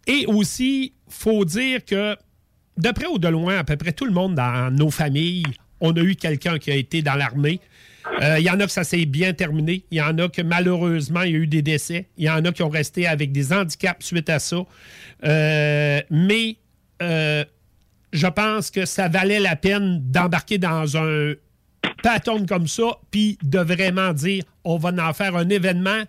Et 0.07 0.25
aussi, 0.27 0.93
faut 1.07 1.45
dire 1.45 1.85
que 1.85 2.15
de 2.77 2.89
près 2.91 3.07
ou 3.07 3.19
de 3.19 3.27
loin, 3.27 3.57
à 3.57 3.63
peu 3.63 3.77
près 3.77 3.91
tout 3.91 4.05
le 4.05 4.11
monde 4.11 4.35
dans 4.35 4.73
nos 4.73 4.89
familles, 4.89 5.43
on 5.79 5.91
a 5.93 6.01
eu 6.01 6.15
quelqu'un 6.15 6.57
qui 6.57 6.71
a 6.71 6.75
été 6.75 7.01
dans 7.01 7.15
l'armée. 7.15 7.59
Euh, 8.21 8.39
Il 8.39 8.45
y 8.45 8.49
en 8.49 8.59
a 8.59 8.65
que 8.65 8.71
ça 8.71 8.83
s'est 8.83 9.05
bien 9.05 9.33
terminé. 9.33 9.83
Il 9.91 9.97
y 9.97 10.01
en 10.01 10.17
a 10.17 10.29
que 10.29 10.41
malheureusement, 10.41 11.21
il 11.21 11.31
y 11.31 11.35
a 11.35 11.39
eu 11.39 11.47
des 11.47 11.61
décès. 11.61 12.07
Il 12.17 12.25
y 12.25 12.29
en 12.29 12.43
a 12.45 12.51
qui 12.51 12.63
ont 12.63 12.69
resté 12.69 13.07
avec 13.07 13.31
des 13.31 13.53
handicaps 13.53 14.05
suite 14.05 14.29
à 14.29 14.39
ça. 14.39 14.57
Euh, 15.23 16.01
mais 16.09 16.57
euh, 17.01 17.43
je 18.13 18.27
pense 18.27 18.71
que 18.71 18.85
ça 18.85 19.07
valait 19.07 19.39
la 19.39 19.55
peine 19.55 20.01
d'embarquer 20.11 20.57
dans 20.57 20.97
un 20.97 21.33
patron 22.03 22.45
comme 22.45 22.67
ça, 22.67 22.97
puis 23.11 23.37
de 23.43 23.59
vraiment 23.59 24.13
dire 24.13 24.43
on 24.63 24.77
va 24.77 24.89
en 24.89 25.13
faire 25.13 25.35
un 25.35 25.49
événement. 25.49 26.03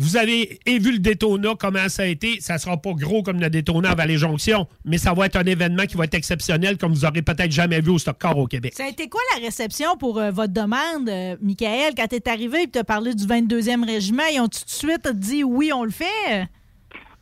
Vous 0.00 0.16
avez 0.16 0.58
vu 0.66 0.92
le 0.92 0.98
Daytona, 0.98 1.50
comment 1.60 1.90
ça 1.90 2.04
a 2.04 2.06
été. 2.06 2.40
Ça 2.40 2.56
sera 2.56 2.78
pas 2.78 2.92
gros 2.94 3.22
comme 3.22 3.38
le 3.38 3.50
Daytona 3.50 3.90
à 3.90 3.94
Vallée-Jonction, 3.94 4.66
mais 4.86 4.96
ça 4.96 5.12
va 5.12 5.26
être 5.26 5.36
un 5.36 5.44
événement 5.44 5.84
qui 5.84 5.98
va 5.98 6.04
être 6.04 6.14
exceptionnel 6.14 6.78
comme 6.78 6.94
vous 6.94 7.04
aurez 7.04 7.20
peut-être 7.20 7.52
jamais 7.52 7.82
vu 7.82 7.90
au 7.90 7.98
Stock 7.98 8.16
Car 8.18 8.38
au 8.38 8.46
Québec. 8.46 8.72
Ça 8.74 8.84
a 8.86 8.88
été 8.88 9.10
quoi 9.10 9.20
la 9.36 9.44
réception 9.44 9.98
pour 9.98 10.18
euh, 10.18 10.30
votre 10.30 10.54
demande, 10.54 11.06
euh, 11.10 11.36
Michael, 11.42 11.92
quand 11.94 12.06
t'es 12.06 12.30
arrivé 12.30 12.62
et 12.62 12.70
tu 12.70 12.78
as 12.78 12.84
parlé 12.84 13.12
du 13.12 13.26
22e 13.26 13.84
régiment? 13.84 14.22
Ils 14.32 14.40
ont 14.40 14.48
tout 14.48 14.64
de 14.64 14.70
suite 14.70 15.06
dit 15.12 15.44
oui, 15.44 15.70
on 15.70 15.84
le 15.84 15.90
fait? 15.90 16.48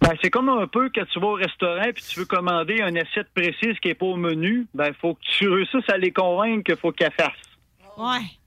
Ben, 0.01 0.15
c'est 0.23 0.31
comme 0.31 0.49
un 0.49 0.69
peu 0.69 0.89
quand 0.95 1.05
tu 1.13 1.19
vas 1.19 1.27
au 1.27 1.35
restaurant 1.35 1.91
puis 1.93 2.05
tu 2.09 2.21
veux 2.21 2.27
commander 2.27 2.81
une 2.81 2.97
assiette 2.97 3.27
précise 3.35 3.77
qui 3.83 3.89
n'est 3.89 3.95
pas 3.95 4.07
au 4.07 4.17
menu. 4.17 4.69
Ben, 4.75 4.93
faut 5.01 5.15
que 5.15 5.21
tu 5.37 5.49
réussisses 5.49 5.89
à 5.89 5.99
les 5.99 6.13
convaincre 6.13 6.63
qu'il 6.63 6.77
faut 6.77 6.93
qu'elle 6.93 7.11
fasse. 7.11 7.33
Ouais. 7.97 8.38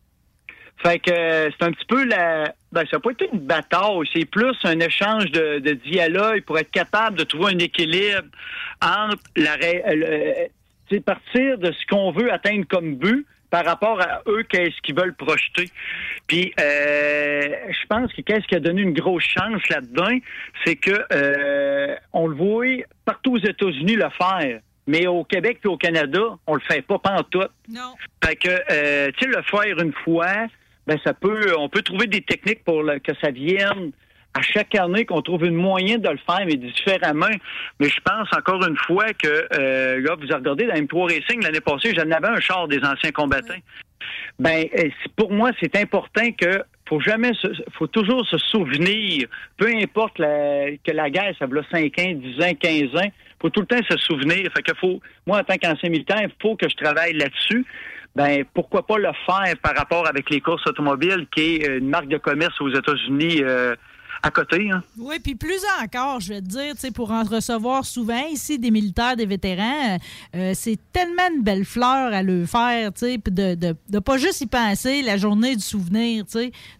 Fait 0.83 0.99
que 0.99 1.11
euh, 1.11 1.49
c'est 1.51 1.65
un 1.65 1.71
petit 1.71 1.85
peu 1.85 2.03
la. 2.05 2.53
Ben, 2.71 2.85
ça 2.89 2.97
n'a 2.97 2.99
pas 3.01 3.11
été 3.11 3.29
une 3.31 3.39
bataille, 3.39 4.09
c'est 4.13 4.25
plus 4.25 4.55
un 4.63 4.79
échange 4.79 5.25
de, 5.31 5.59
de 5.59 5.73
dialogue 5.73 6.43
pour 6.43 6.57
être 6.57 6.71
capable 6.71 7.17
de 7.17 7.23
trouver 7.23 7.53
un 7.53 7.59
équilibre 7.59 8.27
entre 8.81 9.21
la 9.35 9.55
ré- 9.55 9.83
euh, 9.87 9.95
le- 9.95 10.47
c'est 10.89 11.01
partir 11.03 11.57
de 11.57 11.71
ce 11.71 11.85
qu'on 11.89 12.11
veut 12.11 12.31
atteindre 12.33 12.65
comme 12.67 12.95
but 12.95 13.25
par 13.49 13.65
rapport 13.65 13.99
à 14.01 14.21
eux, 14.27 14.43
qu'est-ce 14.43 14.81
qu'ils 14.81 14.95
veulent 14.95 15.13
projeter. 15.13 15.69
Puis, 16.27 16.53
euh, 16.59 17.49
je 17.69 17.85
pense 17.87 18.11
que 18.13 18.21
qu'est-ce 18.21 18.47
qui 18.47 18.55
a 18.55 18.59
donné 18.61 18.81
une 18.81 18.93
grosse 18.93 19.23
chance 19.25 19.61
là-dedans, 19.69 20.17
c'est 20.65 20.77
que 20.77 21.05
euh, 21.13 21.95
on 22.13 22.27
le 22.27 22.35
voit 22.35 22.83
partout 23.05 23.33
aux 23.35 23.39
États-Unis 23.39 23.97
le 23.97 24.09
faire. 24.17 24.59
Mais 24.87 25.05
au 25.05 25.23
Québec 25.25 25.59
et 25.63 25.67
au 25.67 25.77
Canada, 25.77 26.21
on 26.47 26.55
le 26.55 26.61
fait 26.61 26.81
pas 26.81 26.97
pantoute. 26.97 27.51
Non. 27.69 27.93
Fait 28.23 28.35
que, 28.35 28.49
euh, 28.49 29.11
tu 29.17 29.25
sais, 29.25 29.35
le 29.35 29.41
faire 29.43 29.79
une 29.79 29.93
fois, 30.03 30.47
ben 30.87 30.97
ça 31.03 31.13
peut, 31.13 31.55
on 31.57 31.69
peut 31.69 31.81
trouver 31.81 32.07
des 32.07 32.21
techniques 32.21 32.63
pour 32.63 32.83
que 32.83 33.13
ça 33.21 33.31
vienne 33.31 33.91
à 34.33 34.41
chaque 34.41 34.75
année, 34.75 35.05
qu'on 35.05 35.21
trouve 35.21 35.45
une 35.45 35.55
moyen 35.55 35.97
de 35.97 36.09
le 36.09 36.17
faire, 36.17 36.45
mais 36.45 36.55
différemment. 36.55 37.27
Mais 37.79 37.89
je 37.89 37.99
pense 38.01 38.29
encore 38.35 38.65
une 38.65 38.77
fois 38.77 39.11
que, 39.13 39.47
euh, 39.53 39.99
là, 39.99 40.15
vous 40.15 40.33
regardé 40.33 40.65
dans 40.65 40.73
M3 40.73 41.13
Racing 41.13 41.43
l'année 41.43 41.59
passée, 41.59 41.93
j'en 41.95 42.09
avais 42.09 42.27
un 42.27 42.39
char 42.39 42.67
des 42.67 42.79
anciens 42.83 43.11
combattants. 43.11 43.59
Ben, 44.39 44.65
euh, 44.77 44.89
pour 45.15 45.31
moi, 45.31 45.51
c'est 45.59 45.75
important 45.75 46.31
que 46.31 46.63
faut 46.87 46.99
jamais, 46.99 47.33
se, 47.33 47.47
faut 47.77 47.87
toujours 47.87 48.25
se 48.27 48.37
souvenir, 48.37 49.27
peu 49.57 49.67
importe 49.67 50.17
que 50.17 50.91
la 50.91 51.09
guerre, 51.09 51.33
ça 51.39 51.45
va 51.45 51.61
5 51.71 51.99
ans, 51.99 52.11
10 52.13 52.43
ans, 52.43 52.53
15 52.59 52.95
ans, 53.01 53.11
faut 53.41 53.49
tout 53.49 53.61
le 53.61 53.65
temps 53.65 53.83
se 53.89 53.97
souvenir. 53.97 54.51
Fait 54.53 54.61
que 54.61 54.73
faut, 54.75 54.99
moi, 55.25 55.39
en 55.39 55.43
tant 55.43 55.55
qu'ancien 55.55 55.89
militaire, 55.89 56.21
il 56.21 56.31
faut 56.41 56.55
que 56.55 56.69
je 56.69 56.75
travaille 56.75 57.13
là-dessus. 57.13 57.65
Ben, 58.15 58.43
pourquoi 58.53 58.85
pas 58.85 58.97
le 58.97 59.09
faire 59.25 59.55
par 59.61 59.75
rapport 59.75 60.07
avec 60.07 60.29
les 60.29 60.41
courses 60.41 60.65
automobiles, 60.67 61.27
qui 61.33 61.55
est 61.55 61.69
euh, 61.69 61.77
une 61.77 61.89
marque 61.89 62.07
de 62.07 62.17
commerce 62.17 62.59
aux 62.59 62.69
États-Unis 62.69 63.41
euh, 63.41 63.75
à 64.23 64.31
côté. 64.31 64.69
Hein. 64.71 64.83
Oui, 64.97 65.17
puis 65.19 65.35
plus 65.35 65.61
encore, 65.83 66.19
je 66.19 66.33
vais 66.33 66.41
te 66.41 66.47
dire, 66.47 66.73
pour 66.93 67.11
en 67.11 67.23
recevoir 67.23 67.85
souvent 67.85 68.25
ici 68.27 68.59
des 68.59 68.69
militaires, 68.71 69.15
des 69.15 69.25
vétérans, 69.25 69.97
euh, 70.35 70.51
c'est 70.55 70.77
tellement 70.93 71.23
une 71.35 71.41
belle 71.41 71.65
fleur 71.65 72.13
à 72.13 72.21
le 72.21 72.45
faire, 72.45 72.91
de, 72.91 73.55
de, 73.55 73.75
de 73.89 73.99
pas 73.99 74.17
juste 74.17 74.41
y 74.41 74.45
penser 74.45 75.01
la 75.01 75.17
journée 75.17 75.55
du 75.55 75.61
souvenir, 75.63 76.25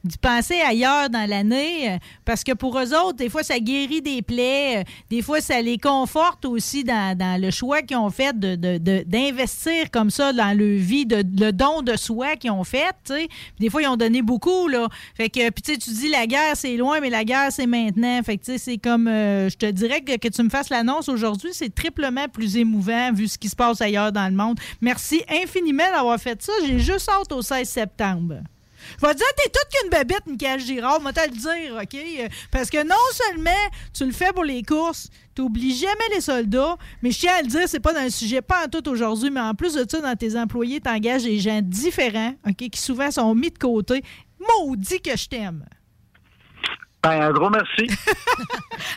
d'y 0.04 0.18
penser 0.18 0.60
ailleurs 0.62 1.10
dans 1.10 1.28
l'année, 1.28 1.92
euh, 1.92 1.98
parce 2.26 2.44
que 2.44 2.52
pour 2.54 2.78
eux 2.80 2.94
autres, 2.94 3.18
des 3.18 3.30
fois, 3.30 3.44
ça 3.44 3.60
guérit 3.60 4.02
des 4.02 4.22
plaies, 4.22 4.80
euh, 4.80 4.84
des 5.10 5.22
fois, 5.22 5.42
ça 5.42 5.62
les 5.62 5.78
conforte 5.78 6.46
aussi 6.46 6.84
dans, 6.84 7.18
dans 7.18 7.42
le 7.42 7.50
choix 7.52 7.82
qu'ils 7.82 7.98
ont 7.98 8.10
fait 8.10 8.38
de- 8.40 8.56
de- 8.56 9.04
d'investir 9.06 9.90
comme 9.92 10.10
ça 10.12 10.34
dans 10.34 10.58
leur 10.58 10.78
vie, 10.78 11.06
de, 11.06 11.18
le 11.40 11.52
don 11.52 11.82
de 11.82 11.96
soi 11.96 12.36
qu'ils 12.36 12.52
ont 12.52 12.64
fait, 12.64 12.96
Des 13.60 13.70
fois, 13.70 13.82
ils 13.82 13.88
ont 13.88 13.98
donné 13.98 14.22
beaucoup, 14.22 14.68
là. 14.68 14.88
Fait 15.16 15.30
que, 15.30 15.50
puis 15.50 15.64
tu 15.78 15.90
dis 15.90 16.10
la 16.10 16.28
guerre, 16.28 16.56
c'est 16.56 16.76
loin, 16.78 17.00
mais 17.00 17.10
la 17.10 17.24
guerre, 17.24 17.31
c'est 17.50 17.68
maintenant. 17.68 18.22
Fait 18.24 18.38
que, 18.38 18.58
c'est 18.58 18.78
comme, 18.78 19.08
euh, 19.08 19.50
je 19.50 19.58
te 19.58 19.66
dirais 19.66 20.02
que, 20.02 20.18
que 20.18 20.28
tu 20.28 20.44
me 20.44 20.50
fasses 20.50 20.70
l'annonce 20.70 21.10
aujourd'hui, 21.10 21.52
c'est 21.54 21.74
triplement 21.74 22.28
plus 22.28 22.58
émouvant 22.58 23.12
vu 23.14 23.28
ce 23.28 23.38
qui 23.38 23.50
se 23.50 23.56
passe 23.56 23.82
ailleurs 23.82 24.12
dans 24.12 24.28
le 24.28 24.36
monde. 24.36 24.60
Merci 24.82 25.24
infiniment 25.30 25.90
d'avoir 25.94 26.20
fait 26.20 26.42
ça. 26.42 26.54
J'ai 26.66 26.80
juste 26.80 27.10
hâte 27.10 27.32
au 27.32 27.42
16 27.42 27.68
septembre. 27.68 28.36
Je 29.00 29.06
vais 29.06 29.14
te 29.14 29.18
dire, 29.18 29.28
t'es 29.38 29.50
toute 29.50 29.68
qu'une 29.72 29.90
babette, 29.90 30.26
Michael 30.26 30.60
Girard, 30.60 31.02
moi 31.02 31.14
te 31.14 31.22
le 31.22 31.36
dire, 31.36 31.80
OK? 31.82 32.32
Parce 32.52 32.70
que 32.70 32.84
non 32.84 32.96
seulement 33.12 33.52
tu 33.94 34.06
le 34.06 34.12
fais 34.12 34.34
pour 34.34 34.44
les 34.44 34.64
courses, 34.64 35.10
t'oublies 35.36 35.76
jamais 35.76 36.16
les 36.16 36.22
soldats, 36.22 36.78
mais 37.02 37.12
je 37.12 37.20
tiens 37.20 37.34
à 37.38 37.42
le 37.42 37.48
dire, 37.48 37.62
c'est 37.68 37.80
pas 37.80 37.94
dans 37.94 38.04
le 38.04 38.10
sujet, 38.10 38.42
pas 38.42 38.66
en 38.66 38.70
tout 38.70 38.88
aujourd'hui, 38.90 39.30
mais 39.30 39.40
en 39.40 39.54
plus 39.54 39.76
de 39.76 39.86
ça, 39.88 40.02
dans 40.02 40.16
tes 40.16 40.36
employés, 40.36 40.82
t'engages 40.82 41.24
des 41.24 41.40
gens 41.40 41.62
différents, 41.64 42.34
OK? 42.48 42.70
Qui 42.70 42.82
souvent 42.82 43.12
sont 43.12 43.34
mis 43.36 43.52
de 43.52 43.58
côté. 43.58 44.04
Maudit 44.40 45.00
que 45.02 45.16
je 45.16 45.28
t'aime. 45.28 45.64
Ben, 47.04 47.20
un 47.20 47.32
gros 47.32 47.50
merci. 47.50 47.92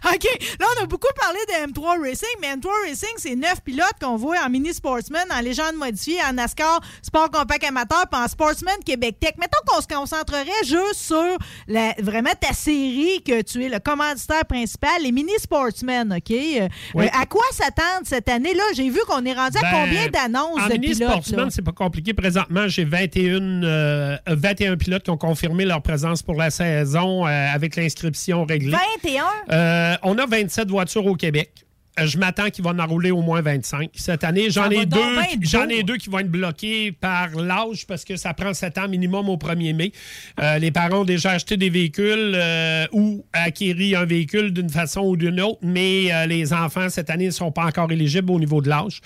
OK. 0.05 0.25
Là, 0.61 0.67
on 0.79 0.83
a 0.83 0.87
beaucoup 0.87 1.09
parlé 1.19 1.39
de 1.49 1.73
M3 1.73 2.01
Racing, 2.07 2.29
mais 2.41 2.55
M3 2.55 2.69
Racing, 2.87 3.15
c'est 3.17 3.35
neuf 3.35 3.63
pilotes 3.65 3.95
qu'on 4.01 4.17
voit 4.17 4.37
en 4.45 4.51
mini 4.51 4.75
sportsman, 4.75 5.25
en 5.33 5.41
légende 5.41 5.77
modifiée, 5.77 6.19
en 6.29 6.35
NASCAR, 6.35 6.81
sport 7.01 7.31
compact 7.31 7.65
amateur, 7.65 8.05
puis 8.11 8.21
en 8.21 8.29
sportsman 8.29 8.75
Québec 8.85 9.17
Tech. 9.21 9.33
Mettons 9.39 9.59
qu'on 9.67 9.81
se 9.81 9.87
concentrerait 9.87 10.45
juste 10.65 10.97
sur 10.97 11.39
la- 11.67 11.95
vraiment 11.99 12.33
ta 12.39 12.53
série 12.53 13.23
que 13.27 13.41
tu 13.41 13.65
es 13.65 13.69
le 13.71 13.79
commanditaire 13.79 14.45
principal, 14.45 15.03
les 15.03 15.11
mini 15.13 15.33
sportsmen, 15.39 16.13
OK? 16.13 16.31
Euh, 16.31 16.69
Oui. 16.95 17.07
euh, 17.07 17.09
à 17.19 17.25
quoi 17.25 17.45
s'attendre 17.53 18.03
cette 18.05 18.29
année? 18.29 18.53
Là, 18.53 18.65
j'ai 18.77 18.91
vu 18.91 19.01
qu'on 19.09 19.25
est 19.25 19.33
rendu 19.33 19.57
à 19.57 19.63
Ben, 19.63 19.71
combien 19.73 20.09
d'annonces 20.09 20.61
En 20.61 20.67
de 20.69 20.73
mini 20.75 20.93
pilotes? 20.93 21.11
sportsman, 21.11 21.51
c'est 21.51 21.63
pas 21.65 21.73
compliqué. 21.73 22.13
Présentement, 22.13 22.69
j'ai 22.69 22.85
21, 22.85 23.63
euh, 23.65 24.17
21 24.27 24.77
pilotes 24.77 25.05
qui 25.05 25.11
ont 25.11 25.17
confirmé 25.17 25.65
leur 25.65 25.81
présence 25.81 26.23
pour 26.23 26.35
la 26.37 26.51
saison 26.51 27.27
euh, 27.27 27.47
avec 27.55 27.75
l'inscription 27.95 28.45
réglée. 28.45 28.77
21? 29.03 29.25
Euh, 29.51 29.97
on 30.03 30.19
a 30.19 30.27
27 30.27 30.69
voitures 30.69 31.07
au 31.07 31.15
Québec. 31.15 31.65
Euh, 32.01 32.07
Je 32.07 32.19
m'attends 32.19 32.51
qu'il 32.51 32.65
va 32.65 32.71
en 32.71 32.87
rouler 32.87 33.11
au 33.11 33.23
moins 33.23 33.41
25 33.41 33.91
cette 33.95 34.25
année. 34.25 34.51
J'en 34.51 34.69
ai 34.71 34.85
deux, 34.85 34.99
j'en 35.43 35.69
ai 35.69 35.85
qui 35.85 36.11
vont 36.11 36.19
être 36.19 36.31
bloqués 36.31 36.91
par 36.93 37.31
l'âge 37.31 37.87
parce 37.87 38.05
que 38.05 38.17
ça 38.17 38.35
prend 38.35 38.53
7 38.53 38.79
ans 38.79 38.89
minimum 38.89 39.29
au 39.29 39.37
1er 39.37 39.75
mai. 39.75 39.93
Euh, 40.41 40.59
les 40.59 40.71
parents 40.71 41.01
ont 41.01 41.05
déjà 41.05 41.33
acheté 41.33 41.57
des 41.57 41.71
véhicules 41.71 42.33
euh, 42.35 42.87
ou 42.93 43.25
acquéri 43.33 43.95
un 43.95 44.05
véhicule 44.05 44.53
d'une 44.53 44.71
façon 44.71 45.03
ou 45.03 45.17
d'une 45.17 45.41
autre, 45.41 45.59
mais 45.63 46.13
euh, 46.13 46.27
les 46.27 46.53
enfants 46.53 46.89
cette 46.89 47.11
année 47.11 47.27
ne 47.27 47.31
sont 47.31 47.53
pas 47.53 47.65
encore 47.65 47.93
éligibles 47.93 48.33
au 48.33 48.41
niveau 48.41 48.61
de 48.61 48.69
l'âge. 48.69 49.01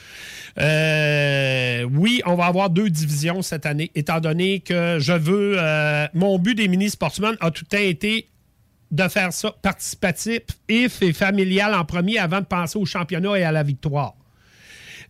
Oui, 1.93 2.23
on 2.27 2.35
va 2.35 2.47
avoir 2.47 2.71
deux 2.71 2.89
divisions 2.89 3.43
cette 3.43 3.67
année, 3.67 3.91
étant 3.95 4.21
donné 4.21 4.61
que 4.61 4.99
je 4.99 5.13
veux. 5.13 5.59
mon 6.15 6.39
but 6.39 6.55
des 6.55 6.69
mini 6.69 6.91
sportsmen 6.91 7.37
a 7.41 7.51
tout 7.51 7.65
le 7.71 7.77
temps 7.77 7.83
été 7.83 8.29
de 8.91 9.09
faire 9.09 9.33
ça 9.33 9.55
participatif 9.63 10.43
et 10.69 11.13
familial 11.13 11.75
en 11.75 11.85
premier 11.85 12.19
avant 12.19 12.41
de 12.41 12.47
penser 12.47 12.79
au 12.79 12.85
championnat 12.85 13.39
et 13.39 13.45
à 13.45 13.53
la 13.53 13.63
victoire. 13.63 14.15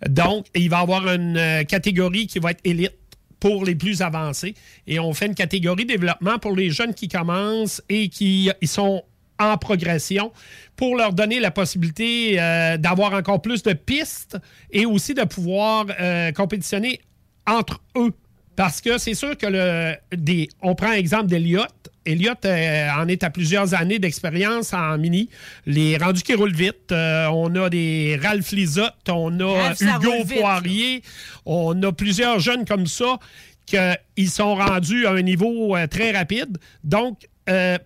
Donc, 0.08 0.46
il 0.54 0.70
va 0.70 0.78
y 0.78 0.82
avoir 0.82 1.08
une 1.08 1.36
euh, 1.36 1.64
catégorie 1.64 2.26
qui 2.26 2.38
va 2.38 2.52
être 2.52 2.60
élite 2.64 2.94
pour 3.40 3.64
les 3.64 3.74
plus 3.74 4.02
avancés 4.02 4.54
et 4.86 4.98
on 4.98 5.12
fait 5.12 5.26
une 5.26 5.34
catégorie 5.34 5.84
développement 5.84 6.38
pour 6.38 6.56
les 6.56 6.70
jeunes 6.70 6.94
qui 6.94 7.08
commencent 7.08 7.82
et 7.88 8.08
qui 8.08 8.50
ils 8.60 8.68
sont 8.68 9.04
en 9.38 9.56
progression 9.56 10.32
pour 10.76 10.96
leur 10.96 11.12
donner 11.12 11.38
la 11.38 11.50
possibilité 11.50 12.40
euh, 12.40 12.76
d'avoir 12.76 13.12
encore 13.12 13.40
plus 13.40 13.62
de 13.62 13.72
pistes 13.72 14.36
et 14.70 14.86
aussi 14.86 15.14
de 15.14 15.22
pouvoir 15.22 15.86
euh, 16.00 16.32
compétitionner 16.32 17.00
entre 17.46 17.80
eux. 17.96 18.12
Parce 18.56 18.80
que 18.80 18.98
c'est 18.98 19.14
sûr 19.14 19.38
que 19.38 19.46
le, 19.46 19.94
des, 20.16 20.48
on 20.62 20.74
prend 20.74 20.90
l'exemple 20.90 21.26
d'Eliott. 21.26 21.72
Elliott 22.08 22.44
euh, 22.46 22.88
en 22.90 23.06
est 23.06 23.22
à 23.22 23.30
plusieurs 23.30 23.74
années 23.74 23.98
d'expérience 23.98 24.72
en 24.72 24.96
mini. 24.96 25.28
Les 25.66 25.98
rendus 25.98 26.22
qui 26.22 26.34
roulent 26.34 26.54
vite. 26.54 26.90
euh, 26.90 27.26
on 27.26 27.54
a 27.54 27.68
des 27.68 28.18
Ralph 28.22 28.50
Lizotte, 28.52 29.08
on 29.10 29.38
a 29.40 29.62
Ralph, 29.62 29.80
Hugo 29.80 30.24
vite, 30.24 30.40
Poirier. 30.40 31.02
On 31.44 31.80
a 31.82 31.92
plusieurs 31.92 32.40
jeunes 32.40 32.64
comme 32.64 32.86
ça 32.86 33.18
qu'ils 33.66 34.30
sont 34.30 34.54
rendus 34.54 35.06
à 35.06 35.12
un 35.12 35.22
niveau 35.22 35.76
euh, 35.76 35.86
très 35.86 36.12
rapide. 36.12 36.58
Donc, 36.82 37.28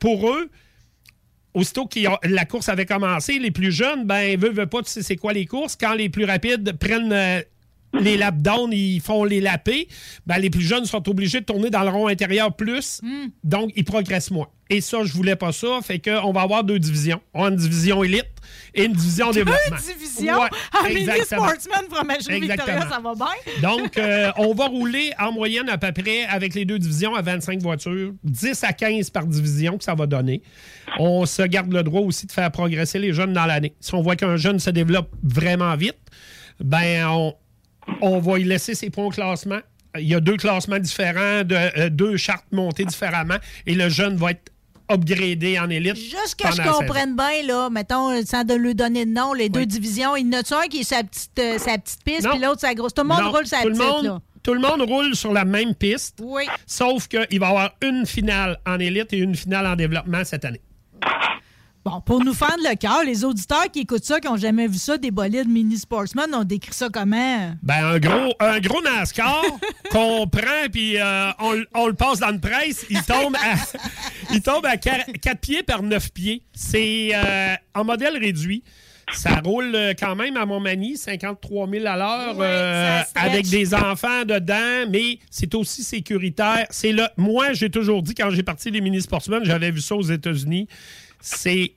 pour 0.00 0.28
eux, 0.30 0.50
aussitôt 1.54 1.86
que 1.86 2.00
la 2.24 2.44
course 2.44 2.68
avait 2.68 2.86
commencé, 2.86 3.38
les 3.38 3.52
plus 3.52 3.70
jeunes, 3.70 4.04
ben, 4.04 4.36
veulent, 4.38 4.52
veulent 4.54 4.68
pas, 4.68 4.82
tu 4.82 4.90
sais 4.90 5.02
c'est 5.02 5.16
quoi 5.16 5.32
les 5.32 5.46
courses? 5.46 5.76
Quand 5.76 5.94
les 5.94 6.08
plus 6.08 6.24
rapides 6.24 6.72
prennent 6.78 7.44
les 8.00 8.16
lap 8.16 8.36
downs, 8.40 8.72
ils 8.72 9.00
font 9.00 9.24
les 9.24 9.40
lapés, 9.40 9.88
ben, 10.26 10.38
les 10.38 10.50
plus 10.50 10.62
jeunes 10.62 10.84
sont 10.86 11.08
obligés 11.08 11.40
de 11.40 11.44
tourner 11.44 11.70
dans 11.70 11.82
le 11.82 11.90
rond 11.90 12.06
intérieur 12.08 12.54
plus, 12.54 13.00
Hmm. 13.02 13.28
donc 13.44 13.70
ils 13.76 13.84
progressent 13.84 14.30
moins. 14.30 14.48
Et 14.70 14.80
ça, 14.80 15.04
je 15.04 15.12
voulais 15.12 15.36
pas 15.36 15.52
ça, 15.52 15.80
fait 15.82 15.98
qu'on 15.98 16.32
va 16.32 16.40
avoir 16.42 16.64
deux 16.64 16.78
divisions. 16.78 17.20
On 17.34 17.44
a 17.44 17.48
une 17.48 17.56
division 17.56 18.02
élite 18.02 18.24
et 18.74 18.84
une 18.84 18.92
division 18.94 19.30
développement. 19.30 19.76
Deux 19.76 19.92
divisions? 19.92 20.40
Ouais, 20.40 20.48
Ah, 20.72 20.88
exactement. 20.88 21.46
sportsman 21.46 21.82
fromagerie 21.90 22.40
Victoria, 22.40 22.88
ça 22.88 22.98
va 23.00 23.14
bien. 23.14 23.26
Donc, 23.62 23.98
euh, 23.98 24.30
on 24.38 24.54
va 24.54 24.66
rouler 24.68 25.12
en 25.18 25.30
moyenne 25.32 25.68
à 25.68 25.76
peu 25.76 25.92
près 25.92 26.24
avec 26.24 26.54
les 26.54 26.64
deux 26.64 26.78
divisions 26.78 27.14
à 27.14 27.20
25 27.20 27.60
voitures, 27.60 28.12
10 28.24 28.64
à 28.64 28.72
15 28.72 29.10
par 29.10 29.26
division 29.26 29.76
que 29.76 29.84
ça 29.84 29.94
va 29.94 30.06
donner. 30.06 30.40
On 30.98 31.26
se 31.26 31.42
garde 31.42 31.70
le 31.72 31.82
droit 31.82 32.00
aussi 32.00 32.26
de 32.26 32.32
faire 32.32 32.50
progresser 32.50 32.98
les 32.98 33.12
jeunes 33.12 33.34
dans 33.34 33.44
l'année. 33.44 33.74
Si 33.80 33.94
on 33.94 34.00
voit 34.00 34.16
qu'un 34.16 34.36
jeune 34.36 34.58
se 34.58 34.70
développe 34.70 35.10
vraiment 35.22 35.76
vite, 35.76 35.98
ben 36.60 37.06
on, 37.08 37.34
on 38.00 38.18
va 38.20 38.38
y 38.38 38.44
laisser 38.44 38.74
ses 38.74 38.90
points 38.90 39.06
au 39.06 39.10
classement. 39.10 39.58
Il 39.98 40.08
y 40.08 40.14
a 40.14 40.20
deux 40.20 40.36
classements 40.36 40.78
différents, 40.78 41.44
de, 41.44 41.54
euh, 41.78 41.90
deux 41.90 42.16
chartes 42.16 42.46
montées 42.50 42.84
différemment, 42.86 43.36
et 43.66 43.74
le 43.74 43.88
jeune 43.90 44.16
va 44.16 44.30
être 44.30 44.50
upgradé 44.90 45.58
en 45.58 45.68
élite. 45.70 45.96
Juste 45.96 46.36
que 46.38 46.48
je 46.54 46.62
comprenne 46.62 47.14
bien, 47.14 47.42
là, 47.46 47.68
mettons, 47.70 48.24
sans 48.24 48.44
de 48.44 48.54
lui 48.54 48.74
donner 48.74 49.04
de 49.06 49.10
nom, 49.10 49.32
les 49.34 49.48
deux 49.48 49.66
divisions, 49.66 50.16
il 50.16 50.26
y 50.26 50.28
en 50.36 50.40
a-tu 50.40 50.54
un 50.54 50.62
qui 50.68 50.80
est 50.80 50.84
sa 50.84 51.02
petite, 51.04 51.38
euh, 51.38 51.58
sa 51.58 51.78
petite 51.78 52.02
piste, 52.04 52.28
puis 52.28 52.38
l'autre 52.38 52.60
sa 52.60 52.74
grosse. 52.74 52.94
Tout 52.94 53.02
le 53.02 53.08
monde 53.08 53.20
Non, 53.22 53.30
roule 53.32 53.46
sa 53.46 53.58
petite, 53.62 53.78
monde- 53.78 54.04
là. 54.04 54.18
Tout 54.42 54.54
le 54.54 54.60
monde 54.60 54.82
roule 54.82 55.14
sur 55.14 55.32
la 55.32 55.44
même 55.44 55.74
piste. 55.74 56.18
Oui. 56.20 56.42
Sauf 56.66 57.06
qu'il 57.06 57.38
va 57.38 57.46
y 57.46 57.48
avoir 57.50 57.70
une 57.80 58.06
finale 58.06 58.58
en 58.66 58.78
élite 58.80 59.12
et 59.12 59.18
une 59.18 59.36
finale 59.36 59.66
en 59.66 59.76
développement 59.76 60.24
cette 60.24 60.44
année. 60.44 60.60
Bon, 61.84 62.00
pour 62.00 62.24
nous 62.24 62.32
fendre 62.32 62.60
le 62.62 62.76
cœur, 62.76 63.02
les 63.04 63.24
auditeurs 63.24 63.68
qui 63.72 63.80
écoutent 63.80 64.04
ça, 64.04 64.20
qui 64.20 64.28
n'ont 64.28 64.36
jamais 64.36 64.68
vu 64.68 64.78
ça, 64.78 64.98
des 64.98 65.10
bolides 65.10 65.48
mini 65.48 65.76
sportsman, 65.76 66.32
ont 66.32 66.44
décrit 66.44 66.72
ça 66.72 66.88
comment? 66.92 67.54
Ben, 67.60 67.84
un 67.84 67.98
gros, 67.98 68.34
un 68.38 68.60
gros 68.60 68.80
NASCAR 68.82 69.42
qu'on 69.90 70.28
prend 70.28 70.68
puis 70.70 70.96
euh, 71.00 71.30
on, 71.40 71.60
on 71.74 71.86
le 71.88 71.94
passe 71.94 72.20
dans 72.20 72.30
le 72.30 72.38
presse, 72.38 72.86
il 72.88 73.02
tombe 73.02 73.34
à, 73.34 73.56
il 74.32 74.40
tombe 74.40 74.64
à 74.64 74.76
4, 74.76 75.40
pieds 75.40 75.64
par 75.64 75.82
9 75.82 76.12
pieds. 76.12 76.42
C'est 76.52 77.10
euh, 77.14 77.54
en 77.74 77.84
modèle 77.84 78.16
réduit. 78.16 78.62
Ça 79.12 79.40
roule 79.44 79.74
euh, 79.74 79.94
quand 79.98 80.14
même 80.14 80.36
à 80.36 80.46
Montmagny, 80.46 80.96
53 80.96 81.68
000 81.68 81.86
à 81.86 81.96
l'heure, 81.96 82.36
euh, 82.40 83.00
avec 83.14 83.48
des 83.48 83.74
enfants 83.74 84.24
dedans, 84.24 84.88
mais 84.88 85.18
c'est 85.30 85.54
aussi 85.54 85.82
sécuritaire. 85.82 86.66
C'est 86.70 86.92
là, 86.92 87.12
moi, 87.16 87.52
j'ai 87.52 87.68
toujours 87.68 88.02
dit, 88.02 88.14
quand 88.14 88.30
j'ai 88.30 88.42
parti 88.42 88.70
les 88.70 88.80
mini-sportsmen, 88.80 89.44
j'avais 89.44 89.70
vu 89.70 89.80
ça 89.80 89.96
aux 89.96 90.02
États-Unis, 90.02 90.68
c'est 91.22 91.72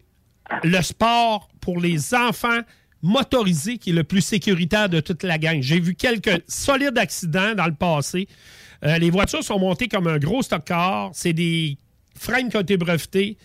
le 0.64 0.82
sport 0.82 1.48
pour 1.62 1.80
les 1.80 2.14
enfants 2.14 2.60
motorisés 3.02 3.78
qui 3.78 3.92
est 3.92 3.94
le 3.94 4.04
plus 4.04 4.22
sécuritaire 4.22 4.90
de 4.90 5.00
toute 5.00 5.24
la 5.24 5.38
gang. 5.38 5.62
J'ai 5.62 5.80
vu 5.80 5.96
quelques 5.96 6.42
solides 6.48 6.98
accidents 6.98 7.54
dans 7.54 7.68
le 7.68 7.76
passé. 7.76 8.28
Euh, 8.84 8.98
les 8.98 9.12
voitures 9.12 9.44
sont 9.44 9.60
montées 9.60 9.88
comme 9.88 10.08
un 10.08 10.18
gros 10.18 10.42
stock 10.42 10.66
car. 10.66 11.12
C'est 11.14 11.34
des 11.34 11.78
freins 12.18 12.50
qui 12.50 12.58
ont 12.58 12.62
été 12.62 12.78
brevetés. 12.78 13.38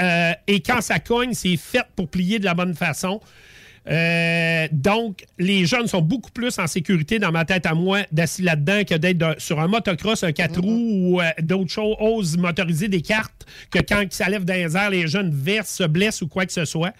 Euh, 0.00 0.32
et 0.46 0.60
quand 0.60 0.80
ça 0.82 0.98
cogne, 0.98 1.32
c'est 1.32 1.56
fait 1.56 1.86
pour 1.96 2.08
plier 2.08 2.38
de 2.38 2.44
la 2.44 2.54
bonne 2.54 2.74
façon. 2.74 3.20
Euh, 3.88 4.68
donc, 4.72 5.24
les 5.38 5.64
jeunes 5.64 5.86
sont 5.86 6.02
beaucoup 6.02 6.30
plus 6.30 6.58
en 6.58 6.66
sécurité 6.66 7.18
dans 7.18 7.32
ma 7.32 7.44
tête 7.44 7.66
à 7.66 7.74
moi 7.74 8.00
d'assis 8.12 8.42
là-dedans 8.42 8.84
que 8.84 8.94
d'être 8.94 9.40
sur 9.40 9.58
un 9.60 9.68
motocross, 9.68 10.22
un 10.22 10.32
4 10.32 10.60
roues 10.60 11.14
ou 11.14 11.20
euh, 11.20 11.30
d'autres 11.40 11.70
choses, 11.70 11.96
osent 11.98 12.36
motoriser 12.36 12.88
des 12.88 13.00
cartes 13.00 13.46
que 13.70 13.78
quand 13.78 14.04
ça 14.12 14.28
lève 14.28 14.44
dans 14.44 14.54
les 14.54 14.76
airs, 14.76 14.90
les 14.90 15.06
jeunes 15.06 15.30
versent, 15.32 15.74
se 15.74 15.84
blessent 15.84 16.22
ou 16.22 16.28
quoi 16.28 16.46
que 16.46 16.52
ce 16.52 16.64
soit. 16.64 16.92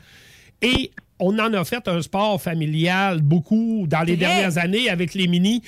Et 0.62 0.90
on 1.20 1.38
en 1.38 1.52
a 1.54 1.64
fait 1.64 1.86
un 1.86 2.02
sport 2.02 2.40
familial 2.40 3.20
beaucoup 3.22 3.84
dans 3.86 4.00
les 4.02 4.16
dernières 4.16 4.58
années 4.58 4.88
avec 4.90 5.14
les 5.14 5.28
mini. 5.28 5.62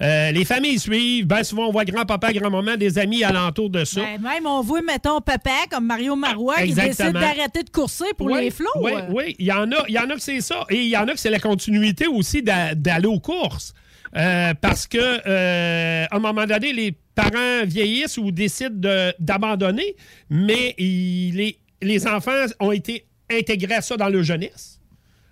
Euh, 0.00 0.30
les 0.30 0.44
familles 0.44 0.78
suivent. 0.78 1.26
Bien 1.26 1.42
souvent, 1.42 1.66
on 1.68 1.72
voit 1.72 1.84
grand-papa, 1.84 2.32
grand-maman, 2.32 2.76
des 2.76 2.98
amis 2.98 3.24
alentour 3.24 3.70
de 3.70 3.84
ça. 3.84 4.00
Ben, 4.02 4.20
même 4.22 4.46
on 4.46 4.60
voit, 4.62 4.82
mettons, 4.82 5.20
papa 5.20 5.50
comme 5.70 5.86
Mario 5.86 6.14
Marois 6.14 6.56
qui 6.62 6.74
décide 6.74 7.12
d'arrêter 7.12 7.62
de 7.62 7.70
courser 7.70 8.04
pour 8.16 8.26
Oui, 8.28 8.40
les 8.42 8.50
flots. 8.50 8.68
Oui, 8.80 8.92
oui. 9.10 9.36
Il 9.38 9.46
y 9.46 9.52
en 9.52 9.70
a, 9.72 9.84
il 9.88 9.94
y 9.94 9.98
en 9.98 10.08
a 10.10 10.14
que 10.14 10.20
c'est 10.22 10.40
ça. 10.40 10.64
Et 10.70 10.76
il 10.82 10.88
y 10.88 10.96
en 10.96 11.08
a 11.08 11.12
que 11.12 11.18
c'est 11.18 11.30
la 11.30 11.40
continuité 11.40 12.06
aussi 12.06 12.42
d'a- 12.42 12.74
d'aller 12.74 13.06
aux 13.08 13.20
courses. 13.20 13.74
Euh, 14.16 14.54
parce 14.60 14.86
que 14.86 14.96
euh, 14.98 16.06
à 16.10 16.16
un 16.16 16.18
moment 16.18 16.46
donné, 16.46 16.72
les 16.72 16.94
parents 17.14 17.64
vieillissent 17.66 18.16
ou 18.16 18.30
décident 18.30 18.70
de- 18.74 19.12
d'abandonner, 19.18 19.96
mais 20.30 20.74
il- 20.78 21.34
les, 21.36 21.58
les 21.82 22.06
enfants 22.06 22.30
ont 22.60 22.72
été 22.72 23.04
intégrés 23.30 23.74
à 23.74 23.82
ça 23.82 23.96
dans 23.98 24.08
leur 24.08 24.22
jeunesse. 24.22 24.77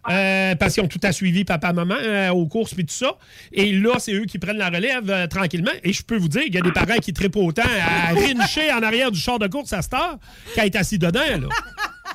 Euh, 0.09 0.55
parce 0.55 0.75
qu'ils 0.75 0.83
ont 0.83 0.89
tout 0.89 1.01
à 1.03 1.13
suivi 1.13 1.45
papa, 1.45 1.73
maman 1.73 1.97
euh, 2.01 2.31
aux 2.31 2.47
courses 2.47 2.75
puis 2.75 2.85
tout 2.85 2.95
ça. 2.95 3.17
Et 3.53 3.73
là, 3.73 3.99
c'est 3.99 4.13
eux 4.13 4.25
qui 4.25 4.39
prennent 4.39 4.59
la 4.59 4.71
relève 4.71 5.11
euh, 5.11 5.27
tranquillement. 5.27 5.73
Et 5.83 5.93
je 5.93 6.03
peux 6.03 6.17
vous 6.17 6.29
dire 6.29 6.43
qu'il 6.45 6.55
y 6.55 6.59
a 6.59 6.63
des 6.63 6.73
parents 6.73 6.97
qui 6.97 7.13
trippent 7.13 7.37
autant 7.37 7.63
à 7.63 8.15
rincher 8.15 8.73
en 8.73 8.83
arrière 8.83 9.11
du 9.11 9.19
char 9.19 9.39
de 9.39 9.47
course 9.47 9.73
à 9.73 9.83
cette 9.83 9.95
heure 9.95 10.19
qu'à 10.55 10.67
être 10.67 10.77
assis 10.77 10.99
dedans. 10.99 11.21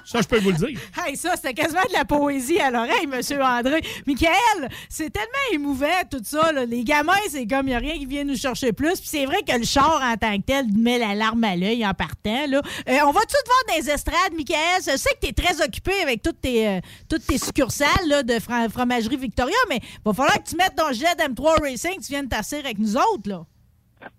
Ça, 0.05 0.19
je 0.21 0.27
peux 0.27 0.39
vous 0.39 0.51
le 0.51 0.57
dire. 0.57 0.79
Hey, 1.05 1.15
ça, 1.15 1.35
c'était 1.35 1.53
quasiment 1.53 1.81
de 1.87 1.93
la 1.93 2.05
poésie 2.05 2.59
à 2.59 2.69
l'oreille, 2.69 3.07
Monsieur 3.07 3.41
André. 3.41 3.81
Michael, 4.05 4.69
c'est 4.89 5.09
tellement 5.09 5.27
émouvant, 5.53 5.87
tout 6.09 6.21
ça. 6.23 6.51
là. 6.51 6.65
Les 6.65 6.83
gamins, 6.83 7.13
c'est 7.29 7.47
comme, 7.47 7.67
il 7.67 7.71
n'y 7.71 7.75
a 7.75 7.79
rien 7.79 7.93
qui 7.97 8.05
vient 8.05 8.23
nous 8.23 8.35
chercher 8.37 8.71
plus. 8.73 8.99
Puis 8.99 9.09
c'est 9.09 9.25
vrai 9.25 9.41
que 9.47 9.57
le 9.57 9.63
char, 9.65 10.01
en 10.03 10.15
tant 10.17 10.37
que 10.37 10.43
tel, 10.43 10.65
met 10.75 10.99
la 10.99 11.15
larme 11.15 11.43
à 11.43 11.55
l'œil 11.55 11.85
en 11.85 11.93
partant. 11.93 12.45
Là. 12.47 12.61
Euh, 12.89 12.97
on 13.05 13.11
va-tu 13.11 13.27
te 13.35 13.45
voir 13.47 13.63
dans 13.69 13.75
les 13.75 13.89
estrades, 13.89 14.33
Michael? 14.35 14.81
Je 14.85 14.97
sais 14.97 15.09
que 15.19 15.25
tu 15.25 15.29
es 15.29 15.33
très 15.33 15.63
occupé 15.63 15.93
avec 16.03 16.21
toutes 16.21 16.41
tes, 16.41 16.67
euh, 16.67 16.79
toutes 17.09 17.25
tes 17.25 17.37
succursales 17.37 18.07
là, 18.07 18.23
de 18.23 18.37
fromagerie 18.39 19.17
Victoria, 19.17 19.55
mais 19.69 19.79
va 20.05 20.13
falloir 20.13 20.37
que 20.43 20.49
tu 20.49 20.55
mettes 20.55 20.75
ton 20.75 20.91
jet 20.93 21.15
d'M3 21.17 21.61
Racing, 21.61 21.97
que 21.97 22.01
tu 22.05 22.11
viennes 22.11 22.27
t'asseoir 22.27 22.61
avec 22.65 22.77
nous 22.79 22.95
autres. 22.97 23.27
là. 23.29 23.43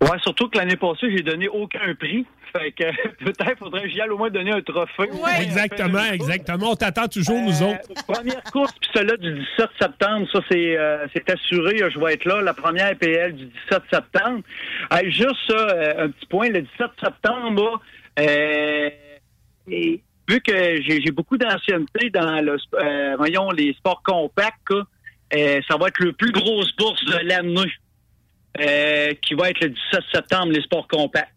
Ouais, 0.01 0.17
surtout 0.23 0.47
que 0.49 0.57
l'année 0.57 0.77
passée, 0.77 1.07
j'ai 1.15 1.23
donné 1.23 1.47
aucun 1.49 1.93
prix. 1.99 2.25
Fait 2.55 2.71
que 2.71 2.83
peut-être 3.25 3.57
faudrait 3.57 3.89
que 3.89 4.09
au 4.09 4.17
moins 4.17 4.29
donner 4.29 4.51
un 4.51 4.61
trophée. 4.61 5.09
Exactement, 5.41 6.03
exactement. 6.11 6.71
On 6.71 6.75
t'attend 6.75 7.07
toujours, 7.07 7.41
nous 7.41 7.63
autres. 7.63 7.81
Première 8.07 8.43
course, 8.43 8.73
puis 8.79 8.89
celle-là 8.93 9.17
du 9.17 9.33
17 9.33 9.69
septembre, 9.81 10.27
ça 10.31 10.39
c'est 10.49 10.77
euh, 10.77 11.07
c'est 11.13 11.29
assuré, 11.29 11.77
je 11.77 11.99
vais 11.99 12.13
être 12.13 12.25
là. 12.25 12.41
La 12.41 12.53
première 12.53 12.95
PL 12.97 13.35
du 13.35 13.45
17 13.45 13.81
septembre. 13.91 14.41
Juste 15.05 15.35
ça, 15.47 15.55
euh, 15.55 16.05
un 16.05 16.09
petit 16.09 16.25
point, 16.27 16.49
le 16.49 16.61
17 16.61 16.87
septembre, 17.03 17.81
euh, 18.19 18.89
et 19.69 20.01
vu 20.29 20.41
que 20.41 20.81
j'ai 20.81 21.01
j'ai 21.01 21.11
beaucoup 21.11 21.37
d'ancienneté 21.37 22.09
dans 22.11 22.39
le 22.41 22.57
euh, 22.75 23.15
voyons, 23.17 23.49
les 23.51 23.73
sports 23.73 24.03
compacts, 24.03 24.71
euh, 24.71 25.61
ça 25.67 25.77
va 25.77 25.87
être 25.87 25.99
le 25.99 26.13
plus 26.13 26.31
grosse 26.31 26.75
bourse 26.75 27.03
de 27.05 27.17
l'année. 27.27 27.71
euh, 28.59 29.13
qui 29.23 29.33
va 29.33 29.49
être 29.49 29.61
le 29.61 29.69
17 29.69 30.03
septembre, 30.13 30.51
les 30.51 30.61
sports 30.61 30.87
compacts. 30.87 31.31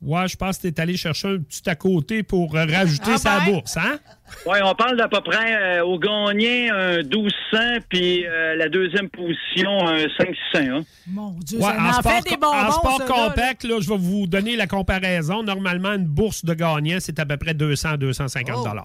Ouais, 0.00 0.28
je 0.28 0.36
pense 0.36 0.58
que 0.58 0.62
tu 0.62 0.68
es 0.68 0.80
allé 0.80 0.96
chercher 0.96 1.26
un 1.28 1.38
petit 1.38 1.68
à 1.68 1.74
côté 1.74 2.22
pour 2.22 2.54
euh, 2.54 2.64
rajouter 2.64 3.10
Ah 3.14 3.18
sa 3.18 3.40
ben. 3.40 3.52
bourse, 3.52 3.76
hein? 3.76 3.98
Oui, 4.46 4.58
on 4.64 4.72
parle 4.74 4.96
d'à 4.96 5.08
peu 5.08 5.20
près 5.20 5.56
euh, 5.80 5.84
au 5.84 5.98
gagnant 5.98 6.74
un 6.74 6.98
1200, 7.02 7.58
puis 7.88 8.24
euh, 8.26 8.54
la 8.54 8.68
deuxième 8.68 9.08
position 9.08 9.88
un 9.88 10.04
500. 10.16 10.32
Hein. 10.54 10.80
Mon 11.08 11.30
Dieu, 11.40 11.58
Ouais, 11.58 11.64
ça 11.64 11.82
en, 11.82 11.92
sport, 11.94 12.12
fait 12.12 12.30
des 12.30 12.36
bonbons. 12.36 12.54
en 12.54 12.70
sport 12.70 12.98
ça, 12.98 13.04
là, 13.08 13.16
là. 13.16 13.28
compact, 13.30 13.64
là, 13.64 13.80
je 13.80 13.88
vais 13.88 13.96
vous 13.98 14.26
donner 14.28 14.54
la 14.54 14.66
comparaison. 14.68 15.42
Normalement, 15.42 15.94
une 15.94 16.06
bourse 16.06 16.44
de 16.44 16.54
gagnant, 16.54 16.98
c'est 17.00 17.18
à 17.18 17.26
peu 17.26 17.36
près 17.36 17.54
200-250 17.54 18.52
Oh. 18.54 18.82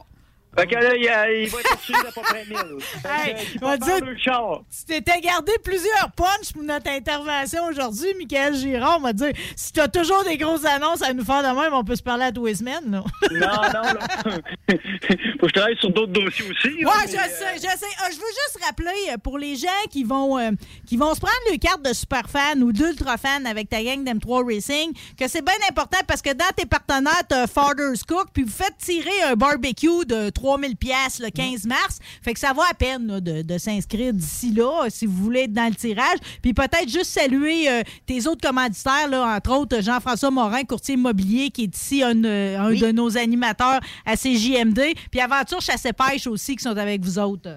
Fait 0.57 0.67
que 0.67 0.75
là, 0.75 0.95
il, 0.95 1.07
a- 1.09 1.31
il 1.31 1.49
va 1.49 1.59
être 1.59 1.73
assuré 1.73 2.03
d'à 2.03 2.11
peu 2.11 2.21
près 2.21 2.45
1000. 2.45 2.57
Hey, 3.05 3.35
va 3.59 3.77
dire-. 3.77 3.97
Tu 3.97 4.85
t'étais 4.85 5.19
gardé 5.21 5.51
plusieurs 5.63 6.11
punchs 6.15 6.53
pour 6.53 6.63
notre 6.63 6.89
intervention 6.89 7.65
aujourd'hui, 7.65 8.09
Michael 8.17 8.55
Girard. 8.55 8.97
On 8.99 9.01
va 9.03 9.13
dire, 9.13 9.31
si 9.55 9.71
tu 9.73 9.79
as 9.79 9.87
toujours 9.87 10.23
des 10.23 10.37
grosses 10.37 10.65
annonces 10.65 11.01
à 11.01 11.13
nous 11.13 11.25
faire 11.25 11.41
de 11.41 11.59
même, 11.59 11.73
on 11.73 11.83
peut 11.83 11.95
se 11.95 12.03
parler 12.03 12.25
à 12.25 12.31
tous 12.31 12.45
les 12.45 12.55
semaines. 12.55 12.91
Là. 12.91 13.03
Non, 13.31 13.39
non, 13.39 13.81
là. 13.81 13.99
Faut 15.39 15.47
que 15.47 15.47
je 15.47 15.53
travaille 15.53 15.77
sur 15.77 15.91
d'autres 15.91 16.13
dossiers 16.13 16.45
aussi. 16.49 16.67
Ouais, 16.85 16.91
mais, 17.05 17.11
je 17.11 17.17
euh, 17.17 17.21
sais, 17.27 17.55
je 17.55 17.61
sais. 17.61 17.85
Ah, 17.99 18.09
je 18.11 18.15
veux 18.15 18.21
juste 18.21 18.63
rappeler 18.63 18.91
euh, 19.11 19.17
pour 19.17 19.37
les 19.37 19.55
gens 19.55 19.67
qui 19.89 20.03
vont, 20.03 20.37
euh, 20.37 20.51
qui 20.87 20.97
vont 20.97 21.13
se 21.15 21.19
prendre 21.19 21.33
le 21.51 21.57
carte 21.57 21.81
de 21.83 21.93
super 21.93 22.29
fan 22.29 22.61
ou 22.63 22.71
d'ultra 22.71 23.17
fan 23.17 23.45
avec 23.45 23.69
ta 23.69 23.83
gang 23.83 24.03
d'M3 24.03 24.53
Racing 24.53 24.93
que 25.17 25.27
c'est 25.27 25.43
bien 25.43 25.53
important 25.69 25.99
parce 26.07 26.21
que 26.21 26.33
dans 26.33 26.49
tes 26.55 26.65
partenaires, 26.65 27.23
tu 27.29 27.35
Father's 27.51 28.03
Cook, 28.03 28.27
puis 28.33 28.43
vous 28.43 28.51
faites 28.51 28.77
tirer 28.77 29.21
un 29.23 29.35
barbecue 29.35 30.05
de 30.05 30.29
3000 30.43 30.75
pièces 30.75 31.19
le 31.21 31.29
15 31.29 31.65
mars. 31.65 31.99
Fait 32.21 32.33
que 32.33 32.39
ça 32.39 32.51
vaut 32.51 32.61
à 32.69 32.73
peine 32.73 33.07
là, 33.07 33.21
de, 33.21 33.41
de 33.43 33.57
s'inscrire 33.57 34.13
d'ici 34.13 34.51
là 34.53 34.87
si 34.89 35.05
vous 35.05 35.23
voulez 35.23 35.41
être 35.43 35.53
dans 35.53 35.69
le 35.69 35.75
tirage. 35.75 36.17
Puis 36.41 36.53
peut-être 36.53 36.89
juste 36.89 37.05
saluer 37.05 37.69
euh, 37.69 37.81
tes 38.05 38.27
autres 38.27 38.45
commanditaires, 38.45 39.07
là, 39.09 39.35
entre 39.37 39.51
autres 39.57 39.81
Jean-François 39.81 40.31
Morin, 40.31 40.63
courtier 40.63 40.95
immobilier, 40.95 41.49
qui 41.49 41.63
est 41.63 41.75
ici 41.75 42.03
un, 42.03 42.21
euh, 42.25 42.59
un 42.59 42.73
de 42.73 42.91
nos 42.91 43.17
animateurs 43.17 43.79
à 44.05 44.17
CJMD. 44.17 44.81
Puis 45.11 45.21
Aventure 45.21 45.61
Chasse 45.61 45.85
et 45.85 45.93
Pêche 45.93 46.27
aussi 46.27 46.55
qui 46.57 46.63
sont 46.63 46.77
avec 46.77 47.01
vous 47.01 47.17
autres. 47.19 47.49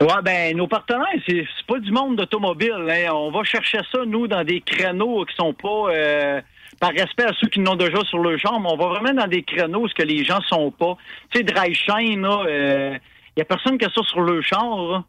Ouais, 0.00 0.22
ben, 0.24 0.56
nos 0.56 0.66
partenaires, 0.66 1.06
c'est 1.28 1.46
c'est 1.56 1.66
pas 1.66 1.78
du 1.78 1.92
monde 1.92 2.16
d'automobile. 2.16 2.72
hein. 2.88 3.12
On 3.12 3.30
va 3.30 3.44
chercher 3.44 3.78
ça, 3.92 3.98
nous, 4.04 4.26
dans 4.26 4.42
des 4.44 4.60
créneaux 4.60 5.24
qui 5.24 5.34
sont 5.36 5.54
pas, 5.54 5.92
euh, 5.92 6.40
par 6.80 6.90
respect 6.90 7.24
à 7.24 7.32
ceux 7.38 7.48
qui 7.48 7.60
l'ont 7.60 7.76
déjà 7.76 8.02
sur 8.06 8.18
le 8.18 8.36
champ, 8.38 8.58
mais 8.58 8.70
on 8.70 8.76
va 8.76 8.86
vraiment 8.86 9.12
dans 9.12 9.28
des 9.28 9.42
créneaux 9.42 9.82
où 9.82 9.88
ce 9.88 9.94
que 9.94 10.02
les 10.02 10.24
gens 10.24 10.40
sont 10.48 10.70
pas. 10.70 10.96
Tu 11.30 11.38
sais, 11.38 11.44
dry 11.44 11.74
shine, 11.74 12.22
là, 12.22 12.42
euh, 12.46 12.98
il 13.36 13.38
n'y 13.38 13.42
a 13.42 13.44
personne 13.44 13.78
qui 13.78 13.84
a 13.84 13.90
ça 13.94 14.02
sur 14.02 14.22
le 14.22 14.40
char. 14.40 14.76
là. 14.76 15.04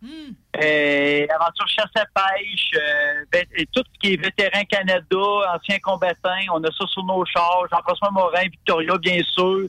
Euh, 0.62 1.26
aventure 1.34 1.68
chasse 1.68 1.90
à 1.96 2.06
pêche, 2.14 2.72
euh, 2.76 3.40
et 3.56 3.66
tout 3.68 3.82
ce 3.94 4.00
qui 4.00 4.14
est 4.14 4.18
vétéran 4.18 4.64
Canada, 4.70 5.56
anciens 5.56 5.80
combattants, 5.80 6.30
on 6.54 6.64
a 6.64 6.72
ça 6.72 6.86
sur 6.88 7.04
nos 7.06 7.26
chars. 7.26 7.64
Jean-François 7.72 8.12
Morin, 8.12 8.44
Victoria, 8.44 8.98
bien 8.98 9.22
sûr. 9.24 9.68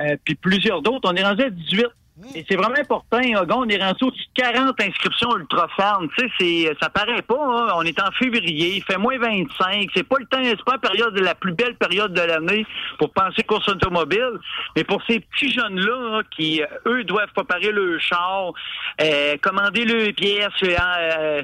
Euh, 0.00 0.16
puis 0.24 0.34
plusieurs 0.34 0.82
d'autres. 0.82 1.08
On 1.10 1.14
est 1.14 1.24
rendu 1.24 1.42
à 1.42 1.50
18. 1.50 1.86
Et 2.34 2.44
c'est 2.48 2.56
vraiment 2.56 2.78
important, 2.78 3.18
on 3.20 3.68
est 3.68 3.82
rendu 3.82 4.04
aux 4.04 4.12
40 4.34 4.80
inscriptions 4.80 5.36
ultra 5.36 5.68
fans. 5.76 6.06
Tu 6.16 6.24
sais, 6.24 6.32
c'est, 6.38 6.76
ça 6.80 6.90
paraît 6.90 7.22
pas, 7.22 7.38
hein. 7.38 7.72
On 7.76 7.82
est 7.82 8.00
en 8.00 8.10
février, 8.12 8.76
il 8.76 8.82
fait 8.82 8.98
moins 8.98 9.18
25. 9.18 9.88
C'est 9.94 10.02
pas 10.02 10.16
le 10.18 10.26
temps, 10.26 10.38
c'est 10.42 10.64
pas 10.64 10.72
la 10.72 10.78
période, 10.78 11.18
la 11.18 11.34
plus 11.34 11.52
belle 11.52 11.76
période 11.76 12.12
de 12.12 12.20
l'année 12.20 12.66
pour 12.98 13.12
penser 13.12 13.42
course 13.44 13.68
automobile. 13.68 14.38
Mais 14.74 14.84
pour 14.84 15.00
ces 15.06 15.20
petits 15.20 15.52
jeunes-là, 15.52 16.18
hein, 16.18 16.22
qui, 16.36 16.62
euh, 16.62 16.66
eux, 16.86 17.04
doivent 17.04 17.32
préparer 17.34 17.70
le 17.70 17.98
char, 17.98 18.52
euh, 19.00 19.36
commander 19.40 19.84
le 19.84 20.12
pièces, 20.12 20.48
euh, 20.64 20.76
euh, 20.98 21.42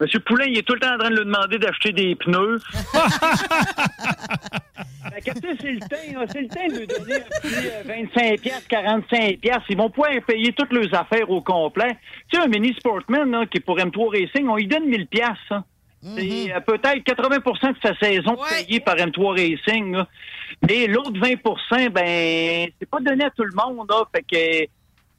Monsieur 0.00 0.20
Poulain, 0.20 0.46
il 0.46 0.58
est 0.58 0.62
tout 0.62 0.74
le 0.74 0.80
temps 0.80 0.94
en 0.94 0.98
train 0.98 1.10
de 1.10 1.16
lui 1.16 1.24
demander 1.26 1.58
d'acheter 1.58 1.92
des 1.92 2.14
pneus. 2.14 2.58
Tu 5.22 5.32
sais, 5.32 5.56
c'est 5.60 5.72
le 5.72 5.80
temps, 5.80 6.26
c'est 6.32 6.40
le 6.40 6.48
temps 6.48 6.66
de 6.66 6.78
lui 6.78 6.86
donner 6.86 7.14
un 7.16 7.20
petit 7.20 7.68
euh, 7.68 8.04
25 8.14 8.40
pièces, 8.40 8.66
45 8.68 9.38
pièces. 9.38 9.56
Ils 9.68 9.76
vont 9.76 9.90
pouvoir 9.90 10.12
payer 10.26 10.52
toutes 10.52 10.72
leurs 10.72 10.94
affaires 10.94 11.28
au 11.30 11.42
complet. 11.42 11.96
Tu 12.28 12.38
sais, 12.38 12.44
un 12.44 12.48
mini 12.48 12.72
Sportman 12.74 13.30
là, 13.30 13.44
qui 13.46 13.58
est 13.58 13.60
pour 13.60 13.76
M3 13.76 14.10
Racing, 14.10 14.48
on 14.48 14.56
lui 14.56 14.66
donne 14.66 14.86
1000 14.86 15.06
pièces. 15.08 15.26
C'est 16.02 16.54
euh, 16.54 16.60
peut-être 16.60 17.04
80% 17.04 17.72
de 17.72 17.78
sa 17.82 17.94
saison 17.96 18.38
payée 18.48 18.80
par 18.80 18.96
M3 18.96 19.32
Racing. 19.32 19.92
là. 19.92 20.08
Et 20.68 20.86
l'autre 20.86 21.12
20% 21.12 21.90
ben, 21.90 22.70
c'est 22.78 22.88
pas 22.88 23.00
donné 23.00 23.24
à 23.24 23.30
tout 23.30 23.44
le 23.44 23.54
monde. 23.54 23.86
Là, 23.90 24.04
fait 24.14 24.22
que 24.22 24.70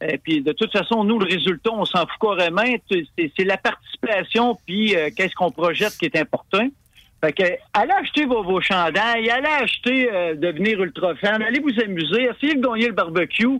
euh, 0.01 0.17
puis 0.23 0.41
de 0.41 0.51
toute 0.51 0.71
façon, 0.71 1.03
nous, 1.03 1.19
le 1.19 1.25
résultat, 1.25 1.71
on 1.71 1.85
s'en 1.85 2.05
fout 2.07 2.19
carrément. 2.19 2.63
C'est 2.89 3.43
la 3.43 3.57
participation, 3.57 4.57
puis 4.65 4.95
euh, 4.95 5.09
qu'est-ce 5.15 5.35
qu'on 5.35 5.51
projette 5.51 5.97
qui 5.97 6.05
est 6.05 6.15
important. 6.15 6.67
Fait 7.23 7.33
que, 7.33 7.43
allez 7.73 7.91
acheter 7.91 8.25
vos, 8.25 8.43
vos 8.43 8.61
chandails, 8.61 9.29
allez 9.29 9.63
acheter 9.63 10.09
euh, 10.11 10.33
devenir 10.33 10.81
ultra 10.81 11.15
fan, 11.15 11.41
allez 11.43 11.59
vous 11.59 11.79
amuser, 11.79 12.23
essayez 12.23 12.55
de 12.55 12.61
gagner 12.61 12.87
le 12.87 12.93
barbecue. 12.93 13.59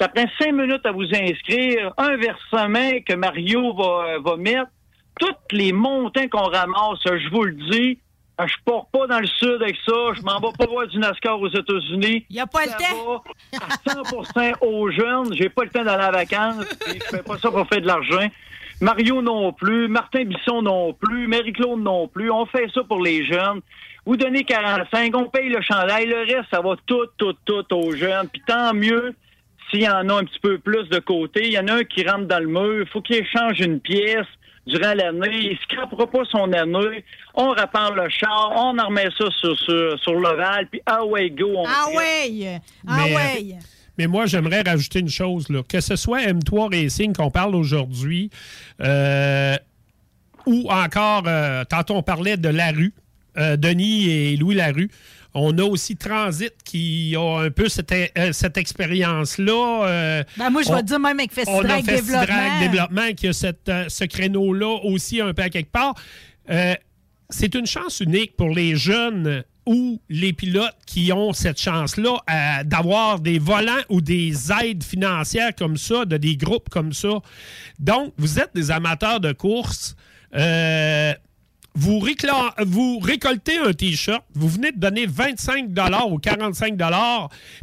Ça 0.00 0.08
prend 0.08 0.24
cinq 0.38 0.52
minutes 0.52 0.86
à 0.86 0.92
vous 0.92 1.12
inscrire, 1.12 1.92
un 1.98 2.16
versement 2.16 3.00
que 3.04 3.14
Mario 3.14 3.74
va, 3.74 4.18
va 4.20 4.36
mettre. 4.36 4.70
Tous 5.18 5.34
les 5.50 5.72
montants 5.72 6.28
qu'on 6.28 6.48
ramasse, 6.48 7.00
je 7.04 7.28
vous 7.30 7.42
le 7.42 7.52
dis, 7.52 7.90
euh, 7.90 8.09
je 8.46 8.54
pars 8.64 8.86
pas 8.92 9.06
dans 9.06 9.18
le 9.20 9.26
sud 9.26 9.58
avec 9.62 9.76
ça, 9.86 9.92
je 10.16 10.22
m'en 10.22 10.38
vais 10.40 10.52
pas 10.58 10.66
voir 10.66 10.86
du 10.86 10.98
NASCAR 10.98 11.40
aux 11.40 11.48
États-Unis. 11.48 12.24
Il 12.30 12.34
n'y 12.34 12.40
a 12.40 12.46
pas 12.46 12.64
le 12.64 12.70
Ça 12.70 12.76
temps. 12.76 13.22
va 13.54 13.62
à 13.66 14.02
100% 14.02 14.54
aux 14.62 14.90
jeunes. 14.90 15.34
J'ai 15.34 15.48
pas 15.48 15.64
le 15.64 15.70
temps 15.70 15.84
d'aller 15.84 16.04
en 16.04 16.10
vacances. 16.12 16.64
puis 16.86 16.98
Je 17.00 17.16
fais 17.16 17.22
pas 17.22 17.38
ça 17.38 17.50
pour 17.50 17.66
faire 17.68 17.80
de 17.80 17.86
l'argent. 17.86 18.26
Mario 18.80 19.20
non 19.20 19.52
plus, 19.52 19.88
Martin 19.88 20.24
Bisson 20.24 20.62
non 20.62 20.94
plus, 20.94 21.26
Marie-Claude 21.26 21.80
non 21.82 22.08
plus. 22.08 22.30
On 22.30 22.46
fait 22.46 22.66
ça 22.72 22.82
pour 22.84 23.02
les 23.02 23.26
jeunes. 23.26 23.60
Vous 24.06 24.16
donnez 24.16 24.44
45, 24.44 25.14
on 25.14 25.26
paye 25.26 25.50
le 25.50 25.60
chandail. 25.60 26.06
Le 26.06 26.20
reste, 26.20 26.48
ça 26.50 26.60
va 26.62 26.76
tout, 26.86 27.04
tout, 27.18 27.34
tout 27.44 27.74
aux 27.74 27.92
jeunes. 27.92 28.28
Puis 28.32 28.40
tant 28.46 28.72
mieux 28.72 29.14
s'il 29.70 29.82
y 29.82 29.88
en 29.88 30.08
a 30.08 30.14
un 30.14 30.24
petit 30.24 30.38
peu 30.40 30.58
plus 30.58 30.88
de 30.88 30.98
côté. 30.98 31.42
Il 31.46 31.52
y 31.52 31.58
en 31.58 31.68
a 31.68 31.74
un 31.74 31.84
qui 31.84 32.08
rentre 32.08 32.26
dans 32.26 32.38
le 32.40 32.46
mur. 32.46 32.80
Il 32.80 32.86
faut 32.88 33.02
qu'il 33.02 33.16
échange 33.16 33.60
une 33.60 33.80
pièce 33.80 34.26
durant 34.70 34.94
l'année. 34.94 35.28
Il 35.32 35.50
ne 35.52 35.56
scrapera 35.56 36.06
pas 36.06 36.24
son 36.30 36.52
année. 36.52 37.04
On 37.34 37.50
répare 37.50 37.94
le 37.94 38.08
char. 38.08 38.52
On 38.54 38.78
en 38.78 38.86
remet 38.86 39.08
ça 39.18 39.26
sur, 39.38 39.58
sur, 39.58 39.98
sur 40.00 40.14
l'oval. 40.14 40.66
Puis 40.70 40.80
ah 40.86 41.04
ouais, 41.04 41.30
go. 41.30 41.52
On 41.56 41.64
Ah 41.66 41.88
ouais! 41.94 42.60
Ah 42.86 42.96
Mais, 42.96 43.14
ouais! 43.14 43.58
Mais 44.00 44.06
moi, 44.06 44.24
j'aimerais 44.24 44.62
rajouter 44.62 45.00
une 45.00 45.10
chose. 45.10 45.50
Là. 45.50 45.62
Que 45.62 45.80
ce 45.80 45.94
soit 45.94 46.20
M3 46.20 46.74
Racing 46.74 47.14
qu'on 47.14 47.30
parle 47.30 47.54
aujourd'hui, 47.54 48.30
euh, 48.80 49.54
ou 50.46 50.70
encore, 50.70 51.24
euh, 51.26 51.64
tantôt 51.64 51.96
on 51.96 52.02
parlait 52.02 52.38
de 52.38 52.48
la 52.48 52.70
rue, 52.70 52.94
euh, 53.36 53.58
Denis 53.58 54.08
et 54.10 54.36
Louis 54.38 54.54
Larue. 54.54 54.90
On 55.34 55.56
a 55.58 55.62
aussi 55.62 55.96
Transit 55.96 56.52
qui 56.64 57.14
a 57.16 57.38
un 57.44 57.50
peu 57.50 57.68
cette, 57.68 57.92
euh, 57.92 58.32
cette 58.32 58.56
expérience-là. 58.56 59.86
euh, 59.86 60.24
Ben, 60.36 60.50
moi, 60.50 60.62
je 60.62 60.72
vais 60.72 60.82
dire, 60.82 60.98
même 60.98 61.18
avec 61.18 61.30
on 61.46 61.60
a 61.64 61.76
Festidrag 61.78 61.84
Festidrag 61.84 62.26
Développement. 62.26 62.60
Développement 62.60 63.12
qui 63.16 63.28
a 63.28 63.32
cette, 63.32 63.68
euh, 63.68 63.84
ce 63.88 64.04
créneau-là 64.04 64.80
aussi 64.84 65.20
un 65.20 65.32
peu 65.32 65.42
à 65.42 65.48
quelque 65.50 65.70
part. 65.70 65.94
Euh, 66.50 66.74
c'est 67.28 67.54
une 67.54 67.66
chance 67.66 68.00
unique 68.00 68.36
pour 68.36 68.48
les 68.50 68.74
jeunes 68.76 69.44
ou 69.66 70.00
les 70.08 70.32
pilotes 70.32 70.74
qui 70.86 71.12
ont 71.12 71.32
cette 71.32 71.60
chance-là 71.60 72.16
euh, 72.28 72.64
d'avoir 72.64 73.20
des 73.20 73.38
volants 73.38 73.82
ou 73.88 74.00
des 74.00 74.50
aides 74.50 74.82
financières 74.82 75.54
comme 75.54 75.76
ça, 75.76 76.04
de 76.06 76.16
des 76.16 76.36
groupes 76.36 76.68
comme 76.70 76.92
ça. 76.92 77.20
Donc, 77.78 78.12
vous 78.16 78.40
êtes 78.40 78.50
des 78.54 78.70
amateurs 78.72 79.20
de 79.20 79.30
course. 79.32 79.94
euh, 80.34 81.12
vous, 81.74 82.04
vous 82.66 82.98
récoltez 82.98 83.58
un 83.58 83.72
T-shirt, 83.72 84.24
vous 84.34 84.48
venez 84.48 84.72
de 84.72 84.78
donner 84.78 85.06
25 85.06 85.66
ou 86.10 86.18
45 86.18 86.76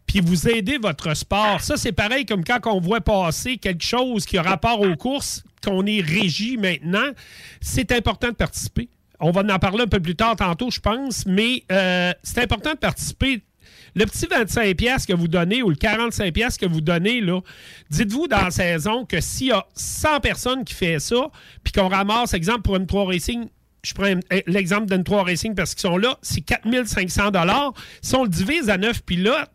puis 0.05 0.21
vous 0.21 0.47
aidez 0.47 0.77
votre 0.77 1.13
sport. 1.13 1.61
Ça, 1.61 1.77
c'est 1.77 1.91
pareil 1.91 2.25
comme 2.25 2.43
quand 2.43 2.59
on 2.65 2.79
voit 2.79 3.01
passer 3.01 3.57
quelque 3.57 3.83
chose 3.83 4.25
qui 4.25 4.37
a 4.37 4.41
rapport 4.41 4.81
aux 4.81 4.95
courses, 4.95 5.43
qu'on 5.63 5.85
est 5.85 6.01
régi 6.01 6.57
maintenant. 6.57 7.09
C'est 7.59 7.91
important 7.91 8.29
de 8.29 8.35
participer. 8.35 8.89
On 9.19 9.31
va 9.31 9.41
en 9.41 9.59
parler 9.59 9.83
un 9.83 9.87
peu 9.87 9.99
plus 9.99 10.15
tard 10.15 10.35
tantôt, 10.35 10.69
je 10.69 10.79
pense, 10.79 11.25
mais 11.25 11.63
euh, 11.71 12.13
c'est 12.23 12.41
important 12.41 12.73
de 12.73 12.77
participer. 12.77 13.41
Le 13.95 14.05
petit 14.05 14.27
25$ 14.27 14.75
piastres 14.75 15.07
que 15.07 15.17
vous 15.17 15.27
donnez 15.27 15.63
ou 15.63 15.69
le 15.69 15.75
45$ 15.75 16.31
piastres 16.31 16.59
que 16.59 16.71
vous 16.71 16.81
donnez, 16.81 17.23
dites-vous 17.89 18.27
dans 18.27 18.43
la 18.43 18.51
saison 18.51 19.05
que 19.05 19.19
s'il 19.19 19.47
y 19.47 19.51
a 19.51 19.65
100 19.73 20.19
personnes 20.19 20.63
qui 20.63 20.75
font 20.75 20.99
ça, 20.99 21.31
puis 21.63 21.73
qu'on 21.73 21.87
ramasse, 21.87 22.35
exemple, 22.35 22.61
pour 22.61 22.75
une 22.75 22.85
3 22.85 23.07
Racing, 23.07 23.47
je 23.87 23.93
prends 23.93 24.13
l'exemple 24.47 24.87
d'une 24.87 25.03
3 25.03 25.23
Racing 25.23 25.55
parce 25.55 25.73
qu'ils 25.73 25.89
sont 25.89 25.97
là, 25.97 26.17
c'est 26.21 26.41
4500 26.41 27.31
Si 28.01 28.15
on 28.15 28.23
le 28.23 28.29
divise 28.29 28.69
à 28.69 28.77
9 28.77 29.03
pilotes, 29.03 29.51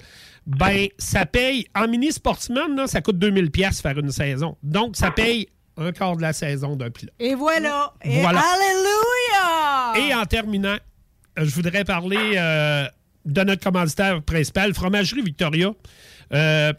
ben, 0.46 0.88
ça 0.98 1.26
paye, 1.26 1.66
en 1.74 1.86
mini 1.86 2.12
sportsman, 2.12 2.74
là, 2.74 2.86
ça 2.86 3.00
coûte 3.00 3.16
2000$ 3.16 3.50
piastres 3.50 3.82
faire 3.82 3.98
une 3.98 4.10
saison. 4.10 4.56
Donc, 4.62 4.96
ça 4.96 5.10
paye 5.10 5.48
un 5.76 5.92
quart 5.92 6.16
de 6.16 6.22
la 6.22 6.32
saison 6.32 6.76
d'un 6.76 6.90
pilote. 6.90 7.14
Et 7.18 7.34
voilà! 7.34 7.94
Et 8.02 8.20
Voilà. 8.20 8.42
Alléluia! 8.54 10.08
Et 10.08 10.14
en 10.14 10.24
terminant, 10.24 10.76
euh, 11.38 11.44
je 11.44 11.54
voudrais 11.54 11.84
parler 11.84 12.34
euh, 12.36 12.86
de 13.24 13.42
notre 13.42 13.62
commanditaire 13.62 14.22
principal, 14.22 14.74
Fromagerie 14.74 15.22
Victoria. 15.22 15.70
Euh, 16.32 16.72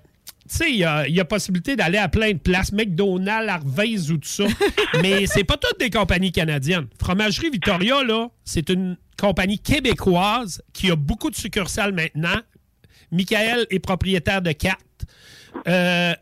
tu 0.49 0.57
sais, 0.57 0.69
il 0.69 0.77
y 0.77 0.83
a, 0.83 1.07
il 1.07 1.15
y 1.15 1.19
a 1.19 1.25
possibilité 1.25 1.75
d'aller 1.75 1.97
à 1.97 2.09
plein 2.09 2.31
de 2.33 2.37
places, 2.37 2.73
McDonald's, 2.73 3.49
Harvey's 3.49 4.09
ou 4.09 4.17
tout 4.17 4.27
ça. 4.27 4.43
mais 5.01 5.25
c'est 5.25 5.45
pas 5.45 5.57
toutes 5.57 5.79
des 5.79 5.89
compagnies 5.89 6.31
canadiennes. 6.31 6.87
Fromagerie 6.99 7.49
Victoria, 7.49 8.03
là, 8.03 8.27
c'est 8.43 8.69
une 8.69 8.97
compagnie 9.17 9.59
québécoise 9.59 10.61
qui 10.73 10.91
a 10.91 10.95
beaucoup 10.95 11.29
de 11.29 11.35
succursales 11.35 11.93
maintenant. 11.93 12.39
Michael 13.11 13.67
est 13.69 13.79
propriétaire 13.79 14.41
de 14.41 14.51
quatre. 14.51 14.79
Euh, 15.67 16.13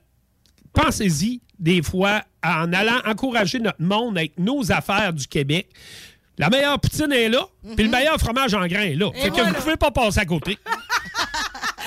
pensez-y 0.73 1.41
des 1.57 1.81
fois 1.81 2.23
en 2.43 2.71
allant 2.73 2.99
encourager 3.05 3.59
notre 3.59 3.81
monde 3.81 4.17
avec 4.17 4.37
nos 4.37 4.71
affaires 4.71 5.13
du 5.13 5.27
Québec. 5.27 5.69
La 6.37 6.49
meilleure 6.49 6.79
poutine 6.79 7.11
est 7.11 7.29
là, 7.29 7.45
puis 7.75 7.85
le 7.85 7.91
meilleur 7.91 8.17
fromage 8.17 8.53
en 8.53 8.65
grain 8.65 8.81
est 8.81 8.95
là. 8.95 9.11
fait 9.13 9.29
que 9.29 9.41
vous 9.41 9.53
pouvez 9.53 9.77
pas 9.77 9.91
passer 9.91 10.19
à 10.19 10.25
côté. 10.25 10.57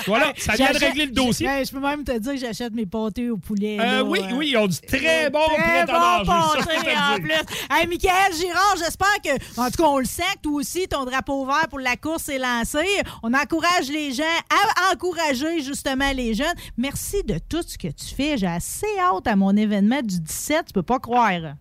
Voilà, 0.05 0.33
ça 0.37 0.53
vient 0.53 0.71
de 0.71 0.77
régler 0.77 1.05
le 1.05 1.11
dossier. 1.11 1.47
Ben, 1.47 1.65
je 1.65 1.71
peux 1.71 1.79
même 1.79 2.03
te 2.03 2.17
dire 2.17 2.33
que 2.33 2.39
j'achète 2.39 2.73
mes 2.73 2.85
pâtés 2.85 3.29
au 3.29 3.37
poulet. 3.37 3.77
Euh, 3.79 3.83
là, 3.83 4.03
oui, 4.03 4.19
euh, 4.21 4.35
oui, 4.35 4.49
ils 4.51 4.57
ont 4.57 4.67
du 4.67 4.79
très 4.79 5.29
bon 5.29 5.39
Très 5.47 5.85
prêt 5.85 5.95
à 5.95 6.23
bon 6.23 6.31
manger. 6.31 6.59
pâté, 6.59 6.91
en 6.97 7.15
plus. 7.21 7.31
Hey, 7.71 7.87
Michael 7.87 8.33
Girard, 8.39 8.75
j'espère 8.77 9.21
que, 9.23 9.61
en 9.61 9.69
tout 9.69 9.83
cas, 9.83 9.89
on 9.89 9.99
le 9.99 10.05
sait, 10.05 10.23
toi 10.41 10.53
aussi, 10.53 10.87
ton 10.87 11.05
drapeau 11.05 11.45
vert 11.45 11.67
pour 11.69 11.79
la 11.79 11.95
course 11.95 12.29
est 12.29 12.39
lancé. 12.39 12.85
On 13.23 13.33
encourage 13.33 13.89
les 13.89 14.11
gens 14.13 14.23
à 14.49 14.93
encourager 14.93 15.61
justement 15.61 16.11
les 16.13 16.33
jeunes. 16.33 16.55
Merci 16.77 17.23
de 17.23 17.39
tout 17.49 17.63
ce 17.65 17.77
que 17.77 17.87
tu 17.87 18.15
fais. 18.15 18.37
J'ai 18.37 18.47
assez 18.47 18.87
hâte 18.99 19.27
à 19.27 19.35
mon 19.35 19.55
événement 19.55 20.01
du 20.01 20.19
17, 20.19 20.67
tu 20.67 20.73
peux 20.73 20.83
pas 20.83 20.99
croire. 20.99 21.55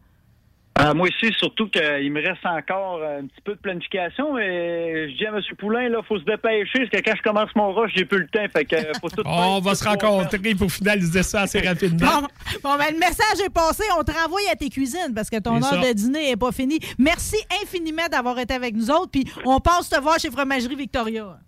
Euh, 0.80 0.92
moi 0.92 1.06
aussi, 1.06 1.32
surtout 1.38 1.68
qu'il 1.68 2.12
me 2.12 2.20
reste 2.20 2.44
encore 2.44 2.98
euh, 3.00 3.20
un 3.20 3.26
petit 3.26 3.40
peu 3.44 3.52
de 3.52 3.58
planification. 3.58 4.36
Et 4.38 5.08
je 5.10 5.16
dis 5.16 5.26
à 5.26 5.30
M. 5.30 5.40
Poulain, 5.56 5.88
là, 5.88 6.00
faut 6.02 6.18
se 6.18 6.24
dépêcher, 6.24 6.80
parce 6.80 6.90
que 6.90 7.10
quand 7.10 7.16
je 7.16 7.22
commence 7.22 7.50
mon 7.54 7.72
rush, 7.72 7.92
j'ai 7.94 8.04
plus 8.04 8.18
le 8.18 8.26
temps. 8.26 8.44
Fait 8.52 8.64
que 8.64 8.74
euh, 8.74 8.92
faut 9.00 9.08
tout 9.08 9.22
On 9.26 9.60
va 9.60 9.74
se 9.76 9.84
rencontrer 9.84 10.54
pour 10.56 10.70
finaliser 10.70 11.22
ça 11.22 11.42
assez 11.42 11.60
rapidement. 11.60 12.22
Bon, 12.22 12.26
bon, 12.62 12.76
ben, 12.76 12.92
le 12.92 12.98
message 12.98 13.40
est 13.44 13.54
passé. 13.54 13.84
On 13.98 14.02
te 14.02 14.10
renvoie 14.10 14.40
à 14.50 14.56
tes 14.56 14.68
cuisines 14.68 15.14
parce 15.14 15.30
que 15.30 15.38
ton 15.38 15.62
heure 15.62 15.80
de 15.80 15.92
dîner 15.92 16.30
n'est 16.30 16.36
pas 16.36 16.50
finie. 16.50 16.80
Merci 16.98 17.36
infiniment 17.62 18.08
d'avoir 18.10 18.36
été 18.40 18.54
avec 18.54 18.74
nous 18.74 18.90
autres. 18.90 19.12
Puis 19.12 19.24
on 19.44 19.60
passe 19.60 19.88
te 19.88 20.00
voir 20.00 20.18
chez 20.18 20.30
Fromagerie 20.30 20.74
Victoria. 20.74 21.38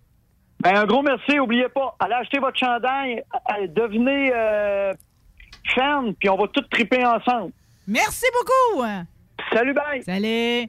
Ben, 0.60 0.76
un 0.76 0.86
gros 0.86 1.02
merci. 1.02 1.38
Oubliez 1.38 1.68
pas, 1.68 1.96
allez 1.98 2.14
acheter 2.14 2.38
votre 2.38 2.58
chandail, 2.58 3.22
devenez 3.74 4.32
euh, 4.34 4.94
fan, 5.74 6.14
puis 6.14 6.28
on 6.28 6.36
va 6.36 6.46
tout 6.48 6.62
triper 6.70 7.04
ensemble. 7.04 7.52
Merci 7.86 8.26
beaucoup. 8.32 8.84
Salut, 9.52 9.74
bye. 9.74 10.02
Salut. 10.04 10.68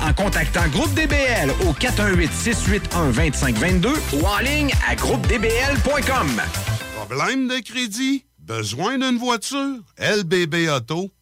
en 0.01 0.13
contactant 0.13 0.67
Groupe 0.69 0.93
DBL 0.93 1.51
au 1.67 1.73
418-681-2522 1.73 3.89
ou 4.13 4.25
en 4.25 4.39
ligne 4.39 4.71
à 4.89 4.95
groupedbl.com. 4.95 6.41
Problème 6.95 7.47
de 7.47 7.59
crédit? 7.59 8.25
Besoin 8.39 8.97
d'une 8.97 9.17
voiture? 9.17 9.77
LBB 9.97 10.69
Auto.com. 10.69 11.20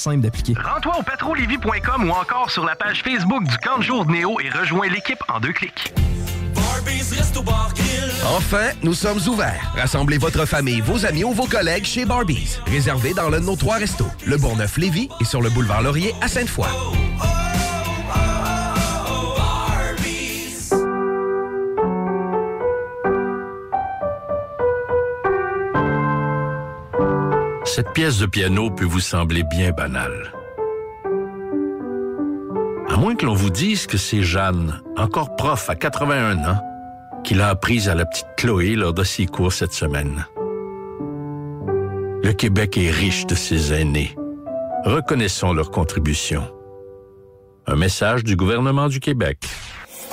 simple 0.00 0.20
d'appliquer. 0.20 0.54
Rends-toi 0.54 0.98
au 0.98 1.02
patrolevy.com 1.02 2.08
ou 2.08 2.12
encore 2.12 2.50
sur 2.50 2.64
la 2.64 2.74
page 2.74 3.02
Facebook 3.02 3.44
du 3.44 3.56
camp 3.58 3.78
de 3.78 3.82
jour 3.82 4.04
de 4.04 4.12
Néo 4.12 4.40
et 4.40 4.50
rejoins 4.50 4.88
l'équipe 4.88 5.22
en 5.28 5.38
deux 5.40 5.52
clics. 5.52 5.92
Enfin, 8.26 8.70
nous 8.82 8.94
sommes 8.94 9.20
ouverts. 9.28 9.72
Rassemblez 9.76 10.18
votre 10.18 10.44
famille, 10.46 10.80
vos 10.80 11.04
amis 11.04 11.24
ou 11.24 11.32
vos 11.32 11.46
collègues 11.46 11.84
chez 11.84 12.04
Barbies. 12.04 12.58
Réservé 12.66 13.14
dans 13.14 13.28
l'un 13.28 13.40
de 13.40 13.46
nos 13.46 13.56
trois 13.56 13.76
restos, 13.76 14.10
le 14.26 14.36
Bourgneuf-Lévis 14.36 15.08
et 15.20 15.24
sur 15.24 15.42
le 15.42 15.50
boulevard 15.50 15.82
Laurier 15.82 16.14
à 16.20 16.28
Sainte-Foy. 16.28 16.68
Cette 27.80 27.94
pièce 27.94 28.18
de 28.18 28.26
piano 28.26 28.70
peut 28.70 28.84
vous 28.84 29.00
sembler 29.00 29.42
bien 29.42 29.70
banale. 29.70 30.34
À 32.90 32.98
moins 32.98 33.14
que 33.14 33.24
l'on 33.24 33.32
vous 33.32 33.48
dise 33.48 33.86
que 33.86 33.96
c'est 33.96 34.22
Jeanne, 34.22 34.82
encore 34.98 35.34
prof 35.34 35.70
à 35.70 35.76
81 35.76 36.46
ans, 36.46 36.60
qui 37.24 37.32
l'a 37.32 37.48
apprise 37.48 37.88
à 37.88 37.94
la 37.94 38.04
petite 38.04 38.26
Chloé 38.36 38.74
lors 38.74 38.92
de 38.92 39.02
ses 39.02 39.24
cours 39.24 39.54
cette 39.54 39.72
semaine. 39.72 40.26
Le 42.22 42.32
Québec 42.32 42.76
est 42.76 42.90
riche 42.90 43.26
de 43.26 43.34
ses 43.34 43.72
aînés. 43.72 44.14
Reconnaissons 44.84 45.54
leur 45.54 45.70
contribution. 45.70 46.52
Un 47.66 47.76
message 47.76 48.24
du 48.24 48.36
gouvernement 48.36 48.88
du 48.88 49.00
Québec. 49.00 49.38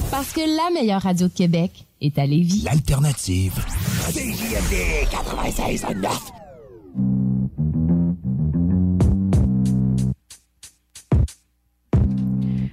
Parce 0.10 0.32
que 0.32 0.40
la 0.40 0.74
meilleure 0.74 1.02
radio 1.02 1.28
de 1.28 1.34
Québec 1.34 1.86
est 2.00 2.18
à 2.18 2.26
Lévis. 2.26 2.64
L'alternative. 2.64 3.56
CJMD 4.14 5.10
96.9. 5.12 7.37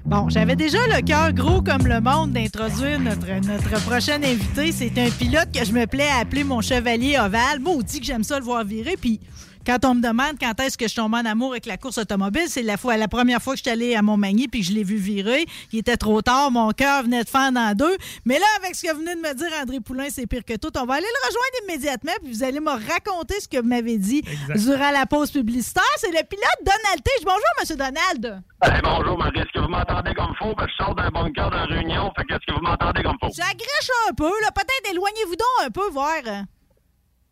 Bon, 0.07 0.29
j'avais 0.29 0.55
déjà 0.55 0.87
le 0.87 1.01
cœur 1.01 1.33
gros 1.33 1.63
comme 1.63 1.87
le 1.87 1.99
monde 1.99 2.33
d'introduire 2.33 3.01
notre, 3.01 3.27
notre 3.47 3.83
prochain 3.87 4.23
invité. 4.23 4.71
C'est 4.71 4.99
un 4.99 5.09
pilote 5.11 5.49
que 5.51 5.65
je 5.65 5.73
me 5.73 5.87
plais 5.87 6.09
à 6.09 6.19
appeler 6.19 6.45
mon 6.45 6.61
chevalier 6.61 7.19
ovale. 7.19 7.59
Maudit 7.61 8.01
que 8.01 8.07
j'aime 8.07 8.23
ça 8.23 8.39
le 8.39 8.45
voir 8.45 8.65
virer. 8.65 8.99
Puis 9.01 9.19
quand 9.65 9.85
on 9.85 9.95
me 9.95 10.03
demande 10.03 10.39
quand 10.41 10.59
est-ce 10.61 10.77
que 10.77 10.89
je 10.89 10.95
tombe 10.95 11.15
en 11.15 11.25
amour 11.25 11.53
avec 11.53 11.67
la 11.67 11.77
course 11.77 11.99
automobile, 11.99 12.45
c'est 12.49 12.63
la, 12.63 12.77
fois, 12.77 12.97
la 12.97 13.09
première 13.09 13.41
fois 13.41 13.55
que 13.55 13.59
je 13.59 13.63
suis 13.63 13.71
allé 13.71 13.95
à 13.95 14.03
Montmagny 14.03 14.49
puis 14.49 14.61
que 14.61 14.67
je 14.67 14.73
l'ai 14.73 14.85
vu 14.85 14.97
virer. 14.97 15.47
Il 15.73 15.79
était 15.79 15.97
trop 15.97 16.23
tard, 16.23 16.51
mon 16.51 16.71
cœur 16.73 17.05
venait 17.05 17.25
de 17.25 17.29
fendre 17.29 17.59
en 17.59 17.75
deux. 17.75 17.97
Mais 18.25 18.39
là, 18.39 18.47
avec 18.59 18.75
ce 18.75 18.83
que 18.83 18.95
venait 18.95 19.15
de 19.15 19.21
me 19.21 19.35
dire 19.35 19.49
André 19.61 19.81
Poulain, 19.81 20.07
c'est 20.11 20.27
pire 20.27 20.45
que 20.45 20.57
tout. 20.57 20.71
On 20.77 20.85
va 20.85 20.95
aller 20.95 21.07
le 21.07 21.29
rejoindre 21.29 21.65
immédiatement 21.65 22.13
puis 22.23 22.33
vous 22.33 22.45
allez 22.45 22.61
me 22.61 22.71
raconter 22.71 23.41
ce 23.41 23.49
que 23.49 23.59
vous 23.59 23.69
m'avez 23.69 23.99
dit 23.99 24.23
durant 24.55 24.91
la 24.91 25.07
pause 25.07 25.31
publicitaire. 25.31 25.83
C'est 25.99 26.11
le 26.11 26.23
pilote 26.29 26.61
Donald 26.61 27.03
Tige. 27.03 27.25
Bonjour, 27.25 27.41
Monsieur 27.61 27.77
Donald. 27.77 28.43
Hey, 28.63 28.81
bonjour, 28.83 29.19
Marie. 29.19 29.41
Est-ce 29.41 29.53
que 29.53 29.61
vous 29.61 29.69
m'entendez 29.69 30.15
comme 30.15 30.35
faux? 30.39 30.55
Ben, 30.57 30.67
je 30.69 30.85
sors 30.85 30.95
d'un 30.95 31.11
bunker 31.11 31.51
de 31.51 31.75
réunion. 31.75 32.13
Fait 32.17 32.25
que 32.25 32.35
est-ce 32.35 32.47
que 32.47 32.55
vous 32.55 32.65
m'entendez 32.65 33.03
comme 33.03 33.17
faux? 33.21 33.29
J'agrèche 33.35 33.91
un 34.09 34.15
peu, 34.15 34.31
là. 34.43 34.51
Peut-être 34.55 34.91
éloignez-vous 34.91 35.37
donc 35.37 35.67
un 35.67 35.71
peu, 35.71 35.89
voir. 35.91 36.45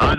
Un 0.02 0.16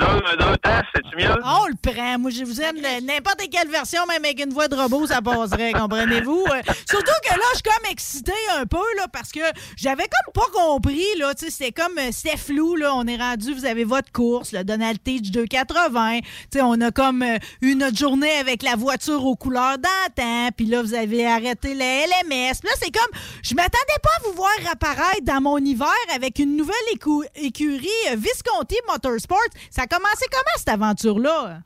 mieux? 1.17 1.29
On 1.43 1.67
le 1.67 1.75
prend. 1.81 2.19
Moi, 2.19 2.31
je 2.31 2.43
vous 2.43 2.61
aime. 2.61 2.77
N'importe 3.03 3.43
quelle 3.51 3.69
version, 3.69 4.05
même 4.07 4.23
avec 4.23 4.43
une 4.43 4.53
voix 4.53 4.67
de 4.67 4.75
robot, 4.75 5.07
ça 5.07 5.21
passerait, 5.21 5.73
comprenez-vous? 5.79 6.45
Euh, 6.49 6.61
Surtout 6.89 7.11
que 7.23 7.29
là, 7.29 7.43
je 7.51 7.55
suis 7.55 7.63
comme 7.63 7.91
excitée 7.91 8.31
un 8.57 8.65
peu, 8.65 8.83
là, 8.97 9.07
parce 9.11 9.31
que 9.31 9.41
j'avais 9.75 10.03
comme 10.03 10.33
pas 10.33 10.49
compris, 10.53 11.05
là. 11.17 11.33
Tu 11.33 11.45
sais, 11.45 11.51
c'était 11.51 11.71
comme, 11.71 11.97
euh, 11.97 12.09
c'était 12.11 12.37
flou, 12.37 12.75
là. 12.75 12.93
On 12.95 13.05
est 13.07 13.17
rendu, 13.17 13.53
vous 13.53 13.65
avez 13.65 13.83
votre 13.83 14.11
course, 14.11 14.51
le 14.53 14.63
Donald 14.63 15.01
Teach 15.03 15.31
280. 15.31 16.19
Tu 16.21 16.27
sais, 16.53 16.61
on 16.61 16.79
a 16.81 16.91
comme 16.91 17.21
euh, 17.21 17.37
eu 17.61 17.75
notre 17.75 17.97
journée 17.97 18.31
avec 18.39 18.63
la 18.63 18.75
voiture 18.75 19.25
aux 19.25 19.35
couleurs 19.35 19.77
d'antan. 19.77 20.49
Puis 20.55 20.65
là, 20.65 20.81
vous 20.81 20.93
avez 20.93 21.25
arrêté 21.27 21.73
la 21.73 22.05
LMS. 22.05 22.53
Là, 22.63 22.71
c'est 22.81 22.91
comme, 22.91 23.19
je 23.43 23.53
m'attendais 23.55 23.99
pas 24.01 24.09
à 24.19 24.27
vous 24.29 24.33
voir 24.35 24.51
apparaître 24.71 25.23
dans 25.23 25.41
mon 25.41 25.57
hiver 25.57 25.87
avec 26.15 26.39
une 26.39 26.55
nouvelle 26.55 26.73
écurie 27.35 27.87
Visconti 28.15 28.75
Motorsports. 28.89 29.37
Ça 29.75 29.81
a 29.81 29.87
commencé 29.87 30.27
comment, 30.31 30.53
cette 30.55 30.69
aventure-là? 30.69 31.57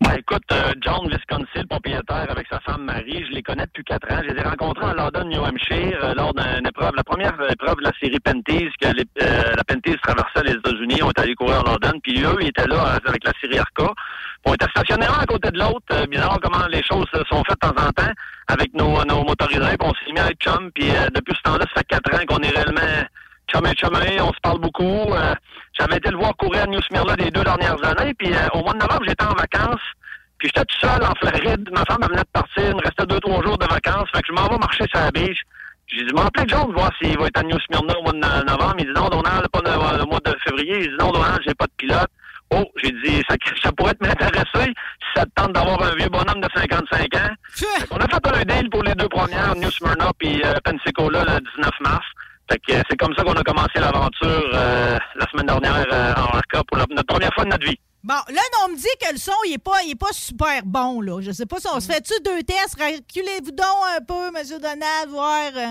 Ben 0.00 0.14
écoute, 0.18 0.42
euh, 0.50 0.72
John 0.80 1.06
Visconti, 1.08 1.46
le 1.62 1.66
propriétaire, 1.66 2.26
avec 2.28 2.44
sa 2.50 2.58
femme 2.58 2.82
Marie, 2.86 3.24
je 3.28 3.32
les 3.32 3.42
connais 3.44 3.66
depuis 3.66 3.84
quatre 3.84 4.12
ans. 4.12 4.18
Je 4.26 4.34
les 4.34 4.40
ai 4.40 4.42
rencontrés 4.42 4.86
à 4.86 4.94
London, 4.94 5.24
New 5.26 5.40
Hampshire, 5.40 5.96
euh, 6.02 6.14
lors 6.14 6.34
d'une 6.34 6.66
épreuve, 6.66 6.90
la 6.96 7.04
première 7.04 7.34
épreuve 7.48 7.76
de 7.76 7.84
la 7.84 7.92
série 8.00 8.18
Penties, 8.18 8.68
que 8.80 8.88
les- 8.88 9.04
euh, 9.22 9.54
la 9.56 9.62
Penties 9.62 9.96
traversait 10.02 10.42
les 10.42 10.54
États-Unis. 10.58 11.04
On 11.04 11.10
est 11.10 11.18
allé 11.20 11.36
courir 11.36 11.60
à 11.60 11.70
London, 11.70 12.00
puis 12.02 12.20
eux, 12.20 12.36
ils 12.40 12.48
étaient 12.48 12.66
là 12.66 12.98
avec 13.06 13.22
la 13.22 13.32
série 13.40 13.60
Arca. 13.60 13.92
On 14.44 14.54
était 14.54 14.66
stationnés 14.70 15.06
un 15.06 15.20
à 15.22 15.26
côté 15.26 15.52
de 15.52 15.58
l'autre. 15.60 16.06
Bizarre 16.08 16.40
comment 16.42 16.66
les 16.66 16.82
choses 16.82 17.06
sont 17.28 17.44
faites 17.44 17.62
de 17.62 17.68
temps 17.68 17.80
en 17.86 17.92
temps 17.92 18.12
avec 18.48 18.74
nos, 18.74 19.04
nos 19.04 19.22
motorisés. 19.22 19.76
On 19.80 19.92
s'est 19.94 20.12
mis 20.12 20.18
à 20.18 20.30
être 20.32 20.40
chum, 20.40 20.72
puis 20.74 20.88
depuis 21.14 21.36
ce 21.36 21.42
temps-là, 21.42 21.64
ça 21.72 21.78
fait 21.80 21.86
quatre 21.86 22.12
ans 22.12 22.24
qu'on 22.26 22.42
est 22.42 22.50
réellement 22.50 23.06
chum 23.52 23.66
et 23.66 23.76
chumé, 23.76 24.20
on 24.20 24.32
se 24.32 24.40
parle 24.42 24.58
beaucoup. 24.60 25.12
Euh, 25.80 25.84
J'avais 25.86 25.96
été 25.96 26.10
le 26.10 26.16
voir 26.18 26.36
courir 26.36 26.62
à 26.64 26.66
New 26.66 26.80
Smyrna 26.82 27.14
les 27.16 27.30
deux 27.30 27.42
dernières 27.44 27.82
années, 27.84 28.14
puis 28.14 28.32
euh, 28.34 28.48
au 28.54 28.62
mois 28.62 28.72
de 28.74 28.78
novembre, 28.78 29.02
j'étais 29.06 29.24
en 29.24 29.34
vacances. 29.34 29.80
Puis 30.38 30.48
j'étais 30.48 30.64
tout 30.64 30.78
seul 30.86 31.02
en 31.02 31.12
Floride. 31.16 31.68
Ma 31.72 31.84
femme 31.84 32.02
venait 32.08 32.22
de 32.22 32.28
partir. 32.32 32.62
Il 32.68 32.74
me 32.76 32.80
restait 32.82 33.06
deux, 33.06 33.20
trois 33.20 33.42
jours 33.42 33.58
de 33.58 33.66
vacances. 33.66 34.08
Fait 34.14 34.22
que 34.22 34.28
je 34.28 34.32
m'en 34.32 34.48
vais 34.48 34.58
marcher 34.58 34.84
sur 34.90 35.00
la 35.00 35.10
beach. 35.10 35.38
J'ai 35.86 36.04
dit, 36.04 36.14
m'appeler 36.14 36.46
John, 36.48 36.72
voir 36.72 36.90
s'il 37.00 37.18
va 37.18 37.26
être 37.26 37.38
à 37.38 37.42
New 37.42 37.58
Smyrna 37.66 37.98
au 37.98 38.02
mois 38.04 38.12
de 38.12 38.18
no- 38.18 38.44
novembre. 38.44 38.76
Il 38.78 38.86
dit, 38.86 38.92
non, 38.94 39.08
Donald, 39.08 39.46
pas 39.52 39.60
le 39.60 40.04
mois 40.06 40.20
de 40.24 40.34
février. 40.46 40.78
Il 40.84 40.88
dit, 40.90 40.96
non, 40.98 41.10
Donald, 41.10 41.40
j'ai 41.46 41.54
pas 41.54 41.66
de 41.66 41.72
pilote. 41.76 42.08
Oh, 42.52 42.64
j'ai 42.82 42.90
dit, 43.04 43.22
ça, 43.28 43.36
ça 43.62 43.70
pourrait 43.72 43.94
m'intéresser 44.00 44.72
si 44.72 45.08
ça 45.14 45.24
te 45.26 45.30
tente 45.34 45.52
d'avoir 45.52 45.82
un 45.82 45.94
vieux 45.96 46.08
bonhomme 46.08 46.40
de 46.40 46.48
55 46.54 47.14
ans. 47.16 47.34
Qu'on 47.90 47.96
a 47.98 48.08
fait 48.08 48.26
un 48.26 48.44
deal 48.44 48.70
pour 48.70 48.82
les 48.82 48.94
deux 48.94 49.08
premières, 49.08 49.54
New 49.56 49.70
Smyrna 49.70 50.10
puis 50.18 50.40
euh, 50.44 50.54
Pensacola, 50.64 51.22
le 51.24 51.40
19 51.56 51.70
mars. 51.80 52.06
Fait 52.50 52.58
que 52.58 52.82
c'est 52.90 52.96
comme 52.96 53.14
ça 53.16 53.22
qu'on 53.22 53.32
a 53.34 53.42
commencé 53.44 53.78
l'aventure 53.78 54.50
euh, 54.54 54.98
la 55.16 55.26
semaine 55.30 55.46
dernière 55.46 55.86
euh, 55.92 56.12
en 56.14 56.36
Arca 56.36 56.62
pour 56.66 56.76
la- 56.78 56.86
notre 56.90 57.06
première 57.06 57.32
fois 57.34 57.44
de 57.44 57.50
notre 57.50 57.66
vie. 57.66 57.78
Bon, 58.02 58.14
là, 58.14 58.40
on 58.64 58.70
me 58.70 58.76
dit 58.76 58.86
que 59.00 59.12
le 59.12 59.18
son, 59.18 59.32
il 59.46 59.52
est 59.52 59.58
pas, 59.58 59.82
il 59.84 59.90
est 59.92 59.94
pas 59.94 60.12
super 60.12 60.62
bon, 60.64 61.00
là. 61.02 61.20
Je 61.20 61.32
sais 61.32 61.46
pas 61.46 61.60
si 61.60 61.66
on 61.72 61.78
se 61.80 61.86
fait-tu 61.92 62.14
deux 62.24 62.42
tests? 62.42 62.76
Reculez-vous 62.80 63.50
donc 63.52 63.66
un 63.96 64.00
peu, 64.02 64.28
M. 64.28 64.58
Donald, 64.60 65.10
voir... 65.10 65.50
euh, 65.54 65.66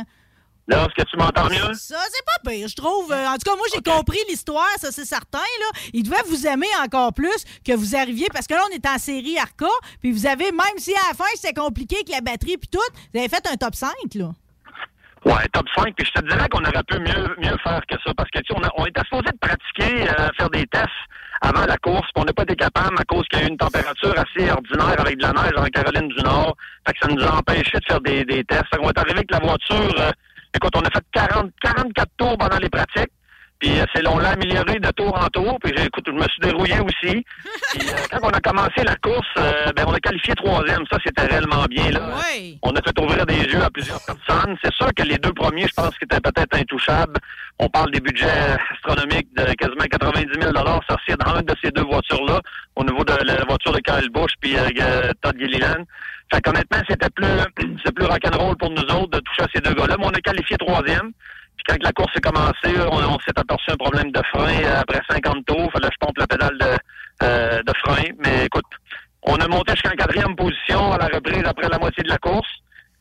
Là, 0.68 0.86
est-ce 0.86 1.04
que 1.04 1.10
tu 1.10 1.18
m'entends 1.18 1.50
mieux? 1.50 1.74
Ça, 1.74 1.98
c'est 2.12 2.24
pas 2.26 2.52
pire, 2.52 2.68
je 2.68 2.76
trouve. 2.76 3.12
En 3.12 3.34
tout 3.34 3.50
cas, 3.50 3.56
moi, 3.58 3.66
j'ai 3.74 3.82
compris 3.82 4.20
l'histoire, 4.30 4.70
ça, 4.78 4.92
c'est 4.92 5.04
certain. 5.06 5.40
Là. 5.40 5.80
Il 5.94 6.04
devait 6.04 6.22
vous 6.28 6.46
aimer 6.46 6.68
encore 6.86 7.12
plus 7.12 7.44
que 7.66 7.74
vous 7.74 7.96
arriviez, 7.96 8.28
parce 8.32 8.46
que 8.46 8.54
là, 8.54 8.62
on 8.70 8.76
est 8.76 8.86
en 8.88 9.00
série 9.00 9.40
Arca, 9.40 9.66
puis 10.00 10.12
vous 10.12 10.28
avez, 10.28 10.52
même 10.52 10.78
si 10.78 10.94
à 10.94 11.00
la 11.10 11.16
fin, 11.16 11.26
c'était 11.34 11.60
compliqué 11.60 11.96
avec 11.96 12.10
la 12.10 12.22
batterie 12.22 12.58
puis 12.58 12.70
tout, 12.70 12.78
vous 13.12 13.20
avez 13.20 13.28
fait 13.30 13.46
un 13.52 13.56
top 13.58 13.74
5, 13.74 13.90
là. 14.14 14.30
Ouais, 15.30 15.48
top 15.54 15.68
5. 15.78 15.94
Puis 15.96 16.06
je 16.08 16.20
te 16.20 16.28
dirais 16.28 16.48
qu'on 16.50 16.60
aurait 16.62 16.84
pu 16.88 16.98
mieux, 17.00 17.36
mieux 17.38 17.58
faire 17.64 17.82
que 17.88 17.96
ça. 18.04 18.14
Parce 18.16 18.30
que, 18.32 18.40
tu 18.40 18.52
sais, 18.54 18.60
on, 18.60 18.82
on 18.82 18.86
était 18.86 19.04
supposé 19.04 19.30
de 19.32 19.38
pratiquer, 19.40 20.10
euh, 20.10 20.28
faire 20.38 20.50
des 20.50 20.66
tests 20.68 20.90
avant 21.42 21.66
la 21.66 21.78
course. 21.78 22.08
Puis 22.14 22.22
on 22.22 22.26
n'a 22.26 22.34
pas 22.34 22.44
été 22.44 22.56
capable 22.56 22.96
à 23.00 23.04
cause 23.04 23.26
qu'il 23.30 23.40
y 23.40 23.44
a 23.44 23.46
eu 23.46 23.50
une 23.50 23.58
température 23.58 24.14
assez 24.18 24.50
ordinaire 24.50 25.00
avec 25.00 25.18
de 25.18 25.24
la 25.24 25.34
neige 25.34 25.54
en 25.56 25.66
Caroline 25.66 26.08
du 26.10 26.24
Nord. 26.24 26.56
Fait 26.88 26.94
que 26.94 27.00
ça 27.06 27.14
nous 27.14 27.24
a 27.24 27.36
empêché 27.38 27.78
de 27.78 27.86
faire 27.88 28.02
des, 28.02 28.26
des 28.26 28.44
tests. 28.44 28.66
Fait 28.72 28.78
qu'on 28.78 28.90
est 28.90 28.98
arrivé 28.98 29.18
avec 29.18 29.32
la 29.32 29.40
voiture. 29.40 29.96
euh, 30.00 30.12
écoute, 30.56 30.74
on 30.76 30.82
a 30.82 30.90
fait 30.90 31.06
40, 31.14 31.52
44 31.62 32.12
tours 32.18 32.38
pendant 32.38 32.58
les 32.58 32.70
pratiques. 32.70 33.12
Puis 33.60 33.78
euh, 33.78 33.86
c'est 33.94 34.08
on 34.08 34.18
l'a 34.18 34.30
amélioré 34.30 34.80
de 34.80 34.92
tour 34.92 35.14
en 35.16 35.28
tour. 35.28 35.58
Puis 35.62 35.74
écoute, 35.74 36.06
je 36.08 36.12
me 36.12 36.24
suis 36.24 36.40
dérouillé 36.42 36.80
aussi. 36.80 37.26
Puis 37.72 37.90
euh, 37.90 37.94
quand 38.10 38.20
on 38.24 38.30
a 38.30 38.40
commencé 38.40 38.84
la 38.86 38.96
course, 38.96 39.28
euh, 39.38 39.72
ben 39.76 39.86
on 39.88 39.94
a 39.94 40.00
qualifié 40.00 40.34
troisième. 40.36 40.84
Ça, 40.92 40.98
c'était 41.06 41.26
réellement 41.26 41.66
bien 41.70 41.92
là. 41.92 42.10
On 42.64 42.72
a 42.72 42.82
fait 42.82 42.98
ouvrir 43.00 43.26
des 43.26 43.44
yeux 43.44 43.62
à 43.62 43.70
plusieurs 43.70 44.02
personnes. 44.06 44.58
C'est 44.64 44.74
sûr 44.74 44.90
que 44.96 45.04
les 45.04 45.18
deux 45.18 45.34
premiers, 45.34 45.68
je 45.68 45.74
pense 45.74 45.98
qu'ils 45.98 46.06
étaient 46.06 46.22
peut-être 46.22 46.56
intouchables. 46.58 47.18
On 47.60 47.68
parle 47.68 47.92
des 47.92 48.00
budgets 48.00 48.56
astronomiques 48.74 49.28
de 49.36 49.54
quasiment 49.54 49.84
90 49.84 50.42
000 50.42 50.54
sortis 50.88 51.16
dans 51.20 51.36
une 51.36 51.46
de 51.46 51.56
ces 51.62 51.72
deux 51.72 51.84
voitures-là, 51.84 52.40
au 52.78 52.84
niveau 52.86 53.04
de 53.04 53.14
la 53.26 53.44
voiture 53.44 53.74
de 53.74 53.80
Kyle 53.80 54.10
Busch 54.10 54.32
puis 54.40 54.56
euh, 54.58 55.12
Todd 55.22 55.36
Gilliland. 55.38 55.84
Fait 56.32 56.42
qu'honnêtement, 56.42 56.78
c'était 56.88 57.10
plus, 57.10 57.26
c'est 57.84 57.94
plus 57.94 58.06
rock'n'roll 58.06 58.56
pour 58.56 58.70
nous 58.70 58.84
autres 58.84 59.10
de 59.10 59.20
toucher 59.20 59.42
à 59.42 59.48
ces 59.54 59.62
deux 59.62 59.74
gars-là. 59.74 59.96
Mais 60.00 60.06
on 60.06 60.12
a 60.12 60.22
qualifié 60.22 60.56
troisième. 60.58 61.12
Quand 61.70 61.84
la 61.84 61.92
course 61.92 62.14
a 62.16 62.20
commencé, 62.20 62.82
on, 62.92 63.20
s'est 63.20 63.38
aperçu 63.38 63.70
un 63.70 63.78
problème 63.78 64.12
de 64.12 64.22
frein 64.34 64.64
euh, 64.64 64.82
après 64.82 65.02
50 65.08 65.46
tours. 65.46 65.72
Fallait 65.72 65.88
que 65.88 65.94
je 65.94 66.00
pompe 66.00 66.18
la 66.18 66.26
pédale 66.26 66.58
de, 66.58 66.78
euh, 67.22 67.62
de 67.62 67.74
frein. 67.86 68.02
Mais 68.26 68.46
écoute, 68.46 68.66
on 69.22 69.36
a 69.36 69.48
monté 69.48 69.74
jusqu'en 69.74 69.96
quatrième 69.96 70.36
position 70.36 70.94
à 70.94 70.98
la 70.98 71.06
reprise 71.06 71.44
après 71.46 71.70
la 71.70 71.78
moitié 71.78 72.02
de 72.02 72.10
la 72.10 72.18
course. 72.18 72.50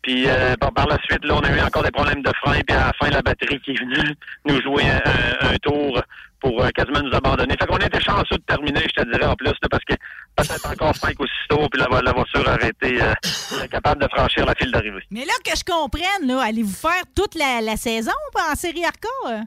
Puis 0.02 0.28
euh, 0.28 0.54
par, 0.56 0.86
la 0.86 0.98
suite, 1.04 1.24
là, 1.24 1.36
on 1.36 1.40
a 1.40 1.50
eu 1.50 1.60
encore 1.60 1.82
des 1.82 1.90
problèmes 1.90 2.22
de 2.22 2.30
frein. 2.44 2.60
Puis 2.66 2.76
à 2.76 2.88
la 2.88 2.92
fin, 3.00 3.08
la 3.08 3.22
batterie 3.22 3.58
qui 3.60 3.70
est 3.70 3.80
venue 3.80 4.14
nous 4.44 4.60
jouer 4.60 4.84
un, 4.84 5.56
tour 5.62 6.02
pour 6.40 6.62
quasiment 6.74 7.00
nous 7.00 7.16
abandonner. 7.16 7.54
Fait 7.58 7.66
qu'on 7.66 7.78
était 7.78 8.00
chanceux 8.00 8.36
de 8.36 8.44
terminer, 8.46 8.80
je 8.82 9.02
te 9.02 9.10
dirais, 9.10 9.24
en 9.24 9.34
plus, 9.34 9.48
là, 9.48 9.68
parce 9.70 9.84
que 9.84 9.94
peut-être 10.42 10.66
encore 10.70 10.94
cinq 10.96 11.18
ou 11.20 11.26
six 11.26 11.48
tours, 11.48 11.68
puis 11.70 11.80
la, 11.80 11.86
vo- 11.88 12.00
la 12.02 12.12
voiture 12.12 12.44
été 12.62 13.02
euh, 13.02 13.66
capable 13.70 14.02
de 14.02 14.08
franchir 14.08 14.44
la 14.46 14.54
file 14.54 14.70
d'arrivée. 14.70 15.02
Mais 15.10 15.24
là, 15.24 15.32
que 15.44 15.56
je 15.56 15.64
comprenne, 15.64 16.26
là, 16.26 16.42
allez-vous 16.42 16.74
faire 16.74 17.02
toute 17.14 17.34
la, 17.34 17.60
la 17.60 17.76
saison 17.76 18.12
en 18.50 18.54
série 18.54 18.84
Arca? 18.84 19.08
euh? 19.28 19.40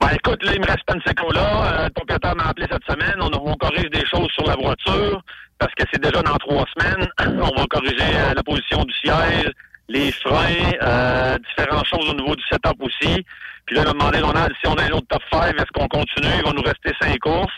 Ben 0.00 0.10
écoute, 0.14 0.42
là, 0.44 0.52
il 0.54 0.60
me 0.60 0.66
reste 0.66 0.84
Pensacola. 0.86 1.40
Euh, 1.80 1.84
le 1.86 1.90
propriétaire 1.90 2.36
m'a 2.36 2.44
appelé 2.48 2.66
cette 2.70 2.84
semaine. 2.84 3.16
On, 3.20 3.30
on 3.32 3.54
corrige 3.56 3.90
des 3.90 4.06
choses 4.06 4.30
sur 4.30 4.44
la 4.46 4.54
voiture 4.54 5.20
parce 5.58 5.74
que 5.74 5.82
c'est 5.92 6.00
déjà 6.00 6.22
dans 6.22 6.36
trois 6.36 6.64
semaines. 6.78 7.08
On 7.42 7.58
va 7.58 7.66
corriger 7.68 7.96
euh, 8.14 8.32
la 8.32 8.42
position 8.44 8.84
du 8.84 8.94
siège, 9.02 9.50
les 9.88 10.12
freins, 10.12 10.70
euh, 10.82 11.36
différentes 11.48 11.86
choses 11.86 12.08
au 12.10 12.14
niveau 12.14 12.36
du 12.36 12.42
setup 12.44 12.80
aussi. 12.80 13.24
Puis 13.66 13.74
là, 13.74 13.82
il 13.82 13.86
m'a 13.86 13.92
demandé, 13.92 14.18
Donald, 14.20 14.52
si 14.62 14.68
on 14.68 14.74
a 14.74 14.84
un 14.84 14.90
autre 14.90 15.08
top 15.08 15.22
5, 15.32 15.52
est-ce 15.56 15.64
qu'on 15.74 15.88
continue? 15.88 16.28
Il 16.38 16.44
va 16.44 16.52
nous 16.52 16.62
rester 16.62 16.92
cinq 17.02 17.18
courses. 17.18 17.52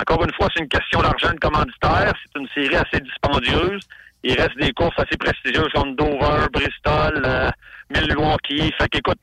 Encore 0.00 0.24
une 0.24 0.32
fois, 0.32 0.48
c'est 0.54 0.62
une 0.62 0.68
question 0.68 1.00
d'argent 1.02 1.32
de 1.32 1.38
commanditaire. 1.38 2.12
C'est 2.22 2.40
une 2.40 2.48
série 2.54 2.76
assez 2.76 3.00
dispendieuse. 3.00 3.80
Il 4.22 4.34
reste 4.34 4.56
des 4.58 4.72
courses 4.72 4.98
assez 4.98 5.16
prestigieuses 5.16 5.68
comme 5.74 5.94
Dover, 5.96 6.46
Bristol, 6.52 7.22
euh, 7.24 7.50
Milwaukee. 7.90 8.72
Fait 8.78 8.88
qu'écoute, 8.88 9.18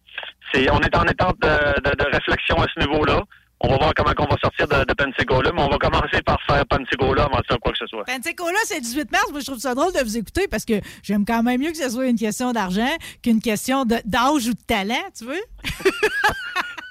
c'est, 0.54 0.70
on 0.72 0.80
est 0.80 0.96
en 0.96 1.04
état 1.06 1.32
de, 1.42 1.82
de- 1.82 1.96
de 1.96 2.06
réflexion 2.12 2.56
à 2.62 2.66
ce 2.74 2.80
niveau-là. 2.80 3.22
On 3.60 3.70
va 3.70 3.78
voir 3.78 3.92
comment 3.96 4.12
on 4.20 4.26
va 4.26 4.38
sortir 4.40 4.68
de, 4.68 4.86
de 4.86 4.94
Pensacola, 4.94 5.52
mais 5.52 5.62
on 5.64 5.70
va 5.70 5.78
commencer 5.80 6.22
par 6.24 6.38
faire 6.48 6.64
Pensacola 6.68 7.24
avant 7.24 7.40
de 7.40 7.46
faire 7.48 7.58
quoi 7.60 7.72
que 7.72 7.80
ce 7.80 7.88
soit. 7.88 8.04
Pensacola, 8.06 8.58
c'est 8.66 8.76
le 8.76 8.82
18 8.82 9.12
mars. 9.12 9.32
Moi, 9.32 9.40
je 9.40 9.46
trouve 9.48 9.58
ça 9.60 9.74
drôle 9.74 9.92
de 9.94 10.04
vous 10.04 10.16
écouter 10.18 10.48
parce 10.48 10.64
que 10.64 10.74
j'aime 11.02 11.26
quand 11.26 11.42
même 11.42 11.60
mieux 11.60 11.72
que 11.72 11.78
ce 11.78 11.90
soit 11.90 12.06
une 12.08 12.20
question 12.20 12.52
d'argent 12.52 12.96
qu'une 13.24 13.42
question 13.42 13.84
d'âge 13.86 14.48
ou 14.48 14.54
de 14.54 14.62
talent, 14.68 14.94
tu 15.18 15.26
veux? 15.26 15.42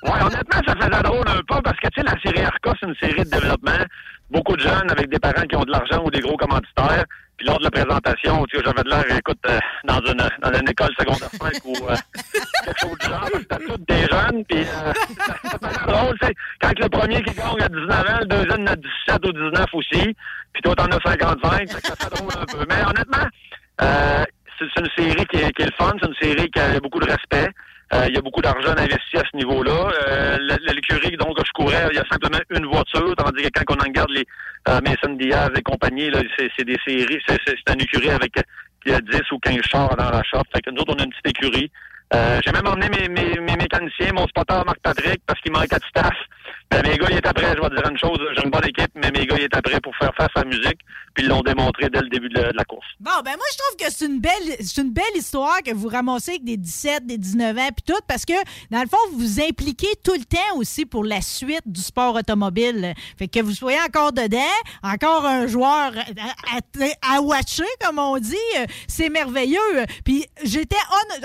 Ouais, 0.02 0.22
honnêtement, 0.22 0.60
ça 0.66 0.74
faisait 0.76 1.02
drôle 1.02 1.26
un 1.26 1.42
peu 1.48 1.62
parce 1.62 1.78
que, 1.78 1.88
tu 1.88 2.00
sais, 2.00 2.06
la 2.06 2.20
série 2.20 2.44
Arca, 2.44 2.72
c'est 2.78 2.86
une 2.86 2.94
série 2.96 3.24
de 3.24 3.30
développement. 3.30 3.84
Beaucoup 4.30 4.56
de 4.56 4.60
jeunes 4.60 4.90
avec 4.90 5.08
des 5.08 5.18
parents 5.18 5.46
qui 5.48 5.56
ont 5.56 5.64
de 5.64 5.70
l'argent 5.70 6.02
ou 6.04 6.10
des 6.10 6.20
gros 6.20 6.36
commanditaires. 6.36 7.04
Puis 7.36 7.46
lors 7.46 7.58
de 7.58 7.64
la 7.64 7.70
présentation, 7.70 8.44
tu 8.46 8.56
sais, 8.56 8.62
j'avais 8.64 8.82
de 8.82 8.88
l'air, 8.88 9.16
écoute, 9.18 9.38
euh, 9.46 9.58
dans 9.84 10.00
une 10.00 10.28
dans 10.40 10.58
une 10.58 10.68
école 10.68 10.90
secondaire 10.98 11.28
5 11.30 11.64
ou 11.64 11.74
euh, 11.88 11.96
quelque 12.64 12.80
chose 12.80 12.98
du 12.98 13.06
genre. 13.06 13.28
C'était 13.32 13.56
tous 13.56 13.84
des 13.86 14.06
jeunes. 14.10 14.44
Puis 14.46 14.60
euh, 14.60 14.92
c'était 15.44 15.86
drôle, 15.86 16.18
tu 16.18 16.26
sais, 16.26 16.34
quand 16.60 16.78
le 16.78 16.88
premier 16.88 17.22
qui 17.22 17.34
gagne 17.34 17.62
a 17.62 17.68
19 17.68 17.90
ans, 17.90 18.18
le 18.20 18.26
deuxième 18.26 18.68
a 18.68 18.76
17 18.76 19.26
ou 19.26 19.32
19 19.32 19.66
aussi. 19.74 20.16
Puis 20.52 20.62
toi, 20.62 20.74
t'en 20.74 20.86
as 20.86 21.00
55. 21.04 21.70
fait 21.70 21.80
que 21.80 21.86
ça 21.86 21.96
fait 21.96 22.16
drôle 22.16 22.32
un 22.40 22.46
peu. 22.46 22.64
Mais 22.68 22.82
honnêtement, 22.84 23.28
euh, 23.82 24.24
c'est 24.58 24.66
c'est 24.74 24.80
une 24.80 24.90
série 24.96 25.26
qui 25.26 25.36
est, 25.36 25.52
qui 25.52 25.62
est 25.62 25.66
le 25.66 25.72
fun. 25.78 25.92
C'est 26.00 26.08
une 26.08 26.14
série 26.20 26.50
qui 26.50 26.58
a 26.58 26.80
beaucoup 26.80 27.00
de 27.00 27.10
respect. 27.10 27.50
Euh, 27.94 28.06
il 28.08 28.14
y 28.14 28.18
a 28.18 28.20
beaucoup 28.20 28.42
d'argent 28.42 28.72
investi 28.76 29.16
à 29.16 29.22
ce 29.30 29.36
niveau-là. 29.36 29.90
Euh, 30.08 30.38
L'écurie, 30.74 31.16
donc, 31.16 31.36
je 31.38 31.52
courais, 31.52 31.86
il 31.92 31.96
y 31.96 32.00
a 32.00 32.04
simplement 32.10 32.38
une 32.50 32.66
voiture, 32.66 33.14
tandis 33.16 33.48
que 33.50 33.62
quand 33.64 33.76
on 33.80 33.84
regarde 33.84 34.10
les 34.10 34.26
euh, 34.68 34.80
Mason 34.84 35.14
Diaz 35.14 35.50
et 35.56 35.62
compagnie, 35.62 36.10
c'est 36.56 36.64
des 36.64 36.76
séries, 36.84 37.18
c'est 37.28 37.72
une 37.72 37.80
écurie 37.80 38.10
avec 38.10 38.36
euh, 38.38 38.42
qui 38.84 38.92
a 38.92 39.00
10 39.00 39.20
ou 39.30 39.38
15 39.38 39.60
chars 39.62 39.96
dans 39.96 40.10
la 40.10 40.22
shop. 40.24 40.42
Fait 40.52 40.62
que 40.62 40.70
nous 40.70 40.80
autres, 40.80 40.94
on 40.96 41.00
a 41.00 41.04
une 41.04 41.10
petite 41.10 41.28
écurie. 41.28 41.70
Euh, 42.14 42.40
J'ai 42.44 42.52
même 42.52 42.66
emmené 42.66 42.88
mes, 42.88 43.08
mes, 43.08 43.40
mes 43.40 43.56
mécaniciens, 43.56 44.12
mon 44.12 44.26
spotter 44.28 44.60
Marc 44.64 44.78
Patrick, 44.82 45.20
parce 45.26 45.40
qu'il 45.40 45.52
manquait 45.52 45.76
de 45.76 45.84
staff. 45.88 46.14
Ben, 46.70 46.82
mes 46.82 46.96
gars, 46.96 47.06
ils 47.10 47.18
étaient 47.18 47.32
prêts, 47.32 47.52
je 47.56 47.60
vais 47.60 47.68
te 47.68 47.74
dire 47.76 47.90
une 47.90 47.98
chose, 47.98 48.18
j'ai 48.36 48.42
une 48.44 48.50
bonne 48.50 48.66
équipe, 48.66 48.90
mais 48.96 49.10
mes 49.12 49.26
gars, 49.26 49.36
ils 49.38 49.44
étaient 49.44 49.62
prêts 49.62 49.80
pour 49.80 49.94
faire 49.96 50.12
face 50.16 50.30
à 50.34 50.40
la 50.40 50.46
musique, 50.46 50.80
puis 51.16 51.24
ils 51.24 51.28
l'ont 51.28 51.40
démontré 51.42 51.88
dès 51.90 52.00
le 52.00 52.08
début 52.10 52.28
de 52.28 52.38
la, 52.40 52.64
course. 52.64 52.84
Bon, 53.00 53.10
ben 53.24 53.32
moi, 53.36 53.46
je 53.52 53.56
trouve 53.58 53.76
que 53.86 53.92
c'est 53.92 54.04
une 54.06 54.20
belle 54.20 54.56
c'est 54.60 54.82
une 54.82 54.92
belle 54.92 55.04
histoire 55.16 55.62
que 55.64 55.72
vous 55.72 55.88
ramassez 55.88 56.32
avec 56.32 56.44
des 56.44 56.56
17, 56.58 57.06
des 57.06 57.16
19 57.18 57.56
ans, 57.56 57.68
puis 57.74 57.94
tout, 57.94 58.00
parce 58.06 58.24
que, 58.24 58.34
dans 58.70 58.82
le 58.82 58.88
fond, 58.88 58.98
vous 59.12 59.18
vous 59.18 59.40
impliquez 59.40 59.88
tout 60.04 60.12
le 60.12 60.24
temps 60.26 60.56
aussi 60.56 60.84
pour 60.84 61.04
la 61.04 61.20
suite 61.22 61.62
du 61.64 61.80
sport 61.80 62.14
automobile. 62.16 62.92
Fait 63.18 63.28
que 63.28 63.40
vous 63.40 63.52
soyez 63.52 63.80
encore 63.80 64.12
dedans, 64.12 64.36
encore 64.82 65.24
un 65.24 65.46
joueur 65.46 65.92
à, 65.96 66.56
à- 66.58 67.16
à 67.16 67.20
watcher, 67.22 67.64
comme 67.84 67.98
on 67.98 68.18
dit, 68.18 68.34
euh, 68.58 68.66
c'est 68.86 69.08
merveilleux. 69.08 69.58
Puis 70.04 70.26
j'étais, 70.44 70.76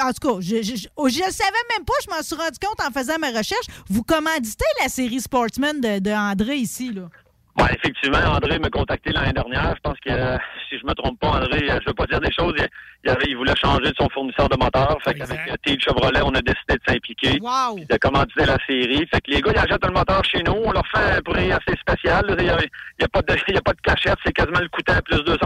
en 0.01 0.11
tout 0.13 0.35
cas, 0.35 0.39
je, 0.39 0.57
je, 0.61 0.75
je- 0.75 0.87
je 1.09 1.25
le 1.25 1.31
savais 1.31 1.51
même 1.75 1.85
pas, 1.85 1.93
je 2.05 2.09
m'en 2.15 2.21
suis 2.21 2.35
rendu 2.35 2.57
compte 2.65 2.79
en 2.87 2.91
faisant 2.91 3.17
ma 3.19 3.29
recherche. 3.29 3.65
Vous 3.89 4.03
commanditez 4.03 4.65
la 4.81 4.87
série 4.89 5.19
Sportsman 5.19 5.79
de, 5.81 5.99
de 5.99 6.11
André 6.11 6.55
ici, 6.55 6.91
là. 6.93 7.09
Ouais, 7.57 7.67
effectivement, 7.75 8.17
André 8.17 8.59
m'a 8.59 8.69
contacté 8.69 9.11
l'année 9.11 9.33
dernière. 9.33 9.75
Je 9.75 9.81
pense 9.81 9.99
que, 9.99 10.09
euh, 10.09 10.37
si 10.69 10.79
je 10.79 10.85
me 10.85 10.93
trompe 10.93 11.19
pas, 11.19 11.31
André, 11.31 11.69
euh, 11.69 11.79
je 11.81 11.87
veux 11.87 11.93
pas 11.93 12.05
dire 12.05 12.21
des 12.21 12.31
choses, 12.31 12.53
il, 12.57 12.67
il 13.03 13.09
avait, 13.09 13.25
il 13.27 13.35
voulait 13.35 13.55
changer 13.55 13.89
de 13.89 13.93
son 13.99 14.07
fournisseur 14.09 14.47
de 14.47 14.55
moteur. 14.57 14.97
Fait 15.03 15.13
qu'avec 15.13 15.39
euh, 15.49 15.55
Teal 15.63 15.81
Chevrolet, 15.81 16.21
on 16.23 16.29
a 16.29 16.41
décidé 16.41 16.75
de 16.75 16.81
s'impliquer. 16.87 17.39
puis 17.75 17.85
De 17.85 17.97
commanditer 17.97 18.45
la 18.45 18.57
série. 18.65 19.05
Fait 19.13 19.19
que 19.21 19.31
les 19.31 19.41
gars, 19.41 19.51
ils 19.53 19.59
achètent 19.59 19.85
un 19.85 19.91
moteur 19.91 20.23
chez 20.23 20.41
nous. 20.43 20.53
On 20.53 20.71
leur 20.71 20.87
fait 20.87 21.17
un 21.17 21.21
prix 21.21 21.51
assez 21.51 21.77
spécial. 21.79 22.23
Il 22.39 22.45
n'y 22.45 22.49
a, 22.49 23.07
pas 23.09 23.21
de, 23.21 23.35
il 23.49 23.55
y 23.55 23.57
a 23.57 23.61
pas 23.61 23.73
de 23.73 23.81
cachette. 23.81 24.17
C'est 24.25 24.33
quasiment 24.33 24.59
le 24.59 24.69
coûtant 24.69 24.99
plus 25.03 25.21
200 25.23 25.37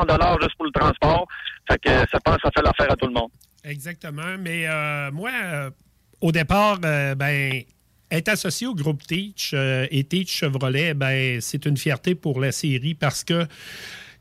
juste 0.41 0.55
pour 0.57 0.65
le 0.65 0.71
transport. 0.71 1.27
Fait 1.69 1.79
que, 1.79 1.89
ça 1.89 2.19
pense, 2.23 2.37
ça 2.43 2.51
fait 2.55 2.61
l'affaire 2.61 2.91
à 2.91 2.95
tout 2.95 3.07
le 3.07 3.13
monde. 3.13 3.31
Exactement. 3.63 4.37
Mais 4.39 4.67
euh, 4.67 5.11
moi, 5.11 5.31
euh, 5.43 5.69
au 6.21 6.31
départ, 6.31 6.77
euh, 6.85 7.15
ben, 7.15 7.63
être 8.11 8.29
associé 8.29 8.67
au 8.67 8.75
groupe 8.75 9.05
Teach 9.05 9.51
euh, 9.53 9.87
et 9.91 10.03
Teach 10.03 10.31
Chevrolet, 10.39 10.93
ben, 10.93 11.39
c'est 11.41 11.65
une 11.65 11.77
fierté 11.77 12.15
pour 12.15 12.39
la 12.39 12.51
série 12.51 12.93
parce 12.93 13.23
que 13.23 13.45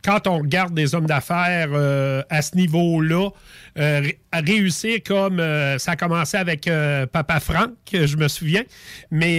quand 0.03 0.27
on 0.27 0.39
regarde 0.39 0.75
des 0.75 0.95
hommes 0.95 1.07
d'affaires 1.07 1.71
euh, 1.73 2.23
à 2.29 2.43
ce 2.43 2.57
niveau-là, 2.57 3.31
euh, 3.79 4.03
réussir 4.33 4.99
comme 5.05 5.39
ça 5.79 5.93
a 5.93 5.97
commencé 5.97 6.37
avec 6.37 6.69
Papa 7.11 7.41
Franck, 7.41 7.73
je 7.91 8.17
me 8.17 8.29
souviens, 8.29 8.65
mais 9.11 9.39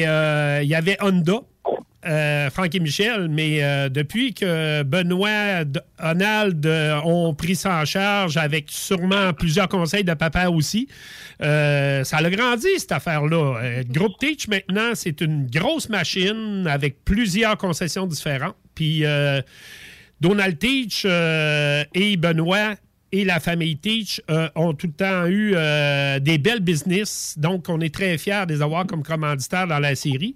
il 0.63 0.67
y 0.67 0.73
avait 0.73 0.97
Honda. 1.01 1.41
Euh, 2.05 2.49
Franck 2.49 2.75
et 2.75 2.79
Michel, 2.79 3.27
mais 3.29 3.63
euh, 3.63 3.89
depuis 3.89 4.33
que 4.33 4.83
Benoît, 4.83 5.63
D- 5.65 5.79
Donald 5.99 6.65
euh, 6.65 6.99
ont 7.03 7.33
pris 7.33 7.55
ça 7.55 7.81
en 7.81 7.85
charge 7.85 8.37
avec 8.37 8.65
sûrement 8.69 9.33
plusieurs 9.33 9.67
conseils 9.67 10.03
de 10.03 10.13
papa 10.13 10.47
aussi, 10.47 10.87
euh, 11.41 12.03
ça 12.03 12.17
a 12.17 12.29
grandi 12.29 12.67
cette 12.77 12.91
affaire-là. 12.91 13.83
Groupe 13.89 14.17
Teach 14.19 14.47
maintenant, 14.47 14.91
c'est 14.93 15.21
une 15.21 15.47
grosse 15.47 15.89
machine 15.89 16.67
avec 16.67 17.03
plusieurs 17.03 17.57
concessions 17.57 18.07
différentes. 18.07 18.55
Puis 18.75 19.03
Donald 20.21 20.57
Teach 20.59 21.05
et 21.05 22.17
Benoît 22.17 22.75
et 23.19 23.23
la 23.25 23.39
famille 23.39 23.77
Teach 23.77 24.21
euh, 24.29 24.49
ont 24.55 24.73
tout 24.73 24.87
le 24.87 24.93
temps 24.93 25.25
eu 25.25 25.53
euh, 25.55 26.19
des 26.19 26.37
belles 26.37 26.59
business. 26.59 27.35
Donc, 27.37 27.69
on 27.69 27.79
est 27.81 27.93
très 27.93 28.17
fiers 28.17 28.45
de 28.47 28.53
les 28.53 28.61
avoir 28.61 28.85
comme 28.85 29.03
commanditaires 29.03 29.67
dans 29.67 29.79
la 29.79 29.95
série. 29.95 30.33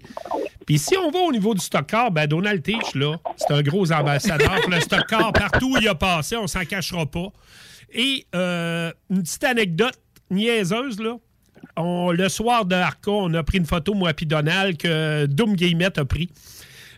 Puis 0.66 0.78
si 0.78 0.96
on 0.96 1.10
va 1.10 1.18
au 1.20 1.32
niveau 1.32 1.52
du 1.54 1.60
stock 1.60 1.86
car, 1.86 2.10
ben 2.10 2.26
Donald 2.26 2.62
Teach, 2.62 2.94
là, 2.94 3.16
c'est 3.36 3.52
un 3.52 3.62
gros 3.62 3.90
ambassadeur 3.92 4.60
pour 4.62 4.70
le 4.70 4.80
stock 4.80 5.04
car. 5.08 5.32
Partout 5.32 5.72
où 5.74 5.76
il 5.78 5.88
a 5.88 5.94
passé, 5.94 6.36
on 6.36 6.46
s'en 6.46 6.64
cachera 6.64 7.06
pas. 7.06 7.28
Et 7.92 8.24
euh, 8.34 8.92
une 9.10 9.22
petite 9.22 9.44
anecdote 9.44 9.98
niaiseuse, 10.30 11.00
là. 11.00 11.16
On- 11.76 12.12
le 12.12 12.28
soir 12.28 12.64
de 12.64 12.74
Arca, 12.76 13.10
on 13.10 13.34
a 13.34 13.42
pris 13.42 13.58
une 13.58 13.66
photo, 13.66 13.94
moi 13.94 14.12
puis 14.14 14.26
Donald, 14.26 14.76
que 14.76 15.26
Doom 15.26 15.54
Guillemette 15.54 15.98
a 15.98 16.04
pris. 16.04 16.30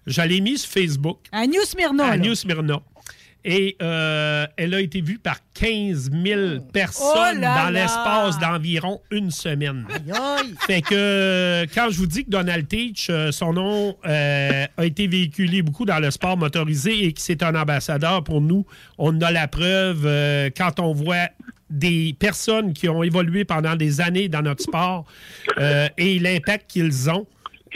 Je 0.06 0.20
l'ai 0.22 0.40
mis 0.40 0.58
sur 0.58 0.70
Facebook. 0.70 1.18
À 1.32 1.46
New 1.46 1.62
Smyrna. 1.64 2.04
À. 2.06 2.16
New 2.16 2.34
Smyrna. 2.34 2.80
Et 3.44 3.76
euh, 3.82 4.46
elle 4.56 4.72
a 4.74 4.80
été 4.80 5.00
vue 5.00 5.18
par 5.18 5.36
15 5.54 6.10
000 6.12 6.60
personnes 6.72 7.08
Oh 7.14 7.40
là 7.40 7.64
dans 7.64 7.70
l'espace 7.70 8.38
d'environ 8.38 9.00
une 9.10 9.30
semaine. 9.30 9.86
Fait 10.66 10.80
que 10.82 10.94
euh, 10.94 11.66
quand 11.74 11.88
je 11.90 11.98
vous 11.98 12.06
dis 12.06 12.24
que 12.24 12.30
Donald 12.30 12.68
Teach, 12.68 13.08
euh, 13.10 13.32
son 13.32 13.52
nom 13.52 13.96
euh, 14.06 14.66
a 14.76 14.84
été 14.84 15.06
véhiculé 15.08 15.62
beaucoup 15.62 15.84
dans 15.84 15.98
le 15.98 16.10
sport 16.10 16.36
motorisé 16.36 17.04
et 17.04 17.12
que 17.12 17.20
c'est 17.20 17.42
un 17.42 17.54
ambassadeur 17.54 18.22
pour 18.22 18.40
nous, 18.40 18.64
on 18.98 19.20
a 19.20 19.30
la 19.32 19.48
preuve 19.48 20.04
euh, 20.06 20.50
quand 20.56 20.78
on 20.78 20.92
voit 20.92 21.28
des 21.70 22.14
personnes 22.18 22.74
qui 22.74 22.88
ont 22.88 23.02
évolué 23.02 23.44
pendant 23.44 23.74
des 23.76 24.00
années 24.00 24.28
dans 24.28 24.42
notre 24.42 24.62
sport 24.62 25.06
euh, 25.58 25.88
et 25.96 26.18
l'impact 26.18 26.70
qu'ils 26.70 27.10
ont. 27.10 27.26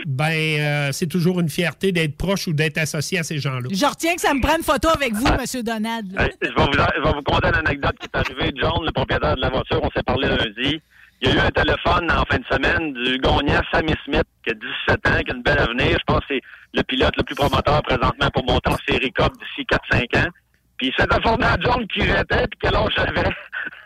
Ben, 0.05 0.60
euh, 0.60 0.89
c'est 0.93 1.06
toujours 1.06 1.40
une 1.40 1.48
fierté 1.48 1.93
d'être 1.93 2.16
proche 2.16 2.47
ou 2.47 2.52
d'être 2.52 2.78
associé 2.78 3.18
à 3.18 3.23
ces 3.23 3.39
gens-là. 3.39 3.68
Je 3.70 3.86
retiens 3.86 4.14
que 4.14 4.20
ça 4.20 4.35
me 4.35 4.40
prend 4.40 4.56
une 4.56 4.62
photo 4.62 4.89
avec 4.89 5.14
vous, 5.14 5.27
M. 5.27 5.62
Donald. 5.62 6.14
Hey, 6.18 6.31
je, 6.43 6.48
vais 6.48 6.55
vous, 6.55 6.73
je 6.73 7.02
vais 7.02 7.12
vous 7.12 7.23
conter 7.23 7.48
une 7.48 7.66
anecdote 7.66 7.97
qui 7.98 8.06
est 8.06 8.16
arrivée. 8.16 8.52
John, 8.60 8.85
le 8.85 8.93
propriétaire 8.93 9.36
de 9.36 9.40
la 9.40 9.51
voiture, 9.51 9.81
on 9.82 9.90
s'est 9.90 10.02
parlé 10.02 10.28
lundi. 10.28 10.81
Il 11.23 11.28
y 11.28 11.32
a 11.32 11.35
eu 11.35 11.39
un 11.39 11.51
téléphone 11.51 12.10
en 12.10 12.24
fin 12.31 12.39
de 12.39 12.44
semaine 12.44 12.93
du 12.93 13.18
gagnant 13.18 13.62
Sammy 13.73 13.94
Smith, 14.05 14.27
qui 14.44 14.51
a 14.51 14.55
17 14.55 15.06
ans, 15.06 15.23
qui 15.24 15.32
a 15.32 15.35
une 15.35 15.43
belle 15.43 15.59
avenir. 15.59 15.97
Je 15.98 16.05
pense 16.06 16.20
que 16.20 16.35
c'est 16.35 16.40
le 16.74 16.82
pilote 16.82 17.16
le 17.16 17.23
plus 17.23 17.35
promoteur 17.35 17.82
présentement 17.82 18.28
pour 18.35 18.44
monter 18.44 18.70
en 18.70 18.77
série 18.86 19.12
Cup 19.12 19.32
d'ici 19.40 19.66
4-5 19.66 20.27
ans. 20.27 20.31
Puis 20.77 20.89
il 20.89 20.94
s'est 20.94 21.12
informé 21.14 21.47
à 21.47 21.56
John 21.59 21.86
qui 21.89 22.01
était, 22.01 22.47
puis 22.48 22.59
quel 22.60 22.74
âge 22.74 22.93
j'avais 22.94 23.23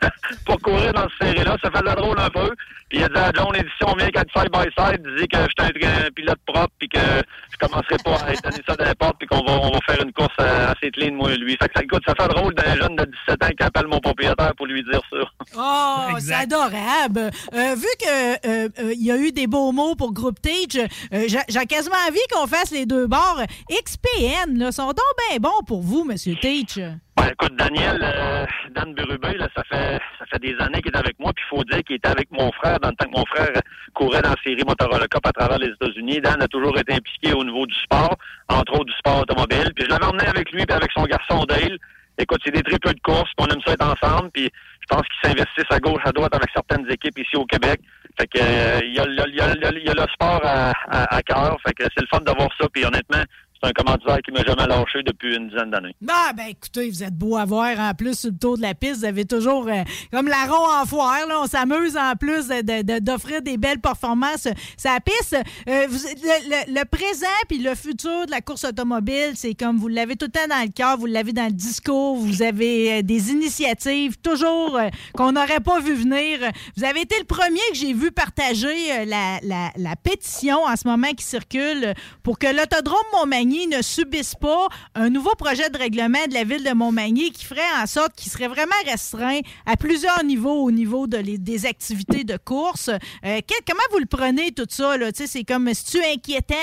pour 0.47 0.61
courir 0.61 0.93
dans 0.93 1.07
cette 1.19 1.35
série-là. 1.35 1.57
Ça 1.62 1.70
faisait 1.70 1.94
drôle 1.94 2.19
un 2.19 2.31
peu. 2.31 2.51
Puis 2.89 2.98
il 2.98 3.05
a 3.05 3.09
dit 3.09 3.19
à 3.19 3.31
John, 3.35 3.55
édition 3.55 3.94
vient 3.97 4.09
qu'à 4.09 4.24
side-by-side, 4.35 5.02
disait 5.07 5.28
que 5.28 5.39
j'étais 5.39 5.86
un, 5.86 6.07
un 6.07 6.11
pilote 6.11 6.40
propre, 6.44 6.74
puis 6.78 6.89
que 6.89 6.98
je 6.98 7.57
commencerai 7.66 7.97
pas 8.05 8.16
à 8.27 8.32
étonner 8.32 8.62
ça 8.69 8.74
n'importe, 8.78 9.16
puis 9.19 9.28
qu'on 9.28 9.44
va, 9.44 9.52
on 9.61 9.70
va 9.70 9.78
faire 9.89 10.02
une 10.02 10.12
course 10.12 10.35
euh, 10.40 10.73
assez 10.73 10.90
clean, 10.90 11.15
moi 11.15 11.31
et 11.32 11.36
lui. 11.36 11.57
Fait 11.57 11.69
que 11.69 11.74
ça, 11.77 11.85
écoute, 11.85 12.02
ça 12.05 12.15
fait 12.20 12.28
drôle 12.28 12.52
d'un 12.55 12.74
jeune 12.74 12.97
de 12.97 13.05
17 13.28 13.44
ans 13.44 13.48
qui 13.57 13.62
appelle 13.62 13.86
mon 13.86 14.01
propriétaire 14.01 14.55
pour 14.57 14.66
lui 14.66 14.82
dire 14.82 15.01
ça. 15.11 15.19
Oh, 15.57 16.16
c'est 16.19 16.35
adorable. 16.35 17.31
Euh, 17.55 17.74
vu 17.74 17.86
que 18.01 18.47
euh, 18.47 18.69
euh, 18.78 18.93
il 18.94 19.05
y 19.05 19.11
a 19.11 19.16
eu 19.16 19.32
des 19.32 19.47
beaux 19.47 19.73
mots 19.73 19.94
pour 19.94 20.12
Groupe 20.12 20.40
Teach, 20.40 20.77
euh, 20.77 21.24
j'ai 21.27 21.40
j'ai 21.48 21.66
quasiment 21.66 21.97
envie 22.09 22.19
qu'on 22.32 22.47
fasse 22.47 22.70
les 22.70 22.86
deux 22.86 23.07
bords. 23.07 23.43
XPN, 23.70 24.59
là, 24.59 24.73
sont 24.73 24.86
donc 24.86 25.12
bien 25.28 25.39
bons 25.39 25.62
pour 25.66 25.82
vous, 25.82 26.05
Monsieur 26.05 26.36
Teach. 26.36 26.78
Ben, 27.16 27.27
écoute, 27.32 27.55
Daniel, 27.57 27.99
euh, 28.03 28.47
Dan 28.70 28.95
Berubé, 28.95 29.35
là, 29.37 29.49
ça 29.55 29.62
fait 29.65 30.01
ça 30.19 30.24
fait 30.31 30.39
des 30.39 30.57
années 30.61 30.81
qu'il 30.81 30.93
est 30.95 30.97
avec 30.97 31.19
moi, 31.19 31.32
puis 31.35 31.45
faut 31.51 31.65
dire 31.65 31.82
qu'il 31.82 31.97
était 31.97 32.09
avec 32.09 32.31
mon 32.31 32.51
frère 32.53 32.78
dans 32.81 32.89
le 32.91 32.95
temps 32.95 33.07
que 33.11 33.19
mon 33.19 33.27
frère 33.27 33.51
courait 33.95 34.23
dans 34.23 34.31
la 34.31 34.37
série 34.45 34.62
Motorola 34.66 35.07
Cup 35.09 35.27
à 35.27 35.32
travers 35.32 35.59
les 35.59 35.69
États-Unis. 35.69 36.20
Dan 36.20 36.41
a 36.41 36.49
toujours 36.49 36.78
été 36.78 36.95
impliqué 36.95 37.32
au 37.32 37.45
niveau 37.45 37.66
du 37.66 37.74
sport, 37.74 38.16
entre 38.49 38.73
autres 38.74 38.87
du 38.87 38.93
sport 38.95 39.20
automobile. 39.23 39.73
Puis 39.74 39.85
je 39.85 39.91
l'avais 39.91 40.05
emmené 40.07 40.27
avec 40.27 40.51
lui, 40.53 40.65
puis 40.65 40.74
avec 40.77 40.91
son 40.97 41.05
garçon 41.05 41.45
Dale. 41.45 41.77
Écoute, 42.19 42.41
c'est 42.45 42.53
des 42.55 42.62
très 42.62 42.78
peu 42.78 42.93
de 42.93 43.01
courses, 43.01 43.31
puis 43.37 43.47
on 43.49 43.53
aime 43.53 43.61
ça 43.66 43.73
être 43.73 43.85
ensemble, 43.85 44.31
puis 44.31 44.45
je 44.45 44.87
pense 44.89 45.03
qu'ils 45.09 45.31
s'investissent 45.31 45.70
à 45.70 45.78
gauche, 45.81 46.03
à 46.05 46.12
droite 46.12 46.35
avec 46.35 46.49
certaines 46.55 46.89
équipes 46.91 47.19
ici 47.19 47.35
au 47.37 47.47
Québec. 47.47 47.81
Fait 48.19 48.27
que 48.27 48.39
euh, 48.41 48.81
il 48.85 48.95
y, 48.95 48.99
a, 49.01 49.07
le- 49.07 49.28
il 49.28 49.35
y 49.35 49.87
y 49.87 49.91
a 49.91 49.95
le 49.95 50.07
sport 50.12 50.41
à, 50.45 50.70
à, 50.91 51.16
à 51.16 51.23
cœur, 51.23 51.57
fait 51.66 51.73
que 51.73 51.85
c'est 51.85 52.03
le 52.03 52.07
fun 52.12 52.20
de 52.20 52.31
voir 52.37 52.51
ça, 52.61 52.69
puis 52.73 52.85
honnêtement, 52.85 53.23
c'est 53.62 53.69
un 53.69 53.73
commanditaire 53.73 54.19
qui 54.24 54.32
m'a 54.32 54.43
jamais 54.43 54.66
lâché 54.66 55.03
depuis 55.05 55.37
une 55.37 55.49
dizaine 55.49 55.70
d'années. 55.70 55.95
Ah, 56.09 56.32
ben 56.37 56.47
écoutez, 56.49 56.89
vous 56.89 57.03
êtes 57.03 57.15
beau 57.16 57.37
à 57.37 57.45
voir 57.45 57.78
en 57.78 57.95
plus 57.95 58.19
sur 58.19 58.31
le 58.31 58.37
tour 58.39 58.57
de 58.57 58.62
la 58.62 58.74
piste. 58.74 58.99
Vous 59.01 59.05
avez 59.05 59.24
toujours, 59.24 59.66
euh, 59.69 59.82
comme 60.12 60.28
la 60.28 60.45
ronde 60.47 60.70
en 60.82 60.87
foire, 60.87 61.27
là, 61.28 61.41
on 61.43 61.47
s'amuse 61.47 61.97
en 61.97 62.15
plus 62.16 62.49
de- 62.49 62.82
de- 62.82 62.99
d'offrir 63.01 63.43
des 63.43 63.57
belles 63.59 63.81
performances 63.81 64.49
sur 64.77 64.91
la 64.91 65.01
piste. 65.01 65.37
Euh, 65.69 65.87
le, 66.69 66.85
présent 66.85 67.27
puis 67.49 67.59
le 67.59 67.74
futur 67.74 68.27
de 68.27 68.31
la 68.31 68.41
course 68.41 68.65
automobile, 68.65 69.32
c'est 69.35 69.55
comme 69.55 69.77
vous 69.78 69.89
l'avez 69.89 70.16
tout 70.16 70.27
le 70.27 70.32
temps 70.32 70.49
dans 70.49 70.62
le 70.62 70.70
cœur, 70.73 70.97
vous 70.97 71.07
l'avez 71.07 71.32
dans 71.32 71.47
le 71.47 71.53
discours, 71.53 72.16
vous 72.16 72.43
avez 72.43 72.99
euh, 72.99 73.03
des 73.03 73.31
initiatives 73.31 74.16
toujours 74.19 74.78
qu'on 75.15 75.32
n'aurait 75.32 75.61
pas 75.61 75.81
vu 75.81 75.95
venir. 75.95 76.39
Vous 76.77 76.85
avez 76.85 77.03
été 77.03 77.16
le 77.19 77.24
premier 77.27 77.61
que 77.73 77.77
j'ai 77.77 77.93
vu 77.93 78.11
partager 78.11 79.05
la, 79.07 79.39
la- 79.43 79.70
la 79.77 79.97
pétition 79.97 80.62
en 80.65 80.77
ce 80.77 80.87
moment 80.89 81.11
qui 81.16 81.24
circule 81.24 81.95
pour 82.23 82.39
que 82.39 82.47
l'autodrome 82.47 82.97
Montmagny 83.12 83.49
ne 83.51 83.82
subisse 83.82 84.35
pas 84.35 84.68
un 84.94 85.10
nouveau 85.10 85.35
projet 85.36 85.68
de 85.70 85.78
règlement 85.78 86.27
de 86.28 86.35
la 86.35 86.44
ville 86.44 86.64
de 86.64 86.72
Montmagny 86.72 87.31
qui 87.31 87.44
ferait 87.44 87.60
en 87.82 87.86
sorte 87.86 88.14
qu'il 88.14 88.31
serait 88.31 88.48
vraiment 88.48 88.70
restreint 88.86 89.40
à 89.66 89.77
plusieurs 89.77 90.22
niveaux 90.24 90.62
au 90.64 90.70
niveau 90.70 91.06
des 91.06 91.66
activités 91.66 92.24
de 92.24 92.36
course. 92.36 92.89
Euh, 93.24 93.40
comment 93.66 93.81
vous 93.93 93.98
le 93.98 94.06
prenez 94.06 94.52
tout 94.52 94.66
ça? 94.68 94.94
Tu 95.14 95.27
C'est 95.27 95.44
comme, 95.44 95.68
est-ce 95.68 95.98
inquiétant? 96.14 96.55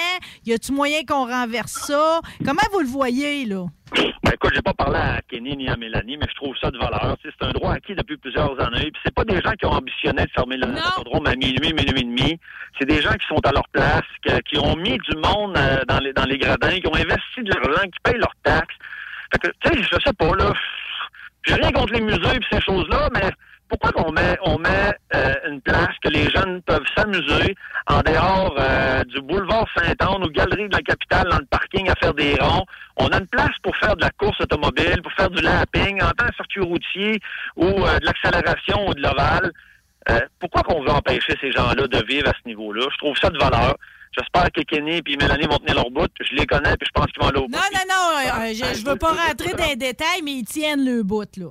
Y 0.45 0.53
a-tu 0.53 0.71
moyen 0.71 1.03
qu'on 1.03 1.25
renverse 1.25 1.73
ça? 1.87 2.21
Comment 2.45 2.61
vous 2.71 2.79
le 2.79 2.87
voyez? 2.87 3.45
là? 3.45 3.65
Ben 3.95 4.31
écoute, 4.33 4.51
j'ai 4.53 4.61
pas 4.61 4.73
parlé 4.73 4.97
à 4.97 5.21
Kenny 5.29 5.55
ni 5.55 5.69
à 5.69 5.75
Mélanie, 5.77 6.17
mais 6.17 6.27
je 6.29 6.35
trouve 6.35 6.55
ça 6.57 6.69
de 6.69 6.77
valeur. 6.77 7.15
C'est 7.23 7.45
un 7.45 7.51
droit 7.51 7.73
acquis 7.73 7.95
depuis 7.95 8.17
plusieurs 8.17 8.59
années. 8.61 8.91
Puis 8.91 9.01
c'est 9.05 9.13
pas 9.13 9.23
des 9.23 9.41
gens 9.41 9.51
qui 9.53 9.65
ont 9.65 9.71
ambitionné 9.71 10.23
de 10.25 10.31
fermer 10.31 10.57
le- 10.57 10.67
l'autodrome 10.67 11.25
à 11.27 11.35
minuit, 11.35 11.73
minuit 11.73 12.01
et 12.01 12.03
demi. 12.03 12.39
C'est 12.77 12.85
des 12.87 13.01
gens 13.01 13.13
qui 13.13 13.25
sont 13.27 13.39
à 13.45 13.51
leur 13.51 13.67
place, 13.69 14.03
qui 14.49 14.57
ont 14.59 14.75
mis 14.75 14.97
du 14.97 15.15
monde 15.17 15.57
euh, 15.57 15.83
dans, 15.87 15.99
les, 15.99 16.13
dans 16.13 16.25
les 16.25 16.37
gradins, 16.37 16.79
qui 16.79 16.87
ont 16.87 16.95
investi 16.95 17.43
de 17.43 17.49
l'argent, 17.53 17.83
qui 17.83 17.99
payent 18.03 18.19
leurs 18.19 18.35
taxes. 18.43 18.75
Fait 19.31 19.39
que, 19.39 19.47
tu 19.61 19.77
sais, 19.81 19.83
je 19.91 19.97
sais 20.05 20.13
pas, 20.13 20.35
là. 20.35 20.53
J'ai 21.45 21.55
rien 21.55 21.71
contre 21.71 21.93
les 21.93 22.01
musées 22.01 22.19
et 22.35 22.55
ces 22.55 22.61
choses-là, 22.61 23.09
mais 23.13 23.29
pourquoi 23.69 23.91
qu'on 23.91 24.11
met, 24.11 24.37
on 24.43 24.57
met 24.57 24.93
euh, 25.13 25.33
une 25.49 25.61
place 25.61 25.93
que 26.03 26.09
les 26.09 26.29
jeunes 26.29 26.61
peuvent 26.63 26.85
s'amuser 26.95 27.55
en 27.87 28.01
dehors 28.01 28.55
euh, 28.57 29.03
du 29.03 29.21
boulevard 29.21 29.65
Saint-Anne 29.75 30.23
ou 30.23 30.29
galerie 30.29 30.69
de 30.69 30.75
la 30.75 30.81
capitale 30.81 31.27
dans 31.29 31.37
le 31.39 31.45
parking 31.45 31.89
à 31.89 31.95
faire 31.95 32.13
des 32.13 32.35
ronds? 32.39 32.65
On 32.97 33.07
a 33.07 33.19
une 33.19 33.27
place 33.27 33.55
pour 33.63 33.75
faire 33.77 33.95
de 33.95 34.01
la 34.01 34.09
course 34.11 34.39
automobile, 34.41 35.01
pour 35.01 35.11
faire 35.13 35.29
du 35.29 35.41
lapping, 35.41 36.01
en 36.01 36.11
tant 36.11 36.27
que 36.27 36.35
circuit 36.35 36.61
routier 36.61 37.19
ou 37.55 37.65
euh, 37.65 37.99
de 37.99 38.05
l'accélération 38.05 38.87
ou 38.87 38.93
de 38.93 39.01
l'ovale. 39.01 39.51
Euh, 40.09 40.19
pourquoi 40.39 40.63
qu'on 40.63 40.81
veut 40.81 40.91
empêcher 40.91 41.35
ces 41.41 41.51
gens-là 41.51 41.87
de 41.87 42.05
vivre 42.07 42.29
à 42.29 42.33
ce 42.41 42.47
niveau-là? 42.47 42.87
Je 42.91 42.97
trouve 42.97 43.17
ça 43.17 43.29
de 43.29 43.37
valeur. 43.37 43.75
J'espère 44.17 44.49
que 44.51 44.61
Kenny 44.61 45.01
et 45.05 45.17
Mélanie 45.17 45.45
vont 45.45 45.57
tenir 45.57 45.75
leur 45.75 45.91
bout. 45.91 46.09
Je 46.21 46.35
les 46.35 46.45
connais 46.45 46.75
puis 46.77 46.87
je 46.87 46.91
pense 46.91 47.05
qu'ils 47.07 47.21
vont 47.21 47.29
aller 47.29 47.39
au 47.39 47.47
bout. 47.47 47.51
Non, 47.51 47.59
non, 47.73 47.81
non, 47.87 48.41
euh, 48.41 48.53
je, 48.53 48.79
je 48.79 48.85
veux 48.85 48.95
pas 48.95 49.11
rentrer 49.11 49.53
dans 49.53 49.67
les 49.67 49.75
détails, 49.75 50.21
mais 50.23 50.31
ils 50.31 50.45
tiennent 50.45 50.85
le 50.85 51.03
bout, 51.03 51.29
là. 51.37 51.47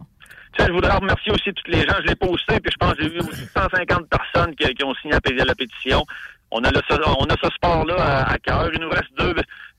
Je 0.59 0.73
voudrais 0.73 0.97
remercier 0.97 1.33
aussi 1.33 1.53
tous 1.53 1.71
les 1.71 1.83
gens. 1.83 1.95
Je 2.01 2.09
l'ai 2.09 2.15
posté, 2.15 2.61
puis 2.61 2.73
je 2.73 2.77
pense 2.79 2.95
que 2.95 3.03
j'ai 3.03 3.19
aussi 3.19 3.47
150 3.47 4.09
personnes 4.09 4.55
qui, 4.57 4.85
ont 4.85 4.95
signé 4.95 5.15
à 5.15 5.45
la 5.45 5.55
pétition. 5.55 6.05
On 6.51 6.63
a, 6.65 6.71
le, 6.71 6.81
on 7.19 7.25
a 7.25 7.35
ce 7.43 7.51
sport-là 7.51 7.97
à, 7.99 8.33
à 8.33 8.39
cœur. 8.39 8.71
Il 8.73 8.81
nous 8.81 8.89
reste 8.89 9.11
deux, 9.19 9.35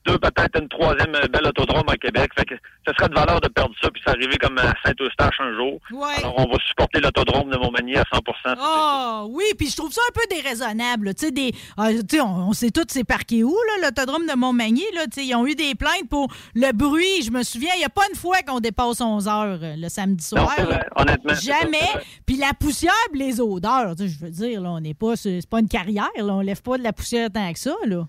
deux 0.08 0.18
peut-être 0.18 0.60
une 0.60 0.68
troisième 0.68 1.14
euh, 1.14 1.26
belle 1.28 1.46
autodrome 1.46 1.88
à 1.88 1.96
Québec. 1.96 2.30
Fait 2.36 2.44
que 2.44 2.54
ce 2.86 2.92
serait 2.94 3.08
de 3.08 3.14
valeur 3.14 3.40
de 3.40 3.48
perdre 3.48 3.74
ça, 3.82 3.90
puis 3.90 4.02
s'arriver 4.06 4.36
comme 4.38 4.58
à 4.58 4.72
Saint-Eustache 4.84 5.36
un 5.40 5.54
jour. 5.56 5.78
Ouais. 5.92 6.18
Alors, 6.18 6.34
on 6.38 6.50
va 6.50 6.58
supporter 6.66 7.00
l'autodrome 7.00 7.50
de 7.50 7.56
Montmagny 7.56 7.96
à 7.96 8.02
100% 8.02 8.56
Oh, 8.60 9.28
oui, 9.30 9.44
puis 9.56 9.68
je 9.68 9.76
trouve 9.76 9.92
ça 9.92 10.00
un 10.08 10.12
peu 10.12 10.22
déraisonnable. 10.34 11.14
Tu 11.14 11.26
sais, 11.26 11.30
des, 11.30 11.52
ah, 11.76 11.88
on, 12.20 12.48
on 12.48 12.52
sait 12.52 12.70
tous 12.70 12.86
c'est 12.88 13.04
parqué 13.04 13.44
où, 13.44 13.54
là, 13.54 13.88
l'autodrome 13.88 14.26
de 14.26 14.34
Montmagny. 14.34 14.84
Là, 14.94 15.04
ils 15.16 15.34
ont 15.34 15.46
eu 15.46 15.54
des 15.54 15.74
plaintes 15.74 16.08
pour 16.08 16.32
le 16.54 16.72
bruit. 16.72 17.22
Je 17.22 17.30
me 17.30 17.42
souviens, 17.42 17.72
il 17.74 17.78
n'y 17.80 17.84
a 17.84 17.90
pas 17.90 18.02
une 18.10 18.16
fois 18.16 18.42
qu'on 18.42 18.60
dépasse 18.60 19.00
11 19.00 19.28
heures 19.28 19.58
euh, 19.62 19.74
le 19.76 19.88
samedi 19.88 20.24
soir. 20.24 20.52
c'est 20.56 20.62
vrai, 20.62 20.86
honnêtement, 20.96 21.34
c'est 21.34 21.52
Jamais. 21.52 21.78
c'est. 21.92 22.06
Puis 22.26 22.36
la 22.36 22.52
poussière, 22.58 22.92
les 23.12 23.40
odeurs. 23.40 23.94
Je 23.98 24.18
veux 24.18 24.30
dire, 24.30 24.60
là, 24.60 24.70
on 24.70 24.80
n'est 24.80 24.94
pas, 24.94 25.16
c'est 25.16 25.40
c'est 25.40 25.50
pas 25.50 25.60
une 25.60 25.68
carrière. 25.68 26.08
Là, 26.16 26.34
on 26.34 26.40
lève 26.40 26.62
pas 26.62 26.78
de 26.78 26.82
la 26.82 26.92
poussière 26.92 27.30
tant 27.30 27.52
que 27.52 27.58
ça. 27.58 27.74
Là. 27.84 28.06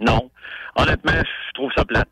Non. 0.00 0.30
Honnêtement, 0.76 1.12
je 1.12 1.52
trouve 1.54 1.72
ça 1.76 1.84
plate. 1.84 2.08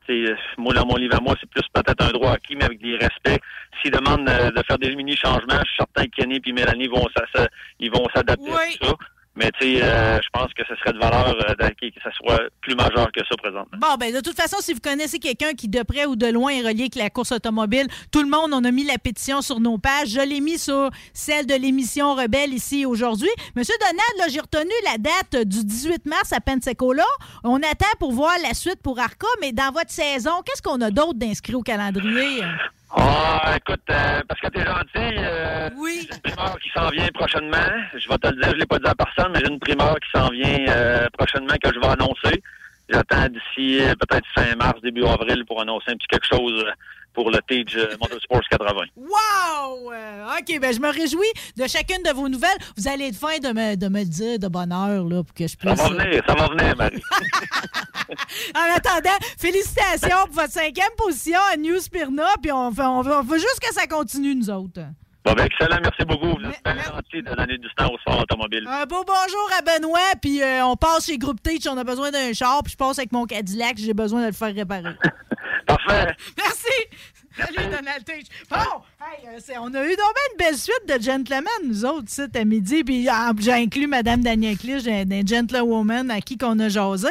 Moi, 0.59 0.75
dans 0.75 0.87
mon 0.87 0.97
livre 0.97 1.17
à 1.17 1.21
moi, 1.21 1.35
c'est 1.41 1.49
plus 1.49 1.63
peut-être 1.73 2.05
un 2.05 2.11
droit 2.11 2.33
acquis, 2.33 2.57
mais 2.57 2.65
avec 2.65 2.81
des 2.81 2.97
respects. 2.97 3.41
S'ils 3.81 3.93
demandent 3.93 4.29
euh, 4.29 4.51
de 4.51 4.63
faire 4.67 4.79
des 4.79 4.95
mini-changements, 4.97 5.61
je 5.61 5.69
suis 5.69 5.77
certain 5.79 6.05
que 6.05 6.11
Kenny 6.17 6.41
et 6.45 6.53
Mélanie 6.53 6.89
vont, 6.89 7.07
ils 7.79 7.91
vont 7.91 8.07
s'adapter 8.15 8.51
à 8.51 8.57
tout 8.79 8.87
ça. 8.87 8.95
Mais 9.37 9.51
tu 9.61 9.77
sais, 9.77 9.83
euh, 9.83 10.19
je 10.23 10.29
pense 10.33 10.53
que 10.55 10.63
ce 10.67 10.75
serait 10.77 10.95
de 10.95 10.99
valeur 10.99 11.29
euh, 11.29 11.55
que 11.55 12.01
ça 12.03 12.11
soit 12.13 12.41
plus 12.63 12.75
majeur 12.75 13.11
que 13.13 13.21
ça 13.21 13.37
présentement. 13.37 13.79
Bon, 13.79 13.97
ben 14.01 14.15
de 14.15 14.21
toute 14.21 14.37
façon, 14.37 14.57
si 14.61 14.73
vous 14.73 14.81
connaissez 14.81 15.19
quelqu'un 15.19 15.53
qui, 15.53 15.69
de 15.69 15.83
près 15.83 16.07
ou 16.07 16.17
de 16.17 16.27
loin, 16.27 16.51
est 16.51 16.67
relié 16.67 16.83
avec 16.83 16.95
la 16.95 17.11
course 17.11 17.33
automobile, 17.33 17.87
tout 18.11 18.23
le 18.23 18.29
monde, 18.29 18.53
on 18.53 18.65
a 18.65 18.71
mis 18.71 18.85
la 18.85 18.97
pétition 18.99 19.43
sur 19.43 19.61
nos 19.61 19.77
pages. 19.77 20.09
Je 20.09 20.21
l'ai 20.21 20.41
mis 20.41 20.59
sur 20.59 20.91
celle 21.13 21.47
de 21.47 21.55
l'émission 21.55 22.15
Rebelle 22.15 22.55
ici 22.55 22.87
aujourd'hui. 22.87 23.29
Monsieur 23.55 23.75
Donald, 23.81 24.19
là, 24.19 24.25
j'ai 24.29 24.41
retenu 24.41 24.73
la 24.85 24.97
date 24.99 25.47
du 25.47 25.65
18 25.65 26.07
mars 26.07 26.33
à 26.33 26.41
Pensacola. 26.41 27.05
On 27.45 27.57
attend 27.57 27.87
pour 27.99 28.13
voir 28.13 28.33
la 28.43 28.55
suite 28.55 28.81
pour 28.83 28.99
Arca, 28.99 29.27
mais 29.41 29.53
dans 29.53 29.71
votre 29.71 29.91
saison, 29.91 30.31
qu'est-ce 30.45 30.63
qu'on 30.63 30.81
a 30.81 30.91
d'autre 30.91 31.15
d'inscrit 31.19 31.55
au 31.55 31.63
calendrier? 31.63 32.43
Ah, 32.91 33.57
écoute, 33.57 33.81
euh, 33.91 34.21
parce 34.29 34.41
que 34.41 34.49
t'es 34.49 34.65
gentil, 34.65 35.17
euh, 35.19 35.69
oui. 35.77 36.07
j'ai 36.09 36.15
une 36.15 36.23
primeur 36.23 36.59
qui 36.61 36.71
s'en 36.71 36.89
vient 36.91 37.09
prochainement. 37.15 37.57
Je 37.95 38.09
vais 38.09 38.19
te 38.19 38.29
le 38.29 38.41
dire, 38.41 38.51
je 38.53 38.57
l'ai 38.57 38.67
pas 38.67 38.79
dit 38.79 38.87
à 38.87 38.95
personne, 38.95 39.33
mais 39.33 39.41
j'ai 39.41 39.53
une 39.53 39.59
primeur 39.59 39.97
qui 39.97 40.09
s'en 40.19 40.29
vient 40.31 40.67
euh, 40.69 41.07
prochainement 41.19 41.55
que 41.63 41.73
je 41.75 41.81
vais 41.81 41.87
annoncer. 41.87 42.43
J'attends 42.89 43.29
d'ici 43.29 43.81
euh, 43.81 43.95
peut-être 43.97 44.27
fin 44.35 44.55
mars, 44.57 44.81
début 44.83 45.05
avril 45.05 45.45
pour 45.47 45.61
annoncer 45.61 45.91
un 45.91 45.97
petit 45.97 46.07
quelque 46.07 46.27
chose 46.27 46.65
euh, 46.65 46.73
pour 47.17 47.31
le 47.31 47.39
Tage 47.49 47.75
euh, 47.77 47.97
Motorsports 48.01 48.43
80. 48.51 48.83
Wow! 48.95 49.91
Euh, 49.93 50.27
OK, 50.39 50.61
ben 50.61 50.73
je 50.73 50.79
me 50.81 50.89
réjouis 50.93 51.27
de 51.57 51.67
chacune 51.67 52.03
de 52.05 52.11
vos 52.15 52.29
nouvelles. 52.29 52.59
Vous 52.77 52.87
allez 52.87 53.07
être 53.09 53.17
fin 53.17 53.39
de 53.39 53.49
me, 53.49 53.75
de 53.75 53.89
me 53.89 54.05
dire 54.05 54.39
de 54.39 54.47
bonne 54.49 54.71
heure 54.71 55.03
là, 55.03 55.25
pour 55.25 55.35
que 55.35 55.45
je 55.49 55.53
Ça 55.53 55.57
puisse... 55.59 55.81
va 55.81 55.89
venir, 55.89 56.23
ça 56.29 56.35
va 56.35 56.49
venir, 56.49 56.77
Marie. 56.77 57.03
En 58.55 58.77
attendant, 58.77 59.17
félicitations 59.37 60.27
pour 60.27 60.35
votre 60.37 60.53
cinquième 60.53 60.93
position 60.97 61.41
à 61.53 61.57
New 61.57 61.79
Spirna, 61.81 62.27
puis 62.41 62.53
on, 62.53 62.71
fait- 62.71 62.83
on, 62.83 63.03
veut, 63.03 63.15
on 63.17 63.23
veut 63.23 63.39
juste 63.39 63.59
que 63.61 63.75
ça 63.75 63.87
continue, 63.89 64.35
nous 64.37 64.49
autres. 64.49 64.81
Bon, 65.25 65.33
ben, 65.33 65.45
excellent, 65.47 65.79
merci 65.83 66.05
beaucoup. 66.07 66.29
Vous 66.39 66.49
êtes 66.49 66.63
bien 66.65 66.77
gentil 66.85 67.21
de 67.23 67.35
donner 67.35 67.59
du 67.59 67.69
temps 67.77 67.91
au 67.93 67.99
sport 67.99 68.21
automobile. 68.21 68.65
Un 68.69 68.85
beau 68.87 69.03
bonjour 69.05 69.51
à 69.59 69.63
Benoît, 69.63 69.99
puis 70.23 70.41
euh, 70.41 70.65
on 70.67 70.77
passe 70.77 71.07
chez 71.07 71.19
Groupe 71.19 71.43
Teach, 71.43 71.67
on 71.69 71.77
a 71.77 71.83
besoin 71.83 72.13
d'un 72.13 72.33
char, 72.33 72.63
puis 72.63 72.73
je 72.73 72.77
passe 72.77 72.99
avec 73.01 73.11
mon 73.11 73.25
Cadillac, 73.27 73.77
j'ai 73.77 73.95
besoin 73.95 74.21
de 74.21 74.27
le 74.27 74.33
faire 74.33 74.55
réparer. 74.55 74.83
Parfait. 75.67 76.15
Merci! 76.39 76.71
Salut, 77.39 77.69
Donald 77.71 78.05
Teach. 78.05 78.27
Bon, 78.51 78.57
hey, 79.01 79.27
euh, 79.29 79.39
c'est- 79.45 79.59
on 79.59 79.67
a 79.75 79.85
eu 79.85 79.91
donc 79.91 80.15
une 80.33 80.39
belle 80.39 80.57
suite 80.57 80.83
de 80.89 81.03
gentlemen, 81.03 81.47
nous 81.67 81.85
autres, 81.85 82.05
ici, 82.09 82.23
à 82.35 82.45
midi. 82.45 82.83
Puis 82.83 83.07
ah, 83.11 83.33
j'ai 83.39 83.53
inclus 83.53 83.87
Mme 83.87 84.23
Daniel 84.23 84.57
Clich, 84.57 84.83
j'ai 84.85 85.05
des 85.05 85.23
gentlewomen 85.27 86.11
à 86.11 86.21
qui 86.21 86.39
qu'on 86.39 86.59
a 86.61 86.69
jasé. 86.69 87.09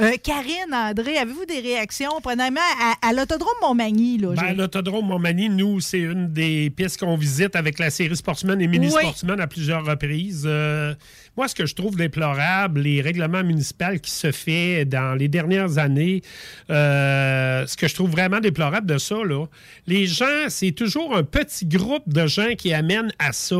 Euh, 0.00 0.12
Karine, 0.22 0.72
André, 0.74 1.16
avez-vous 1.16 1.46
des 1.46 1.60
réactions, 1.60 2.20
premièrement, 2.22 2.60
à, 2.80 3.08
à 3.08 3.12
l'autodrome 3.12 3.48
Montmagny? 3.62 4.18
Là, 4.18 4.34
Ben, 4.36 4.48
j'ai- 4.50 4.54
L'autodrome 4.54 5.06
Montmagny, 5.06 5.48
nous, 5.48 5.80
c'est 5.80 5.98
une 6.00 6.30
des 6.32 6.70
pistes 6.70 7.00
qu'on 7.00 7.16
visite 7.16 7.56
avec 7.56 7.78
la 7.78 7.88
série 7.90 8.16
Sportsman 8.16 8.60
et 8.60 8.66
Mini 8.66 8.86
Oui. 8.88 9.00
Sportsman 9.02 9.40
à 9.40 9.46
plusieurs 9.46 9.84
reprises. 9.84 10.44
Euh, 10.46 10.94
moi, 11.36 11.48
ce 11.48 11.54
que 11.54 11.64
je 11.66 11.74
trouve 11.74 11.96
déplorable, 11.96 12.80
les 12.82 13.00
règlements 13.00 13.42
municipaux 13.42 13.98
qui 14.02 14.10
se 14.10 14.30
fait 14.30 14.84
dans 14.84 15.14
les 15.14 15.28
dernières 15.28 15.78
années, 15.78 16.22
euh, 16.70 17.66
ce 17.66 17.76
que 17.76 17.88
je 17.88 17.94
trouve 17.94 18.10
vraiment 18.10 18.40
déplorable 18.40 18.86
de 18.86 18.98
ça, 18.98 19.16
là, 19.24 19.46
les 19.86 20.06
gens, 20.06 20.48
c'est 20.48 20.72
toujours 20.72 21.16
un 21.16 21.22
petit 21.22 21.66
groupe 21.66 22.08
de 22.08 22.26
gens 22.26 22.54
qui 22.56 22.72
amènent 22.72 23.12
à 23.18 23.32
ça. 23.32 23.56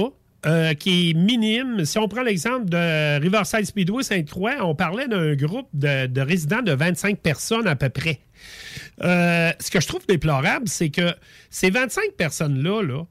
euh, 0.47 0.75
qui 0.75 1.11
est 1.11 1.15
minime. 1.15 1.87
Si 1.87 1.99
on 1.99 2.07
prend 2.07 2.21
l'exemple 2.23 2.66
de 2.69 3.19
Riverside 3.19 3.65
Speedway 3.65 4.03
Sainte-Croix, 4.03 4.57
on 4.61 4.75
parlait 4.75 5.09
d'un 5.09 5.35
groupe 5.35 5.69
de, 5.73 6.07
de 6.07 6.21
résidents 6.21 6.61
de 6.61 6.73
25 6.73 7.19
personnes 7.21 7.66
à 7.66 7.77
peu 7.77 7.89
près. 7.89 8.21
Euh, 9.03 9.53
ce 9.59 9.71
que 9.71 9.81
je 9.81 9.87
trouve 9.87 10.07
déplorable, 10.07 10.69
c'est 10.69 10.91
que 10.91 11.15
ces 11.49 11.71
25 11.71 12.12
personnes-là, 12.19 12.83
là, 12.83 13.07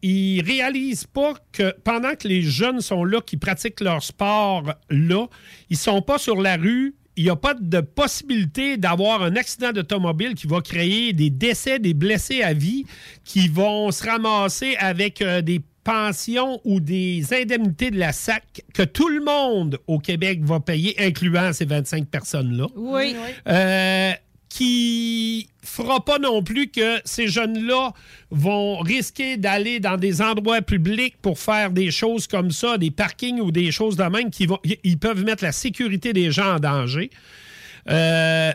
ils 0.00 0.40
réalisent 0.40 1.04
pas 1.04 1.34
que 1.52 1.74
pendant 1.84 2.14
que 2.14 2.26
les 2.26 2.40
jeunes 2.40 2.80
sont 2.80 3.04
là, 3.04 3.20
qui 3.20 3.36
pratiquent 3.36 3.80
leur 3.80 4.02
sport 4.02 4.64
là, 4.88 5.26
ils 5.68 5.76
sont 5.76 6.00
pas 6.00 6.16
sur 6.16 6.40
la 6.40 6.56
rue. 6.56 6.94
Il 7.16 7.24
n'y 7.24 7.30
a 7.30 7.36
pas 7.36 7.54
de 7.54 7.80
possibilité 7.80 8.76
d'avoir 8.76 9.22
un 9.22 9.36
accident 9.36 9.72
d'automobile 9.72 10.34
qui 10.34 10.46
va 10.46 10.60
créer 10.60 11.12
des 11.12 11.30
décès, 11.30 11.78
des 11.78 11.94
blessés 11.94 12.42
à 12.42 12.54
vie, 12.54 12.86
qui 13.24 13.48
vont 13.48 13.90
se 13.90 14.04
ramasser 14.04 14.76
avec 14.78 15.20
euh, 15.20 15.42
des 15.42 15.60
pensions 15.84 16.60
ou 16.64 16.80
des 16.80 17.34
indemnités 17.34 17.90
de 17.90 17.98
la 17.98 18.12
SAC 18.12 18.62
que 18.72 18.82
tout 18.82 19.08
le 19.08 19.22
monde 19.22 19.78
au 19.86 19.98
Québec 19.98 20.40
va 20.42 20.60
payer, 20.60 20.94
incluant 20.98 21.52
ces 21.52 21.64
25 21.64 22.06
personnes-là. 22.06 22.66
Oui. 22.76 23.16
Euh, 23.48 24.12
qui 24.52 25.48
fera 25.64 26.04
pas 26.04 26.18
non 26.18 26.42
plus 26.42 26.68
que 26.68 27.00
ces 27.06 27.26
jeunes-là 27.26 27.94
vont 28.30 28.80
risquer 28.80 29.38
d'aller 29.38 29.80
dans 29.80 29.96
des 29.96 30.20
endroits 30.20 30.60
publics 30.60 31.16
pour 31.22 31.38
faire 31.38 31.70
des 31.70 31.90
choses 31.90 32.26
comme 32.26 32.50
ça, 32.50 32.76
des 32.76 32.90
parkings 32.90 33.40
ou 33.40 33.50
des 33.50 33.72
choses 33.72 33.96
de 33.96 34.04
même 34.04 34.30
qui 34.30 34.44
vont, 34.44 34.58
ils 34.84 34.98
peuvent 34.98 35.24
mettre 35.24 35.42
la 35.42 35.52
sécurité 35.52 36.12
des 36.12 36.30
gens 36.30 36.56
en 36.56 36.58
danger. 36.58 37.08
Euh, 37.88 38.52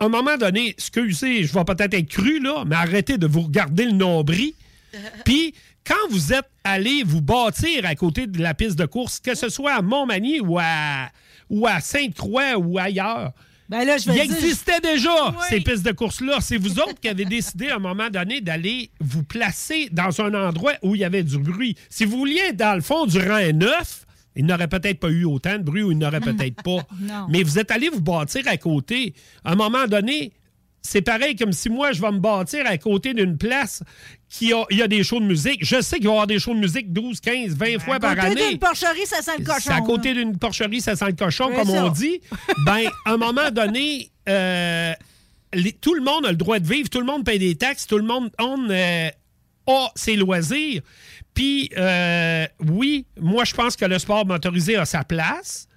à 0.00 0.04
un 0.04 0.08
moment 0.08 0.36
donné, 0.36 0.70
excusez, 0.70 1.44
je 1.44 1.54
vais 1.54 1.64
peut-être 1.64 1.94
être 1.94 2.08
cru, 2.08 2.40
là, 2.40 2.64
mais 2.66 2.74
arrêtez 2.74 3.16
de 3.16 3.28
vous 3.28 3.42
regarder 3.42 3.84
le 3.84 3.92
nombril. 3.92 4.54
Puis, 5.24 5.54
quand 5.86 6.10
vous 6.10 6.32
êtes 6.32 6.50
allé 6.64 7.04
vous 7.04 7.22
bâtir 7.22 7.86
à 7.86 7.94
côté 7.94 8.26
de 8.26 8.42
la 8.42 8.54
piste 8.54 8.76
de 8.76 8.86
course, 8.86 9.20
que 9.20 9.36
ce 9.36 9.50
soit 9.50 9.74
à 9.74 9.82
Montmagny 9.82 10.40
ou 10.40 10.58
à, 10.58 11.10
ou 11.48 11.68
à 11.68 11.78
Sainte-Croix 11.78 12.56
ou 12.58 12.76
ailleurs, 12.76 13.34
Ben 13.68 13.84
là, 13.84 13.98
je 13.98 14.10
vais 14.10 14.18
il 14.18 14.28
dire- 14.28 14.36
existait 14.36 14.80
déjà 14.80 15.34
ces 15.48 15.60
pistes 15.60 15.84
de 15.84 15.92
course-là. 15.92 16.38
C'est 16.40 16.56
vous 16.56 16.78
autres 16.78 17.00
qui 17.00 17.08
avez 17.08 17.24
décidé 17.24 17.68
à 17.70 17.76
un 17.76 17.80
moment 17.80 18.08
donné 18.10 18.40
d'aller 18.40 18.90
vous 19.00 19.24
placer 19.24 19.88
dans 19.90 20.20
un 20.20 20.32
endroit 20.48 20.74
où 20.82 20.94
il 20.94 21.00
y 21.00 21.04
avait 21.04 21.24
du 21.24 21.38
bruit. 21.38 21.76
Si 21.90 22.04
vous 22.04 22.16
vouliez 22.18 22.40
être 22.50 22.56
dans 22.56 22.74
le 22.76 22.80
fond 22.80 23.06
du 23.06 23.18
rang 23.18 23.40
9, 23.52 24.06
il 24.36 24.44
n'aurait 24.46 24.68
peut-être 24.68 25.00
pas 25.00 25.08
eu 25.10 25.24
autant 25.24 25.56
de 25.58 25.62
bruit 25.62 25.82
ou 25.82 25.90
il 25.92 25.98
n'aurait 25.98 26.20
peut-être 26.20 26.62
pas. 26.62 26.86
Mais 27.28 27.42
vous 27.42 27.58
êtes 27.58 27.70
allé 27.70 27.88
vous 27.88 28.02
bâtir 28.02 28.42
à 28.46 28.56
côté. 28.56 29.14
À 29.44 29.52
un 29.52 29.56
moment 29.56 29.86
donné, 29.86 30.32
c'est 30.86 31.02
pareil 31.02 31.36
comme 31.36 31.52
si 31.52 31.68
moi, 31.68 31.92
je 31.92 32.00
vais 32.00 32.10
me 32.12 32.18
bâtir 32.18 32.64
à 32.66 32.78
côté 32.78 33.12
d'une 33.14 33.36
place 33.36 33.82
qui 34.28 34.52
a, 34.52 34.64
il 34.70 34.78
y 34.78 34.82
a 34.82 34.88
des 34.88 35.02
shows 35.04 35.20
de 35.20 35.26
musique. 35.26 35.64
Je 35.64 35.80
sais 35.80 35.96
qu'il 35.96 36.06
va 36.06 36.10
y 36.10 36.14
avoir 36.14 36.26
des 36.26 36.38
shows 36.38 36.54
de 36.54 36.60
musique 36.60 36.92
12, 36.92 37.20
15, 37.20 37.54
20 37.56 37.78
fois 37.80 37.96
à 37.96 38.00
par 38.00 38.14
côté 38.14 38.26
année. 38.26 38.48
d'une 38.50 38.58
porcherie, 38.58 39.06
ça 39.06 39.20
sent 39.22 39.32
le 39.38 39.44
cochon. 39.44 39.70
À 39.70 39.80
côté 39.82 40.14
d'une 40.14 40.38
porcherie, 40.38 40.80
ça 40.80 40.96
sent 40.96 41.06
le 41.06 41.12
cochon, 41.12 41.52
comme 41.54 41.68
ça. 41.68 41.84
on 41.84 41.90
dit. 41.90 42.20
Ben, 42.64 42.88
à 43.04 43.12
un 43.12 43.16
moment 43.16 43.50
donné, 43.50 44.10
euh, 44.28 44.92
les- 45.52 45.72
tout 45.72 45.94
le 45.94 46.02
monde 46.02 46.26
a 46.26 46.30
le 46.30 46.36
droit 46.36 46.58
de 46.58 46.66
vivre, 46.66 46.88
tout 46.88 47.00
le 47.00 47.06
monde 47.06 47.24
paye 47.24 47.38
des 47.38 47.54
taxes, 47.56 47.86
tout 47.86 47.98
le 47.98 48.04
monde 48.04 48.30
on, 48.40 48.68
euh, 48.70 49.08
a 49.68 49.88
ses 49.94 50.16
loisirs. 50.16 50.82
Puis, 51.34 51.70
euh, 51.76 52.46
oui, 52.68 53.04
moi, 53.20 53.44
je 53.44 53.52
pense 53.54 53.76
que 53.76 53.84
le 53.84 53.98
sport 53.98 54.24
motorisé 54.26 54.76
a 54.76 54.84
sa 54.84 55.04
place, 55.04 55.68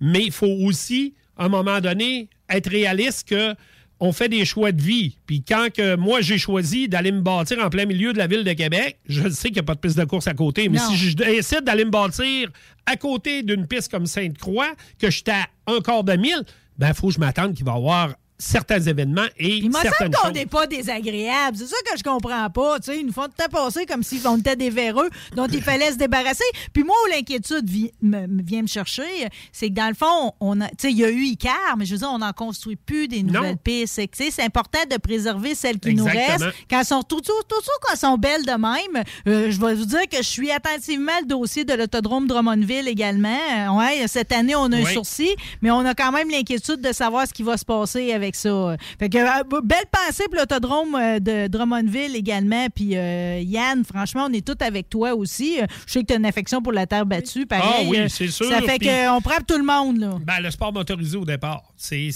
mais 0.00 0.24
il 0.24 0.32
faut 0.32 0.46
aussi, 0.64 1.14
à 1.36 1.44
un 1.44 1.48
moment 1.48 1.80
donné, 1.80 2.28
être 2.48 2.70
réaliste 2.70 3.28
que 3.28 3.54
on 4.00 4.12
fait 4.12 4.28
des 4.28 4.44
choix 4.44 4.72
de 4.72 4.82
vie. 4.82 5.16
Puis 5.26 5.42
quand 5.42 5.68
que 5.72 5.96
moi, 5.96 6.20
j'ai 6.20 6.38
choisi 6.38 6.88
d'aller 6.88 7.12
me 7.12 7.20
bâtir 7.20 7.58
en 7.64 7.70
plein 7.70 7.86
milieu 7.86 8.12
de 8.12 8.18
la 8.18 8.26
ville 8.26 8.44
de 8.44 8.52
Québec, 8.52 8.98
je 9.06 9.28
sais 9.28 9.48
qu'il 9.48 9.54
n'y 9.54 9.60
a 9.60 9.62
pas 9.64 9.74
de 9.74 9.80
piste 9.80 9.98
de 9.98 10.04
course 10.04 10.26
à 10.26 10.34
côté. 10.34 10.68
Mais 10.68 10.78
Non. 10.78 10.88
si 10.90 10.96
je 10.96 11.16
décide 11.16 11.62
d'aller 11.62 11.84
me 11.84 11.90
bâtir 11.90 12.50
à 12.86 12.96
côté 12.96 13.42
d'une 13.42 13.66
piste 13.66 13.90
comme 13.90 14.06
Sainte-Croix, 14.06 14.72
que 14.98 15.10
j'étais 15.10 15.32
à 15.32 15.46
un 15.68 15.80
quart 15.80 16.04
de 16.04 16.14
mille, 16.16 16.42
ben 16.76 16.88
il 16.88 16.94
faut 16.94 17.08
que 17.08 17.14
je 17.14 17.20
m'attende 17.20 17.54
qu'il 17.54 17.64
va 17.64 17.72
y 17.72 17.76
avoir 17.76 18.14
certains 18.38 18.80
événements 18.80 19.26
et 19.38 19.56
Il 19.58 19.68
me 19.68 19.72
certaines 19.74 20.12
semble 20.12 20.14
qu'on 20.16 20.30
n'est 20.32 20.46
pas 20.46 20.66
désagréable. 20.66 21.56
C'est 21.56 21.66
ça 21.66 21.76
que 21.90 21.96
je 21.98 22.02
comprends 22.02 22.50
pas. 22.50 22.78
Tu 22.80 22.92
sais, 22.92 22.98
ils 23.00 23.06
nous 23.06 23.12
font 23.12 23.24
tout 23.24 23.32
le 23.38 23.44
temps 23.44 23.50
passer 23.64 23.86
comme 23.86 24.02
si 24.02 24.20
on 24.26 24.36
était 24.38 24.56
des 24.56 24.70
véreux 24.70 25.08
dont 25.36 25.46
il 25.46 25.62
fallait 25.62 25.92
se 25.92 25.96
débarrasser. 25.96 26.44
Puis 26.72 26.82
moi, 26.84 26.94
où 27.06 27.10
l'inquiétude 27.10 27.68
vi- 27.70 27.92
me- 28.02 28.42
vient 28.42 28.62
me 28.62 28.66
chercher, 28.66 29.04
c'est 29.52 29.68
que 29.68 29.74
dans 29.74 29.88
le 29.88 29.94
fond, 29.94 30.32
on 30.40 30.60
a, 30.60 30.68
tu 30.68 30.74
sais, 30.78 30.90
il 30.90 30.98
y 30.98 31.04
a 31.04 31.10
eu 31.10 31.22
Icar, 31.24 31.76
mais 31.78 31.84
je 31.86 31.92
veux 31.92 31.98
dire, 31.98 32.10
on 32.10 32.18
n'en 32.18 32.32
construit 32.32 32.76
plus 32.76 33.08
des 33.08 33.22
nouvelles 33.22 33.52
Non. 33.52 33.56
pistes. 33.56 34.00
C'est 34.12 34.42
important 34.42 34.80
de 34.90 34.96
préserver 34.96 35.54
celles 35.54 35.78
qui 35.78 35.94
nous 35.94 36.04
restent. 36.04 36.44
Quand 36.70 36.84
sont 36.84 37.02
tout, 37.02 37.20
tout, 37.20 37.32
tout, 37.48 37.60
tout 37.60 37.70
quand 37.82 37.92
elles 37.92 37.98
sont 37.98 38.18
belles 38.18 38.44
de 38.44 38.50
même, 38.52 39.04
euh, 39.28 39.50
je 39.50 39.60
vais 39.60 39.74
vous 39.74 39.86
dire 39.86 40.08
que 40.10 40.18
je 40.18 40.22
suis 40.28 40.50
attentivement 40.50 41.12
le 41.20 41.26
dossier 41.26 41.64
de 41.64 41.72
l'autodrome 41.74 42.26
Drummondville 42.26 42.88
également. 42.88 43.38
Euh, 43.56 43.68
Ouais, 43.74 44.06
cette 44.06 44.30
année, 44.32 44.54
on 44.54 44.70
a 44.72 44.76
un 44.76 44.84
sursis, 44.84 45.34
mais 45.62 45.70
on 45.70 45.80
a 45.80 45.94
quand 45.94 46.12
même 46.12 46.30
l'inquiétude 46.30 46.80
de 46.80 46.92
savoir 46.92 47.26
ce 47.26 47.32
qui 47.32 47.42
va 47.42 47.56
se 47.56 47.64
passer 47.64 48.12
avec 48.12 48.23
ça. 48.32 48.76
Fait 48.98 49.08
que, 49.08 49.18
euh, 49.18 49.60
belle 49.62 49.84
pensée 49.90 50.24
pour 50.24 50.36
l'autodrome 50.36 50.94
euh, 50.94 51.18
de 51.18 51.46
Drummondville 51.48 52.16
également. 52.16 52.66
Puis 52.74 52.96
euh, 52.96 53.40
Yann, 53.40 53.84
franchement, 53.84 54.26
on 54.28 54.32
est 54.32 54.46
tous 54.46 54.64
avec 54.64 54.88
toi 54.88 55.14
aussi. 55.14 55.58
Je 55.86 55.92
sais 55.92 56.00
que 56.00 56.06
tu 56.06 56.14
as 56.14 56.16
une 56.16 56.26
affection 56.26 56.62
pour 56.62 56.72
la 56.72 56.86
terre 56.86 57.06
battue. 57.06 57.46
Pareil, 57.46 57.64
Ah 57.66 57.82
oui, 57.86 57.98
c'est 58.08 58.28
sûr. 58.28 58.46
Ça 58.46 58.62
fait 58.62 58.78
qu'on 58.78 59.20
prend 59.20 59.40
tout 59.46 59.58
le 59.58 59.64
monde. 59.64 59.98
Là. 59.98 60.18
Ben, 60.24 60.40
le 60.40 60.50
sport 60.50 60.72
motorisé 60.72 61.16
au 61.16 61.24
départ. 61.24 61.62
C'est- 61.76 62.10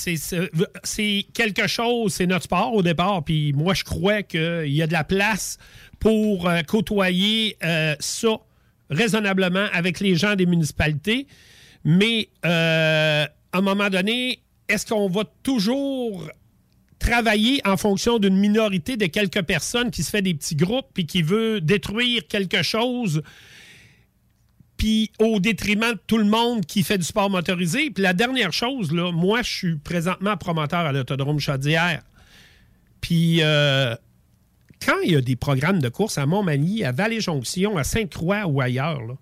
quelque 1.34 1.66
chose, 1.66 2.14
c'est 2.14 2.26
notre 2.26 2.44
sport 2.44 2.72
au 2.74 2.82
départ. 2.82 3.22
Puis 3.24 3.52
moi, 3.52 3.74
je 3.74 3.84
crois 3.84 4.22
qu'il 4.22 4.72
y 4.72 4.82
a 4.82 4.86
de 4.86 4.92
la 4.92 5.04
place 5.04 5.58
pour 5.98 6.48
côtoyer 6.66 7.56
ça 8.00 8.28
raisonnablement 8.90 9.66
avec 9.72 10.00
les 10.00 10.14
gens 10.14 10.34
des 10.34 10.46
municipalités. 10.46 11.26
Mais 11.84 12.28
euh, 12.44 13.24
à 13.52 13.58
un 13.58 13.60
moment 13.60 13.88
donné, 13.88 14.40
est-ce 14.68 14.86
qu'on 14.86 15.08
va 15.08 15.24
toujours 15.42 16.28
travailler 16.98 17.60
en 17.64 17.76
fonction 17.76 18.18
d'une 18.18 18.36
minorité 18.36 18.96
de 18.96 19.06
quelques 19.06 19.42
personnes 19.42 19.90
qui 19.90 20.02
se 20.02 20.10
fait 20.10 20.22
des 20.22 20.34
petits 20.34 20.56
groupes 20.56 20.86
puis 20.92 21.06
qui 21.06 21.22
veut 21.22 21.60
détruire 21.60 22.26
quelque 22.28 22.62
chose 22.62 23.22
puis 24.76 25.10
au 25.18 25.40
détriment 25.40 25.92
de 25.92 26.00
tout 26.06 26.18
le 26.18 26.24
monde 26.24 26.64
qui 26.64 26.84
fait 26.84 26.98
du 26.98 27.04
sport 27.04 27.30
motorisé? 27.30 27.90
Puis 27.90 28.02
la 28.02 28.12
dernière 28.12 28.52
chose, 28.52 28.92
là, 28.92 29.10
moi, 29.10 29.42
je 29.42 29.52
suis 29.52 29.76
présentement 29.76 30.36
promoteur 30.36 30.80
à 30.80 30.92
l'Autodrome 30.92 31.40
Chaudière. 31.40 32.02
Puis 33.00 33.42
euh, 33.42 33.94
quand 34.84 34.98
il 35.04 35.12
y 35.12 35.16
a 35.16 35.20
des 35.20 35.36
programmes 35.36 35.80
de 35.80 35.88
course 35.88 36.18
à 36.18 36.26
Montmagny, 36.26 36.84
à 36.84 36.92
Vallée-Jonction, 36.92 37.76
à 37.76 37.84
Sainte-Croix 37.84 38.46
ou 38.46 38.60
ailleurs, 38.60 39.02
là, 39.02 39.14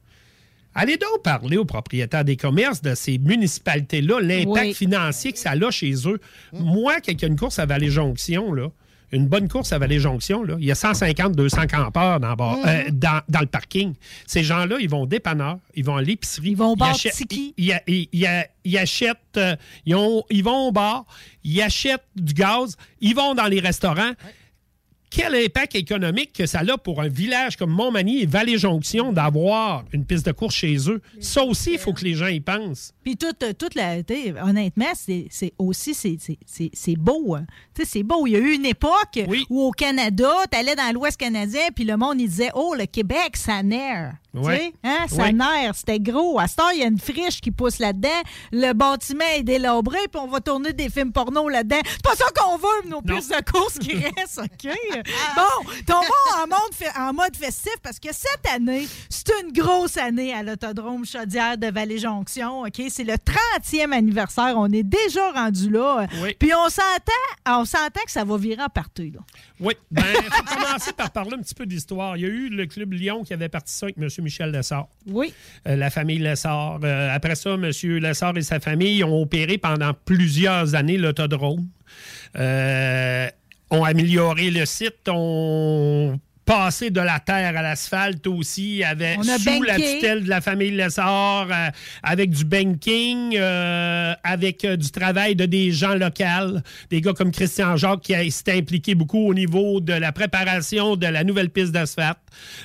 allez 0.77 0.97
donc 0.97 1.23
parler 1.23 1.57
aux 1.57 1.65
propriétaires 1.65 2.25
des 2.25 2.37
commerces 2.37 2.83
de 2.83 2.95
ces 2.95 3.19
municipalités-là, 3.19 4.21
l'impact 4.21 4.67
Oui. 4.67 4.75
financier 4.75 5.33
que 5.33 5.39
ça 5.39 5.51
a 5.53 5.71
chez 5.71 5.93
eux. 6.09 6.21
Moi, 6.53 6.97
quand 7.05 7.13
il 7.13 7.21
y 7.21 7.25
a 7.25 7.29
une 7.29 7.37
course 7.39 7.59
à 7.59 7.67
Vallée-Jonction, 7.67 8.53
là, 8.53 8.69
une 9.13 9.29
bonne 9.29 9.49
course 9.49 9.73
à 9.73 9.79
Vallée-Jonction, 9.79 10.43
là, 10.43 10.57
il 10.59 10.65
y 10.67 10.71
a 10.71 10.75
150-200 10.75 11.69
campeurs 11.69 12.19
dans, 12.21 12.31
le 12.31 12.37
bar- 12.37 12.57
Mhm. 12.59 12.65
euh, 12.67 12.83
dans, 12.93 13.21
dans 13.29 13.41
le 13.41 13.47
parking. 13.47 13.95
Ces 14.27 14.43
gens-là, 14.43 14.77
ils 14.81 14.89
vont 14.91 15.03
au 15.03 15.07
dépanneur, 15.07 15.59
ils 15.77 15.85
vont 15.85 15.97
à 15.97 16.03
l'épicerie. 16.03 16.51
Ils 16.51 16.57
vont 16.57 16.73
au 16.73 16.77
bar 16.77 16.93
Tiki. 16.97 17.55
ils, 17.57 17.79
ils- 17.87 18.09
ils- 18.13 18.45
ils 18.65 18.79
achètent, 18.79 19.17
euh, 19.37 19.55
ont- 19.95 20.25
ils 20.31 20.43
vont 20.43 20.69
au 20.69 20.73
bar, 20.73 21.07
ils 21.45 21.63
achètent 21.63 22.03
du 22.17 22.35
gaz, 22.35 22.77
ils 23.01 23.15
vont 23.15 23.35
dans 23.35 23.47
les 23.47 23.61
restaurants. 23.61 24.13
Quel 25.09 25.35
impact 25.35 25.77
économique 25.77 26.33
que 26.33 26.47
ça 26.47 26.61
a 26.67 26.79
pour 26.79 27.01
un 27.01 27.09
village 27.09 27.57
comme 27.57 27.71
Montmagny 27.71 28.23
et 28.23 28.27
Vallée-Jonction 28.27 29.13
d'avoir 29.13 29.85
une 29.93 30.05
piste 30.05 30.27
de 30.27 30.33
course 30.33 30.55
chez 30.57 30.77
eux? 30.91 31.01
Ça 31.21 31.43
aussi, 31.45 31.73
il 31.75 31.79
faut 31.79 31.93
que 31.93 32.05
les 32.05 32.15
gens 32.15 32.27
y 32.27 32.41
pensent. 32.41 32.93
Puis 33.05 33.17
toute, 33.17 33.57
toute 33.57 33.75
la. 33.77 33.99
Honnêtement, 34.43 34.93
c'est 34.95 35.27
c'est 35.31 35.53
aussi 35.59 35.95
c'est- 35.95 36.17
c'est- 36.21 36.39
c'est 36.45 36.71
c'est 36.75 36.97
beau. 36.97 37.35
hein. 37.37 37.47
C'est 37.85 38.03
beau. 38.03 38.27
Il 38.27 38.33
y 38.33 38.37
a 38.37 38.39
eu 38.39 38.53
une 38.55 38.67
époque 38.67 39.19
où 39.51 39.63
au 39.63 39.71
Canada, 39.71 40.31
tu 40.51 40.59
allais 40.59 40.75
dans 40.75 40.93
l'Ouest 40.95 41.17
canadien, 41.19 41.63
puis 41.75 41.85
le 41.85 41.97
monde, 41.97 42.21
il 42.21 42.29
disait 42.29 42.51
Oh, 42.55 42.75
le 42.79 42.87
Québec, 42.87 43.37
ça 43.37 43.63
nerf. 43.63 44.13
Ouais. 44.35 44.75
Hein, 44.85 45.07
ça 45.09 45.33
nerf, 45.33 45.75
c'était 45.77 45.99
gros. 45.99 46.39
À 46.39 46.47
ce 46.47 46.57
temps, 46.57 46.69
il 46.71 46.81
y 46.81 46.83
a 46.83 46.87
une 46.87 46.99
friche 46.99 47.41
qui 47.41 47.51
pousse 47.51 47.79
là-dedans. 47.79 48.09
Le 48.53 48.73
bâtiment 48.75 49.25
est 49.35 49.43
délabré, 49.43 49.99
puis 50.13 50.21
on 50.23 50.27
va 50.27 50.41
tourner 50.41 50.75
des 50.75 50.91
films 50.91 51.13
porno 51.13 51.49
là-dedans. 51.49 51.81
C'est 51.85 52.03
pas 52.03 52.15
ça 52.15 52.27
qu'on 52.37 52.59
veut, 52.59 52.89
nos 52.91 53.01
pistes 53.01 53.31
de 53.31 53.51
course 53.51 53.79
qui 53.79 53.95
restent, 54.17 54.41
OK? 54.41 54.73
bon, 55.37 55.73
tombons 55.87 56.43
en 56.43 56.47
mode, 56.49 56.91
en 56.99 57.13
mode 57.15 57.35
festif 57.37 57.75
parce 57.83 57.99
que 57.99 58.09
cette 58.13 58.47
année, 58.55 58.87
c'est 59.09 59.33
une 59.43 59.53
grosse 59.53 59.97
année 59.97 60.35
à 60.35 60.43
l'Autodrome 60.43 61.07
Chaudière 61.07 61.57
de 61.57 61.69
Vallée-Jonction, 61.69 62.63
OK? 62.63 62.83
C'est 62.91 63.05
le 63.05 63.15
30e 63.15 63.93
anniversaire. 63.93 64.55
On 64.57 64.71
est 64.71 64.83
déjà 64.83 65.31
rendu 65.33 65.71
là. 65.71 66.07
Puis 66.39 66.53
on 66.55 66.69
s'entend, 66.69 67.59
on 67.61 67.65
s'entend 67.67 68.01
que 68.05 68.11
ça 68.11 68.25
va 68.25 68.37
virer 68.37 68.63
en 68.63 68.69
partie, 68.69 69.11
là. 69.11 69.21
Oui, 69.61 69.75
ben, 69.91 70.03
il 70.15 70.33
faut 70.33 70.45
commencer 70.45 70.93
par 70.93 71.11
parler 71.11 71.35
un 71.35 71.43
petit 71.43 71.55
peu 71.55 71.67
d'histoire. 71.67 72.17
Il 72.17 72.23
y 72.23 72.27
a 72.27 72.29
eu 72.29 72.49
le 72.49 72.67
Club 72.67 72.93
Lyon 72.93 73.25
qui 73.25 73.33
avait 73.33 73.49
parti 73.49 73.73
ça 73.73 73.87
avec 73.87 73.99
M. 73.99 74.09
Michel 74.23 74.51
Lessard. 74.51 74.89
Oui. 75.07 75.33
Euh, 75.67 75.77
la 75.77 75.91
famille 75.91 76.19
Lessard. 76.19 76.81
Euh, 76.85 77.15
après 77.15 77.35
ça, 77.35 77.51
M. 77.51 77.71
Lessard 77.99 78.37
et 78.37 78.43
sa 78.43 78.61
famille 78.61 79.03
ont 79.05 79.21
opéré 79.21 79.59
pendant 79.59 79.93
plusieurs 79.93 80.75
années 80.75 80.99
l'autodrome. 80.99 81.67
Euh, 82.37 83.29
ont 83.71 83.85
amélioré 83.85 84.51
le 84.51 84.65
site, 84.65 85.09
ont 85.09 86.19
passé 86.47 86.91
de 86.91 87.01
la 87.01 87.19
terre 87.19 87.57
à 87.57 87.63
l'asphalte 87.63 88.27
aussi, 88.29 88.83
avec, 88.85 89.19
sous 89.23 89.63
la 89.63 89.75
tutelle 89.75 90.25
de 90.25 90.29
la 90.29 90.41
famille 90.41 90.71
Lessard, 90.71 91.49
euh, 91.51 91.71
avec 92.03 92.31
du 92.31 92.45
banking, 92.45 93.37
euh, 93.37 94.15
avec 94.23 94.65
euh, 94.65 94.77
du 94.77 94.91
travail 94.91 95.35
de 95.35 95.45
des 95.45 95.73
gens 95.73 95.95
locaux, 95.95 96.61
des 96.91 97.01
gars 97.01 97.13
comme 97.13 97.33
Christian 97.33 97.77
Jacques 97.77 98.03
qui 98.03 98.31
s'est 98.31 98.57
impliqué 98.57 98.95
beaucoup 98.95 99.29
au 99.29 99.35
niveau 99.35 99.81
de 99.81 99.93
la 99.93 100.13
préparation 100.13 100.97
de 100.97 101.07
la 101.07 101.25
nouvelle 101.25 101.51
piste 101.51 101.73
d'asphalte, 101.73 102.19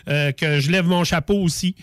euh, 0.08 0.32
que 0.32 0.60
je 0.60 0.72
lève 0.72 0.86
mon 0.86 1.04
chapeau 1.04 1.36
aussi. 1.36 1.76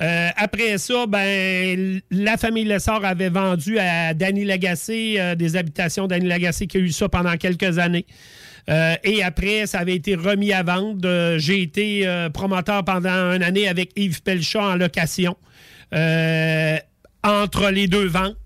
Euh, 0.00 0.28
après 0.36 0.78
ça, 0.78 1.06
ben, 1.06 2.00
la 2.10 2.36
famille 2.36 2.64
Lessard 2.64 3.04
avait 3.04 3.28
vendu 3.28 3.78
à 3.78 4.12
Danny 4.12 4.44
Lagacé 4.44 5.16
euh, 5.18 5.34
des 5.34 5.56
habitations. 5.56 6.06
Danny 6.08 6.26
Lagacé 6.26 6.66
qui 6.66 6.78
a 6.78 6.80
eu 6.80 6.90
ça 6.90 7.08
pendant 7.08 7.36
quelques 7.36 7.78
années. 7.78 8.06
Euh, 8.70 8.94
et 9.04 9.22
après, 9.22 9.66
ça 9.66 9.80
avait 9.80 9.94
été 9.96 10.14
remis 10.14 10.52
à 10.52 10.62
vendre. 10.62 11.06
Euh, 11.08 11.38
J'ai 11.38 11.60
été 11.62 12.06
euh, 12.06 12.30
promoteur 12.30 12.84
pendant 12.84 13.32
une 13.32 13.42
année 13.42 13.68
avec 13.68 13.90
Yves 13.96 14.22
Pelchat 14.22 14.62
en 14.62 14.76
location. 14.76 15.36
Euh, 15.94 16.76
entre 17.22 17.70
les 17.70 17.86
deux 17.88 18.06
ventes 18.06 18.36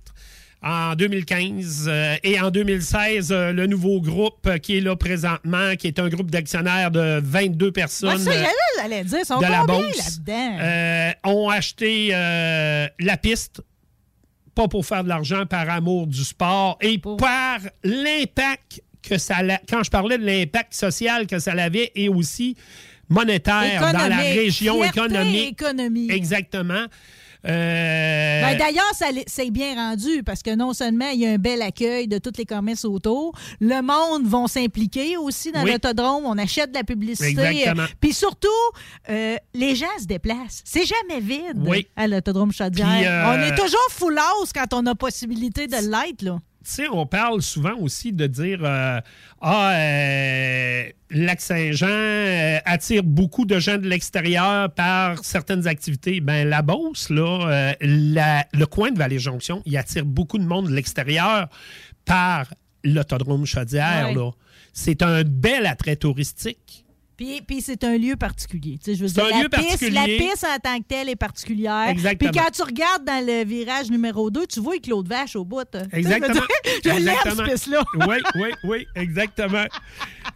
en 0.62 0.94
2015 0.96 1.86
euh, 1.88 2.16
et 2.24 2.40
en 2.40 2.50
2016, 2.50 3.30
euh, 3.30 3.52
le 3.52 3.66
nouveau 3.68 4.00
groupe 4.00 4.46
euh, 4.46 4.58
qui 4.58 4.76
est 4.76 4.80
là 4.80 4.96
présentement, 4.96 5.76
qui 5.76 5.86
est 5.86 6.00
un 6.00 6.08
groupe 6.08 6.30
d'actionnaires 6.30 6.90
de 6.90 7.20
22 7.22 7.70
personnes. 7.70 8.18
Ça, 8.18 8.32
j'allais, 8.76 9.04
dire, 9.04 9.24
sont 9.24 9.38
de 9.38 9.42
la 9.42 9.64
euh, 10.28 11.12
ont 11.24 11.48
acheté 11.48 12.08
la 12.10 13.16
piste, 13.16 13.62
pas 14.54 14.66
pour 14.66 14.84
faire 14.84 15.04
de 15.04 15.08
l'argent, 15.08 15.46
par 15.46 15.70
amour 15.70 16.08
du 16.08 16.24
sport 16.24 16.76
et 16.80 16.98
par 16.98 17.60
l'impact 17.84 18.82
que 19.02 19.18
ça 19.18 19.36
quand 19.68 19.82
je 19.82 19.90
parlais 19.90 20.18
de 20.18 20.24
l'impact 20.24 20.74
social 20.74 21.26
que 21.26 21.38
ça 21.38 21.52
avait 21.52 21.92
et 21.94 22.08
aussi 22.08 22.56
monétaire 23.08 23.80
dans 23.80 23.92
la 23.92 24.06
Économique. 24.06 24.34
région 24.38 24.84
économique. 24.84 25.52
économie. 25.60 26.10
Exactement. 26.10 26.84
Euh, 27.46 28.42
Ben, 28.42 28.58
D'ailleurs, 28.58 28.92
ça 28.94 29.06
c'est 29.28 29.50
bien 29.50 29.74
rendu 29.76 30.22
parce 30.24 30.42
que 30.42 30.54
non 30.56 30.72
seulement 30.72 31.08
il 31.10 31.20
y 31.20 31.26
a 31.26 31.30
un 31.30 31.36
bel 31.38 31.62
accueil 31.62 32.08
de 32.08 32.18
tous 32.18 32.32
les 32.36 32.44
commerces 32.44 32.84
autour, 32.84 33.32
le 33.60 33.80
monde 33.80 34.26
va 34.26 34.46
s'impliquer 34.48 35.16
aussi 35.16 35.52
dans 35.52 35.62
Oui. 35.62 35.70
l'autodrome. 35.72 36.24
On 36.26 36.36
achète 36.36 36.70
de 36.72 36.76
la 36.76 36.84
publicité. 36.84 37.68
Euh, 37.68 37.74
Puis 38.00 38.12
surtout, 38.12 38.48
euh, 39.08 39.36
les 39.54 39.76
gens 39.76 39.86
se 40.00 40.06
déplacent. 40.06 40.62
C'est 40.64 40.84
jamais 40.84 41.20
vide 41.20 41.56
Oui. 41.64 41.86
à 41.96 42.08
l'autodrome 42.08 42.52
Chaudière. 42.52 42.88
Euh, 43.28 43.34
On 43.36 43.40
est 43.46 43.54
toujours 43.56 43.86
full 43.90 44.18
house 44.18 44.50
quand 44.52 44.74
on 44.74 44.84
a 44.86 44.94
possibilité 44.96 45.68
de 45.68 45.76
l'être. 45.76 46.40
Sais, 46.72 46.88
on 46.88 47.06
parle 47.06 47.42
souvent 47.42 47.74
aussi 47.78 48.12
de 48.12 48.26
dire 48.26 48.60
euh, 48.62 49.00
Ah, 49.40 49.72
euh, 49.74 50.84
Lac-Saint-Jean 51.10 51.86
euh, 51.88 52.58
attire 52.64 53.02
beaucoup 53.02 53.44
de 53.44 53.58
gens 53.58 53.78
de 53.78 53.86
l'extérieur 53.88 54.70
par 54.72 55.24
certaines 55.24 55.66
activités. 55.66 56.20
Ben, 56.20 56.48
la 56.48 56.62
Beauce, 56.62 57.10
là, 57.10 57.46
euh, 57.48 57.72
la- 57.80 58.46
le 58.52 58.66
coin 58.66 58.90
de 58.90 58.98
Vallée-Jonction, 58.98 59.62
il 59.66 59.76
attire 59.76 60.04
beaucoup 60.04 60.38
de 60.38 60.44
monde 60.44 60.68
de 60.68 60.74
l'extérieur 60.74 61.48
par 62.04 62.52
l'autodrome 62.84 63.44
Chaudière. 63.46 64.08
Ouais. 64.08 64.14
là. 64.14 64.30
C'est 64.72 65.02
un 65.02 65.22
bel 65.24 65.66
attrait 65.66 65.96
touristique. 65.96 66.84
Puis, 67.18 67.42
puis 67.42 67.60
c'est 67.60 67.82
un 67.84 67.98
lieu 67.98 68.14
particulier. 68.16 68.78
Tu 68.82 68.92
sais, 68.92 68.94
je 68.96 69.02
veux 69.04 69.10
dire, 69.10 69.24
un 69.24 69.28
la 69.30 69.42
lieu 69.42 69.48
piste, 69.48 69.66
particulier. 69.68 69.90
La 70.18 70.24
piste 70.30 70.44
en 70.44 70.58
tant 70.62 70.78
que 70.78 70.84
telle 70.84 71.08
est 71.08 71.16
particulière. 71.16 71.88
Exactement. 71.88 72.30
Puis 72.30 72.40
quand 72.40 72.50
tu 72.52 72.62
regardes 72.62 73.04
dans 73.04 73.26
le 73.26 73.44
virage 73.44 73.90
numéro 73.90 74.30
2, 74.30 74.46
tu 74.46 74.60
vois 74.60 74.78
Claude 74.78 75.08
Vache 75.08 75.34
au 75.34 75.44
bout. 75.44 75.64
Veux 75.74 75.98
Exactement. 75.98 76.40
Je 76.84 76.88
l'aime, 76.90 77.16
cette 77.36 77.44
piste-là. 77.44 77.82
Oui, 78.06 78.16
oui, 78.36 78.48
oui, 78.62 78.86
exactement. 78.94 79.64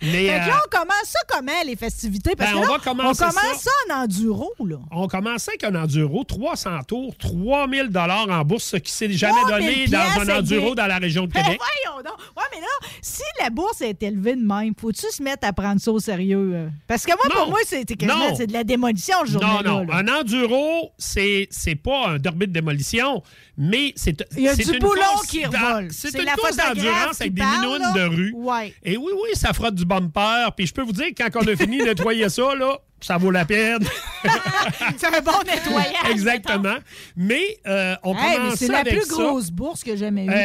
Mais, 0.02 0.10
Fait 0.10 0.26
que 0.26 0.32
euh, 0.32 0.46
là, 0.48 0.60
on 0.66 0.70
commence 0.76 1.04
ça 1.06 1.18
comment, 1.28 1.52
les 1.64 1.76
festivités? 1.76 2.34
Parce 2.34 2.50
Ben, 2.52 2.60
que 2.60 2.64
on 2.66 2.68
là, 2.68 2.76
va 2.76 2.78
commencer 2.80 3.22
on 3.24 3.28
commence 3.28 3.59
ça. 3.60 3.70
ça. 3.88 3.94
en 3.96 4.02
enduro, 4.02 4.52
là. 4.66 4.76
on 4.90 5.06
commence 5.06 5.48
avec 5.48 5.62
un 5.62 5.74
enduro, 5.76 6.24
300 6.24 6.70
tours, 6.88 7.16
3000 7.16 7.88
dollars 7.90 8.26
en 8.28 8.44
bourse, 8.44 8.64
ce 8.64 8.76
qui 8.78 8.90
s'est 8.90 9.12
jamais 9.12 9.40
3000 9.42 9.66
donné 9.68 9.86
dans 9.86 10.20
un 10.32 10.38
enduro 10.40 10.70
des- 10.70 10.74
dans 10.74 10.86
la 10.88 10.98
région 10.98 11.26
de 11.26 11.32
Ben 11.32 11.42
Québec. 11.44 11.60
voyons 11.84 12.02
donc. 12.02 12.18
Ouais, 12.36 12.42
mais 12.52 12.60
là, 12.60 12.66
si 13.04 13.22
la 13.42 13.50
bourse 13.50 13.80
est 13.80 14.00
élevée 14.02 14.36
de 14.36 14.42
même, 14.46 14.74
faut-tu 14.80 15.04
se 15.10 15.22
mettre 15.22 15.44
à 15.46 15.52
prendre 15.52 15.80
ça 15.80 15.90
au 15.90 15.98
sérieux? 15.98 16.52
euh? 16.54 16.68
Parce 16.86 17.04
que 17.04 17.10
moi, 17.10 17.24
Non. 17.28 17.34
pour 17.42 17.50
moi, 17.50 17.58
c'est 17.66 17.82
c'est 17.86 17.96
quasiment- 17.96 18.28
Non. 18.30 18.34
c'est 18.36 18.46
de 18.46 18.52
la 18.52 18.62
démolition, 18.64 19.16
ce 19.26 19.32
Non, 19.34 19.40
journée-là. 19.40 19.70
non. 19.70 19.80
là. 19.86 19.96
Un 19.96 20.20
enduro, 20.20 20.92
c'est 20.98 21.48
c'est 21.50 21.74
pas 21.74 22.10
un 22.10 22.18
derby 22.18 22.46
de 22.46 22.52
démolition, 22.52 23.22
mais 23.58 23.92
c'est 23.96 24.24
Il 24.36 24.44
y 24.44 24.48
a 24.48 24.54
c'est 24.54 24.64
du 24.64 24.74
une 24.74 24.78
boulon 24.78 25.02
course 25.14 25.26
qui 25.26 25.42
d'en- 25.42 25.50
revole. 25.50 25.88
C'est 25.90 26.12
C'est 26.12 26.18
une 26.20 26.24
la 26.26 26.34
course 26.34 26.50
photographe 26.52 26.74
d'endurance 26.76 27.16
qui 27.16 27.22
avec 27.24 27.34
des 27.34 27.40
parle, 27.42 27.60
minounes 27.66 27.82
là. 27.82 27.92
de 27.92 28.04
rue. 28.04 28.32
Ouais. 28.36 28.74
Et 28.84 28.96
oui, 28.96 29.10
oui, 29.12 29.30
ça 29.34 29.52
frotte 29.52 29.74
du 29.74 29.84
bumper. 29.84 30.48
Puis 30.56 30.68
je 30.68 30.72
peux 30.72 30.82
vous 30.82 30.92
dire, 30.92 31.08
que 31.14 31.22
quand 31.22 31.42
on 31.42 31.46
a 31.52 31.56
fini 31.56 31.78
de 31.78 31.84
nettoyer 31.84 32.28
ça, 32.28 32.54
là, 32.54 32.78
ça 33.00 33.16
vaut 33.18 33.32
la 33.32 33.44
peine. 33.44 33.82
c'est 34.96 35.06
un 35.06 35.20
bon 35.20 35.32
nettoyage. 35.44 36.10
Exactement. 36.10 36.76
Mais 37.16 37.58
euh, 37.66 37.96
on 38.04 38.14
Hey, 38.14 38.20
mais 38.30 38.36
commence 38.36 38.54
c'est 38.54 38.68
la 38.68 38.78
avec 38.78 38.94
plus 38.94 39.06
ça. 39.08 39.14
grosse 39.14 39.50
bourse 39.50 39.82
que 39.82 39.90
j'ai 39.92 39.96
jamais 39.98 40.24
eue. 40.24 40.26
pour, 40.28 40.36
Euh, 40.36 40.38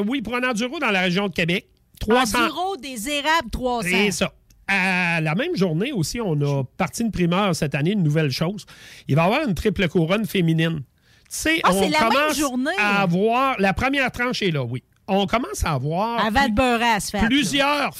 euh, 0.00 0.04
oui, 0.06 0.20
pour 0.22 0.36
un 0.36 0.42
enduro 0.42 0.78
dans 0.78 0.90
la 0.90 1.00
région 1.00 1.28
de 1.28 1.32
Québec. 1.34 1.66
300... 2.06 2.38
Enduro 2.44 2.76
des 2.76 3.08
érables 3.08 3.50
300. 3.50 3.88
C'est 3.90 4.10
ça. 4.10 4.32
À 4.66 5.20
la 5.20 5.34
même 5.34 5.56
journée 5.56 5.92
aussi, 5.92 6.20
on 6.20 6.40
a 6.40 6.64
parti 6.76 7.02
une 7.02 7.10
primeur 7.10 7.54
cette 7.54 7.74
année, 7.74 7.92
une 7.92 8.02
nouvelle 8.02 8.30
chose. 8.30 8.64
Il 9.08 9.14
va 9.16 9.22
y 9.22 9.26
avoir 9.26 9.46
une 9.46 9.54
triple 9.54 9.88
couronne 9.88 10.24
féminine. 10.26 10.78
Tu 10.78 10.84
sais, 11.28 11.60
Ah, 11.64 11.70
on 11.72 11.82
c'est 11.82 11.90
la 11.90 11.98
commence 11.98 12.38
journée. 12.38 12.70
à 12.78 13.02
avoir... 13.02 13.56
La 13.58 13.74
première 13.74 14.10
tranche 14.10 14.40
est 14.42 14.50
là, 14.50 14.62
oui. 14.64 14.82
On 15.06 15.26
commence 15.26 15.64
à 15.64 15.72
avoir... 15.72 16.24
Avant 16.24 16.48
de. 16.48 17.26
Plusieurs... 17.26 17.92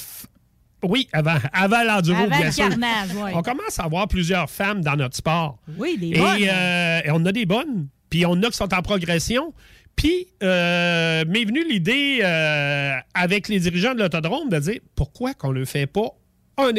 Oui, 0.82 1.08
avant, 1.12 1.36
avant 1.52 1.82
l'enduro, 1.82 2.16
Avant 2.24 2.36
bien 2.36 2.46
le 2.46 2.52
sûr. 2.52 2.68
carnage, 2.68 3.14
ouais. 3.14 3.32
On 3.34 3.42
commence 3.42 3.78
à 3.78 3.84
avoir 3.84 4.06
plusieurs 4.06 4.50
femmes 4.50 4.82
dans 4.82 4.96
notre 4.96 5.16
sport. 5.16 5.58
Oui, 5.78 5.96
des 5.98 6.08
Et, 6.10 6.18
bonnes. 6.18 6.42
euh, 6.48 7.00
et 7.04 7.10
on 7.10 7.24
a 7.24 7.32
des 7.32 7.46
bonnes. 7.46 7.88
Puis 8.10 8.26
on 8.26 8.34
a 8.42 8.50
qui 8.50 8.56
sont 8.56 8.72
en 8.72 8.82
progression. 8.82 9.54
Puis 9.96 10.26
euh, 10.42 11.24
m'est 11.26 11.44
venue 11.44 11.64
l'idée 11.68 12.20
euh, 12.22 12.92
avec 13.14 13.48
les 13.48 13.60
dirigeants 13.60 13.94
de 13.94 14.00
l'autodrome 14.00 14.48
de 14.48 14.58
dire 14.58 14.80
pourquoi 14.94 15.34
qu'on 15.34 15.52
ne 15.52 15.64
fait 15.64 15.86
pas 15.86 16.08
un, 16.58 16.70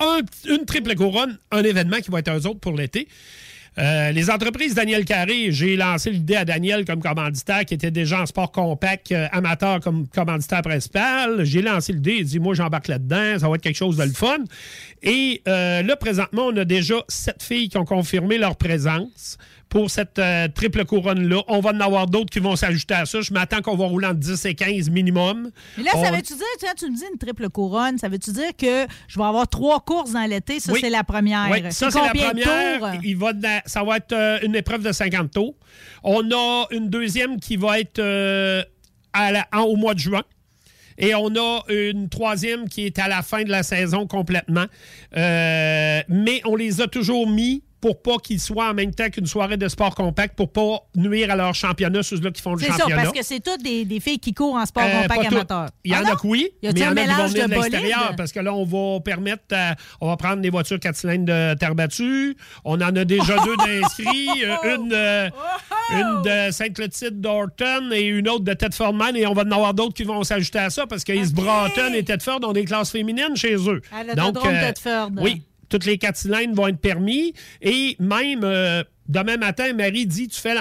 un- 0.00 0.20
une 0.48 0.64
triple 0.64 0.94
couronne, 0.94 1.38
un 1.50 1.62
événement 1.64 1.98
qui 1.98 2.10
va 2.10 2.20
être 2.20 2.30
eux 2.32 2.46
autres 2.46 2.60
pour 2.60 2.72
l'été? 2.72 3.08
Euh, 3.78 4.10
les 4.12 4.28
entreprises 4.30 4.74
Daniel 4.74 5.06
Carré, 5.06 5.50
j'ai 5.50 5.76
lancé 5.76 6.10
l'idée 6.10 6.36
à 6.36 6.44
Daniel 6.44 6.84
comme 6.84 7.00
commanditaire, 7.00 7.64
qui 7.64 7.72
était 7.72 7.90
déjà 7.90 8.20
en 8.20 8.26
sport 8.26 8.52
compact 8.52 9.12
amateur 9.32 9.80
comme 9.80 10.06
commanditaire 10.08 10.60
principal. 10.60 11.42
J'ai 11.44 11.62
lancé 11.62 11.94
l'idée, 11.94 12.16
il 12.18 12.24
dit 12.26 12.38
Moi, 12.38 12.54
j'embarque 12.54 12.88
là-dedans, 12.88 13.38
ça 13.38 13.48
va 13.48 13.54
être 13.54 13.62
quelque 13.62 13.76
chose 13.76 13.96
de 13.96 14.02
le 14.04 14.12
fun. 14.12 14.36
Et 15.02 15.40
là, 15.46 15.96
présentement, 15.96 16.48
on 16.48 16.56
a 16.58 16.66
déjà 16.66 16.96
sept 17.08 17.42
filles 17.42 17.70
qui 17.70 17.78
ont 17.78 17.86
confirmé 17.86 18.36
leur 18.36 18.56
présence 18.56 19.38
pour 19.72 19.90
cette 19.90 20.18
euh, 20.18 20.48
triple 20.54 20.84
couronne-là. 20.84 21.42
On 21.48 21.60
va 21.60 21.70
en 21.70 21.80
avoir 21.80 22.06
d'autres 22.06 22.28
qui 22.28 22.40
vont 22.40 22.56
s'ajouter 22.56 22.92
à 22.92 23.06
ça. 23.06 23.22
Je 23.22 23.32
m'attends 23.32 23.62
qu'on 23.62 23.74
va 23.74 23.86
rouler 23.86 24.06
entre 24.08 24.18
10 24.20 24.44
et 24.44 24.54
15 24.54 24.90
minimum. 24.90 25.50
Mais 25.78 25.84
là, 25.84 25.92
ça 25.92 26.10
veut-tu 26.10 26.34
dire, 26.34 26.44
tu 26.60 26.66
tu 26.76 26.90
me 26.90 26.94
dis 26.96 27.04
une 27.10 27.18
triple 27.18 27.48
couronne, 27.48 27.96
ça 27.96 28.10
veut-tu 28.10 28.32
dire 28.32 28.54
que 28.54 28.86
je 29.08 29.18
vais 29.18 29.24
avoir 29.24 29.48
trois 29.48 29.80
courses 29.80 30.12
dans 30.12 30.28
l'été? 30.28 30.60
Ça, 30.60 30.72
Oui. 30.74 30.80
c'est 30.82 30.90
la 30.90 31.04
première. 31.04 31.48
Oui, 31.50 31.62
ça, 31.70 31.90
c'est 31.90 31.98
la 32.02 32.10
première. 32.10 33.00
Il 33.02 33.16
va 33.16 33.32
ça 33.64 33.82
va 33.82 33.96
être 33.96 34.12
euh, 34.12 34.38
une 34.42 34.54
épreuve 34.54 34.82
de 34.82 34.92
50 34.92 35.30
tours. 35.30 35.54
On 36.04 36.20
a 36.32 36.66
une 36.70 36.90
deuxième 36.90 37.40
qui 37.40 37.56
va 37.56 37.80
être 37.80 37.98
euh, 37.98 38.62
à 39.14 39.32
la- 39.32 39.48
en- 39.54 39.62
au 39.62 39.76
mois 39.76 39.94
de 39.94 40.00
juin. 40.00 40.22
Et 40.98 41.14
on 41.14 41.34
a 41.34 41.62
une 41.70 42.10
troisième 42.10 42.68
qui 42.68 42.84
est 42.84 42.98
à 42.98 43.08
la 43.08 43.22
fin 43.22 43.42
de 43.42 43.48
la 43.50 43.62
saison 43.62 44.06
complètement. 44.06 44.66
Euh, 45.16 46.00
mais 46.08 46.42
on 46.44 46.56
les 46.56 46.82
a 46.82 46.86
toujours 46.88 47.26
mis 47.26 47.62
pour 47.82 48.00
pas 48.00 48.16
qu'ils 48.16 48.40
soient 48.40 48.70
en 48.70 48.74
même 48.74 48.94
temps 48.94 49.10
qu'une 49.10 49.26
soirée 49.26 49.58
de 49.58 49.68
sport 49.68 49.94
compact, 49.94 50.36
pour 50.36 50.50
pas 50.52 50.78
nuire 50.96 51.30
à 51.30 51.36
leur 51.36 51.54
championnat, 51.54 52.02
ceux-là 52.02 52.30
qui 52.30 52.40
font 52.40 52.54
le 52.54 52.60
C'est 52.60 52.70
ça, 52.70 52.78
championnat. 52.78 53.02
parce 53.02 53.12
que 53.12 53.22
c'est 53.24 53.40
toutes 53.40 53.62
des, 53.62 53.84
des 53.84 54.00
filles 54.00 54.20
qui 54.20 54.32
courent 54.32 54.54
en 54.54 54.64
sport 54.64 54.84
Euh, 54.84 55.02
compact 55.02 55.26
amateur. 55.26 55.66
Il 55.84 55.92
y 55.92 55.94
en 55.96 56.02
Ah 56.06 56.12
a 56.12 56.16
que 56.16 56.26
oui, 56.26 56.48
Y 56.62 56.66
mais 56.66 56.70
il 56.70 56.78
y 56.78 56.84
en 56.84 56.88
un 56.88 56.90
a 56.92 56.94
qui 56.94 57.06
vont 57.08 57.14
mélange 57.16 57.30
venir 57.32 57.48
de 57.48 57.54
l'extérieur 57.54 58.14
parce 58.16 58.32
que 58.32 58.40
là, 58.40 58.54
on 58.54 58.64
va 58.64 59.00
permettre, 59.00 59.42
à- 59.52 59.74
on 60.00 60.06
va 60.08 60.16
prendre 60.16 60.40
des 60.40 60.48
voitures 60.50 60.78
4 60.80 60.94
cylindres 60.96 61.24
de 61.26 61.54
terre 61.58 61.74
battue. 61.74 62.36
On 62.64 62.74
en 62.76 62.94
a 62.96 63.04
déjà 63.04 63.36
deux 63.44 63.56
d'inscrits, 63.66 64.28
euh, 64.44 64.76
une, 64.76 64.92
euh, 64.94 65.28
une 65.90 66.22
de 66.22 66.52
Saint-Clotilde 66.52 67.20
d'Orton 67.20 67.90
et 67.92 68.02
une 68.02 68.28
autre 68.28 68.44
de 68.44 68.52
Tedford-Man 68.54 69.16
et 69.16 69.26
on 69.26 69.34
va 69.34 69.42
en 69.42 69.50
avoir 69.50 69.74
d'autres 69.74 69.94
qui 69.94 70.04
vont 70.04 70.22
s'ajouter 70.22 70.60
à 70.60 70.70
ça 70.70 70.86
parce 70.86 71.02
que 71.04 71.12
East 71.12 71.34
Broughton 71.34 71.92
et 71.94 72.04
Tedford 72.04 72.40
ont 72.44 72.52
des 72.52 72.64
classes 72.64 72.90
féminines 72.92 73.34
chez 73.36 73.56
eux. 73.56 73.82
À 73.92 74.04
l'autodrome 74.04 74.52
Tedford. 74.52 75.10
Oui, 75.18 75.42
toutes 75.72 75.86
les 75.86 75.96
4 75.96 76.16
cylindres 76.16 76.54
vont 76.54 76.68
être 76.68 76.80
permis. 76.80 77.32
Et 77.62 77.96
même 77.98 78.42
euh, 78.44 78.84
demain 79.08 79.38
matin, 79.38 79.72
Marie 79.72 80.06
dit 80.06 80.28
tu 80.28 80.38
fais 80.38 80.54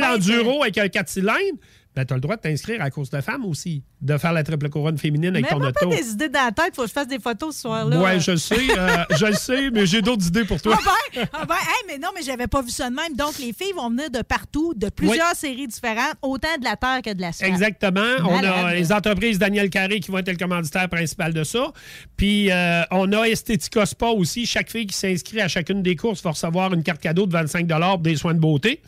l'enduro 0.00 0.62
avec 0.62 0.76
un 0.78 0.88
4 0.88 1.08
cylindres, 1.08 1.58
ben, 1.96 2.04
tu 2.04 2.12
as 2.12 2.16
le 2.16 2.20
droit 2.20 2.36
de 2.36 2.40
t'inscrire 2.40 2.80
à 2.80 2.84
la 2.84 2.90
course 2.90 3.10
de 3.10 3.20
femmes 3.20 3.44
aussi, 3.44 3.82
de 4.00 4.16
faire 4.16 4.32
la 4.32 4.44
triple 4.44 4.68
couronne 4.68 4.96
féminine 4.96 5.30
avec 5.30 5.44
Mais 5.44 5.50
ton 5.50 5.58
moi, 5.58 5.72
pas 5.72 5.86
auto. 5.86 5.96
des 5.96 6.10
idées 6.10 6.28
dans 6.28 6.44
la 6.44 6.52
tête, 6.52 6.74
faut 6.76 6.82
que 6.82 6.88
je 6.88 6.92
fasse 6.92 7.08
des 7.08 7.18
photos 7.18 7.54
ce 7.54 7.62
soir-là. 7.62 8.00
Ouais, 8.00 8.20
je 8.20 8.30
le 8.32 8.36
sais, 8.36 8.78
euh, 8.78 9.04
je 9.18 9.26
le 9.26 9.34
sais, 9.34 9.70
mais 9.70 9.86
j'ai 9.86 10.00
d'autres 10.00 10.26
idées 10.26 10.44
pour 10.44 10.62
toi. 10.62 10.78
Ah 10.78 10.90
ben, 11.14 11.28
ah 11.32 11.44
ben, 11.46 11.54
hey, 11.54 11.84
mais 11.88 11.98
non, 11.98 12.08
mais 12.14 12.22
j'avais 12.22 12.46
pas 12.46 12.62
vu 12.62 12.70
ça 12.70 12.88
de 12.88 12.94
même. 12.94 13.14
Donc, 13.16 13.38
les 13.38 13.52
filles 13.52 13.72
vont 13.74 13.90
venir 13.90 14.10
de 14.10 14.22
partout, 14.22 14.72
de 14.74 14.88
plusieurs 14.88 15.34
séries 15.34 15.66
différentes, 15.66 16.14
autant 16.22 16.56
de 16.58 16.64
la 16.64 16.76
terre 16.76 17.02
que 17.04 17.12
de 17.12 17.20
la 17.20 17.30
Exactement. 17.40 18.00
On 18.24 18.42
a 18.44 18.74
les 18.74 18.92
entreprises 18.92 19.38
Daniel 19.38 19.68
Carré 19.68 20.00
qui 20.00 20.10
vont 20.10 20.18
être 20.18 20.30
le 20.30 20.36
commanditaire 20.36 20.88
principal 20.88 21.32
de 21.34 21.44
ça. 21.44 21.72
Puis 22.16 22.50
euh, 22.50 22.82
on 22.90 23.12
a 23.12 23.24
Estetica 23.28 23.84
Spa 23.86 24.06
aussi. 24.06 24.46
Chaque 24.46 24.70
fille 24.70 24.86
qui 24.86 24.96
s'inscrit 24.96 25.40
à 25.40 25.48
chacune 25.48 25.82
des 25.82 25.96
courses 25.96 26.22
va 26.22 26.30
recevoir 26.30 26.72
une 26.72 26.82
carte 26.82 27.00
cadeau 27.00 27.26
de 27.26 27.32
25 27.32 27.66
pour 27.66 27.98
des 27.98 28.16
soins 28.16 28.34
de 28.34 28.40
beauté. 28.40 28.80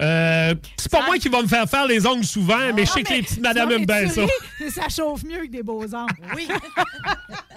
Euh, 0.00 0.54
c'est 0.76 0.90
pas 0.90 1.04
moi 1.06 1.18
qui 1.18 1.28
va 1.28 1.42
me 1.42 1.48
faire 1.48 1.68
faire 1.68 1.86
les 1.86 2.06
ongles 2.06 2.24
souvent, 2.24 2.72
mais 2.74 2.84
je 2.86 2.90
sais 2.90 3.02
que 3.02 3.12
les 3.12 3.22
petites 3.22 3.40
madames 3.40 3.70
aiment 3.70 3.86
mais 3.88 4.04
bien 4.04 4.08
ça. 4.08 4.22
Ça 4.70 4.88
chauffe 4.88 5.24
mieux 5.24 5.46
que 5.46 5.50
des 5.50 5.62
beaux 5.62 5.82
hommes. 5.94 6.08
Oui. 6.34 6.48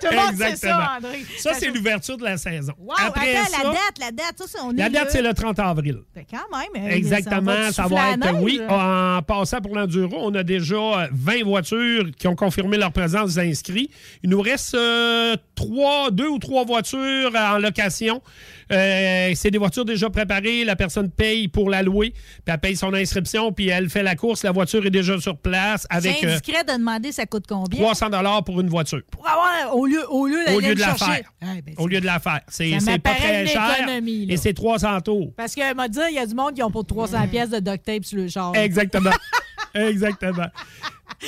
Tout 0.00 0.08
le 0.10 0.16
monde 0.16 0.36
sait 0.36 0.56
ça, 0.56 0.92
André. 0.98 1.24
Ça, 1.38 1.54
c'est 1.54 1.68
l'ouverture 1.70 2.16
de 2.16 2.24
la 2.24 2.36
saison. 2.36 2.72
Wow, 2.78 2.94
Après 3.06 3.36
attends, 3.36 3.50
ça, 3.50 3.58
la 3.62 3.70
date, 3.70 3.98
la 4.00 4.10
date, 4.10 4.34
ça, 4.38 4.44
c'est 4.48 4.60
on 4.60 4.72
la 4.72 4.88
date, 4.88 5.08
c'est 5.10 5.22
le 5.22 5.32
30 5.32 5.58
avril. 5.60 5.98
Fait 6.14 6.26
quand 6.30 6.56
même. 6.56 6.86
euh, 6.86 6.94
Exactement, 6.94 7.70
ça 7.72 7.86
va 7.86 8.10
être, 8.12 8.18
neige. 8.18 8.34
oui, 8.40 8.60
en 8.68 9.20
passant 9.22 9.60
pour 9.60 9.74
l'enduro, 9.76 10.16
on 10.20 10.34
a 10.34 10.42
déjà 10.42 10.76
euh, 10.76 11.06
20 11.12 11.44
voitures 11.44 12.10
qui 12.18 12.26
ont 12.28 12.34
confirmé 12.36 12.76
leur 12.76 12.92
présence 12.92 13.34
des 13.34 13.50
inscrits. 13.50 13.90
Il 14.22 14.30
nous 14.30 14.40
reste 14.40 14.74
euh, 14.74 15.36
trois, 15.54 16.10
deux 16.10 16.28
ou 16.28 16.38
trois 16.38 16.64
voitures 16.64 17.32
en 17.34 17.58
location. 17.58 18.22
Euh, 18.70 19.32
c'est 19.34 19.50
des 19.50 19.56
voitures 19.58 19.84
déjà 19.86 20.10
préparées, 20.10 20.64
la 20.64 20.76
personne 20.76 21.10
paye 21.10 21.48
pour 21.48 21.70
la 21.70 21.82
louer, 21.82 22.10
puis 22.10 22.20
elle 22.46 22.58
paye 22.58 22.76
son 22.76 22.92
inscription, 22.92 23.50
puis 23.50 23.68
elle 23.68 23.88
fait 23.88 24.02
la 24.02 24.14
course, 24.14 24.42
la 24.44 24.50
voiture 24.52 24.84
est 24.84 24.90
déjà 24.90 25.18
sur 25.20 25.38
place 25.38 25.86
C'est 26.02 26.08
euh, 26.24 26.28
indiscret 26.28 26.64
de 26.64 26.72
demander 26.76 27.10
ça 27.12 27.24
coûte 27.24 27.44
combien? 27.48 27.80
300 27.80 28.10
dollars 28.10 28.44
pour 28.44 28.60
une 28.60 28.68
voiture. 28.68 29.00
Pour 29.10 29.26
avoir, 29.26 29.47
au 29.72 29.86
lieu, 29.86 30.04
au 30.10 30.26
lieu 30.26 30.44
d'aller 30.44 30.74
le 30.74 30.82
chercher. 30.82 31.24
Ah, 31.40 31.46
ben, 31.64 31.74
Au 31.78 31.86
lieu 31.86 32.00
de 32.00 32.06
la 32.06 32.18
faire. 32.18 32.40
C'est 32.48 32.78
pas 33.02 33.14
très 33.14 33.46
cher. 33.46 33.88
Et 34.28 34.36
c'est 34.36 34.54
300 34.54 35.00
tours. 35.00 35.32
Parce 35.36 35.54
que, 35.54 35.74
m'a 35.74 35.88
dit, 35.88 35.98
il 36.10 36.14
y 36.14 36.18
a 36.18 36.26
du 36.26 36.34
monde 36.34 36.54
qui 36.54 36.62
ont 36.62 36.70
pour 36.70 36.86
300 36.86 37.28
pièces 37.28 37.50
de 37.50 37.58
duct 37.58 37.84
tape 37.84 38.04
sur 38.04 38.18
le 38.18 38.28
char. 38.28 38.54
Exactement. 38.54 39.10
Exactement. 39.74 40.46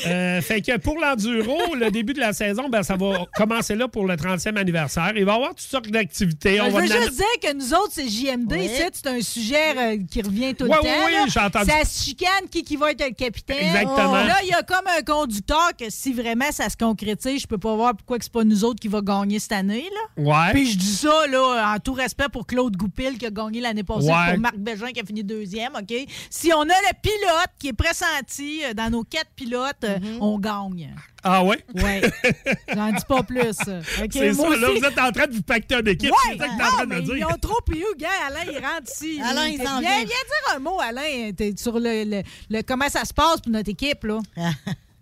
Euh, 0.06 0.40
fait 0.40 0.62
que 0.62 0.76
pour 0.78 0.98
l'enduro, 0.98 1.58
le 1.74 1.90
début 1.90 2.12
de 2.12 2.20
la 2.20 2.32
saison, 2.32 2.68
ben, 2.68 2.82
ça 2.82 2.96
va 2.96 3.26
commencer 3.34 3.74
là 3.74 3.88
pour 3.88 4.06
le 4.06 4.14
30e 4.14 4.56
anniversaire. 4.56 5.12
Il 5.16 5.24
va 5.24 5.32
y 5.32 5.34
avoir 5.34 5.50
toutes 5.50 5.60
sortes 5.60 5.88
d'activités. 5.88 6.58
Ben, 6.58 6.64
On 6.64 6.66
je 6.66 6.70
va 6.72 6.80
veux 6.82 6.86
juste 6.86 7.16
dire 7.16 7.26
que 7.42 7.52
nous 7.54 7.74
autres, 7.74 7.90
c'est 7.92 8.08
JMD. 8.08 8.54
C'est 8.72 9.06
un 9.08 9.20
sujet 9.20 9.76
euh, 9.76 9.98
qui 10.10 10.22
revient 10.22 10.54
tout 10.54 10.64
Ouais, 10.66 10.76
le 10.76 10.82
temps. 10.82 11.04
ouais, 11.06 11.12
là. 11.12 11.26
j'ai 11.28 11.40
entendu. 11.40 11.70
Ça 11.70 11.84
se 11.84 12.04
chicane 12.04 12.48
qui, 12.50 12.62
qui 12.62 12.76
va 12.76 12.92
être 12.92 13.04
le 13.04 13.14
capitaine. 13.14 13.58
Exactement. 13.58 14.12
Là, 14.24 14.36
il 14.42 14.48
y 14.48 14.52
a 14.52 14.62
comme 14.62 14.86
un 14.96 15.02
conducteur 15.02 15.70
que 15.78 15.86
si 15.90 16.12
vraiment 16.12 16.50
ça 16.52 16.68
se 16.68 16.76
concrétise, 16.76 17.42
je 17.42 17.46
peux 17.46 17.58
pas 17.58 17.74
voir 17.74 17.94
pourquoi 17.96 18.18
que 18.18 18.24
c'est 18.24 18.32
pas 18.32 18.44
nous 18.44 18.64
autres 18.64 18.80
qui 18.80 18.88
va 18.88 19.00
gagner 19.00 19.38
cette 19.38 19.52
année. 19.52 19.84
Là. 20.16 20.22
Ouais. 20.24 20.52
Puis 20.52 20.70
je 20.72 20.78
dis 20.78 20.94
ça 20.94 21.26
là, 21.28 21.74
en 21.74 21.78
tout 21.78 21.94
respect 21.94 22.28
pour 22.32 22.46
Claude 22.46 22.76
Goupil 22.76 23.18
qui 23.18 23.26
a 23.26 23.30
gagné 23.30 23.60
l'année 23.60 23.82
passée, 23.84 24.06
Ouais. 24.08 24.30
pour 24.30 24.38
Marc 24.38 24.56
Bégin 24.56 24.92
qui 24.92 25.00
a 25.00 25.04
fini 25.04 25.24
deuxième. 25.24 25.72
OK? 25.74 25.94
Si 26.30 26.52
on 26.52 26.62
a 26.62 26.66
le 26.66 27.00
pilote 27.02 27.50
qui 27.58 27.68
est 27.68 27.72
pressenti 27.72 28.62
euh, 28.64 28.74
dans 28.74 28.90
nos 28.90 29.02
quatre 29.04 29.30
pilotes, 29.36 29.79
euh, 29.84 29.98
on 30.20 30.38
gagne. 30.38 30.94
Ah 31.22 31.44
ouais? 31.44 31.64
Ouais. 31.74 32.00
J'en 32.74 32.92
dis 32.92 33.04
pas 33.08 33.22
plus. 33.22 33.40
OK? 33.40 34.10
C'est 34.12 34.32
Moi 34.32 34.54
ça, 34.54 34.56
là, 34.60 34.68
vous 34.70 34.84
êtes 34.84 34.98
en 34.98 35.12
train 35.12 35.26
de 35.26 35.34
vous 35.34 35.42
pacter 35.42 35.74
une 35.76 35.88
équipe. 35.88 36.10
Ouais, 36.10 36.16
c'est 36.32 36.38
ça 36.38 36.48
que 36.48 36.56
t'es 36.56 36.62
en 36.64 36.66
train 36.68 36.84
de 36.84 36.88
mais 36.88 36.96
me 36.96 37.00
ils 37.02 37.14
dire. 37.16 37.28
ont 37.28 37.38
trop 37.38 37.60
pu, 37.62 37.84
gars. 37.98 38.08
Alain, 38.28 38.44
il 38.52 38.58
rentre 38.58 38.90
ici. 38.90 39.20
Alain, 39.22 39.46
il 39.46 39.58
T'es- 39.58 39.64
s'en 39.64 39.80
viens, 39.80 39.90
vient. 39.90 39.98
viens 39.98 40.06
dire 40.06 40.56
un 40.56 40.58
mot, 40.58 40.80
Alain, 40.80 41.30
t'es 41.36 41.54
sur 41.56 41.78
le, 41.78 42.04
le- 42.04 42.22
le- 42.50 42.62
comment 42.62 42.88
ça 42.88 43.04
se 43.04 43.12
passe 43.14 43.40
pour 43.40 43.52
notre 43.52 43.70
équipe, 43.70 44.04
là? 44.04 44.18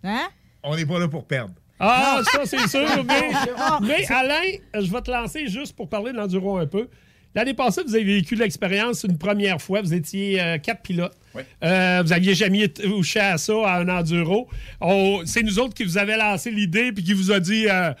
Hein? 0.03 0.27
On 0.63 0.75
n'est 0.75 0.85
pas 0.85 0.99
là 0.99 1.07
pour 1.07 1.25
perdre. 1.25 1.53
Ah, 1.79 2.17
Non. 2.17 2.23
ça, 2.25 2.39
c'est 2.45 2.67
sûr. 2.67 3.03
Mais, 3.05 3.31
Ah. 3.57 3.79
mais 3.81 4.05
Alain, 4.11 4.41
je 4.73 4.91
vais 4.91 5.01
te 5.01 5.09
lancer 5.09 5.47
juste 5.47 5.73
pour 5.75 5.87
parler 5.87 6.11
de 6.11 6.17
l'enduro 6.17 6.57
un 6.57 6.67
peu. 6.67 6.89
L'année 7.35 7.53
passée, 7.53 7.81
vous 7.85 7.93
avez 7.95 8.03
vécu 8.03 8.35
l'expérience 8.35 9.03
une 9.03 9.17
première 9.17 9.61
fois. 9.61 9.81
Vous 9.81 9.93
étiez 9.93 10.41
euh, 10.41 10.57
quatre 10.57 10.81
pilotes. 10.81 11.15
Euh, 11.63 12.01
vous 12.03 12.11
aviez 12.11 12.33
jamais 12.33 12.67
touché 12.69 13.19
à 13.19 13.37
ça, 13.37 13.53
à 13.65 13.79
un 13.79 13.87
enduro. 13.87 14.49
On- 14.81 15.21
C'est 15.25 15.43
nous 15.43 15.59
autres 15.59 15.73
qui 15.75 15.83
vous 15.83 15.97
avez 15.97 16.17
lancé 16.17 16.49
l'idée 16.51 16.91
puis 16.91 17.03
qui 17.03 17.13
vous 17.13 17.31
a 17.31 17.39
dit 17.39 17.67
euh, 17.69 17.93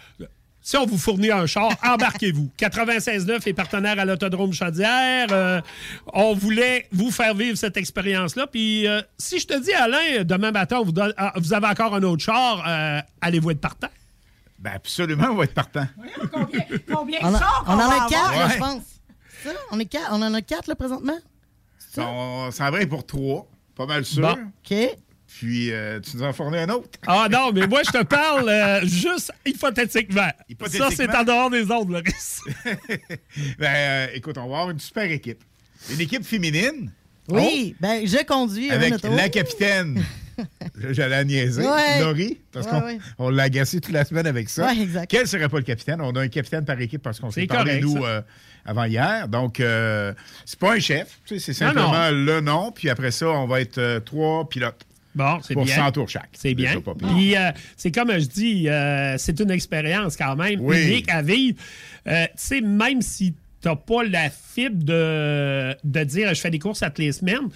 si 0.61 0.75
on 0.77 0.85
vous 0.87 0.97
fournit 0.97 1.31
un 1.31 1.45
char, 1.45 1.69
embarquez-vous. 1.83 2.49
96.9 2.59 3.47
est 3.47 3.53
partenaire 3.53 3.99
à 3.99 4.03
l'Autodrome 4.05 4.51
Chaudière. 4.51 5.27
Euh, 5.31 5.61
on 6.11 6.33
voulait 6.33 6.87
vous 6.91 7.11
faire 7.11 7.35
vivre 7.35 7.55
cette 7.57 7.77
expérience-là. 7.77 8.47
Puis 8.47 8.87
euh, 8.87 9.01
si 9.19 9.39
je 9.39 9.45
te 9.47 9.63
dis, 9.63 9.73
Alain, 9.73 10.23
demain 10.23 10.51
matin, 10.51 10.77
on 10.81 10.85
vous, 10.85 10.91
donne- 10.91 11.13
ah, 11.17 11.33
vous 11.37 11.53
avez 11.53 11.67
encore 11.67 11.93
un 11.95 12.01
autre 12.03 12.23
char, 12.23 12.63
euh, 12.67 12.99
allez-vous 13.21 13.51
être 13.51 13.61
partant? 13.61 13.89
Ben 14.57 14.71
absolument, 14.75 15.27
on 15.31 15.35
va 15.35 15.43
être 15.45 15.53
partant. 15.53 15.85
Combien 16.91 17.19
On, 17.21 17.33
a- 17.33 17.63
on 17.67 17.73
en 17.73 17.79
a 17.79 18.07
quatre, 18.09 18.31
Ouais. 18.31 18.53
je 18.55 18.57
pense. 18.57 18.81
Ça? 19.43 19.51
On, 19.71 19.79
est 19.79 19.85
quatre, 19.85 20.09
on 20.11 20.21
en 20.21 20.33
a 20.33 20.41
quatre, 20.41 20.67
là, 20.67 20.75
présentement? 20.75 21.17
On 21.97 22.49
s'en 22.51 22.71
va 22.71 22.85
pour 22.87 23.05
trois, 23.05 23.47
pas 23.75 23.85
mal 23.85 24.05
sûr. 24.05 24.21
Bon. 24.21 24.37
OK. 24.71 24.77
Puis 25.27 25.71
euh, 25.71 25.99
tu 25.99 26.17
nous 26.17 26.23
en 26.23 26.33
fournis 26.33 26.57
un 26.57 26.69
autre. 26.69 26.89
Ah 27.05 27.27
non, 27.31 27.51
mais 27.53 27.67
moi, 27.67 27.81
je 27.85 27.91
te 27.91 28.03
parle 28.03 28.49
euh, 28.49 28.81
juste 28.85 29.31
hypothétiquement. 29.45 30.29
Hypothétiquement. 30.49 30.89
Ça, 30.89 30.95
c'est 30.95 31.15
en 31.15 31.23
dehors 31.23 31.49
des 31.51 31.63
autres, 31.69 31.91
le 31.91 31.97
reste. 32.03 32.41
Ben 33.59 33.67
euh, 33.75 34.07
écoute, 34.15 34.37
on 34.37 34.41
va 34.47 34.57
avoir 34.57 34.69
une 34.71 34.79
super 34.79 35.09
équipe. 35.11 35.43
Une 35.91 36.01
équipe 36.01 36.23
féminine. 36.25 36.91
Oui, 37.29 37.75
ben, 37.79 38.07
je 38.07 38.25
conduis. 38.25 38.71
Avec 38.71 38.95
auto. 38.95 39.15
la 39.15 39.29
capitaine. 39.29 40.03
J'allais 40.89 41.09
la 41.09 41.23
niaiser. 41.23 41.67
Ouais. 41.67 42.01
Laurie, 42.01 42.39
parce 42.51 42.65
Ouais, 42.65 42.71
qu'on 42.71 42.85
ouais. 42.85 42.99
on 43.19 43.29
l'a 43.29 43.43
agacé 43.43 43.79
toute 43.79 43.93
la 43.93 44.05
semaine 44.05 44.25
avec 44.25 44.49
ça. 44.49 44.65
Ouais, 44.65 44.81
exact. 44.81 45.11
Quel 45.11 45.27
serait 45.27 45.47
pas 45.49 45.57
le 45.57 45.63
capitaine? 45.63 46.01
On 46.01 46.11
a 46.15 46.21
un 46.21 46.27
capitaine 46.27 46.65
par 46.65 46.79
équipe 46.81 47.01
parce 47.03 47.19
qu'on 47.19 47.29
s'est 47.29 47.45
parlé, 47.45 47.81
correct, 47.81 47.83
nous, 47.83 48.01
ça. 48.01 48.07
euh, 48.09 48.21
avant 48.69 48.85
hier. 48.85 49.27
Donc, 49.27 49.59
euh, 49.59 50.13
c'est 50.45 50.59
pas 50.59 50.73
un 50.75 50.79
chef. 50.79 51.19
tu 51.25 51.39
sais, 51.39 51.53
C'est 51.53 51.65
Non, 51.65 51.71
simplement 51.73 52.09
le 52.11 52.41
nom. 52.41 52.71
Puis 52.71 52.89
après 52.89 53.11
ça, 53.11 53.27
on 53.29 53.47
va 53.47 53.61
être 53.61 53.77
euh, 53.77 53.99
trois 53.99 54.47
pilotes. 54.47 54.85
Bon, 55.15 55.39
c'est 55.41 55.55
Pour 55.55 55.65
bien. 55.65 55.75
100 55.75 55.91
tours 55.93 56.07
chaque. 56.07 56.29
C'est 56.33 56.53
bien. 56.53 56.79
Puis, 56.81 57.35
euh, 57.35 57.51
c'est 57.75 57.91
comme 57.91 58.11
je 58.11 58.27
dis, 58.27 58.69
euh, 58.69 59.15
c'est 59.17 59.39
une 59.39 59.49
expérience 59.51 60.15
quand 60.15 60.35
même 60.35 60.59
Oui. 60.61 60.83
unique 60.85 61.09
à 61.11 61.21
vivre. 61.23 61.57
Euh, 62.07 62.25
tu 62.25 62.31
sais, 62.35 62.61
même 62.61 63.01
si 63.01 63.33
t'as 63.59 63.75
pas 63.75 64.03
la 64.03 64.29
fibre 64.29 64.83
de, 64.83 65.75
de 65.83 66.03
dire 66.03 66.33
je 66.33 66.39
fais 66.39 66.51
des 66.51 66.59
courses 66.59 66.83
à 66.83 66.89
toutes 66.89 66.99
les 66.99 67.11
semaines, 67.11 67.49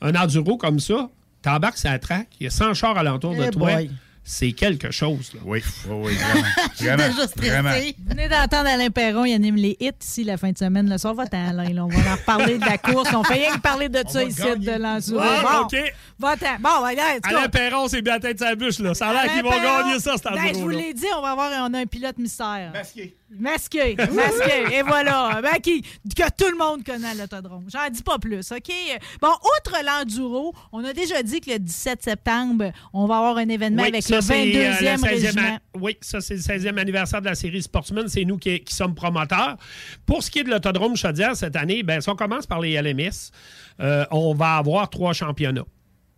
un 0.00 0.14
enduro 0.14 0.56
comme 0.56 0.78
ça, 0.78 1.10
t'embarques 1.42 1.76
sur 1.76 1.90
la 1.90 1.98
track, 1.98 2.28
il 2.40 2.44
y 2.44 2.46
a 2.46 2.50
100 2.50 2.72
chars 2.74 2.96
alentour 2.96 3.34
de 3.34 3.44
Eh 3.48 3.50
toi. 3.50 3.74
boy. 3.74 3.90
C'est 4.24 4.52
quelque 4.52 4.92
chose. 4.92 5.32
Là. 5.34 5.40
Oui, 5.44 5.62
oui, 5.88 5.94
oui, 6.04 6.14
vraiment. 6.16 6.46
Vraiment, 6.78 7.08
déjà 7.14 7.26
stressée. 7.26 7.50
vraiment. 7.50 7.70
Vous 7.70 8.08
venez 8.10 8.28
d'entendre 8.28 8.68
Alain 8.68 8.88
Perron, 8.90 9.24
il 9.24 9.34
anime 9.34 9.56
les 9.56 9.76
hits 9.80 9.90
ici 10.00 10.22
la 10.22 10.36
fin 10.36 10.52
de 10.52 10.58
semaine. 10.58 10.88
Le 10.88 10.96
soir, 10.96 11.14
va-t'en, 11.14 11.48
Alain. 11.48 11.68
là. 11.70 11.84
On 11.84 11.88
va 11.88 12.12
en 12.12 12.14
reparler 12.14 12.58
de 12.58 12.64
la 12.64 12.78
course. 12.78 13.12
On 13.12 13.24
fait 13.24 13.34
rien 13.34 13.54
que 13.56 13.60
parler 13.60 13.88
de 13.88 14.02
ça 14.08 14.22
ici, 14.22 14.40
gagner. 14.40 14.66
de 14.66 14.72
l'enduro. 14.80 15.20
Ah, 15.20 15.42
Bon, 15.42 15.66
OK. 15.66 15.92
Va-t'en. 16.20 16.56
Bon, 16.60 16.82
ben 16.82 16.96
Alain 17.24 17.48
Perron, 17.48 17.88
c'est 17.88 18.00
bien 18.02 18.14
la 18.14 18.20
tête 18.20 18.38
de 18.38 18.44
sa 18.44 18.54
bûche. 18.54 18.78
Là. 18.78 18.94
Ça 18.94 19.08
a 19.08 19.12
l'air 19.12 19.32
qu'ils 19.32 19.42
vont 19.42 19.50
gagner 19.50 19.98
ça, 19.98 20.12
cet 20.16 20.32
ben, 20.32 20.54
je 20.54 20.58
vous 20.60 20.68
l'ai 20.68 20.94
dit, 20.94 21.06
on 21.16 21.20
va 21.22 21.32
avoir 21.32 21.50
on 21.68 21.74
a 21.74 21.78
un 21.80 21.86
pilote 21.86 22.18
mystère. 22.18 22.70
Masqué. 22.72 23.16
Masqué, 23.38 23.96
masqué. 24.12 24.76
Et 24.76 24.82
voilà. 24.82 25.40
Ben, 25.42 25.60
qui, 25.62 25.82
que 25.82 26.30
tout 26.36 26.50
le 26.50 26.58
monde 26.58 26.84
connaît 26.84 27.08
à 27.08 27.14
l'autodrome. 27.14 27.64
J'en 27.72 27.88
dis 27.90 28.02
pas 28.02 28.18
plus, 28.18 28.52
OK? 28.52 28.72
Bon, 29.20 29.28
outre 29.28 29.76
l'enduro, 29.84 30.54
on 30.72 30.84
a 30.84 30.92
déjà 30.92 31.22
dit 31.22 31.40
que 31.40 31.50
le 31.50 31.58
17 31.58 32.02
septembre, 32.02 32.72
on 32.92 33.06
va 33.06 33.18
avoir 33.18 33.36
un 33.38 33.48
événement 33.48 33.82
Oui, 33.82 33.88
avec 33.88 34.02
ça, 34.02 34.16
le 34.16 34.22
c'est, 34.22 34.56
euh, 34.56 34.72
22e 34.72 34.80
le 34.80 34.86
16e 34.86 35.08
régiment. 35.08 35.58
Oui, 35.80 35.96
ça, 36.00 36.20
c'est 36.20 36.34
le 36.34 36.40
16e 36.40 36.78
anniversaire 36.78 37.20
de 37.20 37.26
la 37.26 37.34
série 37.34 37.62
Sportsman. 37.62 38.08
C'est 38.08 38.24
nous 38.24 38.38
qui, 38.38 38.60
qui 38.60 38.74
sommes 38.74 38.94
promoteurs. 38.94 39.56
Pour 40.06 40.22
ce 40.22 40.30
qui 40.30 40.40
est 40.40 40.44
de 40.44 40.50
l'autodrome 40.50 40.96
Chaudière 40.96 41.36
cette 41.36 41.56
année, 41.56 41.82
ben, 41.82 42.00
si 42.00 42.08
on 42.10 42.16
commence 42.16 42.46
par 42.46 42.60
les 42.60 42.80
LMS, 42.80 43.30
euh, 43.80 44.04
on 44.10 44.34
va 44.34 44.56
avoir 44.56 44.90
trois 44.90 45.12
championnats. 45.12 45.64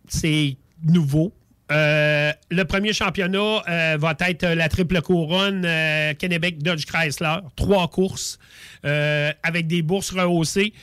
C'est 0.07 0.57
nouveau. 0.83 1.33
Euh, 1.71 2.31
le 2.51 2.63
premier 2.63 2.93
championnat 2.93 3.63
euh, 3.67 3.97
va 3.99 4.15
être 4.27 4.45
la 4.45 4.69
triple 4.69 5.01
couronne 5.01 5.63
euh, 5.65 6.13
Kennebec 6.13 6.61
Dodge 6.61 6.85
Chrysler. 6.85 7.37
Trois 7.55 7.87
courses 7.87 8.37
euh, 8.85 9.31
avec 9.43 9.67
des 9.67 9.81
bourses 9.81 10.11
rehaussées. 10.11 10.73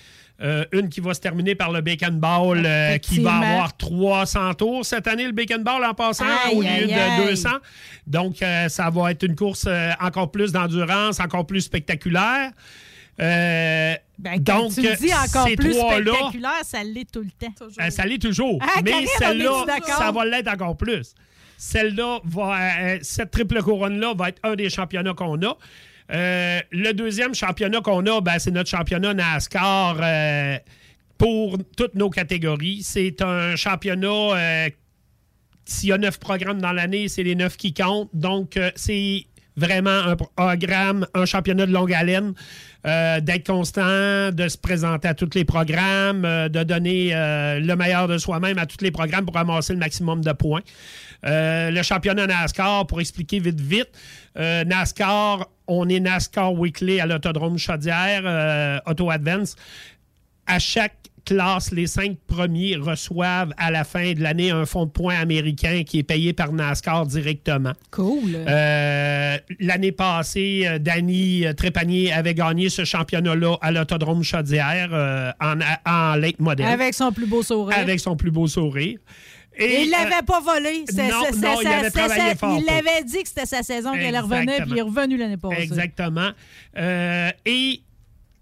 Une 0.72 0.88
qui 0.88 1.00
va 1.00 1.14
se 1.14 1.20
terminer 1.20 1.54
par 1.54 1.70
le 1.70 1.82
Bacon 1.82 2.18
Ball, 2.18 2.98
qui 3.00 3.20
va 3.20 3.34
avoir 3.36 3.76
300 3.76 4.54
tours 4.54 4.84
cette 4.84 5.06
année, 5.06 5.24
le 5.24 5.30
Bacon 5.30 5.62
Ball 5.62 5.84
en 5.84 5.94
passant, 5.94 6.24
Aïe, 6.24 6.56
au 6.56 6.62
lieu 6.62 6.66
aïe, 6.68 6.86
de 6.88 6.92
aïe. 6.92 7.28
200. 7.28 7.48
Donc, 8.08 8.38
ça 8.68 8.90
va 8.90 9.12
être 9.12 9.22
une 9.22 9.36
course 9.36 9.68
encore 10.00 10.32
plus 10.32 10.50
d'endurance, 10.50 11.20
encore 11.20 11.46
plus 11.46 11.60
spectaculaire. 11.60 12.50
Euh, 13.22 13.94
Ben, 14.18 14.42
quand 14.44 14.62
donc, 14.62 14.74
tu 14.74 14.82
le 14.82 14.96
dis 14.96 15.12
encore 15.14 15.46
ces 15.48 15.56
plus 15.56 15.72
trois-là, 15.74 16.12
spectaculaire, 16.12 16.60
ça 16.64 16.82
l'est 16.84 17.10
tout 17.10 17.22
le 17.22 17.30
temps. 17.30 17.52
euh, 17.80 17.90
ça 17.90 18.04
l'est 18.04 18.18
toujours. 18.20 18.58
Ah, 18.62 18.80
mais 18.84 19.06
celle-là, 19.18 19.64
ça 19.86 20.10
va 20.12 20.24
l'être 20.24 20.48
encore 20.48 20.76
plus. 20.76 21.14
Celle-là 21.56 22.20
va. 22.24 22.56
euh, 22.94 22.98
cette 23.02 23.30
triple 23.30 23.62
couronne-là 23.62 24.14
va 24.16 24.30
être 24.30 24.40
un 24.42 24.54
des 24.56 24.68
championnats 24.70 25.14
qu'on 25.14 25.40
a. 25.42 25.56
Euh, 26.12 26.60
le 26.72 26.92
deuxième 26.92 27.34
championnat 27.34 27.80
qu'on 27.80 28.04
a, 28.06 28.20
ben, 28.20 28.38
c'est 28.38 28.50
notre 28.50 28.68
championnat 28.68 29.14
NASCAR 29.14 29.96
euh, 30.02 30.58
pour 31.16 31.58
toutes 31.76 31.94
nos 31.94 32.10
catégories. 32.10 32.82
C'est 32.82 33.22
un 33.22 33.54
championnat. 33.56 34.08
euh, 34.08 34.68
s'il 35.64 35.90
y 35.90 35.92
a 35.92 35.98
neuf 35.98 36.18
programmes 36.18 36.60
dans 36.60 36.72
l'année, 36.72 37.06
c'est 37.06 37.22
les 37.22 37.36
neuf 37.36 37.56
qui 37.56 37.72
comptent. 37.72 38.10
Donc, 38.12 38.58
c'est 38.74 39.24
vraiment 39.56 39.90
un 39.90 40.16
programme, 40.16 41.06
un 41.14 41.26
championnat 41.26 41.66
de 41.66 41.72
longue 41.72 41.92
haleine, 41.92 42.34
euh, 42.86 43.20
d'être 43.20 43.46
constant, 43.46 44.32
de 44.32 44.48
se 44.48 44.58
présenter 44.58 45.08
à 45.08 45.14
tous 45.14 45.30
les 45.34 45.44
programmes, 45.44 46.24
euh, 46.24 46.48
de 46.48 46.62
donner 46.62 47.10
euh, 47.12 47.60
le 47.60 47.76
meilleur 47.76 48.08
de 48.08 48.18
soi-même 48.18 48.58
à 48.58 48.66
tous 48.66 48.82
les 48.82 48.90
programmes 48.90 49.24
pour 49.24 49.34
ramasser 49.34 49.72
le 49.72 49.78
maximum 49.78 50.22
de 50.22 50.32
points. 50.32 50.62
Le 51.24 51.82
championnat 51.82 52.26
NASCAR, 52.26 52.86
pour 52.88 53.00
expliquer 53.00 53.38
vite, 53.38 53.60
vite, 53.60 53.90
NASCAR, 54.34 55.48
on 55.68 55.88
est 55.88 56.00
NASCAR 56.00 56.52
Weekly 56.52 56.98
à 56.98 57.06
l'Autodrome 57.06 57.58
Chaudière, 57.58 58.82
Auto 58.86 59.08
Advance. 59.08 59.54
À 60.48 60.58
chaque 60.58 61.11
classe, 61.24 61.72
les 61.72 61.86
cinq 61.86 62.16
premiers 62.26 62.76
reçoivent 62.76 63.52
à 63.56 63.70
la 63.70 63.84
fin 63.84 64.12
de 64.12 64.20
l'année 64.20 64.50
un 64.50 64.66
fonds 64.66 64.86
de 64.86 64.90
points 64.90 65.16
américain 65.16 65.82
qui 65.84 65.98
est 66.00 66.02
payé 66.02 66.32
par 66.32 66.52
NASCAR 66.52 67.06
directement. 67.06 67.72
Cool. 67.90 68.34
Euh, 68.34 69.36
L'année 69.60 69.92
passée, 69.92 70.64
euh, 70.66 70.78
Danny 70.78 71.46
euh, 71.46 71.52
Trépanier 71.52 72.12
avait 72.12 72.34
gagné 72.34 72.68
ce 72.68 72.84
championnat-là 72.84 73.56
à 73.60 73.70
l'Autodrome 73.72 74.22
Chaudière 74.22 74.90
euh, 74.92 75.30
en, 75.40 75.58
en 75.86 76.14
late 76.16 76.40
model. 76.40 76.66
Avec 76.66 76.94
son 76.94 77.12
plus 77.12 77.26
beau 77.26 77.42
sourire. 77.42 77.78
Avec 77.78 78.00
son 78.00 78.16
plus 78.16 78.30
beau 78.30 78.46
sourire. 78.46 78.98
Et 79.56 79.82
il 79.82 79.88
euh, 79.94 79.98
l'avait 79.98 80.22
pas 80.22 80.40
volé. 80.40 80.84
Non, 80.94 81.60
il 81.60 81.66
avait 81.66 81.90
travaillé 81.90 82.34
fort 82.36 82.58
Il 82.58 83.04
dit 83.04 83.22
que 83.22 83.28
c'était 83.28 83.46
sa 83.46 83.62
saison 83.62 83.92
qu'elle 83.92 84.18
revenait, 84.18 84.62
puis 84.62 84.70
il 84.70 84.78
est 84.78 84.82
revenu 84.82 85.16
l'année 85.16 85.36
passée. 85.36 85.62
Exactement. 85.62 86.30
Euh, 86.78 87.30
et 87.44 87.82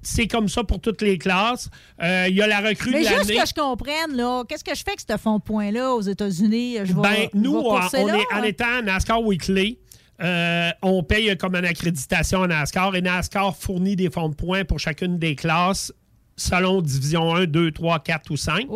c'est 0.03 0.27
comme 0.27 0.49
ça 0.49 0.65
pour 0.65 0.81
toutes 0.81 1.03
les 1.03 1.19
classes. 1.19 1.69
Euh, 2.03 2.27
Il 2.29 2.37
y 2.37 2.43
a 2.43 2.47
la 2.47 2.61
recrue 2.61 2.91
Mais 2.91 3.03
de 3.03 3.09
juste 3.09 3.29
l'année. 3.29 3.41
que 3.41 3.49
je 3.49 3.55
comprenne, 3.55 4.17
là, 4.17 4.45
qu'est-ce 4.49 4.65
que 4.65 4.75
je 4.75 4.83
fais 4.83 4.91
avec 4.91 5.01
ce 5.01 5.17
fonds 5.17 5.39
de 5.39 5.43
points-là 5.43 5.93
aux 5.95 6.01
États-Unis? 6.01 6.79
Je 6.85 6.93
Ben, 6.95 7.29
nous, 7.35 7.57
on, 7.57 7.79
là, 7.79 7.89
est, 7.93 8.35
en 8.35 8.39
hein? 8.39 8.43
étant 8.45 8.83
NASCAR 8.83 9.23
Weekly, 9.23 9.79
euh, 10.23 10.71
on 10.83 11.03
paye 11.03 11.37
comme 11.37 11.55
une 11.55 11.65
accréditation 11.65 12.43
à 12.43 12.47
NASCAR 12.47 12.95
et 12.95 13.03
NASCAR 13.03 13.57
fournit 13.57 13.97
des 13.97 14.11
fonds 14.11 14.29
de 14.29 14.35
points 14.35 14.65
pour 14.65 14.79
chacune 14.79 15.19
des 15.19 15.35
classes 15.35 15.93
selon 16.37 16.81
division 16.81 17.35
1, 17.35 17.45
2, 17.45 17.71
3, 17.71 17.99
4 18.01 18.31
ou 18.31 18.37
5 18.37 18.67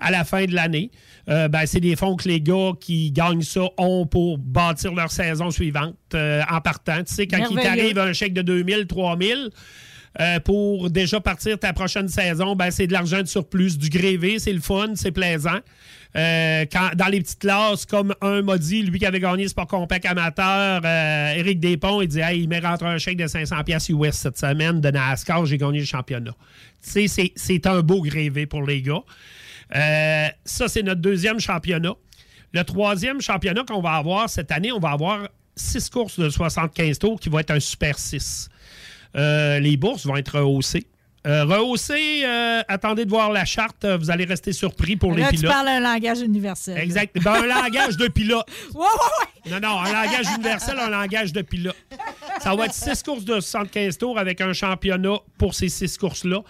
à 0.00 0.10
la 0.10 0.24
fin 0.24 0.44
de 0.44 0.54
l'année. 0.54 0.90
Euh, 1.28 1.48
ben, 1.48 1.64
c'est 1.64 1.80
des 1.80 1.96
fonds 1.96 2.16
que 2.16 2.28
les 2.28 2.40
gars 2.40 2.72
qui 2.80 3.12
gagnent 3.12 3.42
ça 3.42 3.62
ont 3.78 4.06
pour 4.06 4.38
bâtir 4.38 4.92
leur 4.94 5.10
saison 5.10 5.50
suivante 5.50 5.94
euh, 6.14 6.42
en 6.50 6.60
partant. 6.60 7.02
Tu 7.04 7.14
sais, 7.14 7.26
quand 7.26 7.44
il 7.50 7.56
t'arrive 7.56 7.98
un 7.98 8.12
chèque 8.12 8.34
de 8.34 8.42
2000, 8.42 8.86
3000, 8.86 9.50
euh, 10.20 10.38
pour 10.40 10.90
déjà 10.90 11.20
partir 11.20 11.58
ta 11.58 11.72
prochaine 11.72 12.08
saison, 12.08 12.54
ben, 12.54 12.70
c'est 12.70 12.86
de 12.86 12.92
l'argent 12.92 13.20
de 13.20 13.26
surplus, 13.26 13.76
du 13.78 13.88
grévé, 13.88 14.38
c'est 14.38 14.52
le 14.52 14.60
fun, 14.60 14.92
c'est 14.94 15.10
plaisant. 15.10 15.58
Euh, 16.16 16.64
quand, 16.70 16.90
dans 16.94 17.06
les 17.08 17.20
petites 17.20 17.40
classes, 17.40 17.86
comme 17.86 18.14
un 18.20 18.42
m'a 18.42 18.56
dit, 18.56 18.82
lui 18.82 19.00
qui 19.00 19.06
avait 19.06 19.18
gagné 19.18 19.48
Sport 19.48 19.66
Compact 19.66 20.06
amateur, 20.06 20.80
euh, 20.84 21.34
Éric 21.34 21.58
Despont, 21.58 22.00
il 22.02 22.06
dit 22.08 22.20
hey, 22.20 22.42
il 22.42 22.48
m'a 22.48 22.60
rentré 22.60 22.86
un 22.86 22.98
chèque 22.98 23.16
de 23.16 23.26
500$ 23.26 23.64
piastres 23.64 23.90
US 23.90 24.14
cette 24.14 24.38
semaine 24.38 24.80
de 24.80 24.90
NASCAR, 24.90 25.44
j'ai 25.46 25.58
gagné 25.58 25.80
le 25.80 25.84
championnat. 25.84 26.34
Tu 26.84 27.08
sais, 27.08 27.32
c'est- 27.34 27.66
un 27.66 27.80
beau 27.80 28.00
grévé 28.02 28.46
pour 28.46 28.62
les 28.64 28.82
gars. 28.82 29.02
Euh, 29.74 30.28
ça, 30.44 30.68
c'est 30.68 30.82
notre 30.82 31.00
deuxième 31.00 31.40
championnat. 31.40 31.94
Le 32.52 32.62
troisième 32.62 33.20
championnat 33.20 33.64
qu'on 33.66 33.80
va 33.80 33.94
avoir 33.94 34.28
cette 34.30 34.52
année, 34.52 34.70
on 34.70 34.78
va 34.78 34.90
avoir 34.90 35.28
six 35.56 35.88
courses 35.90 36.20
de 36.20 36.28
75 36.28 36.98
tours 37.00 37.18
qui 37.18 37.28
vont 37.28 37.40
être 37.40 37.50
un 37.50 37.58
Super 37.60 37.98
6. 37.98 38.48
Euh, 39.16 39.60
les 39.60 39.76
bourses 39.76 40.06
vont 40.06 40.16
être 40.16 40.38
rehaussées. 40.38 40.86
Euh, 41.26 41.44
rehaussé, 41.46 42.22
euh, 42.26 42.60
attendez 42.68 43.06
de 43.06 43.10
voir 43.10 43.32
la 43.32 43.46
charte. 43.46 43.86
Vous 43.86 44.10
allez 44.10 44.26
rester 44.26 44.52
surpris 44.52 44.96
pour 44.96 45.14
les 45.14 45.22
Là, 45.22 45.30
tu 45.30 45.36
pilotes. 45.36 45.52
parles 45.52 45.68
un 45.68 45.80
langage 45.80 46.20
universel. 46.20 46.76
Exact. 46.76 47.16
Ben, 47.22 47.32
un 47.32 47.46
langage 47.46 47.96
de 47.96 48.08
pilote. 48.08 48.46
Ouais, 48.74 48.80
ouais, 48.82 49.50
Non, 49.50 49.58
non, 49.60 49.80
un 49.80 49.90
langage 49.90 50.26
universel, 50.34 50.78
un 50.78 50.90
langage 50.90 51.32
de 51.32 51.40
pilote. 51.40 51.76
Ça 52.40 52.54
va 52.54 52.66
être 52.66 52.74
six 52.74 53.02
courses 53.02 53.24
de 53.24 53.40
75 53.40 53.96
tours 53.96 54.18
avec 54.18 54.42
un 54.42 54.52
championnat 54.52 55.16
pour 55.38 55.54
ces 55.54 55.70
six 55.70 55.96
courses-là, 55.96 56.40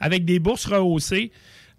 avec 0.00 0.24
des 0.24 0.40
bourses 0.40 0.66
rehaussées. 0.66 1.30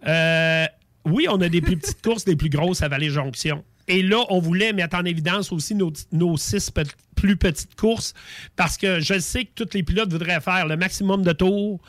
Euh, 0.08 0.66
oui, 1.04 1.28
on 1.30 1.42
a 1.42 1.50
des 1.50 1.60
plus 1.62 1.76
petites 1.76 2.02
courses, 2.02 2.24
des 2.24 2.36
plus 2.38 2.50
grosses 2.50 2.82
à 2.82 2.88
Vallée-Jonction. 2.88 3.66
Et 3.88 4.02
là, 4.02 4.24
on 4.30 4.40
voulait 4.40 4.74
mettre 4.74 4.98
en 4.98 5.06
évidence 5.06 5.52
aussi 5.52 5.76
nos, 5.76 6.38
six 6.38 6.72
plus 7.16 7.38
petites 7.38 7.76
courses 7.76 8.14
parce 8.56 8.78
que 8.78 9.00
je 9.00 9.20
sais 9.20 9.46
que 9.46 9.64
tous 9.64 9.74
les 9.74 9.84
pilotes 9.84 10.12
voudraient 10.12 10.42
faire 10.42 10.68
le 10.68 10.76
maximum 10.76 11.24
de 11.24 11.32
tours 11.32 11.80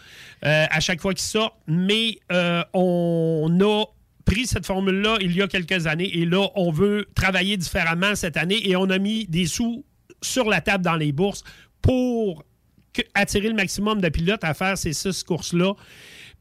euh, 0.45 0.67
à 0.71 0.81
chaque 0.81 1.01
fois 1.01 1.15
qu'ils 1.15 1.23
sortent, 1.23 1.59
mais 1.67 2.19
euh, 2.31 2.63
on 2.75 3.59
a 3.61 3.85
pris 4.25 4.47
cette 4.47 4.67
formule-là 4.67 5.19
il 5.21 5.35
y 5.35 5.43
a 5.43 5.49
quelques 5.49 5.87
années 5.87 6.19
et 6.19 6.27
là, 6.27 6.49
on 6.55 6.71
veut 6.71 7.07
travailler 7.15 7.57
différemment 7.57 8.15
cette 8.15 8.37
année 8.37 8.69
et 8.69 8.77
on 8.77 8.91
a 8.91 8.99
mis 8.99 9.27
des 9.27 9.47
sous 9.47 9.85
sur 10.23 10.49
la 10.49 10.61
table 10.61 10.85
dans 10.85 10.97
les 10.97 11.13
bourses 11.13 11.45
pour 11.83 12.45
attirer 13.15 13.49
le 13.49 13.55
maximum 13.55 14.01
de 14.01 14.09
pilotes 14.09 14.45
à 14.45 14.55
faire 14.55 14.79
ces 14.79 14.93
six 14.93 15.23
courses-là, 15.23 15.75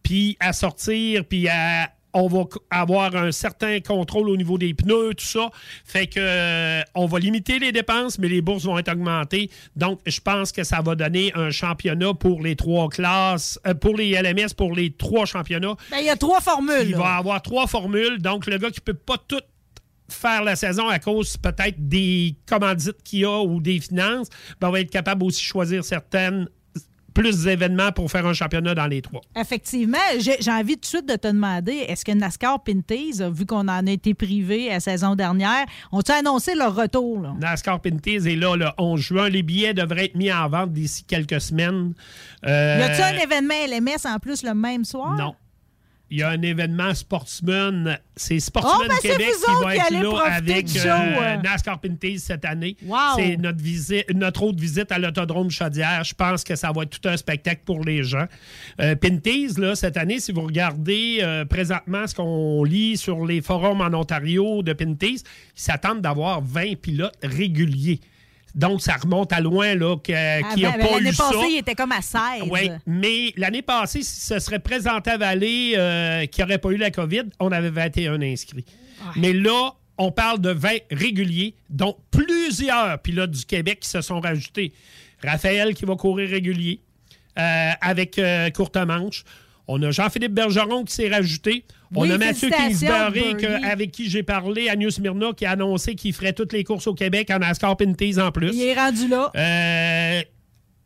puis 0.03 0.38
à 0.40 0.53
sortir, 0.53 1.26
puis 1.26 1.48
à 1.49 1.91
on 2.16 2.28
va 2.28 2.46
avoir 2.72 3.16
un 3.16 3.32
certain 3.34 3.82
contrôle 3.82 4.30
au 4.30 4.38
niveau 4.38 4.58
des 4.58 4.74
pneus, 4.74 5.14
tout 5.16 5.26
ça. 5.26 5.50
Fait 5.84 6.08
que 6.08 6.20
euh, 6.20 6.82
on 6.96 7.06
va 7.08 7.20
limiter 7.20 7.60
les 7.60 7.74
dépenses, 7.74 8.18
mais 8.18 8.30
les 8.30 8.42
bourses 8.42 8.64
vont 8.64 8.80
être 8.80 8.92
augmentées. 8.92 9.52
Donc, 9.76 10.00
je 10.06 10.22
pense 10.22 10.54
que 10.54 10.64
ça 10.64 10.82
va 10.82 10.96
donner 10.96 11.34
un 11.36 11.52
championnat 11.52 12.14
pour 12.14 12.42
les 12.42 12.56
trois 12.56 12.88
classes, 12.88 13.60
euh, 13.68 13.74
pour 13.74 13.98
les 13.98 14.14
LMS, 14.14 14.54
pour 14.56 14.74
les 14.74 14.92
trois 14.92 15.26
championnats. 15.26 15.76
Ben, 15.92 15.98
il 16.00 16.06
y 16.06 16.10
a 16.10 16.16
trois 16.16 16.40
formules. 16.40 16.88
Il 16.88 16.96
va 16.96 17.16
avoir 17.16 17.42
trois 17.42 17.68
formules. 17.68 18.22
Donc, 18.22 18.48
le 18.48 18.58
gars 18.58 18.72
qui 18.72 18.80
peut 18.80 18.94
pas 18.94 19.18
tout 19.18 19.42
faire 20.08 20.44
la 20.44 20.56
saison 20.56 20.88
à 20.88 21.00
cause 21.00 21.36
peut-être 21.36 21.76
des 21.90 22.36
commandites 22.48 23.02
qu'il 23.04 23.20
y 23.20 23.26
a 23.26 23.42
ou 23.42 23.60
des 23.60 23.80
finances, 23.82 24.30
ben, 24.62 24.70
on 24.70 24.72
va 24.72 24.80
être 24.80 24.92
capable 24.92 25.24
aussi 25.24 25.42
de 25.42 25.48
choisir 25.48 25.84
certaines 25.84 26.48
plus 27.16 27.44
d'événements 27.46 27.92
pour 27.92 28.12
faire 28.12 28.28
un 28.28 28.34
championnat 28.34 28.76
dans 28.76 28.86
les 28.86 29.02
trois. 29.02 29.22
Effectivement, 29.36 29.98
j'ai 30.20 30.52
envie 30.52 30.76
tout 30.76 30.82
de 30.82 30.86
suite 30.86 31.10
de 31.10 31.16
te 31.16 31.28
demander, 31.28 31.74
est-ce 31.88 32.06
que 32.06 32.12
NASCAR 32.12 32.62
Pinties, 32.64 33.22
vu 33.32 33.46
qu'on 33.48 33.68
en 33.68 33.88
a 33.88 33.92
été 33.92 34.14
privé 34.14 34.68
la 34.70 34.80
saison 34.80 35.16
dernière, 35.16 35.66
ont-ils 35.92 36.12
annoncé 36.12 36.54
leur 36.54 36.76
retour? 36.76 37.22
Là? 37.22 37.34
NASCAR 37.40 37.80
Pinties 37.82 38.18
est 38.28 38.36
là 38.36 38.56
le 38.56 38.68
11 38.78 39.00
juin. 39.00 39.30
Les 39.30 39.42
billets 39.42 39.74
devraient 39.74 40.06
être 40.06 40.16
mis 40.16 40.32
en 40.32 40.48
vente 40.50 40.74
d'ici 40.74 41.04
quelques 41.06 41.42
semaines. 41.42 41.94
Euh, 42.46 42.78
Y 42.80 42.84
a-t-il 42.84 43.04
un 43.18 43.24
événement 43.24 43.54
LMS 43.68 44.06
en 44.14 44.20
plus 44.20 44.44
le 44.44 44.54
même 44.54 44.84
soir? 44.86 45.16
Non. 45.16 45.36
Il 46.11 46.19
y 46.19 46.23
a 46.23 46.30
un 46.30 46.41
événement 46.41 46.94
Sportsman. 46.94 47.98
C'est 48.15 48.40
Sportsman 48.40 48.76
Oh, 48.84 48.88
ben, 48.88 48.98
Québec 49.02 49.32
qui 49.44 49.64
va 49.64 49.76
être 49.76 49.91
là 49.91 50.23
avec 50.34 50.68
show, 50.68 50.88
euh, 50.88 51.19
euh. 51.22 51.38
NASCAR 51.38 51.80
Pinties 51.80 52.19
cette 52.19 52.45
année. 52.45 52.77
Wow. 52.86 52.98
C'est 53.15 53.38
notre, 53.38 53.61
visite, 53.61 54.14
notre 54.14 54.44
autre 54.44 54.60
visite 54.60 54.91
à 54.91 54.99
l'autodrome 54.99 55.49
Chaudière. 55.49 56.03
Je 56.03 56.14
pense 56.14 56.44
que 56.44 56.56
ça 56.56 56.72
va 56.72 56.84
être 56.84 56.99
tout 56.99 57.10
un 57.10 57.18
spectacle 57.18 57.61
pour 57.65 57.84
les 57.84 58.03
gens. 58.03 58.26
Euh, 58.80 58.95
Pinties, 58.95 59.56
là, 59.57 59.76
cette 59.76 59.98
année, 59.98 60.19
si 60.19 60.32
vous 60.32 60.41
regardez 60.41 61.19
euh, 61.22 61.44
présentement 61.45 62.06
ce 62.06 62.14
qu'on 62.14 62.64
lit 62.64 62.98
sur 62.98 63.26
les 63.26 63.41
forums 63.41 63.82
en 63.82 63.94
Ontario 63.94 64.61
de 64.61 64.73
Pinties, 64.73 65.23
ils 65.23 65.61
s'attendent 65.61 66.02
d'avoir 66.02 66.41
20 66.41 66.80
pilotes 66.80 67.18
réguliers. 67.23 67.99
Donc, 68.56 68.82
ça 68.82 68.95
remonte 68.95 69.34
à 69.34 69.41
loin, 69.41 69.76
là, 69.76 69.98
qu'il 69.98 70.15
n'y 70.15 70.65
a 70.65 70.69
Avant- 70.69 70.77
ben, 70.77 70.88
pas 70.88 70.94
L'année 70.95 71.10
eu 71.10 71.14
ça. 71.14 71.23
passée, 71.26 71.48
il 71.52 71.57
était 71.57 71.76
comme 71.76 71.91
à 71.91 72.02
16. 72.02 72.44
Oui, 72.49 72.72
mais 72.88 73.34
l'année 73.36 73.61
passée, 73.61 74.02
si 74.02 74.22
ce 74.22 74.40
serait 74.40 74.60
présenté 74.60 75.11
à 75.11 75.18
Vallée 75.18 75.73
euh, 75.76 76.26
qui 76.26 76.40
n'aurait 76.41 76.57
pas 76.57 76.69
eu 76.69 76.77
la 76.77 76.90
COVID, 76.90 77.23
on 77.41 77.52
avait 77.52 77.69
21 77.69 78.22
inscrits. 78.22 78.65
Mais 79.18 79.34
là, 79.34 79.72
on 79.98 80.11
parle 80.11 80.40
de 80.40 80.52
20 80.52 80.69
réguliers, 80.91 81.56
dont 81.69 81.98
plusieurs 82.11 82.98
pilotes 82.99 83.32
du 83.32 83.45
Québec 83.45 83.82
qui 83.82 83.90
se 83.90 84.02
sont 84.02 84.19
rajoutés. 84.22 84.73
Raphaël 85.23 85.73
qui 85.73 85.86
va 85.86 85.95
courir 85.95 86.30
régulier 86.30 86.80
euh, 87.38 87.72
avec 87.82 88.18
euh, 88.19 88.49
courte 88.52 88.77
manche. 88.77 89.23
On 89.68 89.82
a 89.82 89.92
Jean-Philippe 89.92 90.34
Bergeron 90.34 90.84
qui 90.84 90.94
s'est 90.94 91.10
rajouté. 91.10 91.66
On 91.96 92.02
Oui, 92.04 92.12
a 92.12 92.18
Mathieu 92.18 92.50
Kingsbury 92.50 93.36
que- 93.38 93.66
avec 93.72 93.92
qui 93.92 94.10
j'ai 94.10 94.22
parlé, 94.24 94.70
Agnès 94.70 95.00
Myrna, 95.00 95.32
qui 95.36 95.46
a 95.46 95.52
annoncé 95.52 95.96
qu'il 95.96 96.14
ferait 96.14 96.34
toutes 96.34 96.54
les 96.54 96.64
courses 96.64 96.88
au 96.88 96.94
Québec 96.94 97.30
en 97.32 97.40
NASCAR 97.40 97.76
Pinties 97.78 98.20
en 98.20 98.32
plus. 98.32 98.52
Il 98.54 98.62
est 98.64 98.74
rendu 98.76 99.08
là. 99.08 99.32
Euh, 99.36 100.22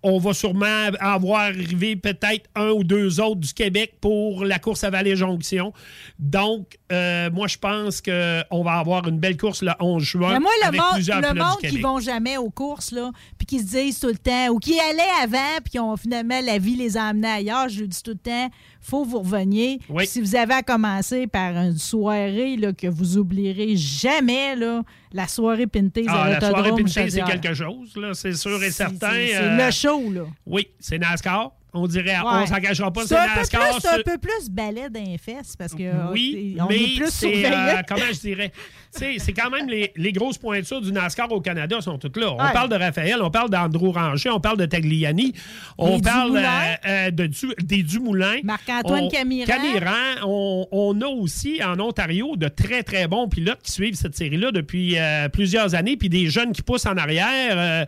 on 0.02 0.18
va 0.18 0.34
sûrement 0.34 0.90
avoir 1.00 1.42
arrivé 1.42 1.96
peut-être 1.96 2.50
un 2.56 2.70
ou 2.70 2.84
deux 2.84 3.20
autres 3.20 3.42
du 3.42 3.54
Québec 3.54 3.96
pour 4.00 4.46
la 4.46 4.58
course 4.58 4.84
à 4.84 4.90
Vallée-Jonction. 4.90 5.74
Donc, 6.20 6.78
euh, 6.92 7.30
moi, 7.32 7.48
je 7.48 7.58
pense 7.58 8.02
qu'on 8.02 8.64
va 8.64 8.74
avoir 8.74 9.08
une 9.08 9.20
belle 9.20 9.36
course 9.36 9.62
le 9.62 9.72
11 9.80 10.02
juin. 10.02 10.34
Mais 10.34 10.40
moi, 10.40 10.52
le 10.62 10.68
avec 10.68 10.80
monde, 10.80 10.98
le 10.98 11.56
qui 11.60 11.68
Québec. 11.68 11.84
vont 11.84 12.00
jamais 12.00 12.38
aux 12.38 12.50
courses, 12.50 12.92
là, 12.92 13.12
puis 13.38 13.46
qui 13.46 13.60
se 13.60 13.66
disent 13.66 14.00
tout 14.00 14.08
le 14.08 14.18
temps, 14.18 14.48
ou 14.50 14.60
qui 14.60 14.80
allaient 14.80 15.24
avant, 15.24 15.58
puis 15.64 15.72
qui 15.72 15.80
ont 15.80 15.98
finalement, 15.98 16.40
la 16.42 16.58
vie 16.58 16.76
les 16.76 16.96
a 16.96 17.06
amenés 17.06 17.28
ailleurs, 17.28 17.68
je 17.68 17.82
le 17.82 17.88
dis 17.88 18.02
tout 18.02 18.12
le 18.12 18.18
temps, 18.18 18.50
faut 18.82 19.04
vous 19.06 19.20
reveniez. 19.20 19.80
Oui. 19.90 20.08
Si 20.08 20.22
vous 20.22 20.36
avez 20.36 20.54
à 20.56 20.64
commencer 20.64 21.28
par 21.28 21.52
une 21.58 21.78
soirée 21.78 22.56
là, 22.58 22.74
que 22.74 22.88
vous 22.88 23.18
oublierez 23.18 23.76
jamais, 23.76 24.56
là, 24.56 24.84
la 25.14 25.28
soirée 25.28 25.68
Pinties 25.68 26.06
Ah, 26.08 26.30
la 26.30 26.40
soirée 26.50 26.72
Pinty, 26.72 27.12
c'est 27.12 27.24
quelque 27.24 27.54
chose, 27.54 27.96
là, 27.98 28.14
c'est 28.14 28.34
sûr 28.34 28.62
et 28.64 28.72
certain. 28.72 29.12
C'est 29.12 29.36
Euh, 29.36 29.66
le 29.66 29.72
show, 29.72 30.12
là. 30.12 30.22
Oui, 30.46 30.68
c'est 30.80 30.98
NASCAR. 30.98 31.52
On 31.72 31.86
dirait, 31.86 32.18
Ouais. 32.18 32.24
on 32.26 32.46
s'engagera 32.48 32.92
pas, 32.92 33.02
peu 33.06 33.14
NASCAR. 33.14 33.62
plus, 33.70 33.80
c'est 33.82 33.88
un 33.90 34.02
peu 34.04 34.18
plus 34.18 34.50
balai 34.50 34.90
d'un 34.90 35.18
fesses 35.24 35.56
parce 35.56 35.74
que 35.76 35.84
euh, 35.84 36.12
Oui, 36.12 36.58
on 36.60 36.66
mais 36.68 36.78
est 36.82 36.96
plus 36.98 37.10
c'est, 37.12 37.46
euh, 37.46 37.82
comment 37.88 38.02
je 38.12 38.20
dirais, 38.20 38.52
c'est 38.90 39.34
quand 39.34 39.52
même 39.52 39.70
les, 39.70 39.92
les 39.96 40.12
grosses 40.12 40.40
pointures 40.40 40.82
du 40.82 40.92
NASCAR 40.92 41.32
au 41.32 41.42
Canada 41.42 41.80
sont 41.80 42.00
toutes 42.00 42.18
là. 42.18 42.32
On 42.34 42.44
Ouais. 42.44 42.54
parle 42.54 42.70
de 42.70 42.76
Raphaël, 42.76 43.18
on 43.22 43.30
parle 43.30 43.52
d'Andrew 43.52 43.92
Ranger, 43.92 44.32
on 44.32 44.40
parle 44.40 44.58
de 44.58 44.66
Tagliani, 44.66 45.34
on 45.78 46.00
parle 46.00 46.38
euh, 46.38 46.76
euh, 46.88 47.12
de 47.12 47.28
Du- 47.28 47.54
des 47.64 47.84
Dumoulin. 47.84 48.38
Marc-Antoine 48.44 49.04
On- 49.04 49.10
Camiran. 49.10 49.46
Camiran. 49.46 50.26
On, 50.26 50.68
on 50.72 51.02
a 51.02 51.08
aussi 51.08 51.62
en 51.64 51.80
Ontario 51.80 52.36
de 52.36 52.48
très, 52.48 52.82
très 52.82 53.08
bons 53.08 53.28
pilotes 53.30 53.62
qui 53.62 53.72
suivent 53.72 53.94
cette 53.96 54.16
série-là 54.16 54.52
depuis 54.52 54.96
plusieurs 55.34 55.76
années, 55.76 55.98
puis 55.98 56.10
des 56.10 56.32
jeunes 56.32 56.52
qui 56.52 56.64
poussent 56.64 56.88
en 56.88 56.98
arrière. 56.98 57.86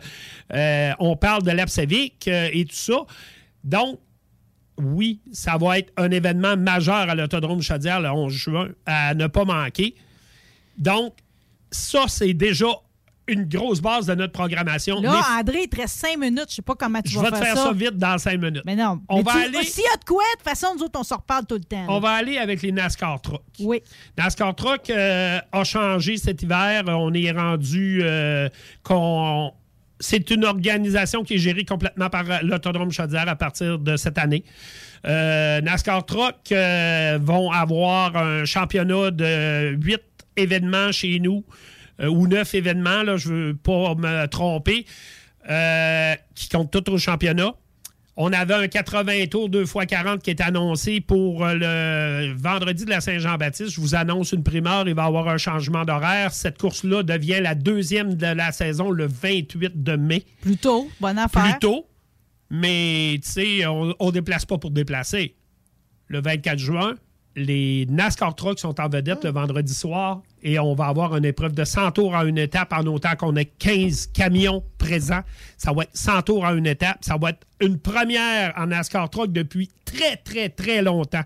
On 1.00 1.16
parle 1.16 1.42
de 1.42 1.50
l'Apsavic 1.50 2.28
euh, 2.28 2.48
et 2.52 2.64
tout 2.64 2.74
ça. 2.74 2.94
Donc, 3.64 3.98
oui, 4.78 5.20
ça 5.32 5.56
va 5.58 5.78
être 5.78 5.92
un 5.96 6.10
événement 6.10 6.56
majeur 6.56 6.96
à 7.10 7.14
l'Autodrome 7.14 7.60
Chaudière 7.62 8.00
le 8.00 8.10
11 8.10 8.32
juin 8.32 8.68
à 8.86 9.14
ne 9.14 9.26
pas 9.26 9.44
manquer. 9.44 9.94
Donc, 10.78 11.14
ça, 11.70 12.04
c'est 12.08 12.32
déjà 12.34 12.66
une 13.28 13.44
grosse 13.44 13.80
base 13.80 14.06
de 14.06 14.14
notre 14.14 14.32
programmation. 14.32 15.00
Là, 15.00 15.12
Mais 15.12 15.40
André, 15.40 15.62
il 15.64 15.68
te 15.68 15.76
reste 15.80 15.96
cinq 16.00 16.18
minutes. 16.18 16.46
Je 16.48 16.56
sais 16.56 16.62
pas 16.62 16.74
comment 16.74 17.00
tu 17.00 17.10
je 17.12 17.18
vas 17.18 17.30
vais 17.30 17.38
te 17.38 17.44
faire 17.44 17.56
ça. 17.56 17.72
vite 17.72 17.96
dans 17.96 18.18
cinq 18.18 18.40
minutes. 18.40 18.62
Mais 18.66 18.74
non. 18.74 19.00
On 19.08 19.18
Mais 19.18 19.22
va 19.22 19.32
tu- 19.32 19.38
aller- 19.56 19.62
S'il 19.64 19.84
y 19.84 19.94
a 19.94 19.96
de 19.96 20.04
quoi, 20.04 20.24
de 20.34 20.38
toute 20.38 20.48
façon, 20.48 20.74
nous 20.76 20.82
autres, 20.82 20.98
on 20.98 21.04
s'en 21.04 21.16
reparle 21.18 21.46
tout 21.46 21.54
le 21.54 21.62
temps. 21.64 21.86
On 21.88 22.00
va 22.00 22.10
aller 22.10 22.38
avec 22.38 22.60
les 22.62 22.72
NASCAR 22.72 23.20
Truck. 23.20 23.42
Oui. 23.60 23.80
NASCAR 24.18 24.54
Truck 24.56 24.90
euh, 24.90 25.38
a 25.52 25.64
changé 25.64 26.16
cet 26.16 26.42
hiver. 26.42 26.82
On 26.88 27.12
est 27.14 27.30
rendu 27.30 28.00
euh, 28.02 28.48
qu'on. 28.82 29.52
C'est 30.02 30.30
une 30.30 30.44
organisation 30.44 31.22
qui 31.22 31.34
est 31.34 31.38
gérée 31.38 31.64
complètement 31.64 32.10
par 32.10 32.24
l'Autodrome 32.42 32.90
Chaudière 32.90 33.28
à 33.28 33.36
partir 33.36 33.78
de 33.78 33.96
cette 33.96 34.18
année. 34.18 34.42
Euh, 35.06 35.60
NASCAR 35.60 36.04
Truck 36.04 36.50
euh, 36.50 37.20
vont 37.22 37.52
avoir 37.52 38.16
un 38.16 38.44
championnat 38.44 39.12
de 39.12 39.76
huit 39.80 40.02
événements 40.36 40.90
chez 40.90 41.20
nous, 41.20 41.44
euh, 42.00 42.08
ou 42.08 42.26
neuf 42.26 42.52
événements, 42.54 43.04
là, 43.04 43.16
je 43.16 43.28
veux 43.28 43.54
pas 43.54 43.94
me 43.94 44.26
tromper, 44.26 44.86
euh, 45.48 46.14
qui 46.34 46.48
comptent 46.48 46.72
tout 46.72 46.90
au 46.90 46.98
championnat. 46.98 47.54
On 48.16 48.32
avait 48.32 48.54
un 48.54 48.68
80 48.68 49.26
tours 49.30 49.48
2 49.48 49.62
x 49.62 49.72
40 49.88 50.22
qui 50.22 50.30
est 50.30 50.40
annoncé 50.42 51.00
pour 51.00 51.46
euh, 51.46 51.54
le 51.54 52.34
vendredi 52.36 52.84
de 52.84 52.90
la 52.90 53.00
Saint-Jean-Baptiste. 53.00 53.70
Je 53.70 53.80
vous 53.80 53.94
annonce 53.94 54.32
une 54.32 54.42
primeur, 54.42 54.86
il 54.86 54.94
va 54.94 55.04
y 55.04 55.06
avoir 55.06 55.28
un 55.28 55.38
changement 55.38 55.84
d'horaire. 55.84 56.32
Cette 56.32 56.58
course-là 56.58 57.02
devient 57.04 57.40
la 57.40 57.54
deuxième 57.54 58.14
de 58.14 58.26
la 58.26 58.52
saison 58.52 58.90
le 58.90 59.06
28 59.06 59.82
de 59.82 59.96
mai. 59.96 60.24
Plus 60.42 60.58
tôt, 60.58 60.90
bonne 61.00 61.18
affaire. 61.18 61.42
Plus 61.42 61.58
tôt, 61.60 61.86
mais 62.50 63.18
tu 63.24 63.30
sais, 63.30 63.66
on, 63.66 63.94
on 63.98 64.10
déplace 64.10 64.44
pas 64.44 64.58
pour 64.58 64.72
déplacer. 64.72 65.34
Le 66.08 66.20
24 66.20 66.58
juin, 66.58 66.94
les 67.36 67.86
NASCAR 67.88 68.34
Trucks 68.34 68.58
sont 68.58 68.78
en 68.80 68.88
vedette 68.88 69.24
le 69.24 69.30
vendredi 69.30 69.72
soir 69.72 70.20
et 70.42 70.58
on 70.58 70.74
va 70.74 70.86
avoir 70.86 71.16
une 71.16 71.24
épreuve 71.24 71.52
de 71.52 71.64
100 71.64 71.92
tours 71.92 72.14
à 72.14 72.24
une 72.24 72.38
étape 72.38 72.72
en 72.72 72.84
autant 72.86 73.14
qu'on 73.16 73.34
ait 73.36 73.46
15 73.46 74.08
camions 74.08 74.62
présents. 74.78 75.22
Ça 75.56 75.72
va 75.72 75.84
être 75.84 75.96
100 75.96 76.22
tours 76.22 76.44
à 76.44 76.52
une 76.52 76.66
étape. 76.66 76.98
Ça 77.00 77.16
va 77.16 77.30
être 77.30 77.46
une 77.60 77.78
première 77.78 78.52
en 78.56 78.66
NASCAR 78.66 79.08
Truck 79.08 79.32
depuis 79.32 79.70
très, 79.84 80.16
très, 80.16 80.48
très 80.50 80.82
longtemps 80.82 81.22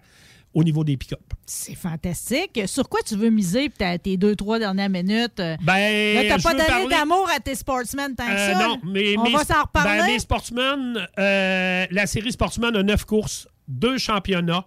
au 0.55 0.63
niveau 0.65 0.85
des 0.85 0.97
pick-up. 0.97 1.21
C'est 1.45 1.75
fantastique. 1.75 2.61
Sur 2.67 2.89
quoi 2.89 3.01
tu 3.05 3.15
veux 3.17 3.29
miser 3.31 3.71
tes 4.03 4.17
deux, 4.17 4.35
trois 4.37 4.59
dernières 4.59 4.89
minutes? 4.89 5.37
Ben, 5.37 5.59
Là, 6.15 6.23
t'as 6.29 6.43
pas 6.43 6.53
donné 6.55 6.67
parler- 6.67 6.89
d'amour 6.89 7.29
à 7.35 7.41
tes 7.41 7.55
sportsmen 7.55 8.15
tant 8.17 8.27
que 8.27 8.31
Euh, 8.33 8.53
ça. 8.55 8.67
non, 8.69 8.79
mais 8.85 9.17
On 9.19 9.25
mes, 9.25 9.33
va 9.33 9.45
s'en 9.45 9.63
reparler. 9.63 10.13
ben, 10.13 10.19
sportsmen, 10.19 11.07
euh, 11.19 11.87
la 11.91 12.07
série 12.07 12.33
sportsman 12.33 12.75
a 12.75 12.83
neuf 12.83 13.05
courses, 13.05 13.49
deux 13.69 13.99
championnats. 13.99 14.65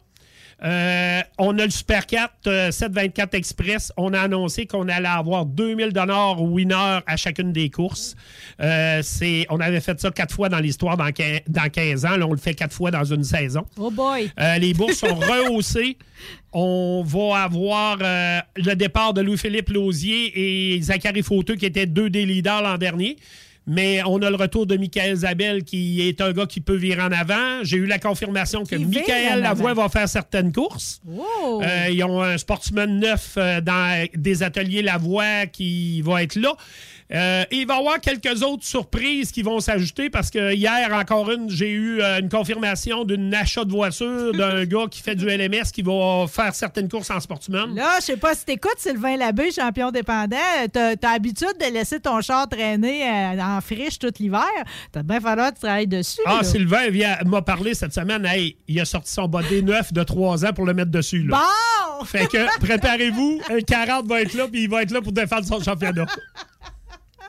Euh, 0.64 1.22
on 1.38 1.58
a 1.58 1.66
le 1.66 1.72
Super 1.72 2.06
4 2.06 2.34
euh, 2.48 2.72
724 2.72 3.34
Express. 3.34 3.94
On 3.98 4.14
a 4.14 4.22
annoncé 4.22 4.66
qu'on 4.66 4.88
allait 4.90 5.08
avoir 5.08 5.46
2000 5.46 5.94
dollars 5.94 6.42
winner 6.42 7.00
à 7.06 7.18
chacune 7.18 7.54
des 7.54 7.70
courses. 7.70 8.16
Euh, 8.62 9.00
c'est, 9.02 9.46
on 9.50 9.60
avait 9.60 9.80
fait 9.80 10.00
ça 10.00 10.12
quatre 10.12 10.34
fois 10.36 10.50
dans 10.50 10.60
l'histoire 10.60 10.98
dans, 10.98 11.10
dans 11.48 11.70
15 11.70 12.06
ans. 12.06 12.18
Là, 12.18 12.28
on 12.28 12.32
le 12.32 12.38
fait 12.38 12.54
quatre 12.54 12.74
fois 12.74 12.92
dans 12.92 13.04
une 13.06 13.24
saison. 13.24 13.66
Oh 13.78 13.90
boy! 13.90 14.32
Euh, 14.40 14.58
les 14.58 14.74
bourses 14.74 14.98
sont 14.98 15.16
rehaussées. 15.16 15.98
On 16.52 17.04
va 17.06 17.44
avoir 17.44 18.00
euh, 18.02 18.40
le 18.56 18.74
départ 18.74 19.14
de 19.14 19.22
Louis-Philippe 19.22 19.70
Lausier 19.70 20.74
et 20.76 20.82
Zachary 20.82 21.22
Fauteux, 21.22 21.56
qui 21.56 21.68
étaient 21.68 21.86
deux 21.86 22.10
des 22.10 22.26
leaders 22.26 22.64
l'an 22.64 22.78
dernier. 22.78 23.18
Mais 23.70 24.02
on 24.04 24.20
a 24.24 24.32
le 24.32 24.36
retour 24.36 24.66
de 24.66 24.76
Michael 24.76 25.16
Zabel, 25.18 25.64
qui 25.64 26.02
est 26.02 26.22
un 26.22 26.32
gars 26.32 26.48
qui 26.48 26.60
peut 26.60 26.76
virer 26.76 27.04
en 27.04 27.12
avant. 27.12 27.64
J'ai 27.64 27.78
eu 27.78 27.86
la 27.86 28.00
confirmation 28.00 28.64
que 28.64 28.76
Qui 28.76 28.86
Michael 28.86 29.42
Lavoie 29.42 29.76
va 29.76 29.88
faire 29.90 30.10
certaines 30.10 30.52
courses. 30.52 31.00
Wow! 31.06 31.62
Euh, 31.62 31.90
ils 31.92 32.04
ont 32.04 32.20
un 32.24 32.40
sportsman 32.40 33.00
neuf 33.00 33.36
euh, 33.38 33.62
dans 33.62 34.08
des 34.16 34.42
ateliers 34.42 34.82
Lavoie 34.82 35.46
qui 35.46 36.02
va 36.02 36.24
être 36.24 36.36
là. 36.36 36.56
Euh, 37.12 37.44
et 37.50 37.58
il 37.58 37.68
va 37.68 37.76
y 37.76 37.80
avoir 37.80 38.00
quelques 38.00 38.44
autres 38.44 38.64
surprises 38.64 39.32
qui 39.32 39.42
vont 39.42 39.60
s'ajouter 39.60 40.12
parce 40.12 40.30
que 40.30 40.54
hier, 40.54 40.94
encore 40.94 41.32
une, 41.32 41.50
j'ai 41.50 41.72
eu 41.72 42.02
euh, 42.02 42.20
une 42.20 42.30
confirmation 42.30 43.04
d'un 43.04 43.34
achat 43.34 43.66
de 43.66 43.72
voiture 43.72 44.32
d'un 44.34 44.64
gars 44.66 44.86
qui 44.92 45.02
fait 45.02 45.16
du 45.16 45.26
LMS 45.26 45.72
qui 45.74 45.82
va 45.82 46.26
faire 46.28 46.54
certaines 46.54 46.88
courses 46.88 47.10
en 47.10 47.20
sportsman. 47.20 47.74
Là, 47.74 47.96
je 48.00 48.06
sais 48.06 48.18
pas 48.18 48.36
si 48.36 48.46
t'écoutes 48.46 48.78
Sylvain 48.78 49.18
Labbé, 49.18 49.52
champion 49.52 49.90
dépendant, 49.90 50.38
t'as 50.72 50.92
as 50.92 51.12
l'habitude 51.14 51.56
de 51.60 51.74
laisser 51.74 52.00
ton 52.00 52.22
char 52.22 52.48
traîner 52.48 53.04
euh, 53.04 53.42
en 53.42 53.60
friche 53.60 53.98
tout 53.98 54.14
l'hiver. 54.20 54.44
T'as 54.92 55.02
bien 55.02 55.20
falloir 55.20 55.50
que 55.50 55.56
tu 55.56 55.62
travailles 55.62 55.88
dessus. 55.88 56.22
Ah, 56.26 56.38
là. 56.38 56.44
Sylvain 56.44 56.90
m'a 57.26 57.42
parlé 57.42 57.74
cette 57.74 57.94
semaine. 57.94 58.24
Hey, 58.26 58.56
il 58.68 58.80
a 58.80 58.86
sorti 58.86 59.12
son 59.12 59.28
body 59.28 59.64
neuf 59.64 59.92
de 59.92 60.04
3 60.04 60.46
ans 60.46 60.54
pour 60.54 60.66
le 60.66 60.76
mettre 60.76 60.92
dessus. 60.92 61.24
Là. 61.24 61.40
Bon! 61.40 62.06
Fait 62.06 62.28
que 62.28 62.60
préparez-vous, 62.60 63.42
un 63.50 63.62
40 63.62 64.08
va 64.08 64.22
être 64.22 64.36
là, 64.36 64.48
puis 64.48 64.64
il 64.64 64.70
va 64.70 64.84
être 64.84 64.92
là 64.92 65.02
pour 65.02 65.12
défendre 65.12 65.46
son 65.46 65.60
championnat. 65.62 66.06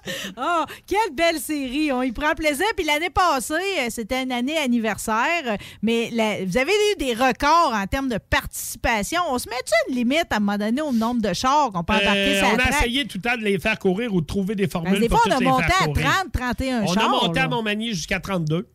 Ah, 0.36 0.64
quelle 0.86 1.14
belle 1.14 1.38
série! 1.38 1.92
On 1.92 2.02
y 2.02 2.12
prend 2.12 2.34
plaisir. 2.34 2.66
Puis 2.76 2.84
l'année 2.86 3.10
passée, 3.10 3.54
euh, 3.54 3.86
c'était 3.90 4.22
une 4.22 4.32
année 4.32 4.56
anniversaire, 4.58 5.42
euh, 5.46 5.56
mais 5.82 6.10
la- 6.12 6.44
vous 6.44 6.56
avez 6.56 6.72
eu 6.72 6.98
des 6.98 7.12
records 7.14 7.72
en 7.74 7.86
termes 7.86 8.08
de 8.08 8.18
participation. 8.18 9.20
On 9.30 9.38
se 9.38 9.48
met-tu 9.48 9.72
une 9.88 9.96
limite 9.96 10.26
à 10.30 10.36
un 10.36 10.40
moment 10.40 10.58
donné 10.58 10.80
au 10.82 10.92
nombre 10.92 11.20
de 11.22 11.32
chars 11.34 11.70
qu'on 11.72 11.84
peut 11.84 11.94
embarquer 11.94 12.38
Euh, 12.38 12.42
la 12.42 12.48
on 12.54 12.58
a 12.58 12.68
essayé 12.70 13.06
tout 13.06 13.18
le 13.22 13.30
temps 13.30 13.36
de 13.36 13.42
les 13.42 13.58
faire 13.58 13.78
courir 13.78 14.14
ou 14.14 14.20
de 14.20 14.26
trouver 14.26 14.54
des 14.54 14.68
formules 14.68 14.92
Ben, 14.94 15.00
des 15.00 15.08
pour 15.08 15.20
fois, 15.22 15.32
on 15.34 15.36
a 15.36 15.40
monté 15.40 15.64
à 15.80 15.84
courir. 15.84 16.06
30, 16.10 16.32
31 16.32 16.82
On 16.82 16.86
chars. 16.94 17.04
a 17.04 17.08
monté 17.08 17.38
là. 17.38 17.44
à 17.44 17.48
Montmagny 17.48 17.88
jusqu'à 17.90 18.20
32. 18.20 18.66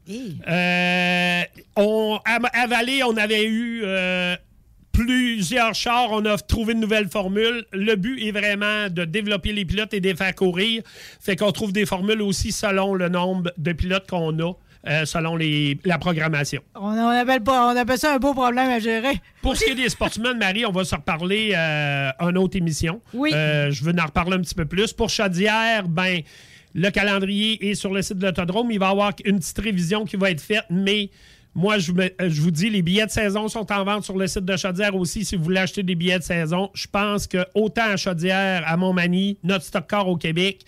Euh, 0.47 1.41
on, 1.75 2.19
à, 2.25 2.39
à 2.61 2.67
Vallée, 2.67 3.03
on 3.03 3.15
avait 3.17 3.45
eu 3.45 3.81
euh, 3.83 4.35
plusieurs 4.95 5.73
chars. 5.73 6.11
On 6.11 6.25
a 6.25 6.37
trouvé 6.37 6.73
une 6.73 6.79
nouvelle 6.79 7.09
formule. 7.09 7.65
Le 7.73 7.95
but 7.95 8.21
est 8.25 8.31
vraiment 8.31 8.89
de 8.89 9.05
développer 9.05 9.51
les 9.51 9.65
pilotes 9.65 9.93
et 9.93 9.99
de 9.99 10.07
les 10.07 10.15
faire 10.15 10.33
courir. 10.33 10.83
Fait 11.19 11.35
qu'on 11.35 11.51
trouve 11.51 11.73
des 11.73 11.85
formules 11.85 12.21
aussi 12.21 12.51
selon 12.51 12.93
le 12.93 13.09
nombre 13.09 13.51
de 13.57 13.73
pilotes 13.73 14.09
qu'on 14.09 14.37
a, 14.39 14.53
euh, 14.87 15.05
selon 15.05 15.35
les, 15.35 15.77
la 15.83 15.97
programmation. 15.97 16.61
On, 16.75 16.91
on 16.91 17.09
appelle 17.09 17.43
pas, 17.43 17.73
on 17.73 17.75
appelle 17.75 17.97
ça 17.97 18.15
un 18.15 18.17
beau 18.19 18.33
problème 18.33 18.69
à 18.69 18.79
gérer. 18.79 19.21
Pour 19.41 19.57
ce 19.57 19.65
qui 19.65 19.71
est 19.71 19.75
des 19.75 19.89
sportsmen, 19.89 20.37
Marie, 20.37 20.65
on 20.65 20.71
va 20.71 20.83
se 20.83 20.95
reparler 20.95 21.51
euh, 21.55 22.11
une 22.21 22.37
autre 22.37 22.55
émission. 22.57 23.01
Oui. 23.13 23.31
Euh, 23.33 23.71
je 23.71 23.83
veux 23.83 23.93
en 23.99 24.05
reparler 24.05 24.37
un 24.37 24.41
petit 24.41 24.55
peu 24.55 24.65
plus. 24.65 24.93
Pour 24.93 25.09
Chaudière, 25.09 25.87
ben, 25.87 26.21
le 26.73 26.89
calendrier 26.89 27.69
est 27.69 27.75
sur 27.75 27.93
le 27.93 28.01
site 28.01 28.17
de 28.17 28.25
l'autodrome. 28.25 28.71
Il 28.71 28.79
va 28.79 28.87
y 28.87 28.91
avoir 28.91 29.11
une 29.25 29.39
petite 29.39 29.59
révision 29.59 30.05
qui 30.05 30.15
va 30.15 30.31
être 30.31 30.41
faite, 30.41 30.65
mais 30.69 31.09
moi, 31.55 31.79
je, 31.79 31.91
me- 31.93 32.11
je 32.19 32.41
vous 32.41 32.51
dis, 32.51 32.69
les 32.69 32.81
billets 32.81 33.05
de 33.05 33.11
saison 33.11 33.47
sont 33.47 33.71
en 33.71 33.83
vente 33.85 34.03
sur 34.03 34.17
le 34.17 34.27
site 34.27 34.43
de 34.45 34.57
Chaudière 34.57 34.95
aussi. 34.95 35.23
Si 35.25 35.35
vous 35.37 35.43
voulez 35.45 35.59
acheter 35.61 35.83
des 35.83 35.95
billets 35.95 36.19
de 36.19 36.23
saison, 36.23 36.69
je 36.73 36.85
pense 36.87 37.25
que 37.27 37.45
autant 37.55 37.89
à 37.89 37.95
Chaudière, 37.97 38.63
à 38.67 38.75
Montmagny, 38.77 39.37
notre 39.43 39.63
stock 39.63 39.87
car 39.87 40.07
au 40.07 40.17
Québec, 40.17 40.65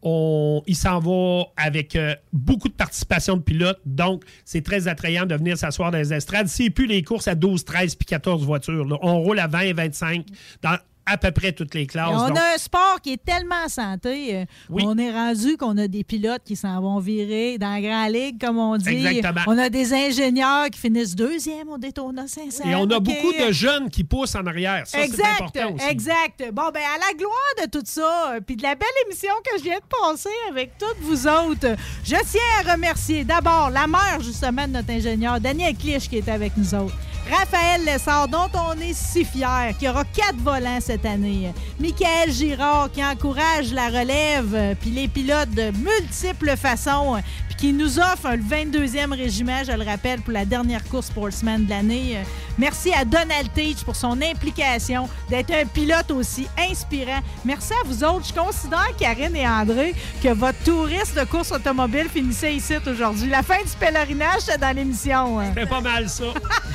on, 0.00 0.62
il 0.68 0.76
s'en 0.76 1.00
va 1.00 1.42
avec 1.56 1.96
euh, 1.96 2.14
beaucoup 2.32 2.68
de 2.68 2.74
participation 2.74 3.36
de 3.36 3.42
pilotes. 3.42 3.80
Donc, 3.84 4.22
c'est 4.44 4.62
très 4.62 4.86
attrayant 4.86 5.26
de 5.26 5.34
venir 5.34 5.58
s'asseoir 5.58 5.90
dans 5.90 5.98
les 5.98 6.12
estrades. 6.14 6.46
C'est 6.46 6.70
plus 6.70 6.86
les 6.86 7.02
courses 7.02 7.26
à 7.26 7.34
12, 7.34 7.64
13 7.64 7.96
puis 7.96 8.06
14 8.06 8.44
voitures. 8.44 8.84
là. 8.84 8.96
On 9.02 9.18
roule 9.18 9.40
à 9.40 9.48
20, 9.48 9.74
25 9.74 10.24
dans 10.62 10.78
à 11.10 11.16
peu 11.16 11.30
près 11.30 11.52
toutes 11.52 11.74
les 11.74 11.86
classes. 11.86 12.10
on 12.12 12.28
Donc, 12.28 12.38
a 12.38 12.54
un 12.54 12.58
sport 12.58 12.98
qui 13.02 13.12
est 13.14 13.24
tellement 13.24 13.68
santé. 13.68 14.36
euh, 14.36 14.44
Oui. 14.70 14.82
On 14.86 14.96
est 14.98 15.10
rendu 15.10 15.56
qu'on 15.56 15.76
a 15.78 15.88
des 15.88 16.04
pilotes 16.04 16.42
qui 16.44 16.56
s'en 16.56 16.80
vont 16.80 16.98
virer 16.98 17.58
dans 17.58 17.70
la 17.72 17.80
Grand 17.80 18.06
Ligue, 18.08 18.40
comme 18.40 18.58
on 18.58 18.76
dit. 18.76 19.06
Exactement. 19.06 19.40
On 19.46 19.58
a 19.58 19.68
des 19.68 19.92
ingénieurs 19.92 20.70
qui 20.70 20.78
finissent 20.80 21.14
deuxième 21.16 21.68
au 21.68 21.78
Daytona 21.78 22.26
500. 22.26 22.64
et 22.68 22.74
on 22.74 22.84
a 22.90 23.00
beaucoup 23.00 23.32
de 23.32 23.52
jeunes 23.52 23.90
qui 23.90 24.04
poussent 24.04 24.34
en 24.34 24.46
arrière. 24.46 24.86
Ça, 24.86 24.98
c'est 24.98 25.04
exact, 25.04 25.42
important 25.42 25.74
aussi. 25.74 25.86
exact. 25.88 26.44
Bon, 26.52 26.70
ben 26.72 26.82
à 26.82 26.98
la 26.98 27.14
gloire 27.16 27.54
de 27.64 27.70
tout 27.70 27.82
ça, 27.84 28.32
euh, 28.34 28.40
puis 28.40 28.56
de 28.56 28.62
la 28.62 28.74
belle 28.74 28.88
émission 29.06 29.32
que 29.44 29.58
je 29.58 29.64
viens 29.64 29.76
de 29.78 29.82
passer 30.10 30.28
avec 30.50 30.72
toutes 30.78 30.98
vous 31.00 31.26
autres, 31.26 31.76
je 32.04 32.14
tiens 32.30 32.40
à 32.66 32.72
remercier 32.72 33.24
d'abord 33.24 33.70
la 33.70 33.86
mère, 33.86 34.20
justement, 34.20 34.66
de 34.66 34.72
notre 34.72 34.90
ingénieur, 34.90 35.40
Daniel 35.40 35.74
Clich, 35.76 36.08
qui 36.08 36.18
est 36.18 36.28
avec 36.28 36.56
nous 36.56 36.74
autres. 36.74 36.94
Raphaël 37.30 37.84
Lessard, 37.84 38.28
dont 38.28 38.48
on 38.54 38.72
est 38.80 38.94
si 38.94 39.24
fiers, 39.24 39.74
qui 39.78 39.88
aura 39.88 40.04
quatre 40.04 40.38
volants 40.38 40.78
cette 40.80 41.04
année. 41.04 41.52
Michael 41.78 42.32
Girard, 42.32 42.90
qui 42.90 43.04
encourage 43.04 43.72
la 43.72 43.88
relève, 43.88 44.76
puis 44.80 44.90
les 44.90 45.08
pilotes 45.08 45.50
de 45.50 45.70
multiples 45.72 46.56
façons, 46.56 47.16
qui 47.58 47.72
nous 47.72 47.98
offre 47.98 48.30
le 48.30 48.42
22e 48.42 49.12
régiment, 49.16 49.62
je 49.66 49.72
le 49.72 49.82
rappelle, 49.84 50.20
pour 50.20 50.32
la 50.32 50.44
dernière 50.44 50.82
course 50.84 51.06
Sportsman 51.06 51.64
de 51.64 51.70
l'année. 51.70 52.16
Euh, 52.16 52.22
Merci 52.56 52.92
à 52.92 53.04
Donald 53.04 53.52
Teach 53.54 53.84
pour 53.84 53.94
son 53.94 54.20
implication, 54.20 55.08
d'être 55.30 55.52
un 55.52 55.64
pilote 55.64 56.10
aussi 56.10 56.48
inspirant. 56.70 57.20
Merci 57.44 57.72
à 57.72 57.86
vous 57.86 58.02
autres. 58.02 58.26
Je 58.28 58.32
considère, 58.32 58.88
Karine 58.98 59.36
et 59.36 59.46
André, 59.46 59.94
que 60.20 60.28
votre 60.32 60.58
touriste 60.64 61.16
de 61.16 61.24
course 61.24 61.52
automobile 61.52 62.06
finissait 62.12 62.54
ici 62.56 62.74
aujourd'hui. 62.84 63.28
La 63.30 63.42
fin 63.44 63.58
du 63.58 63.70
pèlerinage, 63.78 64.40
c'est 64.40 64.58
dans 64.60 64.74
l'émission. 64.74 65.38
hein. 65.38 65.52
C'était 65.54 65.66
pas 65.68 65.80
mal 65.80 66.08
ça. 66.08 66.24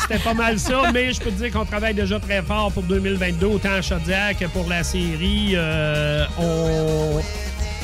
C'était 0.02 0.20
pas 0.24 0.34
mal 0.34 0.58
ça, 0.58 0.92
mais 0.94 1.12
je 1.12 1.20
peux 1.20 1.32
te 1.32 1.36
dire 1.44 1.52
qu'on 1.52 1.66
travaille 1.66 1.94
déjà 1.94 2.18
très 2.20 2.42
fort 2.42 2.72
pour 2.72 2.84
2022, 2.84 3.46
autant 3.48 3.74
à 3.74 3.82
Chaudière 3.82 4.38
que 4.40 4.46
pour 4.46 4.70
la 4.70 4.84
série. 4.84 5.52
Euh, 5.56 6.26
on, 6.40 7.22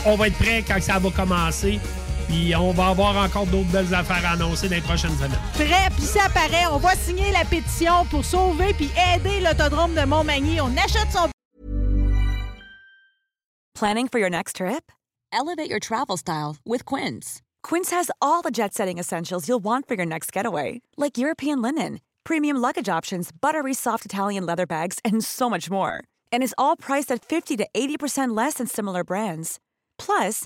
on 0.06 0.16
va 0.16 0.28
être 0.28 0.38
prêt 0.38 0.64
quand 0.66 0.82
ça 0.82 1.00
va 1.00 1.10
commencer. 1.12 1.80
Puis 2.30 2.56
on 2.56 2.72
va 2.72 2.88
avoir 2.90 3.18
encore 3.18 3.48
d'autres 3.48 3.72
belles 3.72 3.94
affaires 3.94 4.24
à 4.24 4.34
annoncer 4.34 4.70
dans 4.70 4.76
les 4.76 4.82
prochaines 4.82 5.16
semaines. 5.18 5.32
Prêt, 5.54 5.90
puis 5.96 6.06
ça 6.06 6.26
apparaît. 6.26 6.68
On 6.72 6.78
va 6.78 6.96
signer 6.96 7.32
la 7.32 7.44
pétition 7.44 8.06
pour 8.10 8.24
sauver 8.24 8.74
puis 8.74 8.90
aider 9.14 9.42
l'autodrome 9.42 9.96
de 9.96 10.06
Montmagny. 10.06 10.62
On 10.62 10.70
achète 10.78 11.12
son 11.12 11.28
Planning 13.74 14.08
for 14.10 14.20
your 14.20 14.30
next 14.30 14.58
trip? 14.58 14.92
Elevate 15.32 15.70
your 15.70 15.80
travel 15.80 16.18
style 16.18 16.58
with 16.66 16.84
Quince. 16.86 17.42
Quince 17.64 17.92
has 17.92 18.12
all 18.22 18.42
the 18.42 18.52
jet 18.52 18.74
setting 18.74 18.98
essentials 19.00 19.48
you'll 19.48 19.64
want 19.64 19.88
for 19.88 19.96
your 19.96 20.06
next 20.06 20.32
getaway, 20.34 20.82
like 20.98 21.18
European 21.18 21.62
linen, 21.62 22.00
premium 22.26 22.58
luggage 22.58 22.90
options, 22.90 23.32
buttery 23.32 23.74
soft 23.74 24.06
Italian 24.06 24.46
leather 24.46 24.66
bags, 24.66 25.00
and 25.06 25.24
so 25.24 25.50
much 25.50 25.72
more. 25.72 26.04
And 26.32 26.44
is 26.44 26.54
all 26.58 26.76
priced 26.76 27.12
at 27.12 27.24
50 27.24 27.58
to 27.58 27.68
80% 27.74 28.36
less 28.36 28.56
than 28.56 28.68
similar 28.68 29.04
brands. 29.04 29.60
Plus, 29.98 30.46